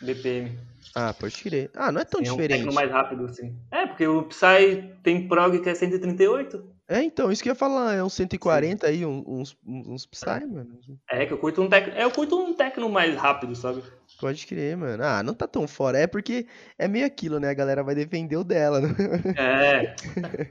BPM. 0.00 0.58
Ah, 0.94 1.12
pode 1.12 1.42
crer. 1.42 1.70
Ah, 1.74 1.90
não 1.90 2.00
é 2.00 2.04
tão 2.04 2.20
É 2.20 2.30
um 2.30 2.36
diferente. 2.36 2.72
mais 2.74 2.90
rápido, 2.90 3.24
assim. 3.24 3.56
É, 3.70 3.86
porque 3.86 4.06
o 4.06 4.22
Psy 4.24 4.94
tem 5.02 5.26
prog 5.26 5.58
que 5.60 5.68
é 5.68 5.74
138. 5.74 6.64
É, 6.88 7.02
então, 7.02 7.30
isso 7.30 7.42
que 7.42 7.50
eu 7.50 7.52
ia 7.52 7.58
falar, 7.58 7.94
é 7.94 8.02
uns 8.02 8.14
140 8.14 8.86
aí, 8.86 9.04
um- 9.04 9.22
uns, 9.26 9.54
uns, 9.66 9.86
uns 9.88 10.06
Psy, 10.06 10.46
mano. 10.46 10.78
É, 11.10 11.26
que 11.26 11.32
eu 11.32 11.38
curto 11.38 11.60
um 11.60 11.68
techno. 11.68 11.92
É, 11.92 12.04
eu 12.04 12.10
curto 12.10 12.38
um 12.38 12.54
techno 12.54 12.88
mais 12.88 13.14
rápido, 13.14 13.54
sabe? 13.54 13.82
Pode 14.18 14.46
crer, 14.46 14.76
mano. 14.76 15.04
Ah, 15.04 15.22
não 15.22 15.34
tá 15.34 15.46
tão 15.46 15.68
fora. 15.68 15.98
É 15.98 16.06
porque 16.06 16.46
é 16.78 16.88
meio 16.88 17.04
aquilo, 17.06 17.38
né? 17.38 17.50
A 17.50 17.54
galera 17.54 17.84
vai 17.84 17.94
defender 17.94 18.36
o 18.36 18.42
dela, 18.44 18.80
né? 18.80 18.88
É. 19.36 19.94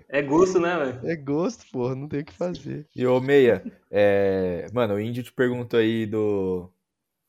É 0.10 0.22
gosto, 0.22 0.60
né, 0.60 0.78
velho? 0.78 1.00
É 1.12 1.16
gosto, 1.16 1.66
porra, 1.72 1.96
não 1.96 2.08
tem 2.08 2.22
o 2.22 2.26
que 2.26 2.34
fazer. 2.34 2.88
E 2.96 3.06
ô 3.06 3.20
Meia, 3.20 3.64
é, 3.92 4.68
mano, 4.74 4.94
o 4.96 5.00
Índio 5.00 5.24
te 5.24 5.32
perguntou 5.34 5.80
aí 5.80 6.06
do, 6.06 6.72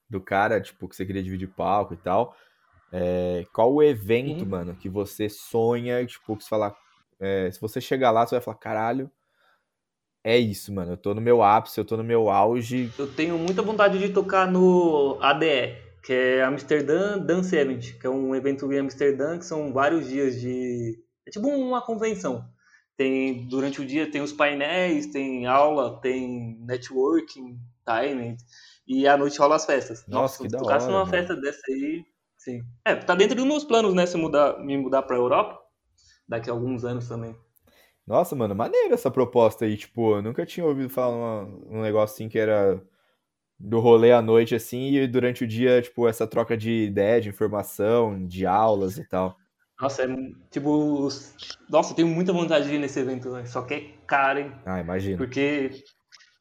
do 0.09 0.21
cara, 0.21 0.61
tipo, 0.61 0.87
que 0.89 0.95
você 0.95 1.05
queria 1.05 1.23
dividir 1.23 1.49
palco 1.49 1.95
e 1.95 1.97
tal. 1.97 2.37
É, 2.93 3.45
qual 3.53 3.73
o 3.75 3.83
evento, 3.83 4.43
Uhum. 4.43 4.49
mano, 4.51 4.77
que 4.77 4.89
você 4.89 5.29
sonha, 5.29 6.05
tipo, 6.07 6.37
que 6.37 6.45
você 6.45 6.49
falar. 6.49 6.75
É, 7.21 7.51
se 7.51 7.61
você 7.61 7.81
chegar 7.81 8.11
lá, 8.11 8.27
você 8.27 8.35
vai 8.35 8.43
falar, 8.43 8.59
caralho, 8.59 9.11
é 10.25 10.37
isso, 10.37 10.73
mano. 10.73 10.93
Eu 10.93 10.97
tô 10.97 11.15
no 11.15 11.21
meu 11.21 11.43
ápice, 11.43 11.79
eu 11.79 11.85
tô 11.85 11.97
no 11.97 12.05
meu 12.05 12.29
auge. 12.29 12.93
Eu 12.99 13.07
tenho 13.07 13.39
muita 13.39 13.63
vontade 13.63 13.99
de 13.99 14.11
tocar 14.11 14.51
no 14.51 15.19
ADE, 15.23 15.77
que 16.03 16.13
é 16.13 16.43
Amsterdã 16.43 17.19
Dance 17.19 17.55
Event, 17.57 17.99
que 17.99 18.07
é 18.07 18.11
um 18.11 18.35
evento 18.35 18.71
em 18.73 18.79
Amsterdã 18.79 19.39
que 19.39 19.47
são 19.47 19.73
vários 19.73 20.09
dias 20.09 20.41
de. 20.41 21.03
É 21.27 21.31
tipo 21.31 21.49
uma 21.49 21.81
convenção. 21.81 22.45
Tem, 22.97 23.47
durante 23.49 23.81
o 23.81 23.87
dia 23.87 24.11
tem 24.11 24.21
os 24.21 24.33
painéis, 24.33 25.07
tem 25.07 25.47
aula, 25.47 26.01
tem 26.01 26.59
networking, 26.67 27.57
timing, 27.85 28.37
e 28.87 29.07
à 29.07 29.17
noite 29.17 29.39
rola 29.39 29.55
as 29.55 29.65
festas. 29.65 30.05
Nossa, 30.09 30.39
que 30.39 30.43
se 30.45 30.49
da 30.49 30.59
tocasse 30.59 30.87
hora, 30.87 30.93
numa 30.93 31.07
mano. 31.07 31.11
festa 31.17 31.37
dessa 31.37 31.61
aí, 31.69 32.05
sim. 32.37 32.61
É, 32.85 32.97
tá 32.97 33.15
dentro 33.15 33.37
dos 33.37 33.47
meus 33.47 33.63
planos, 33.63 33.95
né, 33.95 34.05
se 34.05 34.17
mudar, 34.17 34.59
me 34.59 34.77
mudar 34.77 35.03
pra 35.03 35.17
Europa, 35.17 35.61
daqui 36.29 36.51
a 36.51 36.53
alguns 36.53 36.85
anos 36.85 37.09
também. 37.09 37.37
Nossa, 38.07 38.35
mano, 38.35 38.55
maneiro 38.55 38.95
essa 38.95 39.11
proposta 39.11 39.65
aí. 39.65 39.77
Tipo, 39.77 40.17
eu 40.17 40.23
nunca 40.23 40.47
tinha 40.47 40.65
ouvido 40.65 40.89
falar 40.89 41.13
numa- 41.45 41.59
num 41.71 41.83
negócio 41.83 42.15
assim 42.15 42.29
que 42.29 42.39
era 42.39 42.81
do 43.59 43.81
rolê 43.81 44.13
à 44.13 44.23
noite, 44.23 44.55
assim, 44.55 44.93
e 44.95 45.07
durante 45.07 45.45
o 45.45 45.47
dia, 45.47 45.83
tipo, 45.83 46.09
essa 46.09 46.27
troca 46.27 46.57
de 46.57 46.85
ideia, 46.85 47.21
de 47.21 47.29
informação, 47.29 48.27
de 48.27 48.47
aulas 48.47 48.99
e 48.99 49.05
tal. 49.05 49.37
Nossa, 49.81 50.05
é 50.05 50.07
tipo. 50.51 50.71
os- 51.05 51.35
Nossa, 51.69 51.93
eu 51.93 51.97
tenho 51.97 52.09
muita 52.09 52.33
vontade 52.33 52.69
de 52.69 52.75
ir 52.75 52.79
nesse 52.79 52.99
evento, 52.99 53.31
né? 53.31 53.45
só 53.47 53.63
que 53.63 53.75
é 53.75 53.81
caro, 54.07 54.41
hein? 54.41 54.53
Ah, 54.65 54.81
imagino. 54.81 55.19
Porque 55.19 55.71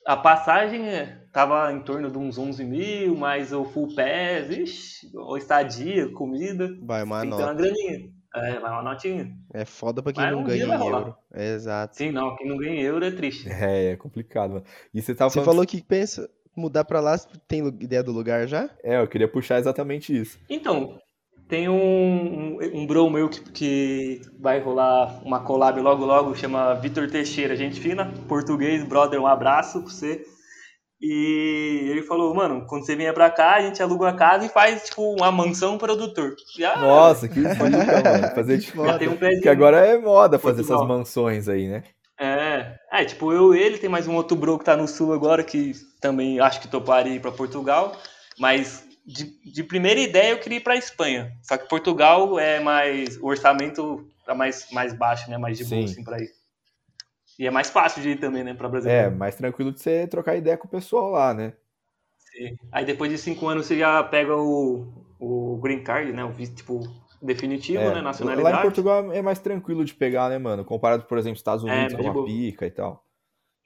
a 0.05 0.15
passagem 0.15 0.87
é, 0.87 1.27
tava 1.33 1.71
em 1.71 1.81
torno 1.81 2.09
de 2.09 2.17
uns 2.17 2.37
11 2.37 2.63
mil, 2.63 3.15
mais 3.15 3.51
o 3.53 3.65
full 3.65 3.93
pass, 3.95 4.49
ixi, 4.49 5.11
o 5.13 5.37
estadia, 5.37 6.11
comida. 6.13 6.69
Vai 6.81 7.03
uma 7.03 7.21
tem 7.21 7.29
que 7.29 7.37
ter 7.37 7.43
uma 7.43 7.53
graninha. 7.53 8.16
É, 8.35 8.59
vai 8.59 8.71
uma 8.71 8.83
notinha. 8.83 9.31
É 9.53 9.65
foda 9.65 10.03
pra 10.03 10.13
quem 10.13 10.21
Mas 10.23 10.31
não 10.31 10.41
um 10.41 10.43
ganha 10.43 10.65
em 10.65 10.69
euro. 10.69 11.15
É, 11.33 11.53
exato. 11.55 11.95
Sim, 11.95 12.11
não, 12.11 12.35
quem 12.35 12.47
não 12.47 12.57
ganha 12.57 12.81
euro 12.81 13.05
é 13.05 13.11
triste. 13.11 13.47
É, 13.49 13.91
é 13.91 13.95
complicado, 13.95 14.51
mano. 14.51 14.65
E 14.93 15.01
você 15.01 15.15
tava 15.15 15.29
Você 15.29 15.35
falando. 15.35 15.45
falou 15.51 15.65
que 15.65 15.81
pensa 15.81 16.29
mudar 16.55 16.83
pra 16.85 16.99
lá, 16.99 17.17
tem 17.47 17.65
ideia 17.79 18.03
do 18.03 18.11
lugar 18.11 18.47
já? 18.47 18.69
É, 18.83 18.99
eu 18.99 19.07
queria 19.07 19.27
puxar 19.27 19.59
exatamente 19.59 20.15
isso. 20.15 20.39
Então, 20.49 20.99
tem 21.47 21.69
um, 21.69 22.57
um, 22.57 22.81
um 22.81 22.85
bro 22.87 23.09
meu 23.09 23.29
que, 23.29 23.39
que 23.51 24.21
vai 24.39 24.59
rolar 24.59 25.21
uma 25.23 25.39
collab 25.39 25.79
logo 25.79 26.03
logo, 26.03 26.35
chama 26.35 26.73
Vitor 26.75 27.09
Teixeira, 27.09 27.55
gente 27.55 27.79
fina, 27.79 28.11
português, 28.27 28.83
brother, 28.83 29.21
um 29.21 29.27
abraço 29.27 29.81
pra 29.81 29.89
você. 29.91 30.25
E 30.99 31.89
ele 31.91 32.01
falou, 32.01 32.33
mano, 32.33 32.65
quando 32.65 32.85
você 32.85 32.95
vier 32.95 33.13
pra 33.13 33.29
cá, 33.29 33.55
a 33.55 33.61
gente 33.61 33.81
aluga 33.83 34.05
uma 34.05 34.15
casa 34.15 34.45
e 34.45 34.49
faz, 34.49 34.85
tipo, 34.85 35.13
uma 35.13 35.31
mansão 35.31 35.77
produtor. 35.77 36.35
E, 36.57 36.65
ah, 36.65 36.79
Nossa, 36.79 37.27
que 37.27 37.39
zica, 37.41 37.61
mano. 37.61 38.35
Fazer 38.35 38.59
tipo. 38.59 38.85
já 38.85 38.97
tem 38.97 39.07
um. 39.07 39.17
Que 39.17 39.49
agora 39.49 39.85
é 39.85 39.97
moda 39.97 40.39
fazer 40.39 40.61
essas 40.61 40.81
mansões 40.87 41.47
aí, 41.47 41.67
né? 41.67 41.83
É, 42.19 42.75
é, 42.91 43.05
tipo, 43.05 43.31
eu 43.31 43.53
ele, 43.53 43.77
tem 43.77 43.89
mais 43.89 44.07
um 44.07 44.15
outro 44.15 44.35
bro 44.35 44.57
que 44.57 44.65
tá 44.65 44.75
no 44.75 44.87
sul 44.87 45.13
agora, 45.13 45.43
que 45.43 45.73
também 46.01 46.39
acho 46.39 46.59
que 46.59 46.67
toparia 46.67 47.13
ir 47.13 47.21
pra 47.21 47.31
Portugal, 47.31 47.95
mas 48.39 48.83
de, 49.05 49.39
de 49.45 49.63
primeira 49.63 49.99
ideia 49.99 50.31
eu 50.31 50.39
queria 50.39 50.57
ir 50.57 50.61
pra 50.61 50.75
Espanha, 50.75 51.31
só 51.43 51.57
que 51.57 51.69
Portugal 51.69 52.39
é 52.39 52.59
mais, 52.59 53.17
o 53.17 53.27
orçamento 53.27 54.07
tá 54.25 54.33
mais, 54.33 54.67
mais 54.71 54.93
baixo, 54.93 55.29
né, 55.29 55.37
mais 55.37 55.59
de 55.59 55.65
boa, 55.65 55.81
Sim. 55.81 55.91
assim, 55.91 56.03
pra 56.03 56.17
ir. 56.17 56.31
E 57.39 57.47
é 57.47 57.51
mais 57.51 57.69
fácil 57.69 58.01
de 58.01 58.09
ir 58.11 58.19
também, 58.19 58.43
né, 58.43 58.53
pra 58.53 58.69
É, 58.83 59.09
brasileiro. 59.09 59.11
mais 59.11 59.35
tranquilo 59.35 59.71
de 59.71 59.79
você 59.81 60.07
trocar 60.07 60.35
ideia 60.35 60.57
com 60.57 60.67
o 60.67 60.69
pessoal 60.71 61.09
lá, 61.11 61.33
né? 61.33 61.53
Aí 62.71 62.85
depois 62.85 63.11
de 63.11 63.17
cinco 63.17 63.47
anos 63.47 63.65
você 63.65 63.77
já 63.77 64.03
pega 64.03 64.35
o, 64.35 64.87
o 65.19 65.57
green 65.61 65.83
card, 65.83 66.11
né, 66.13 66.23
o 66.23 66.31
visto, 66.31 66.55
tipo, 66.57 66.79
definitivo, 67.21 67.89
É, 67.89 67.91
né, 67.91 68.01
Lá 68.19 68.51
em 68.53 68.57
nacionalidade. 68.57 68.57
Portugal 68.57 69.11
é 69.13 69.21
mais 69.21 69.39
tranquilo 69.39 69.85
de 69.85 69.93
pegar, 69.93 70.29
né, 70.29 70.37
mano? 70.37 70.65
Comparado, 70.65 71.03
por 71.05 71.17
exemplo, 71.17 71.37
Estados 71.37 71.63
É, 71.65 71.87
Unidos, 71.87 71.93
é 71.93 71.97
uma 72.01 72.13
boa. 72.13 72.25
pica 72.25 72.65
e 72.65 72.71
tal. 72.71 73.05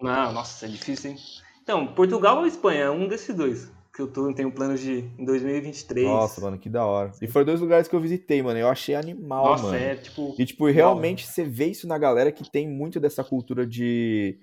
Não, 0.01 0.34
nossa, 0.34 0.65
é 0.65 0.69
difícil, 0.69 1.11
hein. 1.11 1.17
Então, 1.63 1.93
Portugal 1.93 2.38
ou 2.39 2.45
Espanha, 2.47 2.86
é 2.86 2.89
um 2.89 3.07
desses 3.07 3.34
dois, 3.36 3.72
que 3.93 4.01
eu 4.01 4.07
tô, 4.07 4.33
tenho 4.33 4.51
planos 4.51 4.79
de 4.79 4.91
ir 4.91 5.11
em 5.17 5.25
2023. 5.25 6.07
Nossa, 6.07 6.39
mano, 6.41 6.57
que 6.57 6.69
da 6.69 6.85
hora. 6.85 7.11
E 7.21 7.27
foram 7.27 7.45
dois 7.45 7.59
lugares 7.59 7.87
que 7.87 7.95
eu 7.95 7.99
visitei, 7.99 8.41
mano. 8.41 8.57
Eu 8.59 8.69
achei 8.69 8.95
animal, 8.95 9.45
Nossa, 9.45 9.63
mano. 9.63 9.75
é 9.77 9.95
tipo. 9.95 10.35
E, 10.39 10.45
tipo, 10.45 10.65
realmente 10.69 11.27
você 11.27 11.43
vê 11.43 11.65
isso 11.65 11.87
na 11.87 11.97
galera 11.97 12.31
que 12.31 12.49
tem 12.49 12.67
muito 12.69 12.99
dessa 12.99 13.23
cultura 13.23 13.65
de 13.65 14.39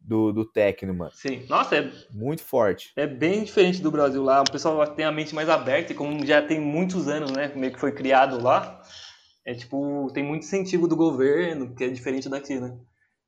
do, 0.00 0.32
do 0.32 0.44
techno, 0.44 0.94
mano. 0.94 1.10
Sim. 1.14 1.44
Nossa, 1.48 1.76
é, 1.76 1.90
Muito 2.12 2.42
forte. 2.42 2.92
é 2.96 3.06
bem 3.06 3.44
diferente 3.44 3.80
do 3.80 3.90
Brasil 3.90 4.22
lá. 4.22 4.40
O 4.42 4.50
pessoal 4.50 4.84
tem 4.88 5.04
a 5.04 5.12
mente 5.12 5.34
mais 5.34 5.48
aberta 5.48 5.92
e 5.92 5.96
como 5.96 6.24
já 6.26 6.42
tem 6.42 6.60
muitos 6.60 7.08
anos, 7.08 7.30
né? 7.30 7.52
Meio 7.54 7.72
que 7.72 7.80
foi 7.80 7.92
criado 7.92 8.42
lá. 8.42 8.82
É 9.44 9.54
tipo, 9.54 10.08
tem 10.12 10.22
muito 10.22 10.44
incentivo 10.44 10.86
do 10.86 10.96
governo, 10.96 11.74
que 11.74 11.84
é 11.84 11.88
diferente 11.88 12.28
daqui, 12.28 12.60
né? 12.60 12.76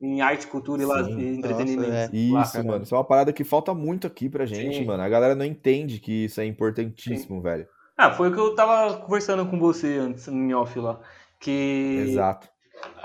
Em 0.00 0.20
arte, 0.20 0.46
cultura 0.46 0.82
e, 0.82 0.86
Sim. 0.86 1.18
e 1.18 1.36
entretenimento. 1.36 1.90
Nossa, 1.90 2.58
é. 2.58 2.60
Isso, 2.60 2.66
mano. 2.66 2.84
Isso 2.84 2.94
é 2.94 2.98
uma 2.98 3.04
parada 3.04 3.32
que 3.32 3.44
falta 3.44 3.72
muito 3.72 4.06
aqui 4.06 4.28
pra 4.28 4.44
gente, 4.44 4.78
Sim. 4.78 4.84
mano. 4.84 5.02
A 5.02 5.08
galera 5.08 5.34
não 5.34 5.44
entende 5.44 5.98
que 5.98 6.24
isso 6.24 6.40
é 6.40 6.44
importantíssimo, 6.44 7.40
velho. 7.40 7.66
Ah, 7.96 8.10
foi 8.10 8.28
o 8.28 8.32
que 8.32 8.38
eu 8.38 8.54
tava 8.54 8.98
conversando 8.98 9.46
com 9.46 9.58
você 9.58 9.98
antes, 9.98 10.26
em 10.26 10.52
off 10.52 10.78
lá. 10.78 11.00
Que 11.40 12.06
Exato. 12.08 12.48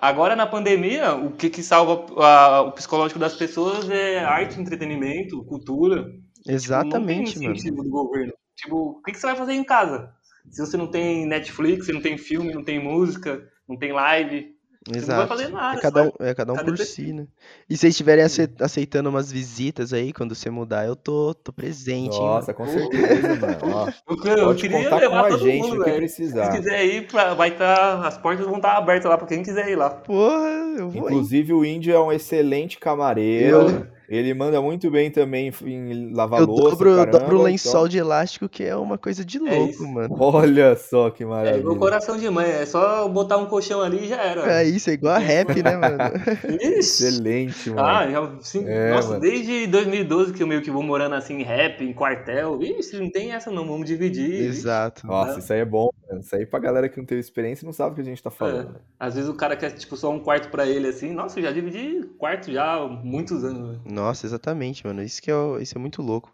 Agora 0.01 0.35
na 0.35 0.47
pandemia, 0.47 1.13
o 1.13 1.31
que, 1.31 1.49
que 1.49 1.61
salva 1.61 2.05
a, 2.23 2.61
o 2.61 2.71
psicológico 2.71 3.19
das 3.19 3.35
pessoas 3.35 3.89
é 3.89 4.19
arte, 4.19 4.59
entretenimento, 4.59 5.43
cultura. 5.45 6.05
Exatamente, 6.47 7.33
tipo, 7.33 7.45
não 7.45 7.53
tem 7.53 7.71
mano. 7.71 7.83
do 7.83 7.89
governo. 7.89 8.33
Tipo, 8.55 8.75
o 8.77 9.01
que, 9.01 9.11
que 9.11 9.19
você 9.19 9.27
vai 9.27 9.35
fazer 9.35 9.53
em 9.53 9.63
casa? 9.63 10.11
Se 10.49 10.65
você 10.65 10.75
não 10.77 10.87
tem 10.87 11.25
Netflix, 11.25 11.87
não 11.89 12.01
tem 12.01 12.17
filme, 12.17 12.53
não 12.53 12.63
tem 12.63 12.81
música, 12.81 13.47
não 13.67 13.77
tem 13.77 13.91
live, 13.91 14.55
você 14.87 14.99
não 15.01 15.07
vai 15.07 15.25
Exato. 15.25 15.27
fazer 15.27 15.47
nada. 15.49 15.77
É 15.77 15.81
cada 15.81 16.03
um, 16.03 16.11
é 16.19 16.33
cada 16.33 16.53
um 16.53 16.55
Cada 16.55 16.67
por 16.71 16.77
pessoa. 16.77 16.95
si, 17.07 17.13
né? 17.13 17.27
E 17.69 17.75
se 17.75 17.81
vocês 17.81 17.93
estiverem 17.93 18.23
ace- 18.23 18.49
aceitando 18.61 19.09
umas 19.09 19.31
visitas 19.31 19.91
aí, 19.93 20.13
quando 20.13 20.33
você 20.33 20.49
mudar, 20.49 20.85
eu 20.85 20.95
tô, 20.95 21.33
tô 21.33 21.51
presente, 21.51 22.15
hein? 22.15 22.21
Nossa, 22.21 22.53
com 22.53 22.65
certeza, 22.65 23.35
mano. 23.35 23.57
Ó, 23.75 23.89
Eu, 24.25 24.35
eu 24.49 24.55
queria 24.55 24.77
contar 24.83 24.89
com 24.89 25.01
levar 25.01 25.25
a 25.25 25.29
todo 25.29 25.39
gente 25.43 25.67
mundo, 25.67 25.83
que 25.83 25.91
precisar. 25.91 26.51
Se 26.51 26.57
quiser 26.57 26.85
ir, 26.85 27.07
pra, 27.07 27.33
vai 27.33 27.49
estar. 27.49 28.05
as 28.07 28.17
portas 28.17 28.45
vão 28.45 28.55
estar 28.55 28.77
abertas 28.77 29.09
lá 29.09 29.17
pra 29.17 29.27
quem 29.27 29.43
quiser 29.43 29.67
ir 29.69 29.75
lá. 29.75 29.89
Porra, 29.89 30.47
eu 30.77 30.89
vou, 30.89 31.01
hein? 31.01 31.07
Inclusive, 31.15 31.53
o 31.53 31.65
índio 31.65 31.93
é 31.93 31.99
um 31.99 32.11
excelente 32.11 32.77
camareiro. 32.79 33.57
Eu- 33.69 33.98
Ele 34.09 34.33
manda 34.33 34.59
muito 34.61 34.89
bem 34.89 35.11
também 35.11 35.51
em 35.65 36.13
lavar 36.13 36.39
Eu 36.41 36.47
louça, 36.47 36.69
dobro, 36.71 36.89
eu 36.89 36.97
caramba, 36.97 37.19
dobro 37.19 37.39
o 37.39 37.43
lençol 37.43 37.71
então- 37.81 37.87
de 37.87 37.97
elástico, 37.99 38.49
que 38.49 38.63
é 38.63 38.75
uma 38.75 38.97
coisa 38.97 39.23
de 39.23 39.37
É 39.37 39.55
louco, 39.55 39.69
isso. 39.71 39.87
mano. 39.87 40.15
Olha 40.19 40.75
só 40.75 41.09
que 41.09 41.23
É 41.23 41.25
maravilha. 41.27 41.59
igual 41.59 41.75
coração 41.77 42.17
de 42.17 42.29
mãe, 42.29 42.49
é 42.49 42.65
só 42.65 43.07
botar 43.07 43.37
um 43.37 43.45
colchão 43.45 43.81
ali 43.81 44.05
e 44.05 44.07
já 44.07 44.21
era. 44.23 44.59
É 44.61 44.63
isso, 44.65 44.89
é 44.89 44.93
igual 44.93 45.13
a 45.13 45.19
rap, 45.19 45.61
né, 45.61 45.77
mano? 45.77 45.97
Excelente, 46.59 47.69
mano. 47.69 47.81
Ah, 47.87 48.09
já, 48.09 48.31
sim, 48.41 48.63
É, 48.67 48.91
nossa, 48.91 49.09
mano. 49.09 49.21
desde 49.21 49.67
2012 49.67 50.33
que 50.33 50.41
eu 50.41 50.47
meio 50.47 50.61
que 50.61 50.71
vou 50.71 50.81
morando 50.83 51.15
assim 51.15 51.39
em 51.39 51.43
rap, 51.43 51.83
em 51.83 51.93
quartel. 51.93 52.61
Ixi, 52.61 52.97
não 52.99 53.09
tem 53.11 53.31
essa 53.33 53.51
não, 53.51 53.65
vamos 53.67 53.85
dividir. 53.87 54.41
Exato. 54.43 55.05
Nossa, 55.05 55.33
né? 55.33 55.39
isso 55.39 55.53
aí 55.53 55.59
é 55.59 55.65
bom, 55.65 55.89
mano. 56.09 56.21
Isso 56.21 56.35
aí 56.35 56.45
pra 56.45 56.59
galera 56.59 56.89
que 56.89 56.97
não 56.97 57.05
teve 57.05 57.19
experiência 57.21 57.65
não 57.65 57.73
sabe 57.73 57.91
o 57.91 57.95
que 57.95 58.01
a 58.01 58.05
gente 58.05 58.21
tá 58.23 58.29
falando. 58.31 58.75
É. 58.75 58.79
Às 58.99 59.15
vezes 59.15 59.29
o 59.29 59.33
cara 59.35 59.55
quer 59.55 59.71
tipo 59.71 59.95
só 59.95 60.09
um 60.11 60.19
quarto 60.19 60.49
pra 60.49 60.65
ele 60.67 60.87
assim. 60.87 61.13
Nossa, 61.13 61.39
eu 61.39 61.43
já 61.43 61.51
dividi 61.51 62.03
quarto 62.17 62.51
já 62.51 62.73
há 62.75 62.87
muitos 62.87 63.43
anos. 63.43 63.69
velho. 63.69 63.81
Nossa, 63.99 64.25
exatamente, 64.25 64.85
mano. 64.85 65.01
Isso 65.03 65.21
que 65.21 65.29
é, 65.31 65.35
isso 65.61 65.77
é 65.77 65.79
muito 65.81 66.01
louco. 66.01 66.33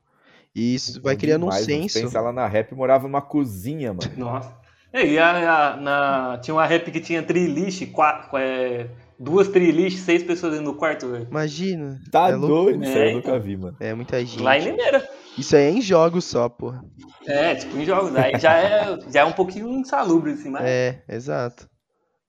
E 0.53 0.75
isso 0.75 1.01
vai 1.01 1.15
criando 1.15 1.45
um 1.45 1.49
demais, 1.49 1.67
mano. 1.67 1.81
senso. 1.81 1.99
Pensa 2.01 2.21
lá 2.21 2.31
na 2.31 2.47
rap, 2.47 2.73
morava 2.73 3.03
numa 3.07 3.21
cozinha, 3.21 3.93
mano. 3.93 4.09
Nossa. 4.15 4.53
E 4.93 5.17
a, 5.19 5.73
a- 5.73 5.75
na, 5.77 6.37
tinha 6.41 6.55
uma 6.55 6.65
rap 6.65 6.89
que 6.89 7.01
tinha 7.01 7.21
triliche, 7.21 7.85
quatro, 7.87 8.37
é, 8.37 8.87
duas 9.19 9.49
triliche, 9.49 9.97
seis 9.97 10.23
pessoas 10.23 10.53
dentro 10.53 10.71
do 10.71 10.77
quarto, 10.77 11.09
velho. 11.11 11.27
Imagina. 11.29 11.99
Tá 12.09 12.29
é 12.29 12.35
louco. 12.35 12.47
doido, 12.71 12.83
isso 12.85 12.97
aí 12.97 13.03
É, 13.03 13.09
eu 13.11 13.15
nunca 13.15 13.29
então. 13.31 13.41
vi, 13.41 13.57
mano. 13.57 13.75
É 13.81 13.93
muita 13.93 14.19
gente. 14.25 14.41
Lá 14.41 14.57
em 14.57 14.63
Limeira. 14.63 15.05
Isso 15.37 15.53
aí 15.53 15.63
é 15.63 15.69
em 15.71 15.81
jogos 15.81 16.23
só, 16.23 16.47
porra. 16.47 16.81
É, 17.27 17.55
tipo 17.55 17.75
em 17.77 17.83
jogos. 17.85 18.15
Aí 18.15 18.39
já 18.39 18.53
é, 18.57 18.97
já 19.11 19.19
é 19.21 19.25
um 19.25 19.33
pouquinho 19.33 19.67
insalubre, 19.69 20.31
assim, 20.31 20.49
mas, 20.49 20.63
É, 20.65 21.03
exato. 21.09 21.67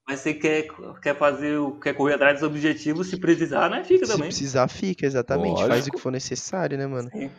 Mas 0.07 0.19
você 0.21 0.33
quer, 0.33 0.67
quer 1.01 1.17
fazer, 1.17 1.57
o- 1.59 1.79
quer 1.79 1.93
correr 1.93 2.13
atrás 2.13 2.39
dos 2.39 2.43
objetivos, 2.49 3.07
se 3.09 3.17
precisar, 3.19 3.69
né? 3.69 3.83
Fica 3.83 4.05
Se 4.05 4.11
também. 4.13 4.27
precisar, 4.29 4.67
fica, 4.67 5.05
exatamente. 5.05 5.57
Faz 5.57 5.67
o 5.67 5.73
Lógico. 5.73 5.97
que 5.97 6.01
for 6.03 6.11
necessário, 6.11 6.77
né, 6.77 6.87
mano? 6.87 7.09
Sim. 7.11 7.29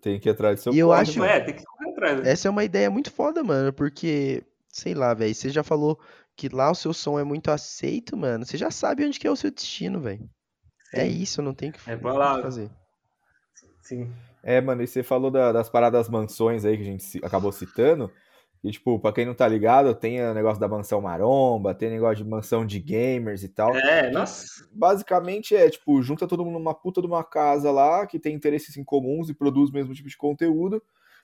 Tem 0.00 0.18
que 0.18 0.28
ir 0.28 0.32
atrás 0.32 0.58
do 0.58 0.62
seu 0.62 0.72
E 0.74 0.78
eu 0.78 0.92
acho- 0.92 1.18
mano. 1.18 1.30
É, 1.30 1.40
tem 1.40 1.54
que 1.54 1.64
correr 1.64 1.90
atrás. 1.90 2.20
né? 2.22 2.30
Essa 2.30 2.48
é 2.48 2.50
uma 2.50 2.64
ideia 2.64 2.90
muito 2.90 3.10
foda, 3.10 3.42
mano, 3.44 3.72
porque, 3.72 4.42
sei 4.68 4.94
lá, 4.94 5.12
velho, 5.12 5.34
você 5.34 5.50
já 5.50 5.62
falou 5.62 5.98
que 6.36 6.48
lá 6.48 6.70
o 6.70 6.74
seu 6.74 6.94
som 6.94 7.18
é 7.18 7.24
muito 7.24 7.50
aceito, 7.50 8.16
mano. 8.16 8.46
Você 8.46 8.56
já 8.56 8.70
sabe 8.70 9.04
onde 9.04 9.18
que 9.18 9.26
é 9.26 9.30
o 9.30 9.36
seu 9.36 9.50
destino, 9.50 10.00
velho. 10.00 10.28
É 10.94 11.06
isso, 11.06 11.42
não 11.42 11.52
tem 11.52 11.70
o 11.70 11.72
que 11.72 11.90
É 11.90 11.96
lá. 11.96 12.40
fazer. 12.40 12.70
Sim. 13.82 14.10
É, 14.42 14.60
mano, 14.60 14.82
e 14.82 14.86
você 14.86 15.02
falou 15.02 15.30
da- 15.30 15.50
das 15.52 15.68
paradas 15.68 16.08
mansões 16.08 16.64
aí 16.64 16.76
que 16.76 16.82
a 16.82 16.86
gente 16.86 17.24
acabou 17.24 17.50
citando. 17.52 18.10
E, 18.62 18.70
tipo, 18.72 18.98
pra 18.98 19.12
quem 19.12 19.24
não 19.24 19.34
tá 19.34 19.46
ligado, 19.46 19.94
tem 19.94 20.20
o 20.20 20.34
negócio 20.34 20.58
da 20.60 20.66
mansão 20.66 21.00
maromba, 21.00 21.74
tem 21.74 21.90
negócio 21.90 22.24
de 22.24 22.28
mansão 22.28 22.66
de 22.66 22.80
gamers 22.80 23.42
e 23.44 23.48
tal. 23.48 23.74
É, 23.76 24.10
nossa. 24.10 24.68
Basicamente 24.72 25.54
é, 25.54 25.70
tipo, 25.70 26.02
junta 26.02 26.26
todo 26.26 26.44
mundo 26.44 26.58
numa 26.58 26.74
puta 26.74 27.00
de 27.00 27.06
uma 27.06 27.22
casa 27.22 27.70
lá, 27.70 28.06
que 28.06 28.18
tem 28.18 28.34
interesses 28.34 28.76
em 28.76 28.82
comuns 28.82 29.28
e 29.28 29.34
produz 29.34 29.70
o 29.70 29.72
mesmo 29.72 29.94
tipo 29.94 30.08
de 30.08 30.16
conteúdo, 30.16 30.82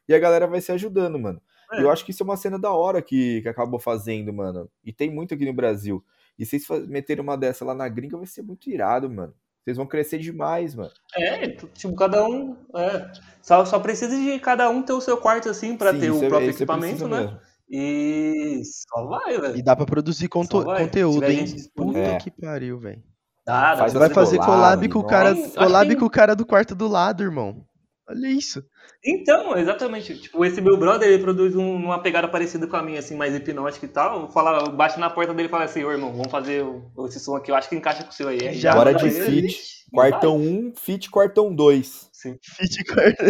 e 0.08 0.14
a 0.14 0.18
galera 0.18 0.46
vai 0.46 0.60
se 0.60 0.70
ajudando, 0.70 1.18
mano. 1.18 1.40
E 1.72 1.80
eu 1.82 1.88
É. 1.88 1.92
acho 1.92 2.04
que 2.04 2.10
isso 2.12 2.22
é 2.22 2.26
uma 2.26 2.36
cena 2.36 2.58
da 2.58 2.72
hora 2.72 3.02
que, 3.02 3.42
que 3.42 3.48
acabou 3.48 3.80
fazendo, 3.80 4.32
mano. 4.32 4.70
E 4.84 4.92
tem 4.92 5.10
muito 5.10 5.34
aqui 5.34 5.44
no 5.44 5.52
Brasil. 5.52 6.04
E 6.38 6.44
vocês 6.46 6.64
fa- 6.66 6.78
meterem 6.80 7.22
uma 7.22 7.36
dessa 7.36 7.64
lá 7.64 7.74
na 7.74 7.88
gringa 7.88 8.16
vai 8.16 8.26
ser 8.26 8.42
muito 8.42 8.68
irado, 8.70 9.08
mano. 9.10 9.34
Vocês 9.64 9.76
vão 9.78 9.86
crescer 9.86 10.18
demais, 10.18 10.74
mano. 10.74 10.90
É, 11.16 11.48
tipo, 11.48 11.94
cada 11.96 12.22
um. 12.26 12.54
É, 12.76 13.10
só, 13.40 13.64
só 13.64 13.78
precisa 13.78 14.14
de 14.14 14.38
cada 14.38 14.68
um 14.68 14.82
ter 14.82 14.92
o 14.92 15.00
seu 15.00 15.16
quarto 15.16 15.48
assim 15.48 15.74
pra 15.76 15.92
Sim, 15.92 16.00
ter 16.00 16.10
o 16.10 16.22
é- 16.22 16.28
próprio 16.28 16.48
é 16.48 16.52
equipamento, 16.52 17.08
né? 17.08 17.20
mesmo. 17.20 17.38
E 17.70 18.60
só 18.64 19.06
vai, 19.06 19.36
E 19.36 19.40
velho. 19.40 19.64
dá 19.64 19.74
pra 19.74 19.86
produzir 19.86 20.28
conto- 20.28 20.62
conteúdo, 20.64 21.24
hein? 21.24 21.46
Puta 21.74 21.98
É. 21.98 22.16
que 22.18 22.30
pariu, 22.30 22.78
velho. 22.78 23.02
Dá, 23.46 23.70
dá 23.72 23.76
Faz 23.78 23.92
Você 23.92 23.98
vai 23.98 24.10
fazer 24.10 24.36
collab, 24.38 24.54
collab 24.60 24.88
com 24.90 24.98
o 24.98 25.04
cara, 25.04 25.34
collab 25.34 25.88
que- 25.88 25.96
com 26.00 26.04
o 26.06 26.10
cara 26.10 26.36
do 26.36 26.44
quarto 26.46 26.74
do 26.74 26.86
lado, 26.86 27.22
irmão. 27.22 27.64
Olha 28.08 28.28
isso. 28.28 28.62
Então, 29.04 29.56
exatamente. 29.56 30.18
Tipo, 30.18 30.44
esse 30.44 30.60
meu 30.60 30.76
brother, 30.76 31.08
ele 31.08 31.22
produz 31.22 31.56
um- 31.56 31.74
uma 31.76 32.02
pegada 32.02 32.28
parecida 32.28 32.66
com 32.66 32.76
a 32.76 32.82
minha, 32.82 32.98
assim, 32.98 33.16
mais 33.16 33.34
hipnótica 33.34 33.86
e 33.86 33.88
tal. 33.88 34.30
Eu 34.36 34.72
baixo 34.72 35.00
na 35.00 35.08
porta 35.08 35.32
dele 35.32 35.48
e 35.48 35.50
falo 35.50 35.64
assim, 35.64 35.84
ô 35.84 35.90
irmão, 35.90 36.12
vamos 36.12 36.30
fazer 36.30 36.62
o- 36.62 37.06
esse 37.06 37.18
som 37.18 37.34
aqui, 37.36 37.50
eu 37.50 37.54
acho 37.54 37.68
que 37.68 37.76
encaixa 37.76 38.04
com 38.04 38.10
o 38.10 38.12
seu 38.12 38.28
aí. 38.28 38.46
Aí 38.48 38.54
Já 38.58 38.74
Bora 38.74 38.92
manda 38.92 39.08
de 39.08 39.10
fit. 39.10 39.84
Quartão 39.92 40.36
1, 40.38 40.72
fit 40.76 41.10
quartão 41.10 41.54
2. 41.54 42.10
Sim. 42.12 42.36
Fit 42.42 42.84
quarto. 42.84 43.22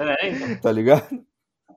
É, 0.00 0.28
então. 0.30 0.60
Tá 0.60 0.72
ligado? 0.72 1.22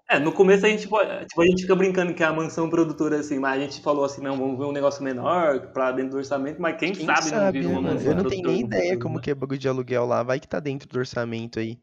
É, 0.09 0.19
no 0.19 0.31
começo 0.31 0.65
a 0.65 0.69
gente, 0.69 0.81
tipo, 0.83 0.97
tipo, 0.99 1.41
a 1.41 1.45
gente 1.45 1.63
fica 1.63 1.75
brincando 1.75 2.13
que 2.13 2.23
é 2.23 2.25
a 2.27 2.31
mansão 2.31 2.69
produtora, 2.69 3.17
assim, 3.19 3.39
mas 3.39 3.57
a 3.59 3.61
gente 3.61 3.81
falou 3.81 4.05
assim, 4.05 4.21
não, 4.21 4.37
vamos 4.37 4.57
ver 4.57 4.63
um 4.63 4.71
negócio 4.71 5.03
menor 5.03 5.73
pra 5.73 5.91
dentro 5.91 6.11
do 6.11 6.17
orçamento, 6.17 6.61
mas 6.61 6.77
quem, 6.77 6.93
Quem 6.93 7.05
sabe, 7.05 7.21
não 7.23 7.27
sabe, 7.29 7.59
vira 7.59 7.69
né, 7.71 7.73
uma 7.77 7.81
mano? 7.81 7.95
mansão 7.95 8.11
Eu 8.11 8.17
não 8.23 8.29
tenho 8.29 8.47
nem 8.47 8.61
ideia 8.61 8.97
como 8.97 9.15
né? 9.15 9.21
que 9.21 9.31
é 9.31 9.35
bagulho 9.35 9.59
de 9.59 9.67
aluguel 9.67 10.05
lá. 10.05 10.23
Vai 10.23 10.39
que 10.39 10.47
tá 10.47 10.61
dentro 10.61 10.87
do 10.87 10.97
orçamento 10.97 11.59
aí. 11.59 11.77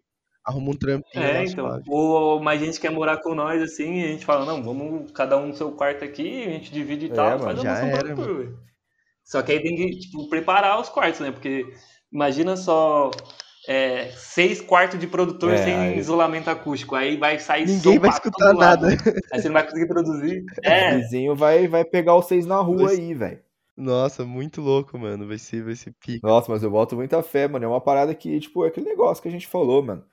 Arruma 0.44 0.70
um 0.72 0.76
trampinho 0.76 1.24
É, 1.24 1.44
então. 1.44 1.80
Ou 1.88 2.38
mais 2.42 2.60
gente 2.60 2.78
quer 2.78 2.90
morar 2.90 3.16
com 3.22 3.34
nós, 3.34 3.62
assim, 3.62 4.00
e 4.00 4.04
a 4.04 4.08
gente 4.08 4.26
fala, 4.26 4.44
não, 4.44 4.62
vamos 4.62 5.10
cada 5.12 5.38
um 5.38 5.46
no 5.48 5.54
seu 5.54 5.72
quarto 5.72 6.04
aqui, 6.04 6.44
a 6.44 6.50
gente 6.50 6.70
divide 6.70 7.06
e 7.06 7.10
É, 7.10 7.14
tal, 7.14 7.30
mano, 7.38 7.42
faz 7.44 7.58
a 7.60 7.62
já 7.62 7.78
era. 7.86 8.14
Só 9.24 9.42
que 9.42 9.52
aí 9.52 9.62
tem 9.62 9.74
que, 9.74 9.90
tipo, 10.00 10.28
preparar 10.28 10.78
os 10.80 10.88
quartos, 10.90 11.20
né? 11.20 11.30
Porque 11.30 11.64
imagina 12.12 12.56
só 12.58 13.10
é, 13.66 14.10
seis 14.10 14.60
quartos 14.60 15.00
de 15.00 15.06
produtor 15.06 15.54
É, 15.54 15.56
sem 15.64 15.74
aí- 15.74 15.98
isolamento 15.98 16.50
acústico. 16.50 16.94
Aí 16.94 17.16
vai 17.16 17.38
sair 17.38 17.64
Ninguém 17.66 17.98
vai 17.98 18.10
escutar 18.10 18.52
nada. 18.52 18.88
Aí 19.32 19.40
você 19.40 19.48
não 19.48 19.54
vai 19.54 19.64
conseguir 19.64 19.88
produzir. 19.88 20.40
O 20.42 20.44
É, 20.62 20.98
vizinho 20.98 21.34
vai, 21.34 21.66
vai 21.66 21.84
pegar 21.86 22.12
vocês 22.16 22.44
na 22.44 22.60
rua 22.60 22.82
Mas- 22.82 22.98
aí, 22.98 23.14
velho. 23.14 23.40
Nossa, 23.76 24.24
muito 24.24 24.60
louco, 24.60 24.96
mano. 24.98 25.26
Vai 25.26 25.38
ser, 25.38 25.64
vai 25.64 25.74
ser 25.74 25.92
pica. 25.98 26.28
Nossa, 26.28 26.52
mas 26.52 26.62
eu 26.62 26.70
boto 26.70 26.94
muita 26.94 27.22
fé, 27.22 27.48
mano. 27.48 27.64
É 27.64 27.68
uma 27.68 27.80
parada 27.80 28.14
que, 28.14 28.38
tipo, 28.38 28.64
é 28.64 28.68
aquele 28.68 28.86
negócio 28.90 29.22
que 29.22 29.28
a 29.28 29.32
gente 29.32 29.48
falou, 29.48 29.82
mano. 29.82 30.04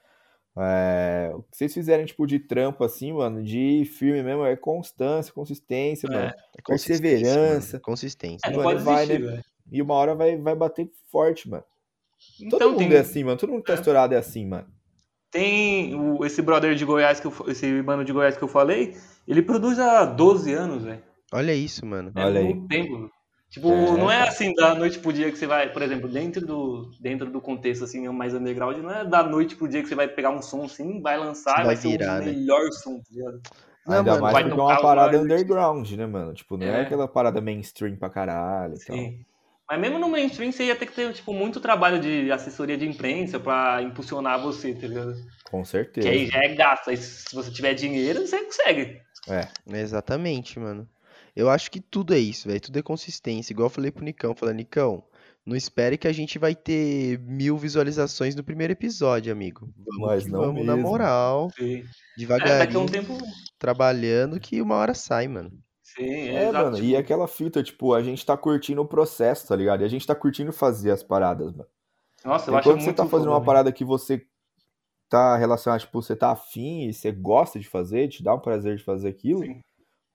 É, 0.57 1.31
o 1.33 1.43
que 1.43 1.55
vocês 1.57 1.73
fizerem, 1.73 2.05
tipo, 2.05 2.27
de 2.27 2.37
trampo, 2.39 2.83
assim, 2.83 3.13
mano, 3.13 3.41
de 3.43 3.85
firme 3.85 4.21
mesmo, 4.21 4.45
é 4.45 4.55
constância, 4.55 5.31
consistência, 5.33 6.07
É. 6.07 6.13
mano. 6.13 6.33
É 6.57 6.61
consistência, 6.61 7.01
Perseverança. 7.01 7.71
mano. 7.73 7.81
Consistência. 7.83 8.47
é, 8.47 8.51
Mano, 8.51 8.63
pode 8.63 8.83
vai, 8.83 9.05
desistir, 9.07 9.23
né? 9.35 9.41
E 9.71 9.81
uma 9.81 9.93
hora 9.93 10.13
vai, 10.13 10.35
vai 10.37 10.53
bater 10.55 10.89
forte, 11.09 11.49
mano. 11.49 11.63
Todo 11.63 12.45
Então 12.55 12.69
mundo 12.71 12.79
tem, 12.79 12.93
é 12.93 12.99
assim, 12.99 13.23
mano. 13.23 13.37
Todo 13.37 13.49
mundo 13.51 13.61
que 13.61 13.67
tá 13.67 13.73
É. 13.73 13.75
estourado 13.75 14.13
é 14.13 14.17
assim, 14.17 14.45
mano. 14.45 14.67
tem 15.31 15.95
o- 15.95 16.25
esse 16.25 16.41
brother 16.41 16.75
de 16.75 16.83
Goiás, 16.83 17.21
que 17.21 17.27
eu, 17.27 17.33
esse 17.47 17.81
mano 17.83 18.03
de 18.03 18.11
Goiás 18.11 18.35
que 18.35 18.43
eu 18.43 18.49
falei, 18.49 18.97
ele 19.25 19.41
produz 19.41 19.79
há 19.79 20.03
12 20.03 20.51
anos, 20.53 20.83
velho. 20.83 21.01
Olha 21.31 21.53
isso, 21.55 21.85
mano. 21.85 22.11
É 22.13 22.25
Olha 22.25 22.41
aí. 22.41 22.67
tempo. 22.67 23.09
Tipo, 23.51 23.69
É, 23.69 23.91
não 23.97 24.09
é 24.09 24.21
assim 24.27 24.53
da 24.55 24.73
noite 24.73 24.97
pro 24.97 25.11
dia 25.11 25.29
que 25.29 25.37
você 25.37 25.45
vai, 25.45 25.69
por 25.73 25.81
exemplo, 25.81 26.07
dentro 26.07 26.39
do, 26.45 26.89
dentro 27.01 27.29
do 27.29 27.41
contexto 27.41 27.83
assim, 27.83 28.07
mais 28.07 28.33
underground, 28.33 28.77
não 28.77 28.89
é 28.89 29.03
da 29.03 29.21
noite 29.23 29.57
pro 29.57 29.67
dia 29.67 29.83
que 29.83 29.89
você 29.89 29.95
vai 29.95 30.07
pegar 30.07 30.29
um 30.29 30.41
som 30.41 30.63
assim, 30.63 31.01
vai 31.01 31.17
lançar, 31.17 31.55
Vai 31.57 31.65
vai, 31.65 31.75
ser 31.75 31.89
virar, 31.89 32.21
o 32.21 32.25
né? 32.25 32.31
melhor 32.31 32.71
som, 32.71 32.97
tá 32.99 33.03
ligado? 33.11 33.41
Não, 33.85 33.97
Ainda 33.97 34.11
mano, 34.11 34.21
mais 34.23 34.33
vai 34.33 34.43
porque 34.43 34.57
é 34.57 34.63
uma 34.63 34.81
parada 34.81 35.19
underground, 35.19 35.91
né, 35.91 36.05
mano? 36.05 36.33
Tipo, 36.33 36.55
não 36.55 36.65
é, 36.65 36.79
É. 36.79 36.81
aquela 36.83 37.07
parada 37.09 37.41
mainstream 37.41 37.97
pra 37.97 38.09
caralho 38.09 38.75
e 38.75 38.85
tal. 38.85 38.95
Sim. 38.95 39.25
Mas 39.69 39.79
mesmo 39.81 39.99
no 39.99 40.07
mainstream 40.07 40.51
você 40.51 40.65
ia 40.65 40.75
ter 40.75 40.85
que 40.85 40.93
ter, 40.93 41.11
tipo, 41.11 41.33
muito 41.33 41.59
trabalho 41.59 41.99
de 41.99 42.31
assessoria 42.31 42.77
de 42.77 42.87
imprensa 42.87 43.37
pra 43.39 43.81
impulsionar 43.81 44.41
você, 44.41 44.73
tá 44.73 44.87
ligado? 44.87 45.15
Com 45.49 45.61
Que 45.63 45.67
certeza. 45.67 46.09
aí 46.09 46.25
já 46.27 46.39
é 46.43 46.55
gasto. 46.55 46.89
Aí 46.89 46.95
se 46.97 47.33
você 47.35 47.51
tiver 47.51 47.73
dinheiro, 47.73 48.25
você 48.25 48.43
consegue. 48.45 49.01
É. 49.29 49.47
Exatamente, 49.77 50.57
mano. 50.59 50.87
Eu 51.35 51.49
acho 51.49 51.71
que 51.71 51.79
tudo 51.79 52.13
é 52.13 52.19
isso, 52.19 52.47
velho. 52.47 52.61
Tudo 52.61 52.79
é 52.79 52.81
consistência. 52.81 53.53
Igual 53.53 53.67
eu 53.67 53.69
falei 53.69 53.91
pro 53.91 54.03
Nicão. 54.03 54.35
Falei, 54.35 54.53
Nicão, 54.55 55.03
não 55.45 55.55
espere 55.55 55.97
que 55.97 56.07
a 56.07 56.11
gente 56.13 56.37
vai 56.39 56.55
ter 56.55 57.19
mil 57.19 57.57
visualizações 57.57 58.35
no 58.35 58.43
primeiro 58.43 58.73
episódio, 58.73 59.31
amigo. 59.31 59.71
Vamos 59.77 60.01
Mas 60.07 60.25
não 60.25 60.41
vamos 60.41 60.65
na 60.65 60.75
mesmo. 60.75 60.89
moral, 60.89 61.49
Sim. 61.57 61.83
É, 62.39 62.39
daqui 62.39 62.73
a 62.75 62.77
devagarinho, 62.77 62.79
um 62.81 62.85
tempo. 62.85 63.17
trabalhando, 63.57 64.39
que 64.39 64.61
uma 64.61 64.75
hora 64.75 64.93
sai, 64.93 65.27
mano. 65.27 65.51
Sim, 65.83 66.03
é, 66.29 66.43
É, 66.45 66.51
mano, 66.51 66.77
e 66.79 66.95
aquela 66.95 67.27
fita, 67.27 67.61
tipo, 67.63 67.93
a 67.93 68.01
gente 68.01 68.25
tá 68.25 68.37
curtindo 68.37 68.81
o 68.81 68.87
processo, 68.87 69.47
tá 69.47 69.55
ligado? 69.55 69.81
E 69.81 69.85
a 69.85 69.87
gente 69.89 70.05
tá 70.07 70.15
curtindo 70.15 70.51
fazer 70.53 70.91
as 70.91 71.03
paradas, 71.03 71.51
mano. 71.51 71.67
Nossa, 72.23 72.49
eu 72.51 72.55
E 72.55 72.57
acho 72.57 72.69
quando 72.69 72.79
você 72.79 72.85
muito 72.85 72.97
tá 72.97 73.05
fazendo 73.07 73.29
uma 73.29 73.35
velho. 73.39 73.45
parada 73.45 73.71
que 73.71 73.83
você 73.83 74.25
tá 75.09 75.35
relacionado, 75.37 75.81
tipo, 75.81 76.01
você 76.01 76.15
tá 76.15 76.31
afim 76.31 76.87
e 76.87 76.93
você 76.93 77.11
gosta 77.11 77.59
de 77.59 77.67
fazer, 77.67 78.07
te 78.07 78.23
dá 78.23 78.33
um 78.35 78.39
prazer 78.39 78.77
de 78.77 78.83
fazer 78.83 79.09
aquilo, 79.09 79.39
Sim. 79.41 79.59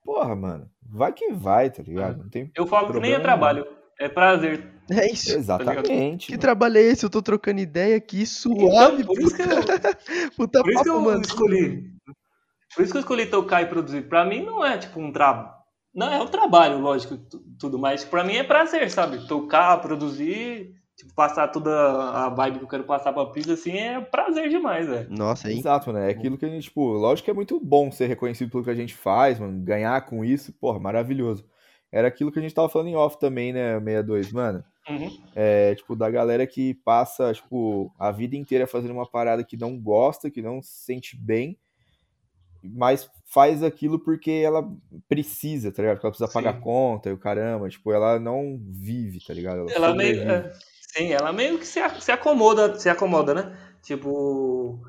Porra, 0.07 0.33
mano, 0.37 0.69
vai 0.81 1.11
que 1.11 1.33
vai, 1.33 1.69
tá 1.69 1.83
ligado? 1.83 2.23
Não 2.23 2.29
tem 2.29 2.49
Eu 2.55 2.65
falo 2.65 2.93
que 2.93 2.99
nem 3.01 3.11
é 3.11 3.19
trabalho. 3.19 3.67
é 3.99 4.07
prazer. 4.07 4.73
É 4.89 5.11
isso. 5.11 5.33
Exatamente. 5.35 6.27
Tá 6.27 6.33
que 6.33 6.37
trabalho 6.39 6.77
é 6.77 6.81
esse? 6.81 7.03
Eu 7.05 7.09
tô 7.09 7.21
trocando 7.21 7.59
ideia 7.59 7.97
aqui, 7.97 8.25
suave. 8.25 9.01
Então, 9.01 9.13
por 9.13 9.19
isso 9.21 9.35
que 9.35 9.41
eu, 9.41 10.31
Puta 10.37 10.63
por 10.63 10.71
isso 10.71 10.83
que 10.83 10.89
eu 10.89 11.01
mano. 11.01 11.21
escolhi. 11.21 11.91
Por 12.73 12.83
isso 12.83 12.91
que 12.93 12.97
eu 12.97 13.01
escolhi 13.01 13.25
tocar 13.25 13.61
e 13.61 13.65
produzir. 13.65 14.07
Pra 14.07 14.23
mim 14.23 14.45
não 14.45 14.63
é 14.63 14.77
tipo 14.77 14.97
um 15.01 15.11
trabalho. 15.11 15.57
Não, 15.93 16.13
é 16.13 16.21
um 16.21 16.27
trabalho, 16.27 16.79
lógico, 16.79 17.17
tudo 17.59 17.77
mais. 17.77 18.05
Pra 18.05 18.23
mim 18.23 18.35
é 18.37 18.43
prazer, 18.43 18.89
sabe? 18.89 19.27
Tocar, 19.27 19.81
produzir, 19.81 20.71
tipo, 20.97 21.13
passar 21.13 21.47
toda 21.49 21.71
a 21.71 22.27
vibe 22.29 22.57
que 22.57 22.63
eu 22.63 22.69
quero 22.69 22.83
passar 22.83 23.13
pra 23.13 23.27
pista, 23.27 23.53
assim, 23.53 23.77
é 23.77 24.01
prazer 24.01 24.49
demais, 24.49 24.87
velho. 24.87 25.07
Nossa, 25.11 25.49
hein? 25.49 25.59
Exato, 25.59 25.93
né? 25.93 26.07
É 26.07 26.11
aquilo 26.11 26.37
que 26.37 26.45
a 26.45 26.49
gente, 26.49 26.63
tipo, 26.63 26.81
lógico 26.93 27.25
que 27.25 27.31
é 27.31 27.35
muito 27.35 27.59
bom 27.59 27.91
ser 27.91 28.07
reconhecido 28.07 28.49
pelo 28.49 28.63
que 28.63 28.71
a 28.71 28.75
gente 28.75 28.95
faz, 28.95 29.39
mano. 29.39 29.63
Ganhar 29.63 30.01
com 30.07 30.25
isso, 30.25 30.51
porra, 30.53 30.79
maravilhoso. 30.79 31.45
Era 31.91 32.07
aquilo 32.07 32.31
que 32.31 32.39
a 32.39 32.41
gente 32.41 32.55
tava 32.55 32.67
falando 32.67 32.87
em 32.87 32.95
off 32.95 33.19
também, 33.19 33.53
né, 33.53 33.79
62, 33.79 34.31
mano. 34.31 34.63
Uhum. 34.89 35.21
É, 35.35 35.75
tipo, 35.75 35.95
da 35.95 36.09
galera 36.09 36.47
que 36.47 36.73
passa, 36.73 37.31
tipo, 37.33 37.93
a 37.99 38.11
vida 38.11 38.35
inteira 38.35 38.65
fazendo 38.65 38.91
uma 38.91 39.05
parada 39.05 39.43
que 39.43 39.55
não 39.55 39.79
gosta, 39.79 40.31
que 40.31 40.41
não 40.41 40.61
se 40.61 40.83
sente 40.83 41.15
bem, 41.15 41.57
mas 42.63 43.09
faz 43.25 43.61
aquilo 43.61 43.99
porque 43.99 44.31
ela 44.31 44.67
precisa, 45.07 45.71
tá 45.71 45.81
ligado? 45.81 45.97
Porque 45.97 46.07
ela 46.07 46.11
precisa 46.11 46.27
Sim. 46.27 46.33
pagar 46.33 46.59
conta 46.59 47.09
e 47.09 47.13
o 47.13 47.17
caramba, 47.17 47.69
tipo, 47.69 47.91
ela 47.91 48.19
não 48.19 48.59
vive, 48.65 49.19
tá 49.23 49.33
ligado? 49.33 49.69
Ela, 49.69 49.87
Ela 49.87 49.95
meio, 49.95 50.21
é, 50.21 50.51
sim, 50.97 51.13
ela 51.13 51.31
meio 51.31 51.57
que 51.59 51.65
se, 51.65 51.79
se 51.99 52.11
acomoda, 52.11 52.77
se 52.79 52.89
acomoda, 52.89 53.33
né? 53.33 53.57
Tipo, 53.81 54.79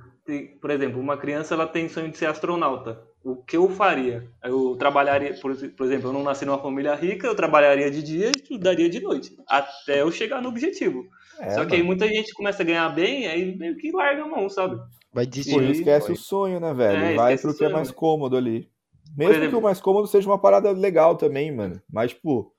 por 0.61 0.70
exemplo, 0.70 1.00
uma 1.00 1.16
criança 1.16 1.54
ela 1.54 1.66
tem 1.66 1.88
sonho 1.88 2.11
de 2.11 2.18
ser 2.18 2.26
astronauta. 2.26 3.00
O 3.24 3.36
que 3.36 3.56
eu 3.56 3.68
faria? 3.68 4.28
Eu 4.42 4.76
trabalharia, 4.76 5.34
por, 5.40 5.54
por 5.54 5.86
exemplo, 5.86 6.09
eu 6.09 6.12
não 6.12 6.22
nasci 6.22 6.44
numa 6.46 6.59
família 6.59 6.94
rica, 6.94 7.26
eu 7.26 7.34
trabalharia 7.34 7.90
de 7.90 8.02
dia 8.02 8.28
e 8.28 8.40
estudaria 8.40 8.88
de 8.88 9.00
noite, 9.00 9.36
até 9.46 10.02
eu 10.02 10.11
chegar 10.11 10.40
no 10.40 10.48
objetivo. 10.48 11.04
É, 11.40 11.50
Só 11.50 11.64
que 11.66 11.74
aí 11.74 11.82
muita 11.82 12.06
gente 12.06 12.32
começa 12.32 12.62
a 12.62 12.66
ganhar 12.66 12.88
bem, 12.90 13.26
aí 13.26 13.56
meio 13.56 13.76
que 13.76 13.90
larga 13.92 14.22
a 14.22 14.26
mão, 14.26 14.48
sabe? 14.48 14.78
Vai 15.12 15.26
desistir. 15.26 15.61
e 15.61 15.72
esquece 15.72 16.12
o 16.12 16.16
sonho, 16.16 16.61
né, 16.61 16.72
velho? 16.72 17.04
É, 17.04 17.14
Vai 17.16 17.36
pro 17.36 17.54
que 17.54 17.64
é 17.64 17.68
mais 17.68 17.88
né? 17.88 17.94
cômodo 17.94 18.36
ali. 18.36 18.68
Mesmo 19.16 19.32
que 19.34 19.38
exemplo- 19.40 19.59
o 19.59 19.62
mais 19.62 19.80
cômodo 19.80 20.06
seja 20.06 20.28
uma 20.28 20.38
parada 20.38 20.70
legal 20.70 21.16
também, 21.16 21.50
mano. 21.54 21.80
Mas, 21.90 22.12
tipo, 22.12 22.52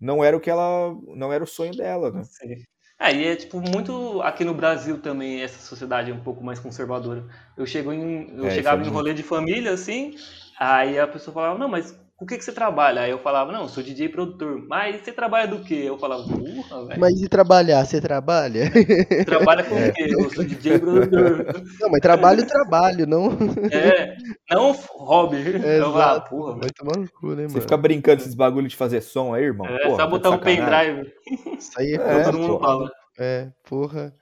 não 0.00 0.22
era 0.24 0.36
o 0.36 0.40
que 0.40 0.50
ela. 0.50 0.94
Não 1.16 1.32
era 1.32 1.44
o 1.44 1.46
sonho 1.46 1.74
dela, 1.76 2.10
né? 2.12 2.26
Sim. 2.40 2.64
É, 2.98 3.12
e 3.12 3.24
é 3.26 3.36
tipo 3.36 3.60
muito 3.60 4.22
aqui 4.22 4.44
no 4.44 4.54
Brasil 4.54 5.00
também 5.00 5.42
essa 5.42 5.58
sociedade 5.60 6.10
é 6.10 6.14
um 6.14 6.22
pouco 6.22 6.42
mais 6.44 6.60
conservadora. 6.60 7.26
Eu 7.56 7.66
chego 7.66 7.92
em, 7.92 8.30
eu 8.38 8.48
É, 8.48 8.50
chegava 8.50 8.82
em 8.84 8.88
rolê 8.88 9.12
de 9.12 9.22
família 9.22 9.72
assim, 9.72 10.14
aí 10.58 10.98
a 10.98 11.06
pessoa 11.06 11.34
falava: 11.34 11.58
"Não, 11.58 11.68
mas 11.68 11.98
com 12.16 12.24
o 12.24 12.28
que 12.28 12.38
que 12.38 12.44
você 12.44 12.52
trabalha?" 12.52 13.02
Aí 13.02 13.10
eu 13.10 13.18
falava: 13.20 13.52
"Não, 13.52 13.62
eu 13.62 13.68
sou 13.68 13.82
DJ 13.82 14.08
produtor". 14.10 14.66
"Mas 14.68 15.02
você 15.02 15.12
trabalha 15.12 15.48
do 15.48 15.64
quê?" 15.64 15.84
Eu 15.86 15.98
falava: 15.98 16.24
"Porra, 16.36 16.86
velho. 16.86 17.02
Mas 17.02 17.20
e 17.22 17.28
trabalhar? 17.28 17.84
Você 17.84 18.00
trabalha? 18.00 18.70
Trabalha 19.26 19.64
com 19.64 19.76
É. 19.76 19.88
o 19.88 19.90
quê? 19.90 20.06
Eu 20.18 20.28
sou 20.30 20.44
DJ 20.44 20.76
produtor". 20.78 21.48
Não, 21.80 21.90
mas 21.90 22.00
trabalho, 22.00 22.46
trabalho, 22.46 23.06
não. 23.06 23.30
É, 23.72 24.14
não 24.50 24.72
hobby. 24.72 25.38
Eu 25.78 25.90
falava: 25.92 26.20
Exato. 26.20 26.28
"Porra, 26.28 26.60
Vai 26.60 26.70
tomar 26.72 26.96
no 26.98 27.08
cu, 27.10 27.34
né, 27.34 27.46
Você 27.46 27.60
mano? 27.60 27.62
fica 27.62 27.76
brincando 27.76 28.18
com 28.18 28.22
esses 28.24 28.34
bagulho 28.34 28.68
de 28.68 28.76
fazer 28.76 29.00
som 29.02 29.34
aí, 29.34 29.44
irmão. 29.44 29.74
É, 29.82 29.82
Porra, 29.82 30.04
só 30.04 30.06
tá 30.06 30.06
botar 30.06 30.30
um 30.30 30.38
de 30.38 30.44
sacanagem. 30.44 30.44
pendrive". 30.44 31.12
Isso 31.58 31.72
aí 31.80 31.94
é, 31.94 31.98
É, 31.98 32.24
Todo 32.24 32.38
mundo 32.38 32.58
fala. 32.60 32.90
É, 33.18 33.52
porra. 33.64 34.14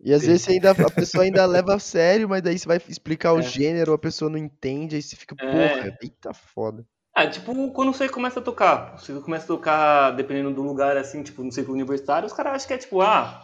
E 0.00 0.12
às 0.14 0.26
vezes 0.26 0.42
você 0.44 0.52
ainda, 0.52 0.72
a 0.72 0.90
pessoa 0.92 1.24
ainda 1.24 1.46
leva 1.46 1.74
a 1.76 1.80
sério, 1.80 2.28
mas 2.28 2.42
daí 2.42 2.58
você 2.58 2.68
vai 2.68 2.78
explicar 2.88 3.34
o 3.34 3.42
É. 3.42 3.42
gênero, 3.42 3.92
a 3.94 3.98
pessoa 3.98 4.30
não 4.30 4.38
entende, 4.38 4.96
aí 4.96 5.02
você 5.02 5.16
fica, 5.16 5.36
É. 5.40 5.46
porra, 5.48 5.90
eita 6.02 6.34
foda. 6.34 6.86
Ah, 7.18 7.26
tipo, 7.26 7.70
quando 7.72 7.94
você 7.94 8.10
começa 8.10 8.40
a 8.40 8.42
tocar, 8.42 8.98
você 8.98 9.18
começa 9.20 9.44
a 9.44 9.46
tocar, 9.46 10.10
dependendo 10.10 10.52
do 10.52 10.60
lugar, 10.62 10.98
assim, 10.98 11.22
tipo, 11.22 11.42
no 11.42 11.50
círculo 11.50 11.74
universitário, 11.74 12.26
os 12.26 12.32
caras 12.34 12.52
acham 12.56 12.68
que 12.68 12.74
é 12.74 12.76
tipo, 12.76 13.00
ah, 13.00 13.42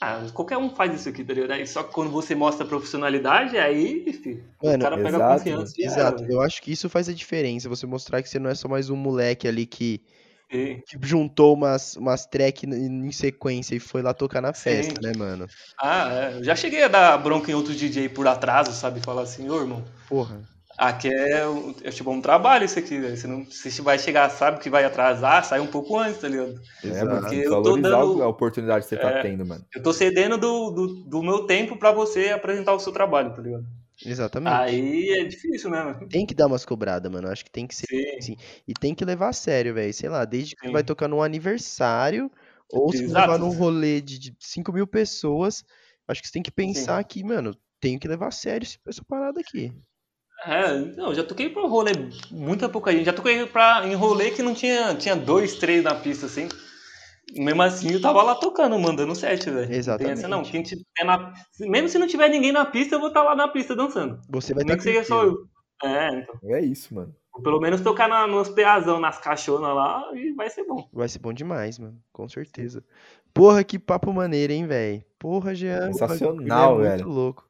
ah, 0.00 0.24
qualquer 0.32 0.56
um 0.56 0.70
faz 0.70 0.94
isso 0.94 1.08
aqui, 1.08 1.24
tá 1.24 1.34
ligado? 1.34 1.50
Aí, 1.52 1.66
só 1.66 1.82
que 1.82 1.92
quando 1.92 2.12
você 2.12 2.36
mostra 2.36 2.64
profissionalidade, 2.64 3.58
aí, 3.58 4.04
o 4.62 4.62
Mano, 4.64 4.78
cara 4.78 4.96
pega 4.98 5.08
exato, 5.08 5.36
confiança 5.38 5.74
era, 5.82 5.86
Exato, 5.86 6.22
velho. 6.22 6.32
eu 6.34 6.40
acho 6.42 6.62
que 6.62 6.70
isso 6.70 6.88
faz 6.88 7.08
a 7.08 7.12
diferença, 7.12 7.68
você 7.68 7.86
mostrar 7.86 8.22
que 8.22 8.28
você 8.28 8.38
não 8.38 8.50
é 8.50 8.54
só 8.54 8.68
mais 8.68 8.88
um 8.88 8.94
moleque 8.96 9.48
ali 9.48 9.66
que, 9.66 10.00
Sim. 10.52 10.80
que 10.86 10.96
juntou 11.02 11.54
umas, 11.54 11.96
umas 11.96 12.24
track 12.26 12.66
em 12.66 13.10
sequência 13.10 13.74
e 13.74 13.80
foi 13.80 14.02
lá 14.02 14.14
tocar 14.14 14.40
na 14.40 14.52
Sim. 14.54 14.62
festa, 14.62 15.00
né, 15.00 15.12
mano? 15.16 15.50
Ah, 15.80 16.08
é. 16.12 16.44
Já 16.44 16.54
cheguei 16.54 16.84
a 16.84 16.88
dar 16.88 17.18
bronca 17.18 17.50
em 17.50 17.54
outros 17.54 17.76
DJ 17.76 18.08
por 18.10 18.28
atraso, 18.28 18.72
sabe? 18.72 19.00
Falar 19.00 19.22
assim, 19.22 19.48
ô 19.50 19.60
irmão, 19.60 19.84
Porra. 20.08 20.51
Aqui 20.78 21.08
é, 21.08 21.46
um- 21.48 21.74
é 21.82 21.90
tipo 21.90 22.10
um 22.10 22.20
trabalho 22.20 22.64
isso 22.64 22.78
aqui, 22.78 22.98
velho. 22.98 23.16
Você, 23.16 23.26
não, 23.26 23.44
você 23.44 23.82
vai 23.82 23.98
chegar, 23.98 24.28
sabe 24.30 24.60
que 24.60 24.70
vai 24.70 24.84
atrasar, 24.84 25.44
sai 25.44 25.60
um 25.60 25.66
pouco 25.66 25.98
antes, 25.98 26.20
tá 26.20 26.28
ligado? 26.28 26.60
É, 26.84 27.04
Porque 27.04 27.34
eu 27.36 27.62
tô 27.62 27.76
dando- 27.76 28.22
a 28.22 28.28
oportunidade 28.28 28.84
que 28.84 28.88
você 28.90 28.96
tá 28.96 29.10
É. 29.10 29.22
tendo, 29.22 29.44
mano. 29.46 29.64
Eu 29.74 29.82
tô 29.82 29.92
cedendo 29.92 30.36
do, 30.38 30.70
do, 30.70 30.86
do 31.04 31.22
meu 31.22 31.46
tempo 31.46 31.76
pra 31.76 31.92
você 31.92 32.30
apresentar 32.30 32.72
o 32.74 32.80
seu 32.80 32.92
trabalho, 32.92 33.34
tá 33.34 33.42
ligado? 33.42 33.64
Exatamente. 34.04 34.52
Aí 34.54 35.10
é 35.20 35.24
difícil, 35.24 35.70
né, 35.70 35.82
mano? 35.84 36.08
Tem 36.08 36.26
que 36.26 36.34
dar 36.34 36.46
umas 36.48 36.64
cobradas, 36.64 37.10
mano. 37.12 37.28
Acho 37.28 37.44
que 37.44 37.50
tem 37.52 37.66
que 37.66 37.74
ser. 37.76 37.86
Sim. 37.86 38.20
Sim. 38.20 38.36
E 38.66 38.74
tem 38.74 38.94
que 38.94 39.04
levar 39.04 39.28
a 39.28 39.32
sério, 39.32 39.74
velho. 39.74 39.94
Sei 39.94 40.08
lá, 40.08 40.24
desde 40.24 40.54
que 40.56 40.60
você 40.62 40.66
Sim. 40.68 40.72
vai 40.72 40.82
tocar 40.82 41.06
num 41.06 41.22
aniversário 41.22 42.30
ou 42.68 42.90
se 42.90 43.06
levar 43.06 43.38
num 43.38 43.50
rolê 43.50 44.00
de, 44.00 44.18
de 44.18 44.36
5 44.40 44.72
mil 44.72 44.86
pessoas, 44.86 45.62
acho 46.08 46.20
que 46.20 46.26
você 46.26 46.32
tem 46.32 46.42
que 46.42 46.50
pensar 46.50 47.04
que, 47.04 47.22
mano, 47.22 47.54
tenho 47.80 48.00
que 48.00 48.08
levar 48.08 48.28
a 48.28 48.32
sério 48.32 48.66
essa 48.86 49.04
parada 49.04 49.38
aqui. 49.40 49.70
É, 50.44 50.78
não, 50.96 51.08
eu 51.08 51.14
já 51.14 51.24
toquei 51.24 51.48
pra 51.48 51.62
rolê, 51.62 51.92
muita 52.30 52.68
pouca 52.68 52.92
gente. 52.92 53.04
Já 53.04 53.12
toquei 53.12 53.46
pra, 53.46 53.86
em 53.86 53.94
rolê 53.94 54.30
que 54.30 54.42
não 54.42 54.54
tinha, 54.54 54.94
tinha 54.94 55.14
dois, 55.14 55.54
três 55.56 55.84
na 55.84 55.94
pista, 55.94 56.26
assim. 56.26 56.48
Mesmo 57.34 57.62
assim, 57.62 57.92
eu 57.92 58.00
tava 58.00 58.22
lá 58.22 58.34
tocando, 58.34 58.78
mandando 58.78 59.14
set, 59.14 59.48
velho. 59.48 59.72
Essa 59.72 59.96
não. 59.96 60.10
Exatamente. 60.10 60.50
Quem 60.50 60.62
tiver 60.62 60.82
na, 61.04 61.32
mesmo 61.60 61.88
se 61.88 61.98
não 61.98 62.06
tiver 62.06 62.28
ninguém 62.28 62.52
na 62.52 62.64
pista, 62.64 62.96
eu 62.96 62.98
vou 62.98 63.08
estar 63.08 63.22
lá 63.22 63.34
na 63.34 63.48
pista 63.48 63.74
dançando. 63.74 64.20
Você 64.28 64.52
vai 64.52 64.64
Nem 64.64 64.74
estar 64.74 64.84
que 64.84 64.92
seja 64.92 65.04
só 65.04 65.24
eu. 65.24 65.46
É, 65.82 66.18
então. 66.18 66.38
É 66.44 66.60
isso, 66.60 66.94
mano. 66.94 67.14
Vou 67.32 67.42
pelo 67.42 67.60
menos 67.60 67.80
tocar 67.80 68.08
na, 68.08 68.26
nos 68.26 68.50
peazão, 68.50 69.00
nas 69.00 69.18
caixonas 69.18 69.74
lá, 69.74 70.10
e 70.14 70.32
vai 70.32 70.50
ser 70.50 70.64
bom. 70.64 70.86
Vai 70.92 71.08
ser 71.08 71.18
bom 71.18 71.32
demais, 71.32 71.78
mano. 71.78 71.98
Com 72.12 72.28
certeza. 72.28 72.84
Porra, 73.32 73.64
que 73.64 73.78
papo 73.78 74.12
maneiro, 74.12 74.52
hein, 74.52 74.66
velho? 74.66 75.02
Porra, 75.18 75.54
Jean. 75.54 75.92
Sensacional, 75.92 76.80
é 76.80 76.82
velho. 76.82 77.04
muito 77.04 77.08
louco. 77.08 77.48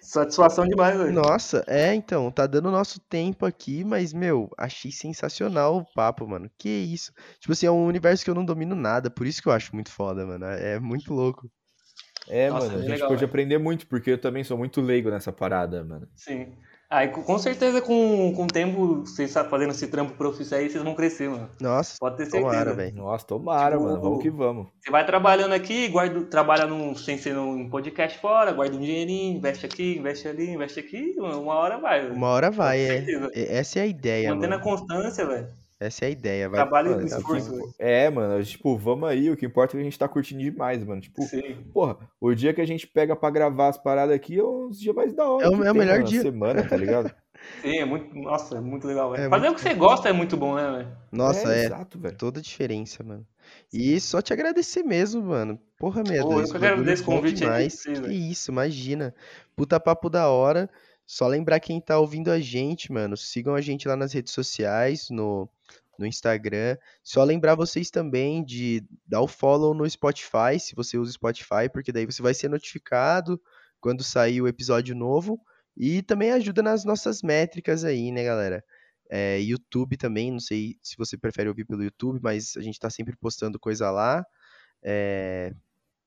Satisfação 0.00 0.66
demais, 0.66 0.96
velho. 0.96 1.12
Nossa, 1.12 1.64
é, 1.66 1.94
então, 1.94 2.30
tá 2.30 2.46
dando 2.46 2.70
nosso 2.70 3.00
tempo 3.00 3.44
aqui, 3.46 3.84
mas, 3.84 4.12
meu, 4.12 4.50
achei 4.58 4.90
sensacional 4.92 5.76
o 5.78 5.84
papo, 5.94 6.26
mano. 6.26 6.50
Que 6.58 6.68
isso? 6.68 7.12
Tipo 7.38 7.52
assim, 7.52 7.66
é 7.66 7.70
um 7.70 7.86
universo 7.86 8.24
que 8.24 8.30
eu 8.30 8.34
não 8.34 8.44
domino 8.44 8.74
nada, 8.74 9.10
por 9.10 9.26
isso 9.26 9.42
que 9.42 9.48
eu 9.48 9.52
acho 9.52 9.74
muito 9.74 9.90
foda, 9.90 10.26
mano. 10.26 10.44
É 10.46 10.78
muito 10.78 11.12
louco. 11.12 11.50
É, 12.28 12.50
Nossa, 12.50 12.66
mano, 12.66 12.78
a 12.78 12.78
bem 12.78 12.88
gente 12.88 12.90
legal, 12.94 13.08
pode 13.08 13.20
velho. 13.20 13.28
aprender 13.28 13.58
muito, 13.58 13.86
porque 13.86 14.10
eu 14.10 14.20
também 14.20 14.44
sou 14.44 14.56
muito 14.56 14.80
leigo 14.80 15.10
nessa 15.10 15.32
parada, 15.32 15.84
mano. 15.84 16.08
Sim. 16.14 16.56
Aí, 16.92 17.06
com 17.06 17.38
certeza, 17.38 17.80
com, 17.80 18.32
com 18.34 18.44
o 18.44 18.46
tempo, 18.48 19.02
vocês 19.02 19.32
tá 19.32 19.44
fazendo 19.44 19.70
esse 19.70 19.86
trampo 19.86 20.12
profissional 20.14 20.64
aí, 20.64 20.68
vocês 20.68 20.82
vão 20.82 20.92
crescer, 20.92 21.30
mano. 21.30 21.48
Nossa, 21.60 21.96
Pode 22.00 22.16
ter 22.16 22.24
certeza. 22.24 22.44
tomara, 22.44 22.74
velho. 22.74 22.96
Nossa, 22.96 23.24
tomara, 23.24 23.76
Tipo, 23.76 23.84
mano. 23.88 24.00
Vamos 24.02 24.22
que 24.22 24.28
vamos. 24.28 24.66
Você 24.80 24.90
vai 24.90 25.06
trabalhando 25.06 25.52
aqui, 25.52 25.86
guarda, 25.86 26.20
trabalha 26.22 26.66
num, 26.66 26.96
sem 26.96 27.16
ser 27.16 27.32
num 27.32 27.70
podcast 27.70 28.18
fora, 28.18 28.50
guarda 28.52 28.76
um 28.76 28.80
dinheirinho, 28.80 29.36
investe 29.36 29.64
aqui, 29.64 29.98
investe 29.98 30.26
ali, 30.26 30.50
investe 30.50 30.80
aqui, 30.80 31.14
uma 31.16 31.54
hora 31.54 31.78
vai. 31.78 32.10
Uma 32.10 32.26
hora 32.26 32.50
vai, 32.50 32.78
Com 32.78 32.82
é. 32.84 32.96
certeza. 32.96 33.30
É- 33.34 33.56
Essa 33.58 33.78
é 33.78 33.82
a 33.82 33.86
ideia, 33.86 34.34
Mantendo 34.34 34.54
a 34.54 34.58
mano. 34.58 34.68
constância, 34.70 35.24
velho. 35.24 35.46
Essa 35.80 36.04
é 36.04 36.08
a 36.08 36.10
ideia, 36.10 36.46
vai. 36.48 36.60
Trabalho 36.60 36.90
Mano, 36.90 37.06
esforço, 37.06 37.50
velho. 37.56 37.74
É, 37.78 38.10
mano, 38.10 38.44
tipo, 38.44 38.76
vamos 38.76 39.08
aí, 39.08 39.30
o 39.30 39.36
que 39.36 39.46
importa 39.46 39.72
é 39.74 39.76
que 39.76 39.80
a 39.80 39.84
gente 39.84 39.98
tá 39.98 40.06
curtindo 40.06 40.42
demais, 40.42 40.84
mano. 40.84 41.00
Tipo, 41.00 41.22
Sim. 41.22 41.64
porra, 41.72 41.96
o 42.20 42.34
dia 42.34 42.52
que 42.52 42.60
a 42.60 42.66
gente 42.66 42.86
pega 42.86 43.16
pra 43.16 43.30
gravar 43.30 43.68
as 43.68 43.78
paradas 43.78 44.14
aqui 44.14 44.38
é 44.38 44.42
os 44.44 44.78
dias 44.78 44.94
mais 44.94 45.14
da 45.14 45.26
hora. 45.26 45.46
É 45.46 45.48
o- 45.48 45.54
é 45.54 45.70
o 45.70 45.72
tem 45.72 45.72
melhor 45.72 45.98
na 46.00 46.04
dia. 46.04 46.20
semana, 46.20 46.62
tá 46.68 46.76
ligado? 46.76 47.10
Sim, 47.64 47.78
é 47.78 47.84
muito. 47.86 48.14
Nossa, 48.14 48.58
é 48.58 48.60
muito 48.60 48.86
legal, 48.86 49.10
velho. 49.12 49.24
É 49.24 49.28
Fazer 49.30 49.46
muito 49.46 49.58
o 49.58 49.62
que 49.62 49.68
você 49.70 49.74
gosta 49.74 50.08
é 50.10 50.12
muito 50.12 50.36
bom, 50.36 50.54
né, 50.54 50.70
velho? 50.70 50.96
Nossa, 51.10 51.50
é. 51.54 51.64
Exato, 51.64 51.98
velho. 51.98 52.14
Toda 52.18 52.38
a 52.40 52.42
diferença, 52.42 53.02
mano. 53.02 53.26
E 53.72 53.98
só 53.98 54.20
te 54.20 54.34
agradecer 54.34 54.82
mesmo, 54.82 55.22
mano. 55.22 55.58
Porra, 55.78 56.02
merda. 56.06 56.24
Pô, 56.28 56.42
eu 56.42 56.46
que 56.46 56.56
agradeço 56.58 57.02
o 57.02 57.06
convite 57.06 57.42
aí 57.44 57.68
demais. 57.68 57.82
Que 57.82 58.12
isso, 58.12 58.50
imagina. 58.50 59.14
Puta 59.56 59.80
papo 59.80 60.10
da 60.10 60.28
hora. 60.28 60.68
Só 61.06 61.26
lembrar 61.26 61.58
quem 61.58 61.80
tá 61.80 61.98
ouvindo 61.98 62.30
a 62.30 62.38
gente, 62.38 62.92
mano. 62.92 63.16
Sigam 63.16 63.54
a 63.54 63.60
gente 63.62 63.88
lá 63.88 63.96
nas 63.96 64.12
redes 64.12 64.32
sociais, 64.34 65.08
no, 65.10 65.48
no 66.00 66.06
Instagram. 66.06 66.76
Só 67.04 67.22
lembrar 67.22 67.54
vocês 67.54 67.90
também 67.90 68.42
de 68.44 68.82
dar 69.06 69.20
o 69.20 69.28
follow 69.28 69.74
no 69.74 69.88
Spotify, 69.88 70.58
se 70.58 70.74
você 70.74 70.96
usa 70.98 71.12
Spotify, 71.12 71.68
porque 71.72 71.92
daí 71.92 72.06
você 72.06 72.22
vai 72.22 72.34
ser 72.34 72.48
notificado 72.48 73.40
quando 73.80 74.02
sair 74.02 74.40
o 74.40 74.48
episódio 74.48 74.96
novo. 74.96 75.38
E 75.76 76.02
também 76.02 76.32
ajuda 76.32 76.62
nas 76.62 76.84
nossas 76.84 77.22
métricas 77.22 77.84
aí, 77.84 78.10
né, 78.10 78.24
galera? 78.24 78.64
É, 79.10 79.40
YouTube 79.40 79.96
também, 79.96 80.30
não 80.30 80.40
sei 80.40 80.76
se 80.82 80.96
você 80.96 81.18
prefere 81.18 81.48
ouvir 81.48 81.64
pelo 81.64 81.82
YouTube, 81.82 82.20
mas 82.22 82.56
a 82.56 82.60
gente 82.62 82.78
tá 82.78 82.88
sempre 82.88 83.16
postando 83.16 83.58
coisa 83.58 83.90
lá. 83.90 84.24
É, 84.82 85.52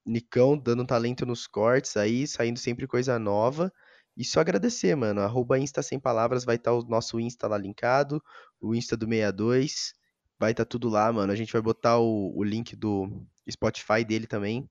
Nicão 0.06 0.58
dando 0.58 0.86
talento 0.86 1.26
nos 1.26 1.48
cortes 1.48 1.96
aí, 1.98 2.28
saindo 2.28 2.60
sempre 2.60 2.88
coisa 2.88 3.20
nova. 3.20 3.72
E 4.16 4.24
só 4.24 4.40
agradecer, 4.42 4.96
mano. 4.96 5.22
Arroba 5.22 5.58
Insta 5.58 5.82
Sem 5.82 6.00
Palavras 6.00 6.46
vai 6.46 6.56
estar 6.56 6.74
o 6.74 6.84
nosso 6.84 7.20
Insta 7.20 7.48
lá 7.48 7.58
linkado, 7.58 8.22
o 8.62 8.76
Insta 8.76 8.96
do 8.96 9.08
62. 9.08 9.94
vai 10.40 10.52
estar 10.52 10.66
tá 10.66 10.70
tudo 10.70 10.90
lá, 10.90 11.12
mano. 11.12 11.32
A 11.32 11.36
gente 11.36 11.52
vai 11.52 11.62
botar 11.62 11.98
o, 11.98 12.34
o 12.38 12.44
link 12.44 12.76
do 12.76 13.26
Spotify 13.50 14.04
dele 14.04 14.28
também, 14.28 14.70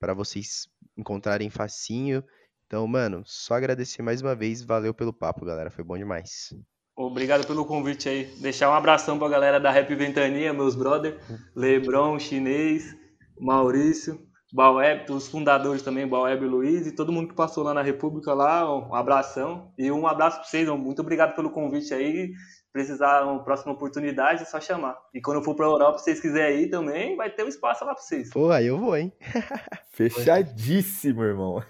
para 0.00 0.14
vocês 0.14 0.68
encontrarem 0.96 1.50
facinho. 1.50 2.24
Então, 2.66 2.86
mano, 2.86 3.22
só 3.24 3.54
agradecer 3.54 4.02
mais 4.02 4.20
uma 4.22 4.34
vez. 4.34 4.62
Valeu 4.62 4.92
pelo 4.94 5.12
papo, 5.12 5.44
galera. 5.44 5.70
Foi 5.70 5.84
bom 5.84 5.96
demais. 5.96 6.54
Obrigado 6.94 7.46
pelo 7.46 7.64
convite 7.64 8.08
aí. 8.08 8.24
Deixar 8.40 8.68
um 8.70 8.74
abração 8.74 9.18
pra 9.18 9.28
galera 9.28 9.60
da 9.60 9.70
Rap 9.70 9.94
Ventania, 9.94 10.52
meus 10.52 10.74
brother. 10.74 11.18
Lebron, 11.54 12.18
Chinês, 12.18 12.94
Maurício, 13.38 14.27
Baueb, 14.52 15.10
os 15.12 15.28
fundadores 15.28 15.82
também, 15.82 16.06
Baueb 16.06 16.42
e 16.42 16.48
Luiz, 16.48 16.86
e 16.86 16.94
todo 16.94 17.12
mundo 17.12 17.28
que 17.28 17.34
passou 17.34 17.62
lá 17.62 17.74
na 17.74 17.82
República 17.82 18.32
lá, 18.32 18.68
um 18.74 18.94
abração. 18.94 19.72
E 19.78 19.90
um 19.90 20.06
abraço 20.06 20.38
pra 20.38 20.46
vocês, 20.46 20.68
muito 20.68 21.02
obrigado 21.02 21.34
pelo 21.34 21.50
convite 21.50 21.92
aí 21.92 22.30
precisar 22.72 23.24
uma 23.24 23.42
próxima 23.42 23.72
oportunidade, 23.72 24.42
é 24.42 24.44
só 24.44 24.60
chamar. 24.60 24.96
E 25.12 25.20
quando 25.20 25.38
eu 25.38 25.42
for 25.42 25.54
pra 25.54 25.66
Europa, 25.66 25.98
se 25.98 26.04
vocês 26.04 26.20
quiserem 26.20 26.62
ir 26.62 26.70
também, 26.70 27.16
vai 27.16 27.30
ter 27.30 27.44
um 27.44 27.48
espaço 27.48 27.84
lá 27.84 27.94
pra 27.94 28.02
vocês. 28.02 28.30
Pô, 28.30 28.50
aí 28.50 28.66
eu 28.66 28.78
vou, 28.78 28.96
hein? 28.96 29.12
Fechadíssimo, 29.90 31.24
irmão. 31.24 31.62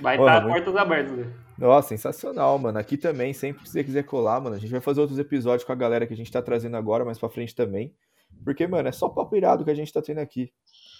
Vai 0.00 0.16
estar 0.16 0.40
tá 0.40 0.46
portas 0.46 0.76
abertas, 0.76 1.16
velho. 1.16 1.34
Nossa, 1.58 1.88
sensacional, 1.90 2.58
mano. 2.58 2.78
Aqui 2.78 2.96
também, 2.96 3.34
sempre 3.34 3.62
que 3.62 3.68
você 3.68 3.84
quiser 3.84 4.04
colar, 4.04 4.40
mano, 4.40 4.56
a 4.56 4.58
gente 4.58 4.70
vai 4.70 4.80
fazer 4.80 5.00
outros 5.00 5.18
episódios 5.18 5.64
com 5.64 5.72
a 5.72 5.76
galera 5.76 6.06
que 6.06 6.14
a 6.14 6.16
gente 6.16 6.32
tá 6.32 6.40
trazendo 6.40 6.76
agora, 6.76 7.04
mais 7.04 7.18
pra 7.18 7.28
frente 7.28 7.54
também. 7.54 7.94
Porque, 8.44 8.66
mano, 8.66 8.88
é 8.88 8.92
só 8.92 9.08
papo 9.08 9.36
irado 9.36 9.64
que 9.64 9.70
a 9.70 9.74
gente 9.74 9.92
tá 9.92 10.00
tendo 10.00 10.18
aqui. 10.18 10.50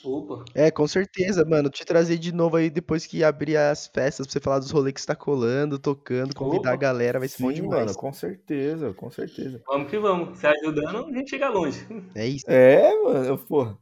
Opa. 0.05 0.45
É, 0.55 0.71
com 0.71 0.87
certeza, 0.87 1.45
mano. 1.45 1.71
Te 1.71 1.85
trazer 1.85 2.19
de 2.19 2.33
novo 2.33 2.57
aí 2.57 2.69
depois 2.71 3.07
que 3.07 3.23
abrir 3.23 3.57
as 3.57 3.87
festas 3.87 4.27
pra 4.27 4.33
você 4.33 4.41
falar 4.41 4.59
dos 4.59 4.71
rolês 4.71 4.95
que 4.95 5.01
você 5.01 5.07
tá 5.07 5.17
colando, 5.17 5.79
tocando, 5.79 6.35
convidar 6.35 6.71
Opa. 6.71 6.73
a 6.73 6.77
galera, 6.77 7.19
vai 7.19 7.29
ser 7.29 7.37
Sim, 7.37 7.45
bom 7.45 7.53
demais. 7.53 7.87
mano, 7.87 7.95
com 7.95 8.13
certeza, 8.13 8.93
com 8.95 9.11
certeza. 9.11 9.63
Vamos 9.67 9.91
que 9.91 9.99
vamos. 9.99 10.39
Se 10.39 10.47
ajudando, 10.47 11.07
a 11.07 11.13
gente 11.13 11.31
chega 11.31 11.49
longe. 11.49 11.87
É 12.15 12.27
isso. 12.27 12.45
É, 12.49 12.93
mano, 13.03 13.39
porra. 13.39 13.79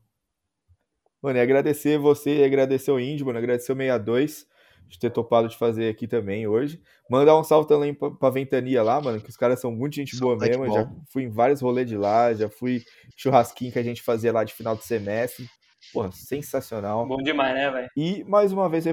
Mano, 1.22 1.38
e 1.38 1.40
agradecer 1.40 1.98
você 1.98 2.38
e 2.38 2.44
agradecer 2.44 2.90
o 2.90 2.98
Índio, 2.98 3.26
mano, 3.26 3.38
agradecer 3.38 3.72
o 3.72 3.76
62 3.76 4.46
de 4.88 4.98
ter 4.98 5.10
topado 5.10 5.48
de 5.48 5.56
fazer 5.56 5.88
aqui 5.88 6.08
também 6.08 6.46
hoje. 6.48 6.80
Mandar 7.08 7.38
um 7.38 7.44
salve 7.44 7.68
também 7.68 7.94
pra, 7.94 8.10
pra 8.10 8.30
Ventania 8.30 8.82
lá, 8.82 9.00
mano, 9.00 9.20
que 9.20 9.30
os 9.30 9.36
caras 9.36 9.60
são 9.60 9.70
muito 9.70 9.94
gente 9.94 10.18
boa 10.18 10.36
mesmo. 10.36 10.66
Já 10.72 10.90
fui 11.12 11.24
em 11.24 11.28
vários 11.28 11.60
rolês 11.60 11.86
de 11.86 11.96
lá, 11.96 12.34
já 12.34 12.48
fui 12.48 12.82
churrasquinho 13.16 13.72
que 13.72 13.78
a 13.78 13.82
gente 13.82 14.02
fazia 14.02 14.32
lá 14.32 14.42
de 14.42 14.52
final 14.52 14.74
de 14.74 14.84
semestre. 14.84 15.46
Porra, 15.92 16.10
sensacional. 16.12 17.06
Bom 17.06 17.22
demais, 17.22 17.54
né, 17.54 17.70
velho? 17.70 17.88
E 17.96 18.24
mais 18.24 18.52
uma 18.52 18.68
vez, 18.68 18.84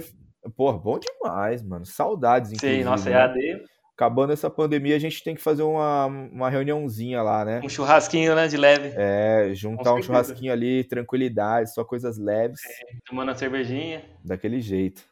porra, 0.55 0.77
bom 0.77 0.99
demais, 0.99 1.61
mano. 1.61 1.85
Saudades, 1.85 2.51
inclusive. 2.51 2.79
Sim, 2.79 2.85
nossa, 2.85 3.09
né? 3.09 3.15
EAD. 3.15 3.65
Acabando 3.93 4.31
essa 4.31 4.47
pandemia, 4.47 4.95
a 4.95 4.99
gente 4.99 5.23
tem 5.23 5.33
que 5.33 5.41
fazer 5.41 5.63
uma, 5.63 6.05
uma 6.05 6.49
reuniãozinha 6.51 7.21
lá, 7.23 7.43
né? 7.43 7.61
Um 7.63 7.69
churrasquinho, 7.69 8.35
né, 8.35 8.47
de 8.47 8.55
leve. 8.55 8.93
É, 8.95 9.51
juntar 9.55 9.95
um 9.95 10.03
churrasquinho 10.03 10.53
ali, 10.53 10.83
tranquilidade, 10.83 11.73
só 11.73 11.83
coisas 11.83 12.15
leves. 12.19 12.59
É, 12.63 12.95
tomando 13.07 13.31
a 13.31 13.35
cervejinha. 13.35 14.05
Daquele 14.23 14.61
jeito. 14.61 15.03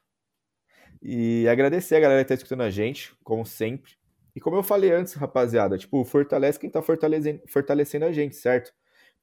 E 1.02 1.48
agradecer 1.48 1.96
a 1.96 2.00
galera 2.00 2.24
que 2.24 2.28
tá 2.28 2.36
escutando 2.36 2.62
a 2.62 2.70
gente, 2.70 3.16
como 3.24 3.44
sempre. 3.44 3.94
E 4.36 4.40
como 4.40 4.58
eu 4.58 4.64
falei 4.64 4.92
antes, 4.92 5.14
rapaziada, 5.14 5.78
tipo, 5.78 6.04
fortalece 6.04 6.60
quem 6.60 6.70
tá 6.70 6.82
fortalecendo, 6.82 7.42
fortalecendo 7.48 8.06
a 8.06 8.12
gente, 8.12 8.36
certo? 8.36 8.72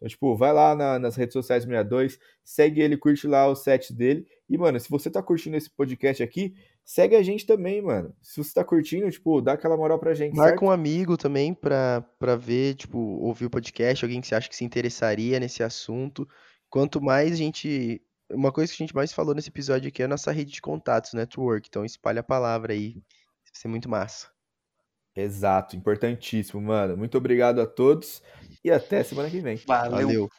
Então, 0.03 0.09
tipo, 0.09 0.37
vai 0.37 0.53
lá 0.53 0.74
na, 0.74 0.99
nas 0.99 1.15
redes 1.15 1.33
sociais 1.33 1.65
do 1.65 1.69
62, 1.69 2.19
segue 2.45 2.81
ele, 2.81 2.97
curte 2.97 3.29
lá 3.29 3.47
o 3.47 3.55
set 3.55 3.95
dele. 3.95 4.27
E, 4.49 4.59
mano, 4.59 4.81
se 4.81 4.91
você 4.91 5.09
tá 5.09 5.23
curtindo 5.23 5.57
esse 5.57 5.70
podcast 5.70 6.20
aqui, 6.20 6.55
segue 6.85 7.15
a 7.15 7.23
gente 7.23 7.47
também, 7.47 7.81
mano. 7.81 8.12
Se 8.20 8.43
você 8.43 8.53
tá 8.53 8.65
curtindo, 8.65 9.09
tipo, 9.09 9.41
dá 9.41 9.53
aquela 9.53 9.77
moral 9.77 10.01
pra 10.01 10.12
gente. 10.12 10.35
Marca 10.35 10.59
certo? 10.59 10.65
um 10.65 10.73
amigo 10.73 11.16
também 11.16 11.55
pra, 11.55 12.05
pra 12.19 12.35
ver, 12.35 12.74
tipo, 12.74 12.99
ouvir 12.99 13.47
o 13.47 13.51
podcast, 13.51 14.05
alguém 14.05 14.20
que 14.20 14.27
você 14.27 14.35
acha 14.35 14.49
que 14.49 14.57
se 14.57 14.65
interessaria 14.65 15.39
nesse 15.39 15.62
assunto. 15.62 16.29
Quanto 16.69 17.01
mais 17.01 17.33
a 17.33 17.37
gente. 17.37 18.03
Uma 18.29 18.51
coisa 18.51 18.73
que 18.73 18.83
a 18.83 18.85
gente 18.85 18.95
mais 18.97 19.12
falou 19.12 19.37
nesse 19.37 19.51
episódio 19.51 19.87
aqui 19.89 20.03
é 20.03 20.07
a 20.07 20.09
nossa 20.09 20.33
rede 20.33 20.51
de 20.51 20.61
contatos, 20.61 21.12
network. 21.12 21.69
Então 21.69 21.85
espalha 21.85 22.20
a 22.20 22.24
palavra 22.24 22.73
aí. 22.73 22.95
Vai 22.95 23.53
ser 23.55 23.69
muito 23.69 23.89
massa. 23.89 24.29
Exato, 25.14 25.76
importantíssimo, 25.76 26.60
mano. 26.60 26.97
Muito 26.97 27.18
obrigado 27.18 27.60
a 27.60 27.66
todos 27.66 28.22
e 28.64 28.70
até 28.70 29.02
semana 29.02 29.28
que 29.28 29.40
vem. 29.40 29.56
Valeu. 29.66 29.90
Valeu. 29.90 30.30